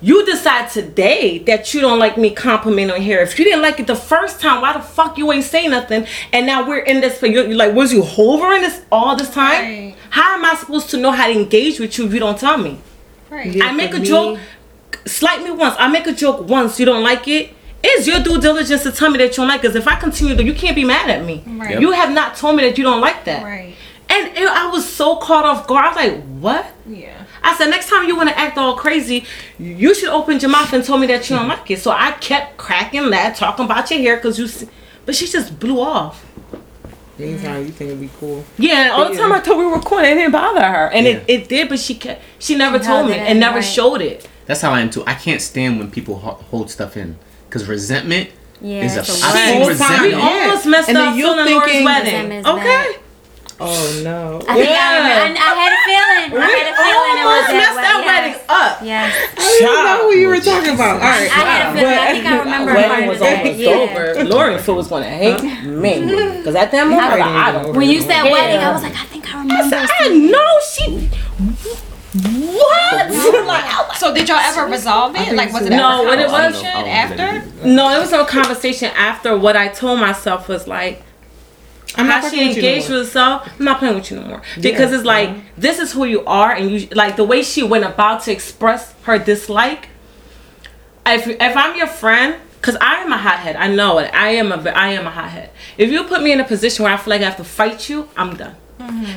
[0.00, 3.20] You decide today that you don't like me complimenting on hair.
[3.20, 6.06] If you didn't like it the first time, why the fuck you ain't say nothing?
[6.32, 7.20] And now we're in this.
[7.20, 9.62] You're, you're like, was you hovering this all this time?
[9.62, 9.94] Right.
[10.10, 12.58] How am I supposed to know how to engage with you if you don't tell
[12.58, 12.78] me?
[13.28, 13.52] Right.
[13.52, 14.38] Yeah, I make a me- joke,
[15.04, 15.74] slight me once.
[15.78, 16.78] I make a joke once.
[16.78, 17.54] You don't like it.
[17.82, 19.62] It's your due diligence to tell me that you don't like.
[19.62, 21.42] Because if I continue to, you can't be mad at me.
[21.46, 21.70] Right.
[21.72, 21.80] Yep.
[21.80, 23.42] You have not told me that you don't like that.
[23.42, 23.74] Right.
[24.10, 25.84] And it, I was so caught off guard.
[25.84, 26.66] I was like, what?
[26.88, 27.17] Yeah.
[27.42, 29.24] I said, next time you want to act all crazy,
[29.58, 31.80] you should open your mouth and tell me that you don't like it.
[31.80, 34.46] So I kept cracking that, talking about your hair, because you.
[34.48, 34.68] See,
[35.06, 36.24] but she just blew off.
[37.18, 38.44] Meantime, you think it'd be cool?
[38.58, 41.24] Yeah, all the time I thought we were recording, it didn't bother her, and it,
[41.28, 41.34] Yeah.
[41.36, 41.68] it did.
[41.68, 43.64] But she kept, she never She told me it and never right.
[43.64, 44.28] showed it.
[44.46, 45.02] That's how I am too.
[45.06, 47.18] I can't stand when people hold stuff in.
[47.48, 49.76] Because resentment Yeah, is a it's a fucking word.
[49.76, 50.02] Whole time.
[50.02, 50.14] resentment.
[50.14, 52.04] We almost messed And then up you're filming Lori's thinking- wedding.
[52.28, 52.96] Resentment is Okay, bad.
[53.60, 54.38] Oh no.
[54.48, 54.98] I think I, Yeah.
[55.02, 56.30] remember, I, I had a feeling.
[56.30, 58.06] we I had a feeling it oh, was almost that messed way.
[58.06, 58.44] that yes.
[58.48, 58.74] up.
[58.86, 59.10] Yes.
[59.34, 60.94] I didn't know who you were talking about.
[61.02, 61.26] All right.
[61.26, 61.98] I had a uh, feeling.
[61.98, 63.82] I think I remember a part wedding was almost Yeah.
[63.82, 64.24] over.
[64.30, 65.68] Lori Phil was gonna hate uh-huh.
[65.68, 66.00] me
[66.38, 67.74] because at that moment I, was like, I don't.
[67.76, 68.32] When you said Yeah.
[68.32, 69.74] wedding, I was like, I think I I remember.
[69.74, 71.08] said, I know she.
[72.54, 73.10] What?
[73.46, 75.34] like, So did y'all ever resolve it?
[75.34, 77.24] Like was it No, ever what it was- conversation I don't know.
[77.24, 77.68] I don't know after?
[77.68, 81.02] No, it was a conversation after what I told myself was like
[81.98, 83.52] I'm how not she fucking with you no engaged with herself.
[83.58, 84.96] I'm not playing with you no more because Yeah.
[84.96, 88.22] it's like this is who you are, and you like the way she went about
[88.24, 89.88] to express her dislike.
[91.06, 94.10] If if I'm your friend, because I am a hothead, I know it.
[94.14, 95.50] I am a I am a hothead.
[95.76, 97.88] If you put me in a position where I feel like I have to fight
[97.88, 98.56] you, I'm done.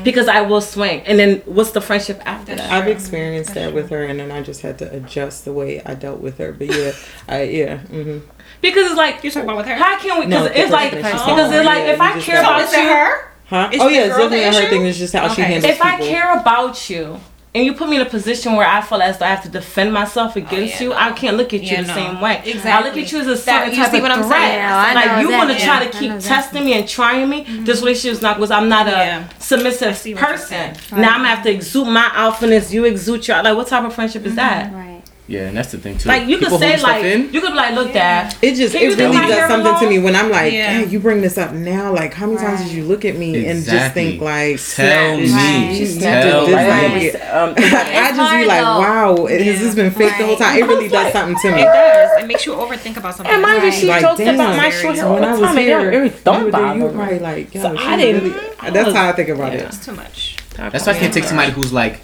[0.03, 2.71] Because I will swing, and then what's the friendship after that?
[2.71, 5.93] I've experienced that with her, and then I just had to adjust the way I
[5.93, 6.51] dealt with her.
[6.51, 6.91] But yeah,
[7.29, 7.77] I yeah.
[7.77, 8.19] hmm
[8.61, 9.75] Because it's like you're talking about with her?
[9.75, 10.25] How can we?
[10.27, 11.99] Because No, it's like because it's like if.
[11.99, 13.31] I care just about have Is it you, her?
[13.45, 13.69] Huh?
[13.73, 14.85] Is oh the yeah, it's definitely her thing.
[14.85, 15.53] It's just how she Okay.
[15.53, 17.19] handles if I care about you
[17.53, 19.49] and you put me in a position where I feel as though I have to
[19.49, 20.95] defend myself oh, against yeah, you, no.
[20.95, 21.93] I can't look at you Yeah, the no.
[21.93, 22.41] same way.
[22.45, 22.71] Exactly.
[22.71, 24.39] I look at you as a That- certain you type see of what I'm threat.
[24.39, 24.59] saying?
[24.59, 27.43] Yeah, like you want to try to keep testing me and trying me.
[27.43, 27.65] Mm-hmm.
[27.65, 30.47] This relationship's not because I'm not a submissive see what you're person.
[30.47, 30.75] saying.
[30.91, 32.71] Now I'm gonna have to exude my outfitness.
[32.71, 33.57] You exude your like.
[33.57, 34.35] What type of friendship is mm-hmm.
[34.37, 34.73] that?
[34.73, 34.90] Right.
[35.31, 36.09] Yeah, and that's the thing too.
[36.09, 37.31] Like you People could say like in.
[37.33, 38.35] you could be like, look, dad.
[38.41, 40.71] It just it really does something to me when I'm like, Yeah.
[40.73, 41.93] "Hey, you bring this up now.
[41.93, 45.33] Like, how many times did you look at me and just think like, Tell is
[45.33, 45.69] me.
[45.73, 47.11] she- She snapped Tell it me.
[47.13, 50.57] like- Um, I just be like, wow, it, has this been fake the whole time?
[50.57, 51.61] It really does something to me.
[51.61, 52.23] It does.
[52.23, 53.33] It makes you overthink about something.
[53.33, 53.73] And mind you, Right.
[53.79, 54.35] she Like, joked damn.
[54.35, 55.57] about my short hair So all the I was time.
[55.57, 56.93] it really you don't bother you me.
[56.93, 58.35] probably like, yo, So I didn't-
[58.73, 59.61] that's how I think about it.
[59.61, 60.35] It's too much.
[60.57, 62.01] That's why I can't take somebody who's like,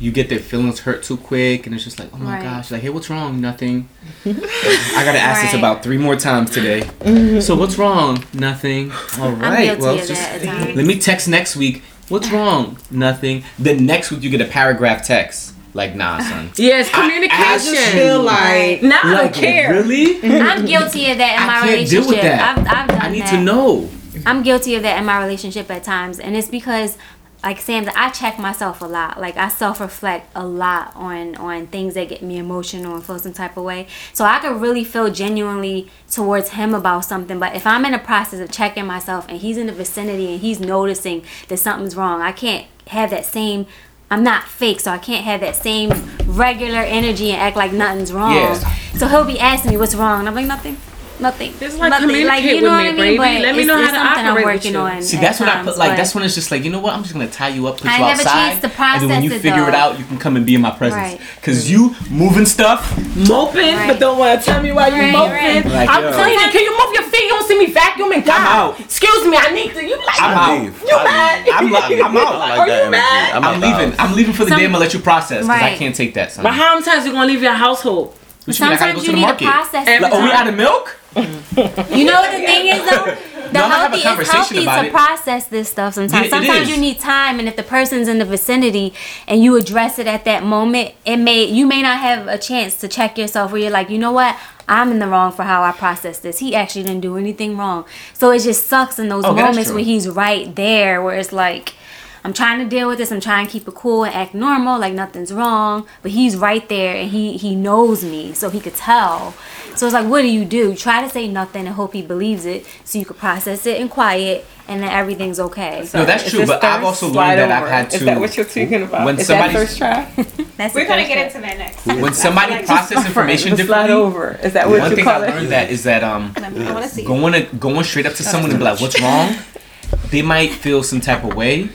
[0.00, 2.42] you get their feelings hurt too quick, and it's just like, oh my Right.
[2.42, 3.40] gosh, like, hey, what's wrong?
[3.40, 3.88] Nothing.
[4.26, 6.80] I gotta ask this about three more times today.
[7.00, 7.40] Mm-hmm.
[7.40, 8.24] So what's wrong?
[8.32, 8.90] Nothing.
[9.20, 9.66] All right.
[9.66, 11.82] guilty well, of just that let me text next week.
[12.08, 12.78] What's wrong?
[12.90, 13.44] Nothing.
[13.58, 15.54] Then next week you get a paragraph text.
[15.74, 16.50] Like, nah, son.
[16.56, 17.30] Yes, communication.
[17.44, 17.74] I communication.
[17.74, 19.72] just Feel like now I don't Like, care.
[19.72, 20.20] really?
[20.40, 21.90] I'm guilty of that in I my can't relationship.
[22.02, 22.58] deal with that.
[22.58, 23.30] I've, I've done I need that.
[23.32, 23.88] to know.
[24.26, 26.98] I'm guilty of that in my relationship at times, and it's because,
[27.42, 29.20] like Sam, I check myself a lot.
[29.20, 33.32] Like I self-reflect a lot on on things that get me emotional and feel some
[33.32, 33.86] type of way.
[34.12, 37.98] So I could really feel genuinely towards him about something, but if I'm in the
[37.98, 42.20] process of checking myself and he's in the vicinity and he's noticing that something's wrong,
[42.20, 43.66] I can't have that same.
[44.10, 45.92] I'm not fake, so I can't have that same
[46.26, 48.34] regular energy and act like nothing's wrong.
[48.34, 48.54] Yeah.
[48.94, 50.76] So he'll be asking me what's wrong, and I'm like nothing.
[51.20, 51.52] Nothing.
[51.60, 52.08] Just, like, nothing.
[52.08, 53.18] communicate with me, baby.
[53.44, 54.78] Let me know how to something I'm operate with working you.
[54.80, 56.80] on See, at that's when I put like that's when it's just like you know
[56.80, 58.82] what I'm just gonna tie you up, put I you have a outside, chance to
[58.82, 60.70] and then when you it, figure it out, you can come and be in my
[60.70, 61.00] presence.
[61.20, 61.20] Right.
[61.42, 62.96] Cause you moving stuff,
[63.28, 63.88] moping, Right.
[63.88, 65.32] but don't want to tell me why you Right, moping.
[65.32, 65.64] right.
[65.66, 66.12] Like, I'm yo.
[66.12, 66.50] cleaning.
[66.50, 67.22] Can you move your feet?
[67.24, 68.24] You don't see me vacuuming.
[68.24, 68.80] God, out.
[68.80, 69.84] Excuse me, I need to.
[69.84, 70.64] You like I'm out.
[70.64, 71.48] You mad?
[71.48, 71.74] I'm
[72.06, 72.58] I'm out.
[72.58, 73.32] Are you mad?
[73.34, 74.00] I'm, I'm out the leaving.
[74.00, 74.64] I'm leaving for the Some- day.
[74.64, 76.32] I'm gonna let you process because I can't take that.
[76.32, 76.42] Son.
[76.42, 78.16] But how many times you gonna leave your household?
[78.46, 78.72] What you mean?
[78.72, 79.48] I gotta Sometimes go you to the need to market.
[79.70, 80.02] process Every it.
[80.02, 80.96] Like, are we out of milk?
[81.14, 81.96] Mm.
[81.98, 83.04] You know what the thing is though?
[83.04, 84.92] the No, I'm gonna have a healthy, it's conversation healthy to it.
[84.92, 86.24] process this stuff sometimes.
[86.26, 88.94] Yeah, sometimes you need time, and if the person's in the vicinity
[89.26, 92.76] and you address it at that moment, it may you may not have a chance
[92.76, 94.38] to check yourself where you're like, you know what,
[94.68, 96.38] I'm in the wrong for how I process this.
[96.38, 97.84] He actually didn't do anything wrong.
[98.14, 101.74] So it just sucks in those Oh, moments where he's right there, where it's like.
[102.22, 103.10] I'm trying to deal with this.
[103.10, 105.86] I'm trying to keep it cool and act normal, like nothing's wrong.
[106.02, 109.32] But he's right there, and he he knows me, so he could tell.
[109.80, 110.74] So it's like, what do you do?
[110.76, 113.88] Try to say nothing and hope he believes it, so you could process it in
[113.88, 115.88] quiet, and then everything's okay.
[115.94, 117.96] No, that's Is true, but I've also learned Slide that I've had to.
[117.96, 119.06] Is that what you're talking about?
[119.06, 120.14] when Is that first trap?
[120.58, 121.86] That's We're gonna get into that next.
[121.86, 124.38] when somebody Like, process information the slide differently, over.
[124.42, 124.82] Is that what you call it?
[124.82, 125.30] one you thing call I it?
[125.30, 127.02] learned that is that um Let me- I want to see.
[127.02, 129.34] going going straight up to someone and be like, "What's wrong?"
[130.10, 131.70] They might feel some type of way.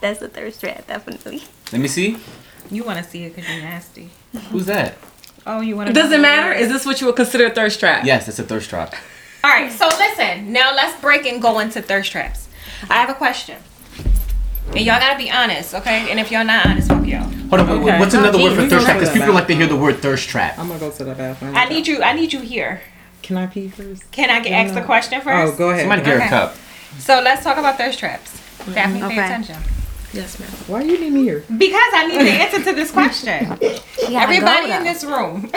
[0.00, 1.42] That's the thirst trap, definitely.
[1.72, 2.16] Let me see.
[2.70, 4.08] You want to see it because you're nasty.
[4.50, 4.96] Who's that?
[5.46, 5.92] Oh, you want to?
[5.92, 6.52] Does it matter?
[6.52, 8.04] Is this what you would consider a thirst trap?
[8.04, 8.94] Yes, it's a thirst trap.
[9.42, 9.72] All right.
[9.72, 10.52] So listen.
[10.52, 12.48] Now let's break and go into thirst traps.
[12.88, 13.56] I have a question.
[14.68, 16.10] And y'all gotta be honest, okay?
[16.10, 17.22] And if y'all not honest, fuck y'all.
[17.22, 17.98] Hold on, wait, wait, Okay.
[17.98, 18.96] what's another Oh, word for geez, thirst trap?
[18.98, 20.56] Because don't people know like to hear the word thirst trap.
[20.58, 21.56] I'm gonna go to the bathroom.
[21.56, 22.02] I need you.
[22.02, 22.80] I need you here.
[23.22, 24.08] Can I pee first?
[24.12, 25.36] Can I get ask the question oh, first?
[25.42, 25.58] Oh, first?
[25.58, 25.80] go ahead.
[25.82, 26.26] Somebody get her Okay.
[26.26, 26.56] a cup.
[26.98, 28.40] So let's talk about thirst traps.
[28.72, 29.18] Daphne, pay Okay.
[29.24, 29.56] attention.
[30.12, 30.50] Yes, ma'am.
[30.66, 31.44] Why do you need me here?
[31.56, 33.46] Because I need the answer to this question.
[34.10, 35.48] Everybody in this room.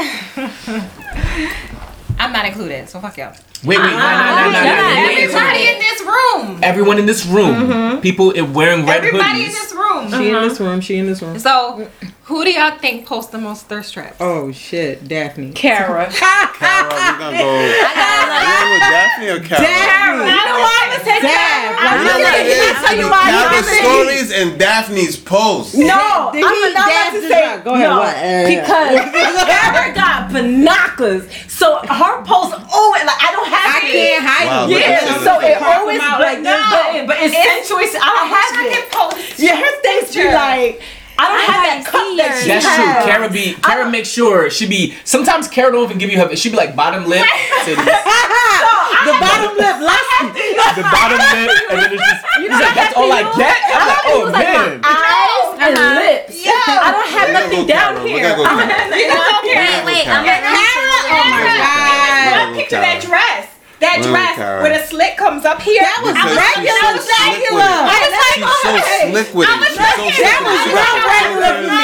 [2.19, 3.35] I'm not included, so fuck y'all.
[3.65, 5.13] Wait, wait, no, no, no, no, no, no, no.
[5.23, 6.59] Everybody in this room.
[6.61, 10.09] Everyone in this room, people wearing red Everybody in this room.
[10.11, 10.81] She in this room.
[10.81, 11.39] She in this room.
[11.39, 11.87] So,
[12.23, 14.17] who do y'all think posts the most thirst traps?
[14.19, 15.51] Oh shit, Daphne.
[15.53, 16.09] Kara.
[16.11, 17.47] Carol, we're gonna go.
[17.51, 19.63] We're going with Daphne or Carol?
[19.63, 20.29] Daphne.
[20.31, 20.87] You know why?
[20.89, 21.87] Let's take Dad, Kara.
[21.87, 22.75] like, You know what it is?
[22.83, 23.23] tell you why.
[23.29, 23.79] Carol's Daphne.
[23.79, 25.75] stories and Daphne's posts.
[25.75, 27.61] No, I'm not dab about to say?
[27.63, 28.01] Go ahead, no.
[28.01, 33.91] Uh, because Kara got binoculars, so her posts always like I don't have I it.
[33.93, 34.69] can't hide Wow, them.
[34.73, 37.95] look at Yeah, so it always them out but, like no, but, but it accentuates.
[37.95, 38.91] I don't have I can it.
[38.91, 39.39] post.
[39.39, 40.81] Yeah, her things be like
[41.13, 42.73] I don't I have that haven't cup seen that she That's has.
[42.73, 43.05] true.
[43.05, 44.97] Kara be Kara make sure she be.
[45.05, 46.33] Sometimes Kara don't even give you her.
[46.35, 47.21] She be like bottom lip,
[47.69, 50.09] titties, The bottom lip last
[50.79, 52.21] the bottom lip, and then it's just.
[52.41, 53.57] He's like, that's all I get.
[53.77, 54.81] I'm like, oh man.
[54.81, 56.33] eyes and lips.
[56.49, 58.09] I don't have We're gonna nothing go down Carol.
[58.09, 58.33] We're here.
[58.33, 59.61] gonna go I don't have nothing down here.
[59.61, 60.41] Wait, wait, I'm Carol.
[60.41, 62.02] gonna Oh my god.
[62.31, 63.49] But picture that dress.
[63.83, 64.63] That Well, dress Kara.
[64.63, 65.83] where the slit comes up here.
[65.83, 66.63] That was Because regular.
[66.63, 67.67] she's That was so slick with regular.
[67.67, 67.83] it.
[67.83, 69.03] I was like, She's so oh, okay.
[69.11, 69.59] slick with it.
[69.59, 70.71] She's so slick That with was it.
[70.79, 71.83] real regular for me.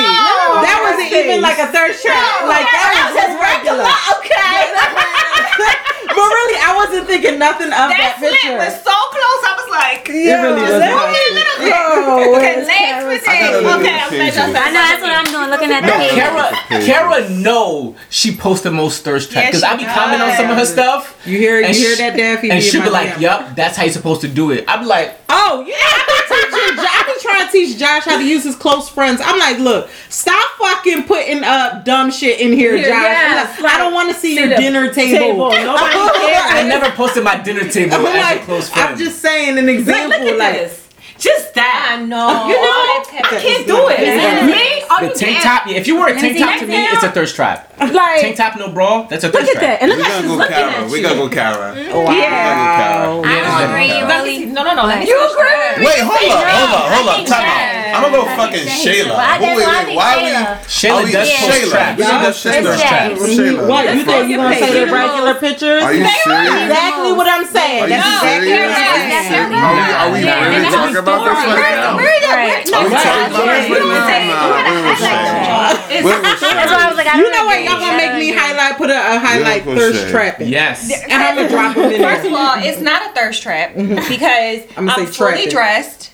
[0.64, 2.48] That wasn't even like a thirst trap.
[2.48, 3.84] Like that was just regular.
[4.16, 4.60] Okay.
[6.10, 8.58] But really, I wasn't thinking nothing of That that slit picture.
[8.58, 9.42] was so close.
[9.46, 10.70] I was like, It really was.
[10.74, 11.74] just only a little bit.
[11.80, 13.66] Oh, The legs was I gotta in.
[13.80, 15.88] Okay, at I'm the glad y'all I know that's what I'm doing, looking at the
[15.88, 16.18] No, page.
[16.18, 20.22] Kara, Kara no, she posts the most thirst trap Yeah, because she I be commenting
[20.28, 21.16] on some of her stuff.
[21.26, 22.50] You hear, you And hear she- that, Daffy?
[22.52, 23.22] And she'll be like, DM.
[23.22, 26.36] "Yup, that's how you're supposed to do it." I be like, Oh, yeah, I be
[26.36, 26.76] teaching.
[26.78, 29.22] Jo- I be trying to teach Josh how to use his close friends.
[29.24, 32.94] I'm like, look, stop fucking putting up dumb shit in here, Yeah, Josh.
[32.96, 35.20] I'm yes, like, I don't want to see, see your dinner table.
[35.20, 35.50] table.
[35.52, 35.99] Nobody cares.
[36.08, 38.90] I never posted my dinner table I'm as a close friend.
[38.94, 40.20] I'm just saying an Like, example.
[40.20, 40.86] look at like, this.
[41.18, 41.98] Just that.
[42.00, 42.48] I know.
[42.48, 44.00] You know, I can't do it.
[44.00, 44.46] Yeah.
[44.48, 44.84] Me?
[44.88, 45.44] Are the tank dead?
[45.44, 45.68] top.
[45.68, 47.74] If you wear a tank top to me, it's a thirst trap.
[47.80, 49.04] Like, Tank top, no bra.
[49.04, 49.80] That's a look thirst at that.
[49.80, 49.82] trap.
[49.84, 50.86] And look We're how gonna she's go looking Carol.
[50.86, 51.76] at We gotta go Carol.
[51.76, 51.92] Mm-hmm.
[51.92, 52.12] wow.
[52.14, 54.46] Yeah, I don't agree, you Let really.
[54.48, 54.88] No, no, no.
[54.96, 55.84] You agree?
[55.86, 57.28] Wait, hold up, hold up, hold up.
[57.28, 57.79] Time out.
[57.96, 59.10] I'm gonna go fucking Shayla.
[59.10, 59.16] Shayla.
[59.18, 60.50] I Who- Wait, wait, why Shayla.
[60.60, 60.66] we?
[60.70, 61.70] Shayla are we- does post Shayla.
[61.72, 61.98] traps.
[62.00, 62.64] She Y'all does Shayla.
[62.64, 62.90] thirst Shayla.
[62.90, 63.20] traps.
[63.20, 63.68] What's Shayla?
[63.68, 64.92] What you think you gonna say the Shayla.
[65.00, 65.84] regular pictures?
[65.84, 66.54] Are you serious?
[66.70, 67.84] Exactly what I'm saying.
[67.84, 68.72] Are you That's exactly serious?
[68.72, 69.54] what I'm saying.
[69.60, 71.98] Are we, are we Yeah, really talking about this right now?
[72.00, 74.30] Are we talking about this right now?
[74.30, 76.04] Nah, we was.
[76.04, 77.64] Where was That's why I was like, I You know what?
[77.64, 80.10] Y'all gonna make me highlight, put a, a highlight thirst shit.
[80.12, 80.48] trapping.
[80.50, 80.92] Yes.
[81.04, 84.62] And I'm gonna drop them in First of all, it's not a thirst trap because
[84.78, 86.12] I'ma I'm, say fully dressed.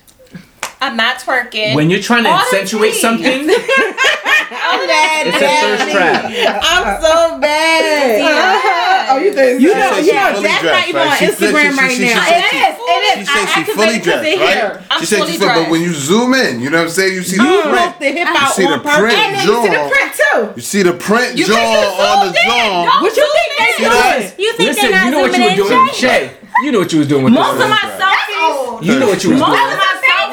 [0.85, 1.73] I'm not twerking.
[1.75, 5.27] When you're trying to All accentuate something, I'm bad.
[5.27, 6.25] it's a thirst trap.
[6.25, 7.01] I'm uh-huh.
[7.01, 8.21] so bad.
[8.21, 9.13] Uh-huh.
[9.13, 9.93] Oh, you think you She know?
[9.93, 11.11] said You know that's dressed, not even right?
[11.11, 12.25] on She Instagram she- right she- she now.
[12.25, 12.75] said It she- is.
[12.77, 13.27] It She is.
[13.29, 14.81] said I she fully dressed, right?
[14.91, 16.89] I'm She said fully she fully, but when you zoom in, you know what I'm
[16.93, 17.13] saying?
[17.13, 17.73] You see the You print.
[17.75, 20.39] broke the hip out see the print And then you see the print too.
[20.55, 23.01] You see the print jaw on the zoomed jaw.
[23.01, 24.21] What you think zoom they in.
[24.21, 24.33] doing?
[24.37, 26.29] You think they're not you know what you zooming were in, doing, Shay?
[26.29, 26.31] Shay.
[26.63, 28.83] You know what you was doing with Most of my selfies.
[28.85, 29.51] You know what you was doing.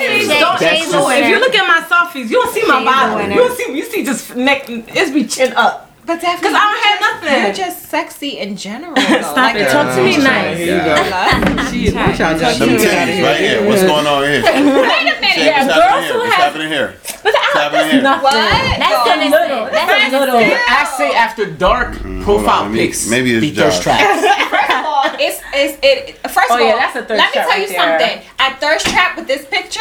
[0.06, 0.58] Of my selfies Shay- don't.
[0.58, 2.84] Shay's So the if you look at my selfies, you don't see my Shay's the
[2.84, 3.30] bottom.
[3.30, 3.76] You don't see.
[3.76, 4.64] You see just neck.
[4.68, 5.91] It's be chin up.
[6.04, 7.42] But definitely, because I don't have nothing.
[7.44, 8.96] You're just sexy in general.
[8.96, 9.70] Stop like, it.
[9.70, 10.58] Talk to me nice.
[10.58, 11.44] Yeah.
[11.70, 13.66] Jeez, what y'all Some titties right here.
[13.66, 14.42] What's going on here?
[14.42, 15.38] Wait a minute.
[15.38, 16.26] Yeah, girls who have.
[16.26, 16.96] What's happening here?
[17.22, 18.22] What's happening Nothing.
[18.22, 18.34] What?
[18.34, 19.64] That's a little.
[19.70, 20.36] That's a little.
[20.36, 23.08] I say after dark mm, profile pics.
[23.08, 24.02] Maybe it's thirst traps.
[24.50, 26.18] First of all, it's it's it.
[26.28, 28.22] First oh, of all, let me tell you something.
[28.40, 29.80] I thirst trap with this picture.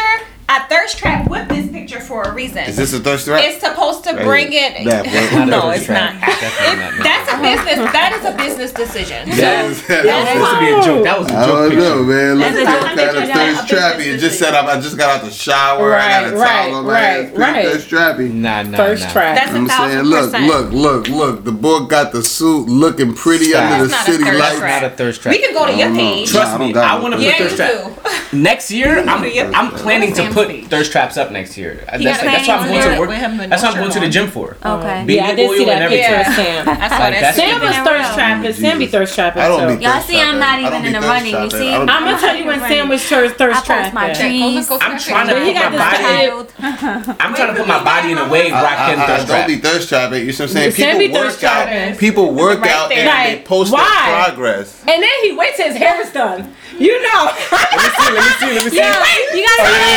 [0.51, 2.65] I thirst trap with this picture for a reason.
[2.67, 3.39] Is this a thirst trap?
[3.41, 4.83] It's supposed to bring it.
[4.83, 5.07] That,
[5.47, 6.15] no, it's not.
[6.15, 7.79] It, that's a business.
[7.95, 9.29] That is a business decision.
[9.29, 11.03] That, was, that supposed to be a joke.
[11.05, 11.39] That was a joke.
[11.39, 11.79] I don't picture.
[11.79, 12.35] know, man.
[12.35, 15.87] Look at that thirst trap, It just said I just got out the shower.
[15.87, 17.37] Right, I got a right, on my right, head.
[17.37, 17.65] Right.
[17.71, 18.33] Thirst trappy.
[18.33, 19.11] Nah, nah, thirst nah.
[19.13, 19.35] trap.
[19.37, 21.43] That's I'm saying, look, look, look, look.
[21.45, 24.59] The boy got the suit looking pretty under the city lights.
[24.59, 25.31] Not a thirst trap.
[25.31, 26.29] We can go to your page.
[26.29, 28.33] Trust me, I want to put thirst trap.
[28.33, 31.83] Next year, I'm planning to put put thirst traps up next year.
[31.85, 33.49] That's, like, that's what I'm going to work.
[33.49, 34.57] That's what I'm going to the gym for.
[34.63, 35.03] Okay.
[35.05, 36.69] Baby yeah, I did see that picture of Sam.
[36.69, 37.35] I saw that.
[37.35, 38.53] Sam was thirst trapping.
[38.53, 39.41] Sam be thirst trapping.
[39.41, 41.33] I don't be Y'all see, I'm not even in the running.
[41.33, 43.97] You see, I'm gonna tell you when Sam was thirst thirst trapping.
[43.97, 47.17] I'm trying to put my body.
[47.19, 49.07] I'm trying to put my body in a way where I can uh, uh, uh,
[49.07, 49.47] thirst trap.
[49.47, 50.25] Don't be thirst trapping.
[50.25, 50.99] You see what I'm saying?
[50.99, 51.97] People work out.
[51.97, 54.81] People work out and they post their progress.
[54.87, 56.53] And then he waits till his hair is done.
[56.77, 57.31] You know.
[57.51, 58.11] let me see.
[58.11, 58.51] Let me see.
[58.51, 58.77] Let me see.
[58.77, 59.03] Yeah,
[59.35, 59.95] you gotta put it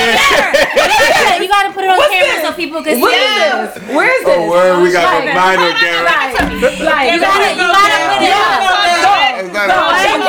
[1.25, 3.19] on You gotta put it on camera so people can what see.
[3.19, 3.95] This?
[3.95, 4.39] Where is oh, this?
[4.39, 5.71] Oh, where we got the vinyl,
[6.85, 10.24] Like, you gotta, you gotta put it up.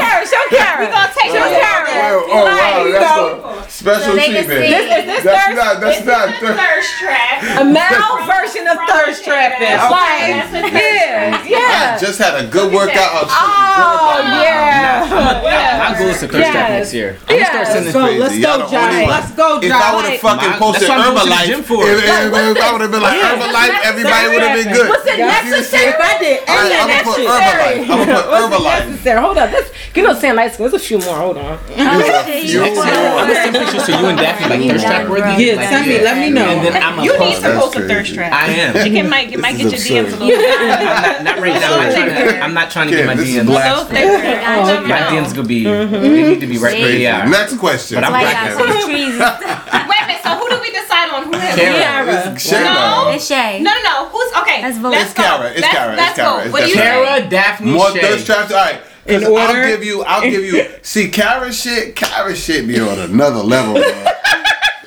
[0.49, 0.87] Karen.
[0.87, 1.85] we gonna take your care.
[1.95, 4.47] Oh, oh like, wow, that's a special treatment.
[4.47, 7.37] This is this that's thirst, not, that's not thirst, thirst trap.
[7.59, 9.57] A male version of thirst trap.
[9.57, 11.95] Then, like, yeah, yeah.
[11.95, 13.27] I just had a good workout.
[13.27, 15.07] Oh yeah.
[15.09, 17.17] My goal is to thirst trap next year.
[17.27, 18.19] I'm gonna start sending.
[18.19, 19.05] Let's go, Johnny.
[19.07, 19.67] Let's go, Johnny.
[19.67, 24.25] If I would have fucking posted Herbalife, if I would have been like Herbalife, everybody
[24.29, 24.89] would have been good.
[24.89, 25.89] What's the necessary?
[25.89, 27.81] If I did, I'm gonna put Herbalife.
[27.81, 29.21] I'm gonna put Herbalife.
[29.21, 29.51] Hold up,
[29.95, 30.69] you know Sam in high school.
[30.69, 31.15] There's a few more.
[31.15, 31.57] Hold on.
[31.77, 35.43] I'm gonna send pictures to you and Daphne like thirst trap worthy.
[35.43, 36.01] Yeah, send me.
[36.01, 36.45] Let me know.
[36.45, 38.31] And then I'm you need to post a thirst trap.
[38.33, 38.75] I am.
[38.75, 41.23] It can might might get your DMs a little.
[41.23, 42.43] Not right now.
[42.43, 43.47] I'm not trying to get my DMs.
[43.47, 45.63] My DMs gonna be.
[45.63, 45.91] Mm-hmm.
[45.93, 47.27] They need to be right where they are.
[47.27, 47.95] Next question.
[47.95, 48.55] But I'm black.
[49.89, 50.23] Wait a.
[50.23, 51.25] So who do we decide on?
[51.25, 52.33] Who is Kiara?
[52.35, 52.63] Kiara.
[52.63, 53.11] No.
[53.13, 53.61] It's Shay.
[53.61, 54.09] No, no, no.
[54.09, 54.61] Who's okay?
[54.61, 55.21] That's Let's go.
[55.51, 55.95] It's Kara.
[55.95, 56.43] It's Kara.
[56.45, 57.05] It's Kara.
[57.05, 58.01] Kara, Daphne, More Shay.
[58.01, 58.51] thirst traps.
[58.51, 58.81] All right.
[59.07, 60.03] In order, I'll give you.
[60.03, 60.65] I'll give you.
[60.81, 61.95] See, Kara, shit.
[61.95, 64.07] Kara, shit be on another level, man.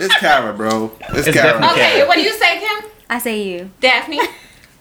[0.00, 0.90] it's Kara, bro.
[1.10, 1.72] It's, it's Kyra.
[1.72, 2.90] Okay, what do you say, Kim?
[3.08, 4.20] I say you, Daphne.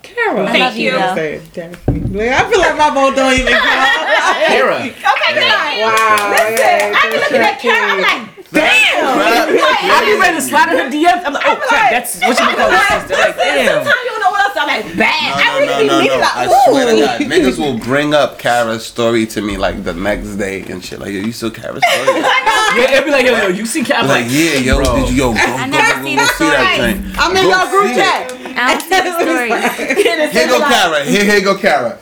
[0.02, 0.48] Kara.
[0.48, 0.92] Thank you.
[0.92, 0.98] you.
[0.98, 3.62] I feel like my vote don't even count.
[4.48, 4.76] Kara.
[4.82, 4.94] Okay,
[5.38, 5.86] thank you.
[5.86, 6.34] Wow.
[6.34, 9.18] Listen, yeah, I be looking at Kara, I'm like, damn.
[9.18, 9.54] Right.
[9.54, 11.26] Like, I be ready to slide in her DM.
[11.26, 13.10] I'm like, oh, crap, that's what you call it.
[13.12, 13.86] Like, damn
[14.58, 15.38] stomach bad.
[15.38, 16.18] No, I really no, no, no.
[16.18, 19.94] Like, I swear to God, niggas will bring up Kara's story to me like the
[19.94, 21.00] next day and shit.
[21.00, 22.20] Like, yo, you still Kara's story?
[22.22, 24.08] yeah, it'd be like, yo, yo, you see Kara?
[24.08, 24.96] Like, like, yeah, yo, bro.
[24.96, 27.14] did you yo go, go, go, go, go, go see that thing?
[27.18, 28.34] I'm in go your group chat.
[28.58, 30.32] I don't see the story.
[30.32, 31.06] Here go Kara.
[31.06, 32.00] Here, here go Kara.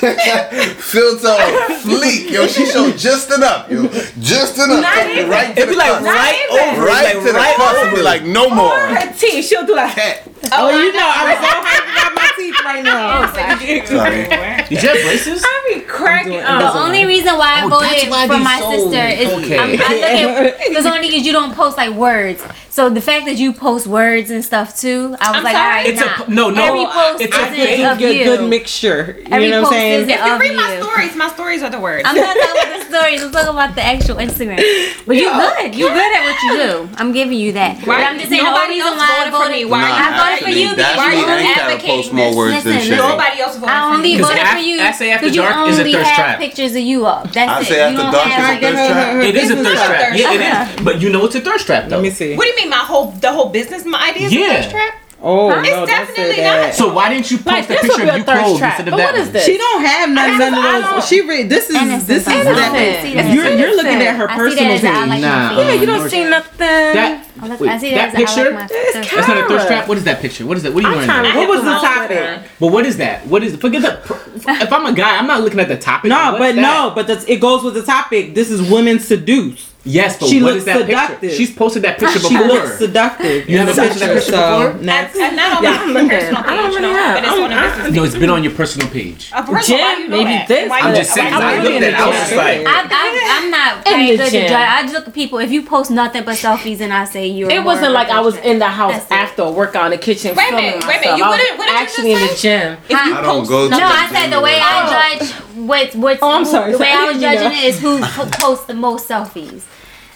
[0.00, 1.36] Filter
[1.84, 2.46] fleek, yo.
[2.46, 3.86] She showed just enough, yo.
[4.18, 4.80] Just enough.
[4.80, 7.94] Not even, right it'd be like right over, right to the right cup.
[7.94, 8.78] Be like no more.
[8.78, 9.94] Her teeth, she'll do like.
[9.94, 10.22] Cat.
[10.52, 13.22] Oh, oh you know, I was so happy about my asleep right now.
[13.22, 14.26] Oh, sorry.
[14.68, 15.42] Did you have braces?
[15.44, 16.72] I be cracking up.
[16.72, 18.92] The only reason why I oh, voted why for my sold.
[18.92, 19.58] sister is okay.
[19.58, 22.42] I'm, I'm only because you don't post like words.
[22.70, 25.66] So the fact that you post words and stuff too, I was I'm like, sorry.
[25.66, 26.24] all right, it's nah.
[26.28, 29.16] no, no, Every post it's a good, good mixture.
[29.18, 30.10] You Every know what I'm saying?
[30.10, 32.04] If you read my stories, my stories are the words.
[32.06, 33.22] I'm not talking about the stories.
[33.22, 34.62] I'm talking about the actual Instagram.
[35.04, 35.74] But you good.
[35.74, 36.88] You good at what you do.
[36.96, 37.78] I'm giving you that.
[37.82, 38.00] Why?
[38.00, 39.64] But I'm just saying, nobody the reason why I voted for me.
[39.66, 42.96] Why I voted for you because you advocating forwards listen, and shit.
[42.98, 44.80] Nobody else voted I only voted for you.
[44.80, 46.38] I say after dark is a thirst trap.
[46.38, 47.32] Pictures of you up.
[47.32, 47.94] That's I say it.
[47.94, 49.24] after dark is a thirst trap.
[49.24, 50.16] It is a thirst trap.
[50.16, 50.84] Yeah, it is.
[50.84, 51.96] But you know it's a thirst trap though.
[51.96, 52.36] Let me see.
[52.36, 52.70] What do you mean?
[52.70, 54.99] My whole the whole business, my idea is a thirst trap.
[55.22, 55.60] Oh, huh?
[55.60, 56.66] no, definitely that.
[56.68, 56.74] not.
[56.74, 58.80] So why didn't you post like, picture of you cold trap.
[58.80, 59.12] instead of but that?
[59.12, 59.44] What is this?
[59.44, 61.08] She don't have none, none of those.
[61.08, 62.06] She really, this is innocent.
[62.08, 62.56] this is innocent.
[62.56, 63.04] that.
[63.04, 63.34] Innocent.
[63.34, 64.82] You're you're looking at her personal page.
[64.82, 66.58] Like nah, yeah, you don't see nothing.
[66.58, 67.26] That,
[67.60, 68.50] wait, that picture?
[68.52, 69.88] Like that's not a thirst trap.
[69.88, 70.46] What is that picture?
[70.46, 70.72] What is that?
[70.72, 71.36] What are you wearing?
[71.36, 72.50] What was the topic?
[72.58, 73.26] But what is that?
[73.26, 73.56] What is?
[73.56, 74.20] Forget the.
[74.40, 76.08] If I'm a guy, I'm not looking at the topic.
[76.08, 78.34] No, but no, but it goes with the topic.
[78.34, 79.69] This is women seduced.
[79.84, 81.20] Yes, but she what is that seductive.
[81.20, 81.36] picture?
[81.36, 82.48] She's posted that picture she before.
[82.48, 83.48] She looks seductive.
[83.48, 84.82] You haven't posted that picture so before?
[84.84, 85.14] Next.
[85.16, 86.44] That's, not on yeah, my personal page.
[86.44, 87.16] I don't really no, have.
[87.16, 89.30] It's I'm, I'm, no, it's been on your personal page.
[89.32, 90.48] A personal gym, you know maybe that.
[90.48, 90.70] this.
[90.70, 91.32] I'm just saying.
[91.32, 91.94] I'm looked at.
[91.94, 94.54] I was just like, I, am not very good to.
[94.54, 95.38] I just look at people.
[95.38, 97.50] If you post nothing but selfies, and I say you're.
[97.50, 100.36] It wasn't like I was in the house after a workout in the kitchen.
[100.36, 100.86] Wait a minute.
[100.86, 101.16] Wait a minute.
[101.16, 101.70] You wouldn't.
[101.70, 102.78] Actually, in the gym.
[102.90, 103.68] I don't go.
[103.68, 106.20] No, I said the way I judge what's what's.
[106.22, 106.72] Oh, I'm sorry.
[106.72, 108.00] The way I was judging it is who
[108.32, 109.62] posts the most selfies.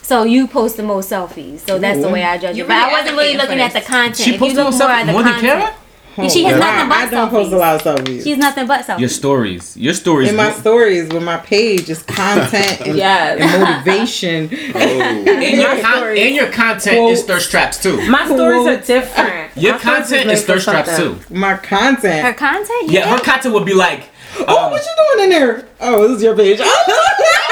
[0.04, 1.60] So you post the most selfies.
[1.66, 2.68] So that's the way I judge You it.
[2.68, 3.88] But I wasn't really looking for at the this.
[3.88, 4.16] content.
[4.18, 5.74] She if you posted look herself more at the more than content, Kara?
[6.30, 6.58] She has Yeah.
[6.60, 8.22] nothing but I don't post a lot of selfies.
[8.22, 9.00] She's nothing but selfies.
[9.00, 9.76] Your stories.
[9.76, 10.28] Your stories.
[10.28, 13.40] in my will- stories with my page is content and, Yes.
[13.40, 14.50] and motivation.
[14.76, 14.78] Oh.
[14.78, 16.20] and, your con- stories.
[16.26, 17.22] and your content is Quotes.
[17.22, 17.96] thirst traps too.
[18.08, 19.56] My stories are different.
[19.56, 21.18] Your My content made is for thirst traps too.
[21.30, 22.24] My content.
[22.26, 22.90] Her content?
[22.90, 24.04] Yeah, her content would be like.
[24.38, 25.64] oh, um, what you doing in there?
[25.80, 26.60] Oh, this is your page.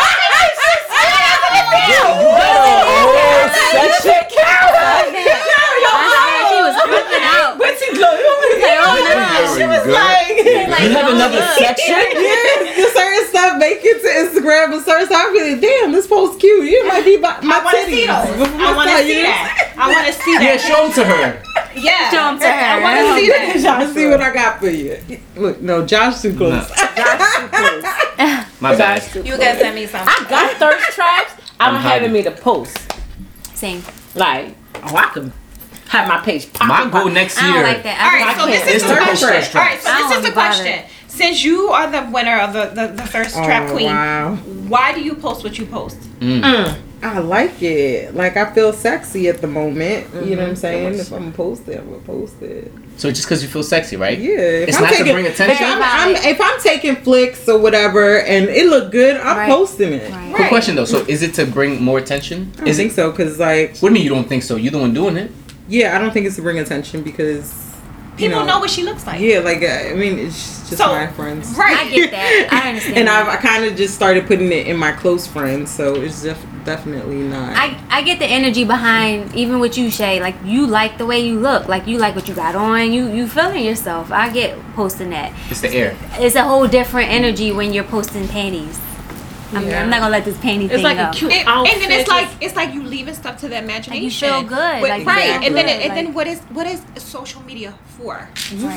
[4.73, 7.59] I swear she was flipping out.
[7.59, 8.11] What's he glow?
[8.12, 9.57] Like, oh no.
[9.57, 11.59] She was Like, you have oh, another look.
[11.59, 11.95] section.
[12.17, 15.93] yeah, the certain stuff make it to Instagram, but certain stuff I be like, damn,
[15.93, 16.65] this post cute.
[16.71, 18.39] You might be my, my I want to see titties.
[18.39, 18.49] those.
[18.61, 19.75] I want to see that.
[19.77, 21.43] I want to see Yeah, show them to her.
[21.75, 22.11] Yeah.
[22.11, 22.53] show them to her.
[22.53, 23.61] I want to see that.
[23.61, 24.99] Y'all see what I got for you.
[25.37, 26.69] Look, no, Josh too close.
[28.61, 29.03] My bad.
[29.27, 30.09] You guys send me something.
[30.09, 31.33] I got thirst traps.
[31.61, 32.77] I'm, I'm having me to post.
[33.55, 33.83] Same.
[34.15, 35.33] Like, oh, I could
[35.89, 36.91] have my page My popping.
[36.91, 37.15] goal popping.
[37.15, 37.63] next I don't year.
[37.65, 38.01] like that.
[38.01, 39.29] All I right, so this is the the question.
[39.29, 40.83] All right, so this is the question.
[41.09, 44.35] Since you are the winner of the, the, the thirst trap Oh, queen, wow.
[44.69, 45.99] why do you post what you post?
[46.23, 48.15] I like it.
[48.15, 50.07] Like I feel sexy at the moment.
[50.15, 50.31] You Mm-hmm.
[50.31, 50.95] know what I'm saying?
[50.95, 52.73] If I'm gonna post it, I'm gonna post it.
[53.03, 54.17] So just because you feel sexy, right?
[54.17, 54.37] Yeah.
[54.39, 55.57] It's I'm not to bring attention?
[55.67, 59.49] If I'm, I'm- if I'm taking flicks or whatever and it look good, I'm Right.
[59.51, 60.09] posting it.
[60.09, 60.33] Right.
[60.37, 60.85] Quick question though.
[60.85, 62.53] So is it to bring more attention?
[62.55, 62.95] I don't Is think it?
[62.95, 64.55] so because like What do you mean you don't think so?
[64.55, 65.33] You're the one doing it.
[65.69, 67.72] yeah, I don't think it's to bring attention because you
[68.28, 69.20] People know, know what she looks like.
[69.20, 71.55] Yeah, like uh, I mean, it's just So, my friends.
[71.57, 71.76] Right.
[71.76, 72.49] I get that.
[72.52, 72.97] I understand.
[72.99, 73.26] and that.
[73.26, 76.47] I've, I kind of just started putting it in my close friends, so it's def-
[76.65, 77.57] definitely not.
[77.57, 80.20] I, I get the energy behind even what you Shay.
[80.20, 81.68] Like you like the way you look.
[81.68, 82.92] Like you like what you got on.
[82.92, 84.10] You you feeling yourself.
[84.12, 85.33] I get posting that.
[85.51, 85.97] It's the air.
[86.15, 88.78] It's a whole different energy when you're posting panties.
[89.55, 89.83] I'm, Yeah.
[89.83, 91.09] I'm not gonna let this panty It's thing like go.
[91.09, 91.75] a cute It- outfit.
[91.75, 94.05] and then it's like it's like you leaving stuff to the imagination.
[94.05, 96.67] You feel good, But- like, right, feel and then good, and then what is what
[96.67, 98.29] is social media for?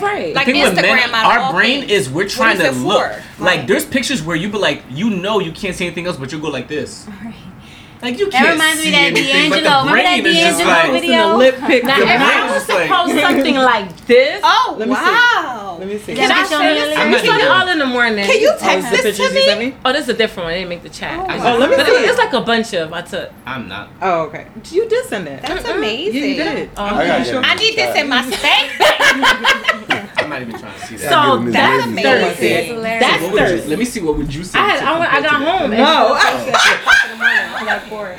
[0.01, 0.33] right.
[0.35, 1.91] Like thing with men, Instagram, out of all our brain things.
[1.91, 3.01] is we're trying is to look.
[3.01, 3.43] for?
[3.43, 3.67] Like Right.
[3.67, 6.39] there's pictures where you be like, you know, you can't see anything else, but you
[6.39, 7.07] go like this.
[8.01, 9.79] Like you can't reminds me see of that anything, D'Angelo.
[9.85, 11.01] Remember that brain is just D'Angelo like.
[11.01, 11.29] video?
[11.29, 11.83] the lip pic.
[11.85, 15.01] now, the if I was to post something like this, Oh Let me see.
[15.01, 15.77] wow!
[15.79, 16.11] Let me see.
[16.11, 16.97] Is can that I what you send this?
[16.99, 18.25] I'm You not send it all in the morning.
[18.25, 19.65] Can you Oh, text the this pictures to you sent me?
[19.71, 19.77] me?
[19.83, 20.53] Oh, this is a different one.
[20.53, 21.19] I didn't make the chat.
[21.19, 21.91] Oh I Oh, let me but see.
[21.93, 23.31] It's like a bunch of I took.
[23.45, 23.89] I'm not.
[24.01, 24.47] Oh, okay.
[24.71, 25.41] You did send it.
[25.41, 26.15] That's amazing.
[26.15, 26.69] Yeah, you did.
[26.77, 27.41] Oh, I.
[27.43, 28.71] I need this in my spank.
[30.25, 31.09] I'm not even trying to see that.
[31.09, 32.03] So that's amazing.
[32.03, 32.99] That's Thursday.
[32.99, 33.69] That's What would you- Thursday.
[33.69, 34.59] let me see what would you say.
[34.59, 35.71] I had I, went, I got home.
[35.71, 36.15] and- No.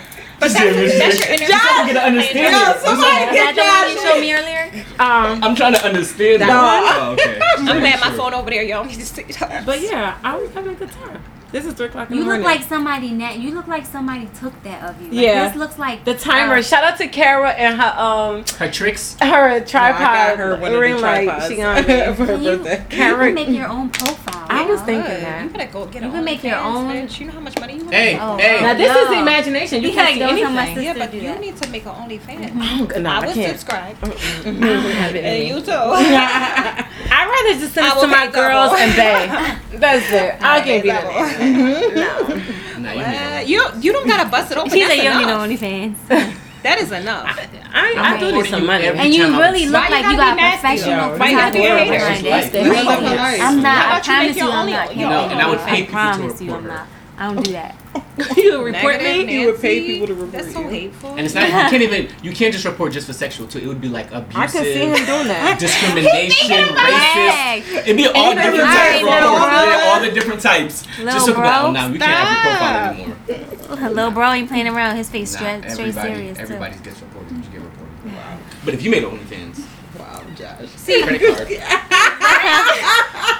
[0.38, 2.52] But that's, that's your inner Just get an understanding.
[2.52, 4.84] No, somebody get that the you showed me earlier?
[5.00, 6.42] Um, I'm trying to understand.
[6.42, 7.06] That that.
[7.08, 7.08] one?
[7.08, 7.40] Oh, okay.
[7.70, 8.62] I'm glad my phone over there.
[8.62, 9.64] Y'all need to see that.
[9.64, 11.22] but yeah, I was having a good time.
[11.52, 12.58] This is three o'clock in You the look morning.
[12.58, 13.38] like somebody net.
[13.38, 15.08] You look like somebody took that of you.
[15.08, 15.46] Like, Yeah.
[15.48, 16.56] This looks like the timer.
[16.56, 19.16] uh, Shout out to Kara and her um Her tricks.
[19.20, 21.42] her No, tripod I got her one of ring the light.
[21.48, 21.82] She on me.
[22.16, 22.82] for her Can you, birthday.
[22.90, 24.46] you can make your own profile.
[24.48, 25.22] I was thinking Good.
[25.22, 25.44] that.
[25.44, 27.20] You better go get You can make your own- Bitch.
[27.20, 27.92] You know how much money you have?
[27.92, 28.60] Hey, Oh, hey.
[28.62, 29.82] Now this is the imagination.
[29.82, 30.84] You He can't had see those on my anything.
[30.84, 31.40] Yeah, but do you that.
[31.40, 32.92] need to make an OnlyFans.
[32.96, 33.58] Oh, no, I I would can't.
[33.58, 33.96] subscribe.
[34.02, 35.70] I don't have And you too.
[35.72, 39.78] I'd rather just send it will to my pay girls and Bay.
[39.78, 40.36] That's it.
[40.42, 41.08] I can't be double.
[41.12, 41.35] that.
[41.38, 41.94] Mm-hmm.
[41.96, 42.42] No.
[42.76, 44.70] Nah, you need you you don't gotta bust it open.
[44.70, 45.60] She's That's like, you don't need no enough.
[45.60, 46.36] OnlyFans.
[46.62, 47.24] That is enough.
[47.72, 48.84] I, I do I'm need some money.
[48.86, 50.42] every And you time I really was- look Why you like you gotta got be
[50.42, 51.18] nasty, professional though?
[51.18, 51.98] Why you gotta be a photography hater?
[51.98, 52.54] behind Life.
[52.54, 52.62] it.
[52.66, 53.40] Live your life.
[53.40, 53.76] I'm not.
[53.76, 54.96] I about you make promise you, your I'm not.
[54.96, 56.76] No, and I would pay people to promise you, report I'm her.
[56.76, 56.86] not.
[57.18, 57.74] I don't do that.
[58.36, 59.40] you report Negative me?
[59.40, 60.68] You would pay people to report That's so you.
[60.68, 61.10] hateful.
[61.10, 61.44] And it's not.
[61.48, 62.08] You can't even.
[62.22, 63.58] You can't just report just for sexual too.
[63.58, 64.36] It would be like abusive.
[64.36, 65.58] I can see him doing that.
[65.60, 67.62] discrimination, Heck.
[67.64, 67.76] racist.
[67.84, 69.00] It'd be all Even different types.
[69.00, 69.88] it's All, little bro.
[69.88, 70.86] all the different types.
[70.98, 71.64] Little Just talk about.
[71.66, 73.90] Oh, now we can't have your profile anymore.
[73.90, 74.96] Little bro ain't playing around.
[74.96, 76.82] His face Nah, straight, straight serious everybody too.
[76.84, 77.32] gets reported.
[77.36, 78.12] You get reported.
[78.14, 78.38] Wow.
[78.64, 79.64] But if you made OnlyFans,
[79.98, 80.68] Wow, Josh.
[80.76, 81.48] See, credit card.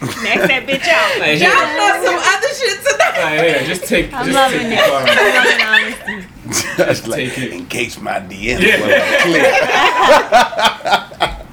[0.00, 1.10] next that bitch out.
[1.20, 3.16] Like, Josh here, knows some other shit tonight.
[3.20, 4.12] like, here, just take.
[4.12, 4.76] I'm just loving take it.
[4.76, 4.82] the.
[5.10, 6.16] I'm loving honesty.
[6.76, 7.52] Just like, Take it.
[7.52, 8.80] in case my DM Yeah.
[8.80, 9.52] wasn't clear.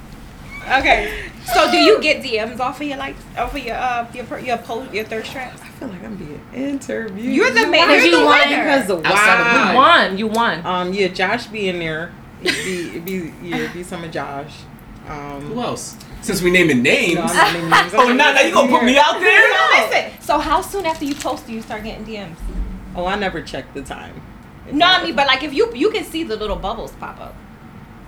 [0.67, 1.29] Okay.
[1.53, 4.39] So do you get DMs off of your like off of your uh your per-
[4.39, 5.61] your post your thirst traps?
[5.61, 7.33] I feel like I'm being interviewed.
[7.33, 7.87] You're the man.
[7.87, 8.49] Because You're you the won.
[8.49, 9.69] Because of Outside of wow.
[9.71, 10.17] You won.
[10.17, 10.65] You won.
[10.65, 12.11] Um, yeah, Josh be in there.
[12.43, 14.51] It'd be, it'd be, yeah, it'd be some of Josh.
[15.07, 15.95] Um, Who else?
[16.21, 17.15] Since we naming names.
[17.15, 17.93] no, I'm not naming names.
[17.97, 19.49] oh, now, now you gonna put me out there?
[19.49, 20.21] No, listen.
[20.21, 22.35] So how soon after you post do you start getting DMs?
[22.95, 24.21] Oh, I never checked the time.
[24.71, 27.35] No, I mean, but like if you you can see the little bubbles pop up.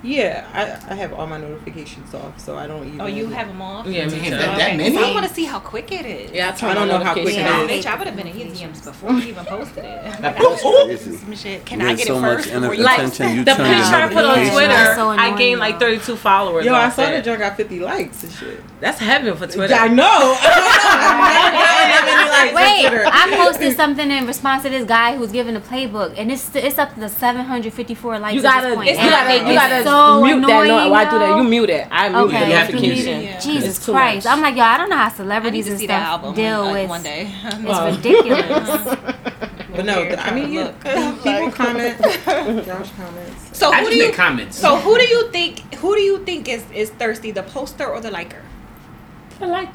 [0.01, 3.01] Yeah, I, I have all my notifications off, so I don't even.
[3.01, 3.85] Oh, you have them off?
[3.85, 4.29] Yeah, me too.
[4.31, 4.95] that- that Okay, many?
[4.95, 6.31] 'cause I want to see how quick it is.
[6.31, 7.69] Yeah, I, turn I don't know how quick notifications it Yeah, off.
[7.69, 7.85] is.
[7.85, 10.21] bitch, I would have been in his DMs before you even posted it.
[10.39, 11.17] Crazy.
[11.17, 11.65] Some shit.
[11.65, 13.07] Can You I get get so it first inner before Like you
[13.43, 16.65] the picture I put on Twitter, That's so I gained like 32 followers.
[16.65, 17.11] Yo, I saw that.
[17.11, 18.63] that John got 50 likes and shit.
[18.79, 19.73] That's heaven for Twitter.
[19.73, 20.37] Yeah, I know.
[20.41, 26.31] I Wait, I posted something in response to this guy who's giving a playbook, and
[26.31, 28.35] it's it's up to the 754 likes.
[28.35, 28.89] You gotta, this point.
[28.89, 30.47] you gotta, you it's gotta so mute that.
[30.47, 31.37] No, annoying, why do that?
[31.37, 31.87] You mute it.
[31.91, 33.21] I mute Okay, the you notification.
[33.23, 33.39] Yeah.
[33.39, 34.25] Jesus Christ!
[34.25, 34.33] much.
[34.33, 36.73] I'm like, yo, I don't know how celebrities and see that stuff album deal like,
[36.73, 36.89] with.
[36.89, 37.33] one day.
[37.43, 38.97] It's ridiculous.
[39.71, 42.65] But no, Here, I mean, you, trying to people comment.
[42.65, 43.57] Josh comments.
[43.57, 44.57] So I who just do you make comments.
[44.59, 48.01] So who do you think who do you think is is thirsty, the poster or
[48.01, 48.41] the liker?
[49.39, 49.71] The like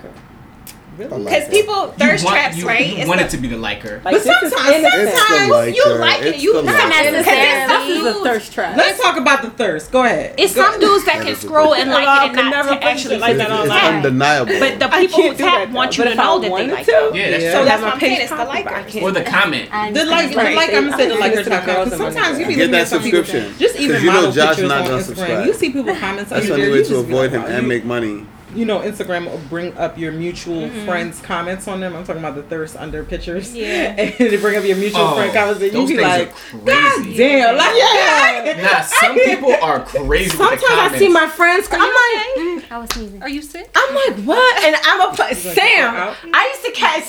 [0.97, 1.05] her.
[1.09, 1.25] Really?
[1.25, 2.87] Because people thirst want- traps, you, right?
[2.87, 4.01] You It's want the- it to be the liker.
[4.05, 4.53] Like, But this sometimes.
[4.55, 5.77] It's the sometimes liker.
[5.77, 7.11] you like it, It's you the not liker.
[7.13, 7.67] necessarily.
[7.69, 8.77] This is a Dudes- thirst trap.
[8.77, 9.91] Let's talk about the thirst.
[9.93, 10.35] Go ahead.
[10.39, 12.69] It's Go- some dudes that That can scroll and like it and could not never
[12.71, 13.95] to actually shit like It's, that it's online.
[13.97, 14.59] undeniable.
[14.59, 16.93] But the people who do tap want you to know that they wanted like to,
[17.09, 17.15] it.
[17.15, 18.21] Yeah, that's So that's my what I'm saying.
[18.21, 19.01] It's the popping, but I liker.
[19.01, 19.71] Or the comment.
[19.71, 20.11] The understand.
[20.35, 20.57] like, Right.
[20.57, 21.91] like I'm gonna say, the I liker think type it's girls.
[21.91, 23.55] the Sometimes you be Get looking that at some people- subscription.
[23.59, 25.47] Just even you know model pictures not on gonna Instagram.
[25.47, 28.27] You see people comments on That's the only way to avoid him and make money.
[28.55, 31.95] You know, Instagram will bring up your mutual friends' comments on them.
[31.97, 33.55] I'm talking about the thirst under pictures.
[33.55, 33.67] Yeah.
[33.99, 36.59] and they bring up your mutual Oh, friend comments, and you those be like, are
[36.59, 37.17] God crazy.
[37.17, 38.61] damn, like yeah.
[38.63, 40.31] Nah, some people are crazy.
[40.37, 41.69] with the Sometimes I see my friends.
[41.71, 41.91] I'm like,
[42.35, 43.23] Mm, I was sneezing.
[43.23, 43.69] Are you sick?
[43.75, 44.65] I'm like, what?
[44.65, 46.15] And I'm a put like, Sam.
[46.33, 47.05] I used to catch.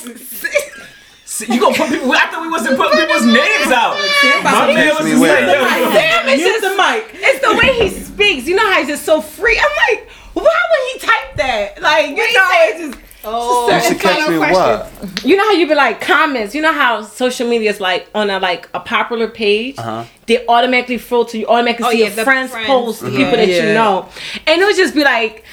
[1.27, 2.11] See, You gonna put people?
[2.11, 3.97] I thought we wasn't putting people's names out.
[4.43, 5.47] My man was me just weird.
[5.47, 7.09] like, yo, Sam is Mute just the mic.
[7.13, 8.47] It's the way he speaks.
[8.47, 9.59] You know how he's just so free.
[9.59, 11.81] I'm like, why would he type that?
[11.81, 12.23] Like, you know,
[12.53, 12.99] it's just.
[13.27, 15.25] Oh, You should catch me what?
[15.25, 16.53] You know how you be like comments.
[16.53, 19.79] You know how social media is like on a like a popular page.
[19.79, 20.05] Uh-huh.
[20.27, 21.35] They automatically filter.
[21.39, 22.67] You automatically Oh, see yeah, your the friends, friends.
[22.67, 23.15] post, the Mhm.
[23.15, 23.63] people that Yeah.
[23.69, 24.07] you know,
[24.45, 25.43] and it would just be like,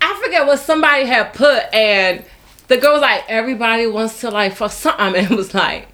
[0.00, 2.22] I forget what somebody had put, and
[2.68, 5.88] the girl was like, everybody wants to like fuck something, and it was like.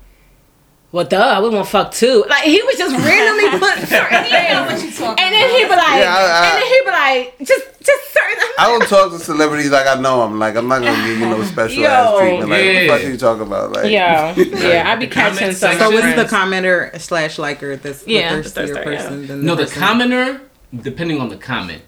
[0.94, 2.24] Well, duh, we want to fuck too.
[2.28, 6.22] Like he was just randomly put certain things, and then he be like, Yeah, I-
[6.22, 8.44] I- and then he be like, just, just certain.
[8.60, 10.38] I don't talk to celebrities like I know them.
[10.38, 11.88] Like I'm not gonna give you no special Yo.
[11.88, 12.48] ass treatment.
[12.48, 13.72] Like what the fuck you talking about?
[13.72, 15.72] Like Yeah, yeah, I be catching some.
[15.78, 16.08] So section.
[16.10, 18.96] it's the commenter slash liker that's Yeah, the the thirstier thirster, yeah.
[19.02, 20.40] person than No, the person- commenter,
[20.80, 21.82] depending on the comment,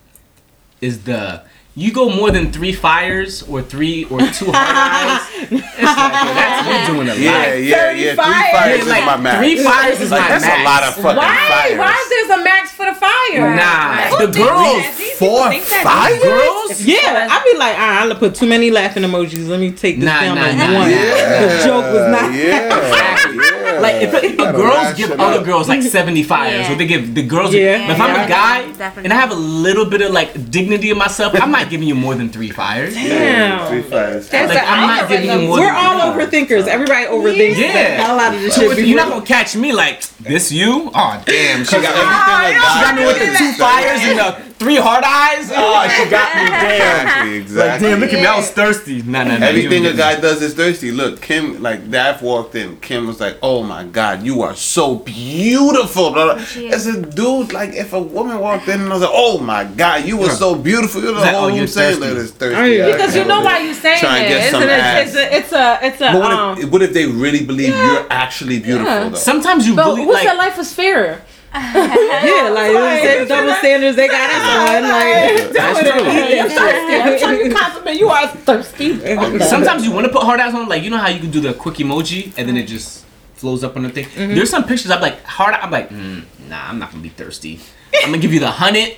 [0.80, 1.42] is the
[1.78, 5.28] you go more than three fires or three or two hard eyes.
[5.36, 7.18] It's like, yo, that's you doing a lot.
[7.20, 7.92] yeah, yeah, yeah.
[7.92, 8.50] Three fires.
[8.56, 9.36] fires Yeah, is like, my max.
[9.38, 10.56] three fires is like, my that's max.
[10.56, 11.48] That's a lot of fucking Why?
[11.52, 11.78] fires.
[11.78, 13.56] Why is there a max for the fire?
[13.56, 15.14] Nah, Who the girls, that?
[15.18, 15.84] Four people think that.
[15.84, 16.22] fires?
[16.24, 16.82] girls.
[16.82, 19.46] Yeah, I'd be like, ah, I'm gonna put too many laughing emojis.
[19.46, 20.90] Let me take this Nah, down nah, like nah, one.
[20.90, 22.32] Yeah, The joke was not.
[22.32, 23.55] Yeah, Exactly.
[23.74, 23.80] Yeah.
[23.80, 25.20] Like if, if girls ration give up.
[25.20, 26.72] other girls like seventy fires, Yeah.
[26.72, 27.54] or they give the girls.
[27.54, 27.86] Yeah.
[27.86, 29.04] but if I'm a guy Definitely.
[29.04, 31.94] and I have a little bit of like dignity in myself, I'm not giving you
[31.94, 32.96] more than three fires.
[32.96, 34.28] Yeah, three fires.
[34.28, 35.58] That's Like I'm not giving you more.
[35.60, 36.48] We're than all three fires.
[36.48, 36.66] overthinkers.
[36.68, 37.72] Everybody overthinks Yeah.
[37.72, 38.86] the hell out of this shit.
[38.86, 40.90] you're not gonna catch me like this, you?
[40.94, 42.02] Oh damn, she got me.
[42.46, 45.50] Everything She got me with the two fires and the three hard eyes.
[45.54, 46.48] Oh, she got me.
[46.50, 47.32] Damn.
[47.32, 48.26] Exactly, Like damn, look at me.
[48.26, 49.02] I was thirsty.
[49.02, 49.46] Nah, nah, nah.
[49.46, 50.90] Everything a guy does is thirsty.
[50.92, 52.76] Look, Kim, like Daph walked in.
[52.80, 56.44] Kim was like, "Oh my God, you are so beautiful." Blah, blah.
[56.72, 59.64] As a dude, like if a woman walked in and I was like, "Oh my
[59.64, 62.14] God, you were so beautiful," you're the Like, whole oh, room you're saying thirsty.
[62.14, 62.76] that it's thirsty.
[62.76, 62.86] Yeah.
[62.86, 65.06] I Because you know why you're saying Try and get It's, some an, ass.
[65.08, 66.58] it's a, it's a, it's a, But what, um.
[66.58, 69.08] if, what if they really believe you're actually beautiful Yeah.
[69.10, 69.16] though?
[69.16, 71.22] Sometimes you But believe what's like that life is fair?
[71.56, 74.82] Yeah, like the same double standards they got us on.
[74.82, 76.36] Like that's true.
[76.36, 76.94] You're thirsty.
[76.96, 78.08] I'm trying to compliment you.
[78.08, 79.40] Are thirsty.
[79.40, 81.40] Sometimes you want to put hard eyes on, like you know how you can do
[81.40, 83.04] the quick emoji and then it just
[83.34, 84.06] flows up on the thing.
[84.16, 85.54] There's some pictures I'm like hard.
[85.54, 87.60] I'm like, mm, nah, I'm not gonna be thirsty.
[88.02, 88.96] I'm gonna give you the hundred,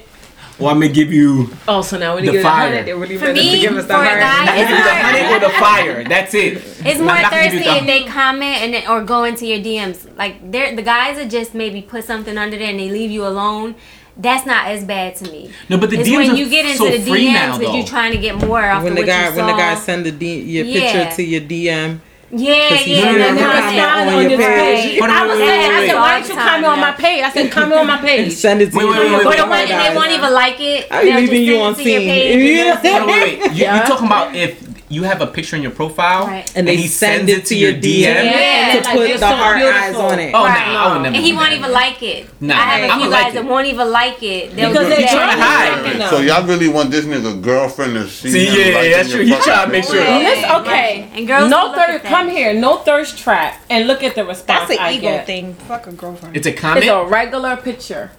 [0.59, 2.69] or I'm gonna give you Oh, so now when The you get a fire.
[2.69, 4.21] hundred, they really For better to me, give us the for a heart.
[4.21, 6.05] guy, not give you the honey or the fire.
[6.05, 6.53] That's it.
[6.57, 9.47] It's I'm more not gonna thirsty the- if they comment and then, or go into
[9.47, 10.07] your DMs.
[10.17, 13.27] Like they're the guys that just maybe put something under there and they leave you
[13.27, 13.75] alone.
[14.21, 15.49] That's not as bad to me.
[15.69, 17.57] No, but the it's DMs when are you get into so the free DMs now,
[17.59, 17.77] because though.
[17.79, 19.57] you're trying to get more off when of the what guy you when the saw.
[19.59, 20.81] guy send the D, your Yeah.
[21.05, 22.01] picture to your DM.
[22.31, 24.85] Yeah, 'Cause he's yeah, gonna no, no, comment no, on no, your you're page.
[24.85, 24.99] right.
[25.01, 25.89] Hold on, I wait, was wait, saying, wait, I wait.
[25.89, 27.23] said, why don't you comment on my page?
[27.25, 28.33] I said, comment on my And page.
[28.35, 28.91] send it to Wait, you.
[28.91, 29.39] wait, wait, wait, But wait.
[29.39, 30.87] it won't- and they won't even like it.
[30.91, 32.09] I'm They'll just leaving you send it on to your scene.
[32.09, 32.81] page and Yeah.
[32.83, 33.51] they'll- Hold on, wait, wait.
[33.53, 33.77] You, Yeah.
[33.77, 36.57] You're talking about if you have a picture in your profile, right.
[36.57, 38.81] and, they he send sends it to your DM, yeah.
[38.81, 40.35] to put like, the hard so eyes on it.
[40.35, 40.73] Oh right.
[40.73, 41.17] no, I would never.
[41.17, 42.41] And he won't even like it.
[42.41, 45.09] Nah, I have a few guys like that won't even like it They'll because they're
[45.09, 45.99] trying to hide.
[45.99, 46.11] Right.
[46.11, 48.31] So y'all really want this nigga girlfriend to see?
[48.31, 49.25] See, him yeah, that's true.
[49.25, 49.97] He trying to make sure.
[49.97, 51.11] Yes, okay.
[51.13, 52.03] And girls, no third.
[52.03, 54.69] Come here, no thirst trap, and look at the response.
[54.69, 55.55] That's an ego thing.
[55.55, 56.37] Fuck a girlfriend.
[56.37, 56.85] It's a comment.
[56.85, 58.13] It's a regular picture.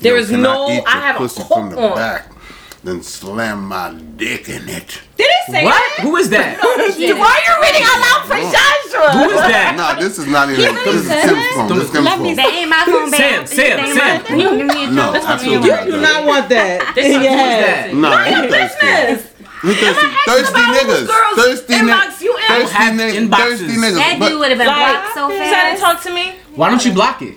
[0.00, 0.66] There is no.
[0.86, 2.39] I have a hook on
[2.82, 5.00] then slam my dick in it.
[5.16, 5.74] Did it say what?
[5.74, 6.02] That?
[6.02, 6.56] Who is that?
[6.56, 6.68] no,
[7.20, 9.12] Why are you reading out loud for Joshua?
[9.20, 9.76] Who is that?
[9.76, 10.64] no, this is not even.
[10.64, 11.68] He this is Sim's phone.
[11.68, 12.08] This is Sim's
[14.00, 14.94] phone.
[14.94, 16.92] No, absolutely You do not want that.
[16.94, 17.92] This is that.
[17.92, 19.28] No, your business.
[19.60, 20.08] Thirsty?
[20.24, 21.06] Thirsty niggas.
[21.36, 22.16] Thirsty niggas.
[22.16, 23.28] Thirsty niggas.
[23.28, 24.00] Thirsty niggas.
[24.00, 25.52] That dude would have been blocked so fast.
[25.52, 26.40] Trying to talk to me.
[26.56, 27.36] Why don't you block it?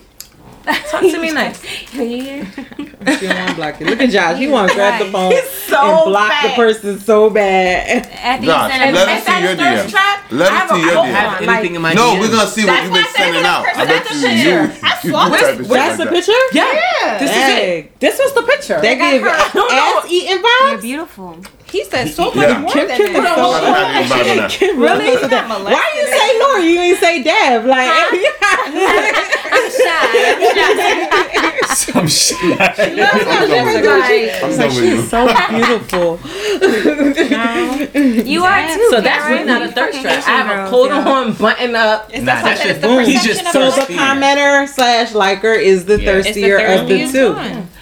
[0.90, 1.62] Talk to me nice.
[1.94, 2.04] Yeah.
[2.04, 3.56] you here?
[3.56, 3.88] block it.
[3.88, 4.38] Look at Josh.
[4.38, 5.34] He wants to grab the phone
[5.68, 8.08] so and block the person so bad.
[8.08, 10.32] At Josh, let, let us see your DM.
[10.32, 11.48] Let us see your DM.
[11.48, 12.20] Anything in my no, DM.
[12.22, 13.66] we're gonna see what you've been sending out.
[13.76, 16.32] I bet you, you, you, That's the picture.
[16.54, 17.18] Yeah.
[17.20, 18.00] This is it.
[18.00, 18.80] This was the picture.
[18.80, 19.56] They gave S
[20.10, 20.44] E Eating.
[20.70, 21.44] You're beautiful.
[21.74, 22.60] He said so much yeah.
[22.60, 24.52] more Kim, than Kim that.
[24.52, 25.06] Kim, Kim, Kim, really?
[25.06, 25.74] He's not molested.
[25.74, 26.70] Why you say Nori?
[26.70, 27.66] You ain't say Dev.
[27.66, 27.90] Like
[29.52, 30.06] I'm shy.
[31.96, 31.98] I'm shy.
[31.98, 32.46] I'm shy.
[34.44, 34.70] I'm shy.
[34.70, 36.20] She's so beautiful.
[38.32, 38.88] you are too.
[38.92, 40.28] So that's really not a thirst trap.
[40.28, 42.14] I have a coat on, button up.
[42.14, 43.04] Nah, that's just boom.
[43.04, 47.34] He's just so the commenter slash liker is the thirstier of the two.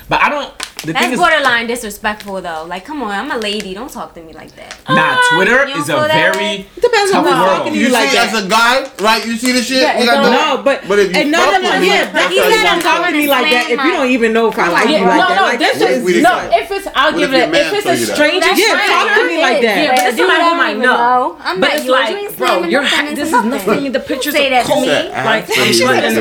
[0.07, 0.53] But I don't.
[0.82, 2.66] The That's borderline is, disrespectful though.
[2.66, 3.76] Like, come on, I'm a lady.
[3.76, 4.74] Don't talk to me like that.
[4.90, 7.69] Nah, oh, Twitter is a very depends tough on world.
[7.69, 9.22] You, you see, like as a guy, right?
[9.24, 9.84] You see the shit.
[9.84, 12.42] Yeah, you got no, but but if you no, no, no, no, yeah, but you
[12.42, 15.06] gotta talk to me like that if you don't even know if I like you
[15.06, 15.38] like that.
[15.38, 16.50] No, no, that's is no.
[16.50, 17.53] If it's, I'll give it.
[17.53, 19.77] If it's a stranger, yeah, talk to me like that.
[19.77, 21.38] Yeah, but this somebody who might know.
[21.61, 22.82] But it's like, bro, you're
[23.14, 23.92] this is nothing.
[23.92, 24.50] The pictures are
[24.82, 25.14] me.
[25.14, 25.45] Like,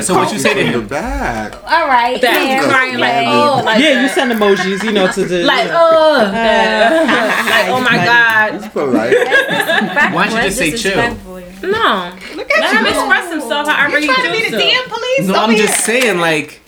[0.04, 0.84] so what you say to him?
[0.84, 5.44] All right, that crying like, oh, yeah, you send them emojis, you know, to the
[5.44, 6.32] like, you know, oh, uh,
[7.50, 8.54] like, oh my god.
[8.54, 9.14] It's polite.
[10.14, 10.96] Why don't you just say chill?
[11.62, 12.78] No, look at Let you.
[12.78, 14.88] him express himself however you trying to be the so.
[14.88, 15.28] police.
[15.28, 15.66] No, I'm here.
[15.66, 16.60] just saying, like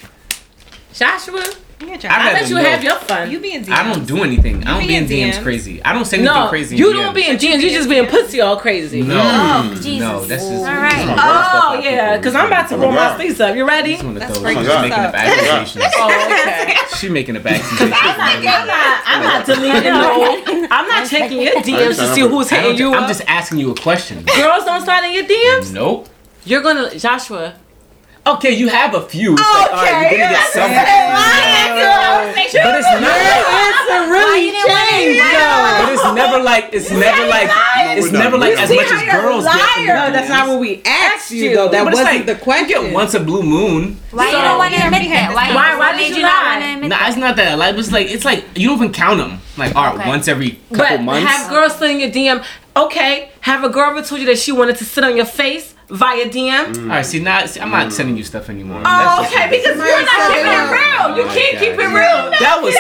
[0.93, 1.45] Joshua.
[1.91, 2.63] I, I bet you know.
[2.63, 3.31] have your fun.
[3.31, 3.73] You being DMs.
[3.73, 4.63] I don't do anything.
[4.63, 5.43] You I don't be in DMs.
[5.43, 5.83] Crazy.
[5.83, 6.77] I don't say anything no, crazy.
[6.77, 7.61] You don't be in DMs.
[7.61, 9.03] You just being pussy all crazy.
[9.03, 10.01] No, oh, no, Jesus.
[10.01, 10.59] no that's just.
[10.59, 11.17] All right.
[11.19, 13.57] Oh yeah, because I'm about to roll my sleeves up.
[13.57, 13.97] You ready?
[13.97, 14.47] That's those.
[14.53, 15.85] She's oh, making up accusations.
[15.97, 16.77] oh, okay.
[16.97, 17.93] She's making up accusations.
[17.93, 19.03] I'm not.
[19.07, 20.69] I'm not deleting no.
[20.71, 22.95] I'm not checking your DMs to see who's hitting you.
[22.95, 24.25] I'm just asking you a question.
[24.25, 25.73] Girls don't slide in your DMs.
[25.73, 26.09] Nope.
[26.45, 27.55] You're gonna Joshua.
[28.25, 29.33] Okay, you have a few.
[29.33, 29.51] It's okay.
[29.51, 30.71] like, all right, you're gonna get some.
[32.53, 33.19] But it's not.
[34.09, 35.23] Really changed.
[35.23, 37.51] But it's never like it's never like
[37.99, 39.87] it's never like as much as girls get.
[39.87, 41.69] No, that's not what we asked you though.
[41.69, 42.93] That wasn't the question.
[42.93, 43.97] once a blue moon.
[44.13, 45.33] Why you don't want to admit that?
[45.35, 45.77] Why?
[45.77, 46.91] Why did you not want to admit?
[46.91, 47.59] Nah, it's not that.
[47.59, 49.41] Like, it's like it's like you don't even count them.
[49.57, 51.29] Like, all right, once every couple months.
[51.29, 52.45] have girls sitting your DM.
[52.77, 55.75] Okay, have a girl ever told you that she wanted to sit on your face?
[55.93, 56.73] via DM.
[56.73, 56.83] Mm.
[56.83, 57.93] All right, see, not see, I'm not mm.
[57.93, 58.83] sending you stuff anymore.
[58.85, 61.17] Oh, okay, because you're not keeping it real.
[61.17, 61.61] You oh can't God.
[61.61, 62.21] keep it real.
[62.41, 62.75] That was.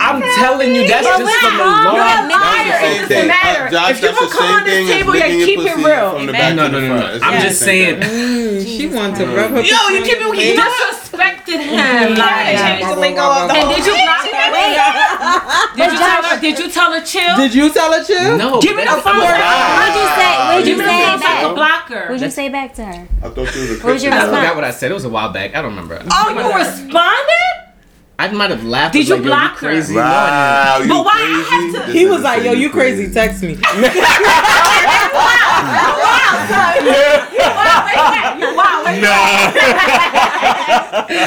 [0.00, 1.90] I'm telling you, that's but just from the law.
[1.90, 2.78] You're a liar.
[2.78, 3.26] It doesn't thing.
[3.26, 3.66] matter.
[3.66, 6.30] Uh, Josh, if you will come on this table, you keep it real.
[6.30, 7.18] Back no, no, no, no.
[7.22, 8.02] I'm just saying.
[8.62, 9.62] She wants to rub her.
[9.62, 10.28] Yo, you keep it.
[10.28, 12.14] You disrespected him.
[12.14, 13.96] Like, yeah, yeah, yeah, and did you
[14.52, 14.76] Wait.
[15.76, 17.36] Did you, tell her, did you tell her chill?
[17.36, 18.36] Did you tell her chill?
[18.36, 18.60] No.
[18.60, 19.78] Give me the phone back.
[19.78, 20.32] What'd you say?
[20.48, 21.44] What'd you, you say back?
[21.44, 22.06] A blocker.
[22.08, 23.08] What'd you say back to her?
[23.22, 24.14] I thought she was a What your response?
[24.14, 24.90] I forgot what I said.
[24.90, 25.54] It was a while back.
[25.54, 26.02] I don't remember.
[26.10, 27.58] Oh, you responded?
[28.20, 28.94] I might have laughed.
[28.94, 29.94] Did you like, block you crazy?
[29.94, 30.00] her?
[30.00, 31.76] Wow, you but why crazy?
[31.76, 31.92] I have to?
[31.92, 33.04] He was like, "Yo, you crazy.
[33.04, 33.14] crazy.
[33.14, 33.94] Text me." wow, wow,
[36.02, 36.48] wow,
[38.38, 39.54] you wow, where you at?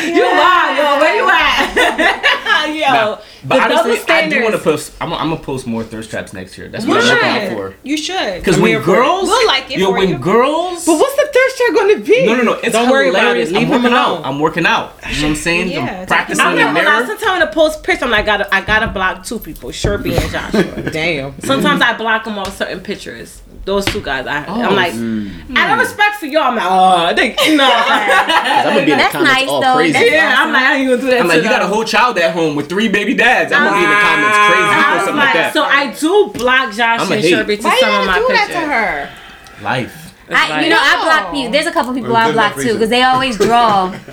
[0.03, 2.27] You wow, yo, where you at?
[2.65, 4.93] yo, nah, but honestly, I do want to post.
[5.01, 6.67] I'm, I'm, gonna post more thirst traps next year.
[6.67, 7.75] That's what I'm looking out for.
[7.83, 8.39] You should.
[8.39, 9.79] Because when girls, we'll like it.
[9.79, 10.17] Yo, when you.
[10.17, 10.85] girls.
[10.85, 12.25] But what's the thirst trap gonna be?
[12.25, 12.53] No, no, no.
[12.53, 13.51] It's Don't worry about it.
[13.51, 14.25] Leave I'm working out.
[14.25, 14.95] I'm working out.
[15.07, 15.69] You know what I'm saying?
[15.69, 17.05] Yeah, I'm practicing I'm not, the mirror.
[17.05, 20.31] Sometimes I post pictures, I'm like, I gotta, I gotta block two people, Sherby and
[20.31, 20.91] Joshua.
[20.91, 21.39] Damn.
[21.41, 24.25] Sometimes I block them on certain pictures those two guys.
[24.25, 25.55] I, oh, I'm like, mm.
[25.55, 25.79] out of mm.
[25.79, 27.69] respect for y'all, I'm like, oh, they, no.
[27.69, 29.75] I'm gonna be That's in the comments nice, all though.
[29.75, 29.99] crazy.
[29.99, 30.47] Yeah, awesome.
[30.47, 31.21] I'm like, I ain't gonna do that.
[31.21, 33.51] I'm like, you got a whole child at home with three baby dads.
[33.51, 34.49] I'm uh, gonna be in the comments ah.
[34.49, 35.53] crazy or something like, like, that.
[35.53, 38.27] So I do block Josh and Sherby to Why some of my do.
[38.27, 39.63] That to her?
[39.63, 40.13] Life.
[40.29, 41.31] I, you know, I block oh.
[41.33, 41.51] people.
[41.51, 43.97] There's a couple people I block too because they always draw.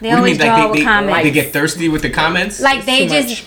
[0.00, 1.22] They always draw with comments.
[1.22, 2.60] They get thirsty with the comments.
[2.60, 3.44] Like they just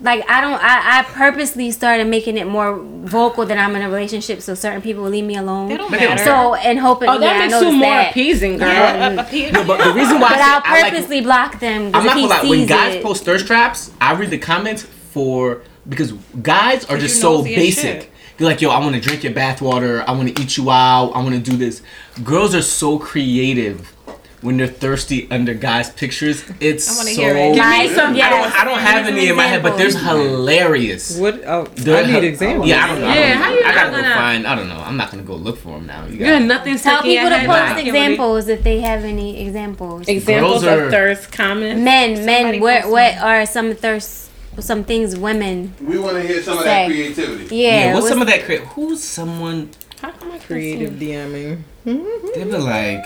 [0.00, 3.88] like I don't I, I purposely started making it more vocal that I'm in a
[3.88, 5.68] relationship so certain people will leave me alone.
[5.68, 6.22] They don't matter.
[6.22, 8.10] So and hoping oh, that yeah, makes you more that.
[8.10, 8.68] appeasing, girl.
[8.68, 9.50] Yeah.
[9.52, 11.86] no, but the reason why but I, I purposely like, block them.
[11.94, 12.48] I'm not gonna lie.
[12.48, 13.02] When guys it.
[13.02, 16.12] post thirst traps, I read the comments for because
[16.42, 18.12] guys are just so basic.
[18.36, 20.04] They're like, yo, I want to drink your bathwater.
[20.06, 21.10] I want to eat you out.
[21.10, 21.82] I want to do this.
[22.22, 23.92] Girls are so creative
[24.40, 26.44] when they're thirsty under guys' pictures.
[26.60, 27.20] It's I so.
[27.20, 27.54] hear it.
[27.54, 28.26] Give Like, some- yes.
[28.26, 28.60] I don't.
[28.60, 31.16] I don't have any in my head, but there's hilarious.
[31.18, 31.42] What?
[31.46, 32.68] Oh, They're I need hel- examples.
[32.68, 33.06] Yeah, I don't know.
[33.08, 33.56] I Yeah, don't how know.
[33.56, 34.46] you I gotta go gonna- find.
[34.46, 34.82] I don't know.
[34.84, 36.04] I'm not gonna go look for them now.
[36.06, 39.04] You You got got nothing Tell people your to post like, examples if they have
[39.04, 40.06] any examples.
[40.08, 41.80] Examples are- of thirst comments.
[41.82, 45.74] Men, men, what what are some thirst, some things women?
[45.80, 47.56] We want to hear some of that creativity.
[47.56, 48.44] Yeah, Yeah, what's what's- some of that?
[48.44, 49.70] Cra- who's someone?
[50.00, 51.06] How come I can't Creative see?
[51.06, 51.58] DMing.
[51.84, 53.02] They be like,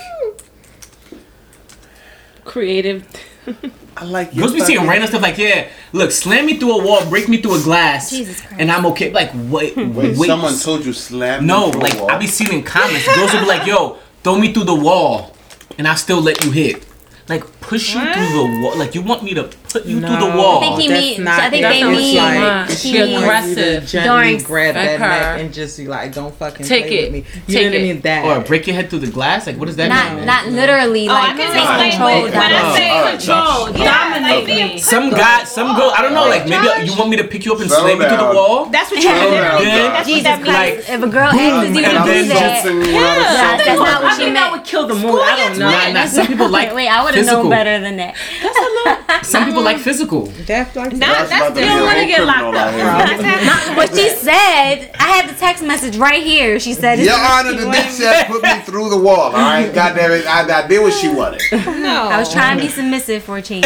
[2.53, 3.03] creative.
[3.97, 4.41] I like you.
[4.41, 7.41] girls be seeing random stuff like, yeah, look, slam me through a wall, break me
[7.41, 9.11] through a glass, Jesus and I'm okay.
[9.11, 10.27] Like, wait, Wait, wait.
[10.27, 12.11] someone told you slam No, me through a like wall?
[12.11, 15.35] I be seeing in comments, girls will be like, "Yo, throw me through the wall,
[15.77, 16.85] and I still let you hit."
[17.29, 18.77] Like push you through the wall.
[18.77, 20.57] Like you want me to put you through the wall.
[20.59, 21.19] I think he That's means.
[21.19, 21.95] not I think they That's not mean.
[21.95, 22.79] what she wants.
[22.81, 23.85] she She aggressive.
[23.87, 25.07] Gently During- grab that Like her.
[25.07, 27.11] neck and just be like, don't fucking Take play it.
[27.11, 27.41] with me.
[27.47, 28.01] You Take know what I mean?
[28.01, 28.25] That.
[28.25, 29.47] or break your head through the glass.
[29.47, 30.25] Like what does that Not mean?
[30.25, 32.21] not literally Oh, I like can take control.
[32.21, 34.77] what- when I say Alright, Control, Yeah, dominate me.
[34.77, 35.91] some guy, some girl.
[35.97, 36.27] I don't know.
[36.27, 38.65] Like maybe you want me to pick you up and slam you through the wall.
[38.67, 39.81] That's what you Settle down, literally Yeah.
[39.89, 40.55] that's what Jesus that means.
[40.55, 40.89] Christ!
[40.89, 44.33] if a girl asks you to do that, Yeah, that's not what I she think
[44.33, 44.35] meant.
[44.35, 45.21] that would kill the mood.
[45.21, 45.69] I don't know.
[45.69, 47.49] Nah, nah, some people like Wait, I would have known physical.
[47.53, 48.15] Better than that.
[48.41, 49.23] That's a little.
[49.23, 50.25] Some people like physical.
[50.45, 51.83] Daft like Not- That's that's about to be different.
[51.85, 53.75] wanna get locked up, here.
[53.77, 56.59] What she said, I had the text message right here.
[56.59, 59.19] She said, Your Honor, the bitch said put me through the wall.
[59.19, 61.41] All right, goddamn it, I, I did what she wanted.
[61.51, 62.09] No.
[62.11, 63.65] I was trying to be submissive for a change.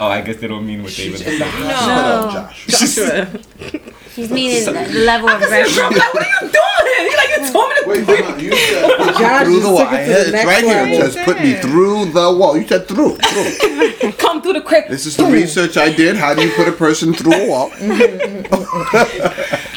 [0.00, 1.32] Oh, I guess they don't mean what they She's would.
[1.32, 3.88] in the hospital, Josh.
[4.18, 5.84] She's meaning the the level of aggression.
[5.84, 6.54] what are you doing?
[6.98, 8.40] You like you told me to Wait, hold on.
[8.40, 9.78] You said put me Josh through the wall.
[9.78, 10.74] took it to It's right here.
[10.74, 10.92] level.
[11.06, 12.56] It says put me through the wall.
[12.58, 13.16] You said through.
[13.16, 14.12] through.
[14.18, 14.88] come through the crib.
[14.88, 16.16] This is the research I did.
[16.16, 17.70] How do you put a person through a wall?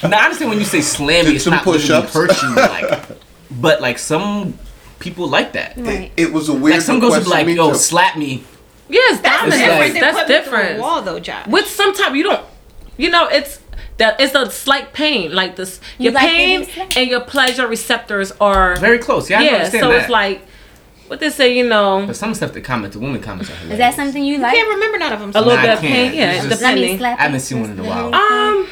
[0.04, 2.14] Now I understand when you say slam me, it's some not literally push-ups.
[2.14, 2.56] hurt you.
[2.56, 3.02] Like,
[3.52, 4.58] but like some
[5.00, 5.78] people like that.
[5.78, 6.12] Right.
[6.18, 8.44] It was a weird Like some girls would be like, "Yo, me slap me."
[8.90, 9.60] Yes, That's dominate.
[9.60, 10.80] different different than That's put me through a different.
[10.82, 11.48] wall, though, Josh.
[11.48, 12.46] With some type, you don't.
[12.98, 13.60] You know, it's
[14.02, 15.32] that it's a slight pain.
[15.42, 19.30] Like this, You your like pain and your pleasure receptors are Very close.
[19.30, 19.52] Yeah, I yeah.
[19.58, 20.02] understand So that.
[20.02, 20.42] it's like
[21.08, 21.48] what they say.
[21.58, 23.74] You know, but some stuff that comments, the women comments are hilarious.
[23.74, 24.44] Is that something you like?
[24.44, 24.56] I like?
[24.58, 25.30] can't remember none of them.
[25.30, 25.92] a little Nah, bit I of pain.
[25.94, 26.16] can't.
[26.16, 26.98] Yeah, It's it's just- Let me depending.
[27.00, 28.14] slap I haven't seen one in a while.
[28.14, 28.68] Um,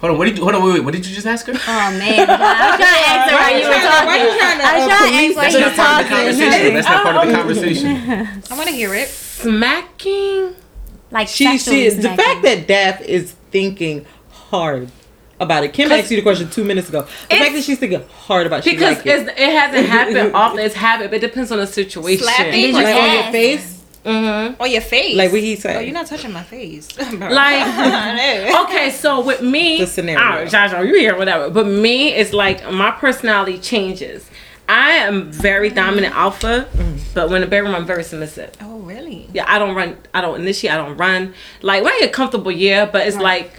[0.00, 0.44] Hold on, what did you?
[0.44, 0.84] Hold on, wait, wait.
[0.86, 1.52] What did you just ask her?
[1.54, 1.56] Oh
[1.98, 3.70] man, I was trying to ask her while you were
[4.06, 4.38] Why you talking.
[4.38, 6.74] trying to, I was trying to police ask while That's not part of the conversation.
[6.74, 7.86] That's not part of the conversation.
[8.52, 9.08] I want to hear it.
[9.08, 10.54] smacking.
[11.10, 14.04] Like She, she is the fact that Daff is thinking
[14.50, 14.90] hard
[15.40, 15.72] about it.
[15.72, 17.02] Kim asked you the question two minutes ago.
[17.30, 19.20] The fact that she's thinking hard about it, she Because like it.
[19.20, 20.58] it's, it hasn't happened often.
[20.60, 22.24] It's happened, but it depends on the situation.
[22.24, 22.52] Slapping?
[22.52, 24.62] Did like on your face, Mm-hmm.
[24.62, 25.16] On your face.
[25.16, 25.76] like what he said.
[25.76, 26.88] Oh, you're not touching my face.
[27.18, 30.20] Like, okay, so with me, The scenario.
[30.24, 31.50] I don't Josh, you here, whatever.
[31.50, 34.28] But me, it's like my personality changes.
[34.68, 35.76] I am very mm-hmm.
[35.76, 36.96] dominant alpha, mm-hmm.
[37.14, 38.52] but when the bedroom, I'm very submissive.
[38.60, 39.28] oh, really?
[39.32, 39.96] Yeah, I don't run.
[40.14, 40.72] I don't initiate.
[40.72, 41.34] I don't run.
[41.62, 43.52] Like when I get comfortable, yeah, but it's like,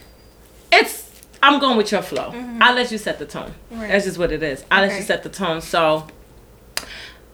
[0.71, 1.07] it's.
[1.41, 2.33] I'm going with your flow.
[2.59, 3.53] I'll let you set the tone.
[3.71, 3.87] Right.
[3.89, 4.65] That's just what it is.
[4.69, 4.97] I let Okay.
[4.97, 5.61] you set the tone.
[5.61, 6.05] So,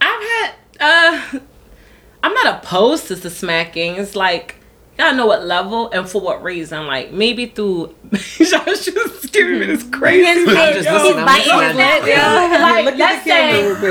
[0.01, 0.51] I've had.
[0.80, 1.39] uh
[2.23, 3.95] I'm not opposed to the smacking.
[3.95, 4.55] It's like
[4.98, 6.88] y'all know what level and for what reason.
[6.88, 7.95] Like maybe through.
[8.11, 8.93] Josh mm-hmm.
[8.93, 10.25] just giving me this crazy.
[10.27, 11.19] I'm just listening.
[11.19, 13.74] I'm biting his lip, Yeah, like, Look let's say,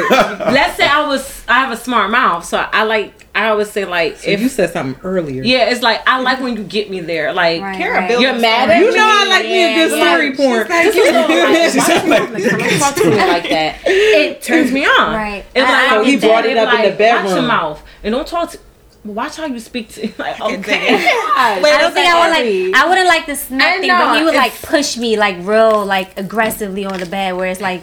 [0.53, 3.85] let's say I was, I have a smart mouth, so I like, I always say
[3.85, 6.89] like, If if you said something earlier, yeah, it's like I like when you get
[6.91, 7.33] me there.
[7.33, 8.21] Like Right, Kara right.
[8.21, 8.77] you're mad story.
[8.77, 8.97] at you me.
[8.97, 10.37] know I like me a good Yeah, story yeah.
[10.37, 10.69] porn.
[10.69, 13.81] This is all like, why don't talk to me like that?
[13.85, 15.15] It turns me on.
[15.15, 15.45] Right.
[15.55, 17.25] It's like I I he brought it up in the bedroom.
[17.25, 18.59] Watch your mouth and don't talk to.
[19.05, 20.13] Watch how you speak to.
[20.19, 20.97] Like okay.
[20.97, 22.75] I don't think I would like.
[22.75, 26.19] I wouldn't like the smack thing, but he would like push me like real like
[26.19, 27.83] aggressively on the bed, where it's like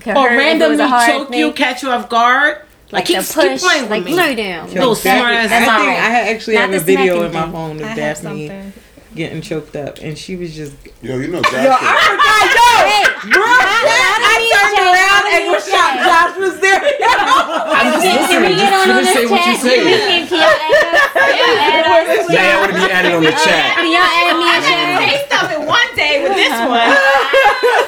[0.00, 2.58] could or hurt if it was randomly a hard choke you, catch you off guard.
[2.92, 4.12] Like, like keep, the keep push, playing with like me.
[4.14, 4.72] slow down.
[4.72, 5.70] Little smart ass I think.
[5.70, 8.72] I actually Not have a video smacking in my phone of I have Daphne something.
[9.14, 10.74] Getting choked up, and she was just.
[11.02, 16.00] Yo, you know Yo, I forgot, yo, bro, I turned Check, around and was shocked.
[16.04, 16.80] Josh was there.
[16.80, 18.50] I'm just Can listening.
[18.50, 19.60] we get Just on on finish this say what you chat?
[19.60, 19.80] Can say.
[19.80, 21.16] can, can y'all add us?
[21.16, 22.28] Can y'all add us?
[22.30, 23.66] Yeah, I want to be added on the chat.
[23.80, 25.00] Y'all add me a chat?
[25.00, 26.90] Say something one day with this one.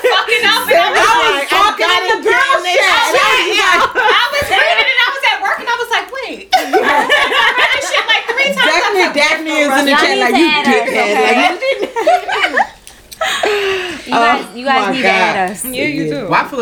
[0.02, 3.12] Fucking up and I was I was like, talking in the girl chat.
[3.12, 6.48] I was reading and I was at work and I was like, wait.
[6.52, 8.64] I read this shit like three times.
[8.64, 10.66] I was Daphne, like, Daphne is in the Y'all chat need like to you add
[10.66, 11.12] us, dickhead.
[11.12, 12.52] okay?
[12.52, 12.68] Like,
[14.02, 15.08] You guys, you guys my need God.
[15.08, 15.64] to add us.
[15.64, 16.10] Yeah, you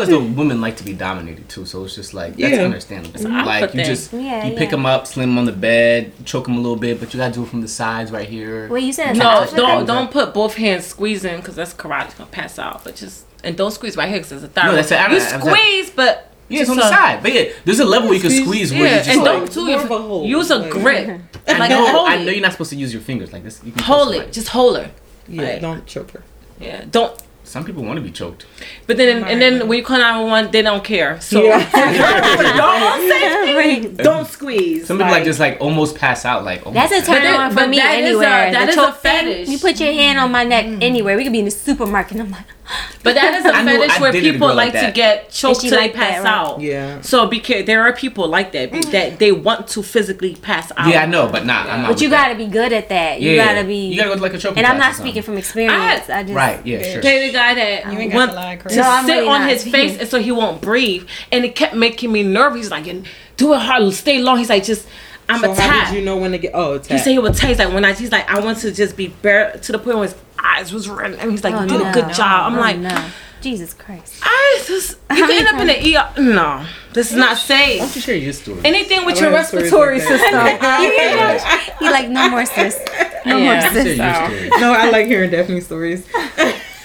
[0.07, 0.11] do.
[0.13, 2.35] Well, I feel as though women like to be dominated too, so it's just like
[2.37, 2.63] that's Yeah.
[2.63, 3.27] understandable.
[3.27, 4.71] alpha Like you just Yeah, you pick yeah.
[4.71, 7.33] them up, slam them on the bed, choke them a little bit, but you gotta
[7.33, 8.67] do it from the sides right here.
[8.69, 12.05] Wait, you said No, don't don't put both hands squeezing because that's karate.
[12.05, 12.83] It's gonna pass out.
[12.83, 14.71] But just and don't squeeze right here because it's a thyroid.
[14.71, 14.99] No, that's it.
[14.99, 17.19] I- you I- I- squeeze, but Yeah, it's on So- the side.
[17.23, 19.25] But yeah, there's a level you can squeeze where Yeah, you just and like.
[19.25, 19.65] don't too.
[19.67, 21.21] more of a hold, Use a grip.
[21.47, 23.61] I like know, hold I know you're not supposed to use your fingers like this.
[23.63, 24.33] You can Hold it.
[24.33, 24.91] Just hold her.
[25.29, 26.23] Yeah, don't choke her.
[26.59, 26.81] Yeah.
[26.91, 27.13] Don't.
[27.51, 28.45] Some people want to be choked.
[28.87, 31.19] But then and then when you call 911, they don't care.
[31.19, 31.59] So Yeah.
[33.51, 33.95] Right.
[33.97, 34.87] don't squeeze.
[34.87, 36.45] Some people like just like almost pass out.
[36.45, 38.51] Like almost That's a pass turn on for but me that is a- anywhere.
[38.53, 39.49] that the is a choke thing, fetish.
[39.49, 40.81] You put your hand on my neck mm.
[40.81, 41.17] anywhere.
[41.17, 42.13] We could be in the supermarket.
[42.13, 42.45] and I'm like,
[43.03, 45.61] But that is a I knew- fetish I where people like, like to get choked
[45.61, 46.33] she till they like that, pass right?
[46.33, 46.61] out.
[46.61, 47.01] Yeah.
[47.01, 47.63] So be care.
[47.63, 49.17] There are people like that be- that mm.
[49.17, 50.87] they want to physically pass out.
[50.89, 51.67] Yeah, I know, but not.
[51.67, 51.91] I'm not.
[51.91, 53.19] but you gotta be good at that.
[53.21, 53.87] You Yeah, gotta be.
[53.87, 56.09] You gotta go to like a choking and I'm not speaking from experience.
[56.09, 56.65] I, just Right.
[56.65, 56.83] Yeah.
[56.93, 57.01] Sure.
[57.01, 58.73] Pay the guy that You ain't got want to lie, Chris.
[58.75, 59.49] to No, I'm sit really on not.
[59.49, 62.61] his face and so he won't breathe, and it kept making me nervous.
[62.61, 62.85] He's like,
[63.37, 64.37] do it hard, stay long.
[64.37, 64.87] He's like, just
[65.27, 65.87] I'm So a how tap.
[65.89, 66.51] did you know when to get?
[66.53, 66.99] Oh, He tap.
[66.99, 67.93] said he would taste like when I.
[67.93, 70.87] He's like, I want to just be bare to the point where his eyes was
[70.89, 71.89] red, and he's like, Oh, "Do no.
[71.89, 73.05] a good job." I'm Oh, like, no.
[73.41, 74.15] Jesus Christ.
[74.21, 76.21] I just you can end up in the ER.
[76.21, 76.63] No,
[76.93, 77.79] this is not Why safe.
[77.79, 78.59] don't you share your story?
[78.63, 81.39] Anything with your don't have stories respiratory like that.
[81.39, 81.77] system.
[81.79, 82.77] He like no more sis.
[83.25, 83.43] No Yeah.
[83.61, 83.97] more Share sis.
[84.51, 86.05] So- no, I like hearing Daphne's stories.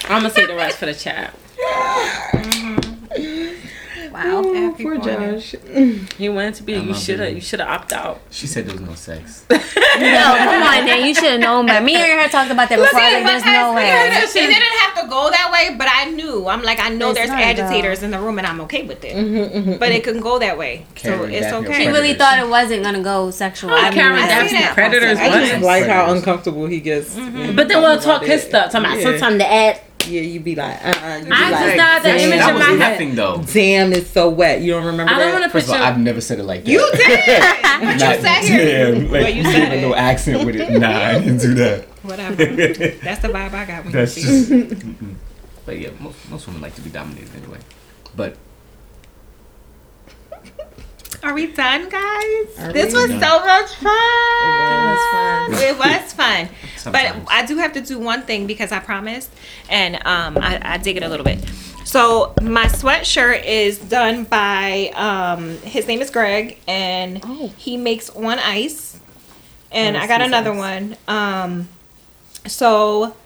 [0.09, 1.35] I'm gonna say the rest for the chat.
[4.17, 4.43] Wow.
[4.47, 5.41] Oh, Happy poor morning.
[5.41, 5.55] Josh.
[6.17, 6.77] He wanted to be.
[6.77, 7.35] I'm You should have.
[7.35, 8.21] You should have opted out.
[8.31, 9.45] She said there was no sex.
[9.97, 11.07] No, come on, man.
[11.07, 11.83] You should have known better.
[11.83, 13.01] Me and her talked about that before.
[13.01, 13.89] I like, there's no way.
[13.89, 16.47] It didn't have to go that way, but I knew.
[16.49, 19.03] I'm like, I know It's there's not, agitators in the room, and I'm okay with
[19.05, 19.17] it.
[19.17, 20.13] Mm-hmm, mm-hmm, but it mm-hmm.
[20.13, 21.85] can go that way, so it's okay.
[21.85, 23.71] She really thought it wasn't gonna go sexual.
[23.71, 24.75] Oh, I mean, Karen, I that's see that.
[24.75, 25.19] predators.
[25.19, 25.63] I just What?
[25.63, 27.17] like how uncomfortable he gets.
[27.17, 28.73] when But then we we'll talk talk his stuff.
[28.73, 29.81] Talking about sometimes the ad.
[30.09, 32.49] Yeah, you be like, uh, uh you be I like, just not the image That
[32.49, 33.17] in was my head.
[33.17, 33.43] though.
[33.53, 34.61] Damn, it's so wet.
[34.63, 35.33] You don't remember I don't that?
[35.33, 35.83] want to First of all.
[35.83, 36.71] I've never said it like that.
[36.71, 37.99] You did.
[38.01, 38.93] Not sat here.
[38.95, 39.11] damn.
[39.11, 39.83] Like, But you you said with it.
[39.83, 40.71] no accent with it.
[40.81, 41.85] Nah, I didn't do that.
[42.03, 42.35] Whatever.
[42.37, 44.67] That's the vibe I got when That's you see.
[44.69, 44.87] just.
[45.67, 47.59] But yeah, most, most women like to be dominated anyway.
[48.15, 48.37] But
[51.23, 52.59] Are we done, guys?
[52.59, 53.21] Are this was done?
[53.21, 54.43] so much fun.
[54.43, 55.53] It was fun.
[55.69, 56.49] It was fun.
[56.93, 57.17] But.
[57.29, 59.31] I do have to do one thing because I promised,
[59.69, 61.41] and um, I, I dig it a little bit.
[61.85, 67.53] So my sweatshirt is done by um, his name is Greg, and Oh.
[67.57, 68.99] he makes one ice,
[69.73, 70.59] and Oh, I got another ice.
[70.59, 70.97] one.
[71.09, 71.69] Um,
[72.47, 73.17] so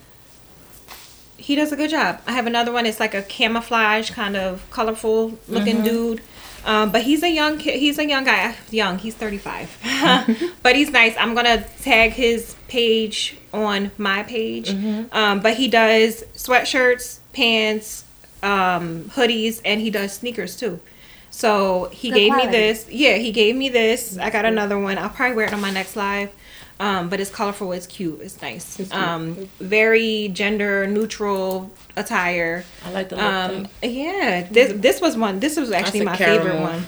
[1.37, 2.21] he does a good job.
[2.27, 2.87] I have another one.
[2.87, 6.23] It's like a camouflage kind of colorful looking dude.
[6.65, 7.79] Um, but he's a young kid.
[7.81, 8.55] He's a young guy.
[8.71, 8.99] Young.
[8.99, 10.57] He's 35.
[10.63, 11.15] but he's nice.
[11.19, 14.71] I'm going to tag his page on my page.
[15.13, 18.05] Um, but he does sweatshirts, pants,
[18.43, 20.81] um, hoodies, and he does sneakers too.
[21.31, 22.47] So he Good gave quality.
[22.49, 22.87] me this.
[22.91, 24.19] Yeah, he gave me this.
[24.19, 24.99] I got another one.
[24.99, 26.31] I'll probably wear it on my next live.
[26.81, 27.73] Um, but it's colorful.
[27.73, 28.21] It's cute.
[28.23, 28.81] It's nice.
[28.81, 29.03] It's cute.
[29.03, 32.65] Um, very gender neutral attire.
[32.87, 33.25] I like the look.
[33.25, 33.89] Um, too.
[33.89, 35.41] yeah, this this was one.
[35.41, 36.87] This was actually a my favorite one.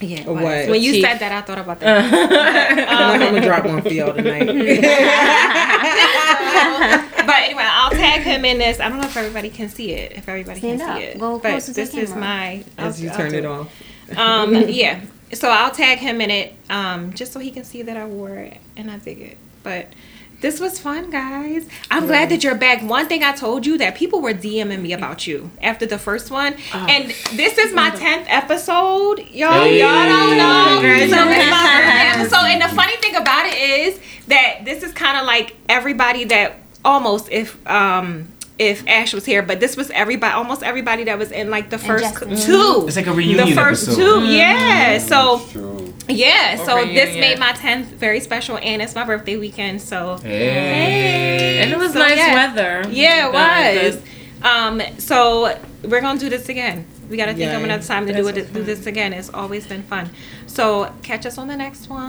[0.00, 0.42] Yeah, it was.
[0.42, 0.68] what?
[0.68, 2.88] when you said that, I thought about that.
[2.88, 4.46] I'm gonna drop one for y'all tonight.
[7.26, 8.78] but anyway, I'll tag him in this.
[8.78, 10.12] I don't know if everybody can see it.
[10.12, 10.98] If everybody Stand can up.
[10.98, 12.20] see it, Go but to the this is camera.
[12.24, 12.64] my.
[12.78, 13.72] As I'll- you I'll turn it off.
[14.16, 15.00] Um, yeah.
[15.32, 18.34] So I'll tag him in it, um, just so he can see that I wore
[18.36, 19.38] it and I dig it.
[19.62, 19.92] But
[20.40, 21.66] this was fun, guys.
[21.90, 22.82] I'm glad that you're back.
[22.82, 26.30] One thing I told you that people were DMing me about you after the first
[26.30, 29.18] one, and this is my tenth episode.
[29.30, 29.80] Y'all, Hey.
[29.80, 30.80] y'all don't know.
[30.80, 32.32] So it's my Congratulations.
[32.32, 36.24] episode, and the funny thing about it is that this is kind of like everybody
[36.24, 38.28] that almost if um
[38.58, 41.78] if Ash was here, but this was everybody, almost everybody that was in like the
[41.78, 42.36] first Justin.
[42.36, 42.84] two.
[42.86, 44.20] It's like a reunion The first episode.
[44.20, 44.98] two, yeah.
[44.98, 45.92] So True.
[46.08, 49.82] yeah, so Over this here, made my tenth very special, and it's my birthday weekend.
[49.82, 51.58] So Hey.
[51.60, 52.34] and it was so, nice yeah.
[52.34, 52.88] weather.
[52.90, 54.02] yeah, it was.
[54.42, 56.86] Um, so we're gonna do this again.
[57.10, 57.64] We gotta think of Yay.
[57.64, 58.52] another time to do That's it.
[58.52, 59.12] Do this again.
[59.12, 60.10] It's always been fun.
[60.56, 62.00] So catch us on the next one,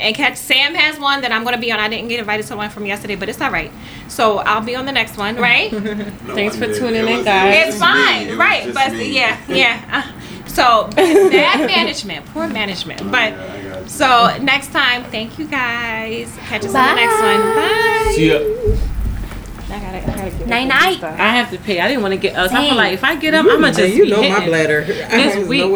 [0.00, 1.78] and catch Sam has one that I'm gonna be on.
[1.78, 3.70] I didn't get invited to one from yesterday, but it's all right.
[4.08, 5.70] So I'll be on the next one, right?
[6.34, 7.68] Thanks for It- tuning it in, was- guys.
[7.68, 8.28] It's fine.
[8.28, 8.72] It right?
[8.72, 9.14] But me.
[9.14, 10.04] yeah, yeah.
[10.06, 13.00] Uh, so bad management, poor management.
[13.10, 13.88] But Yeah, I got you.
[13.88, 16.34] so next time, thank you guys.
[16.48, 17.40] Catch us on the next one.
[17.54, 18.12] Bye.
[18.16, 18.38] See ya.
[19.68, 21.02] I gotta, I gotta get Night night.
[21.02, 21.80] I have to pay.
[21.80, 22.50] I didn't want to get us.
[22.52, 22.68] I Same.
[22.68, 24.80] feel like if I get up, I'm gonna just you be know my bladder.
[24.86, 25.60] It's There's weak.
[25.62, 25.70] no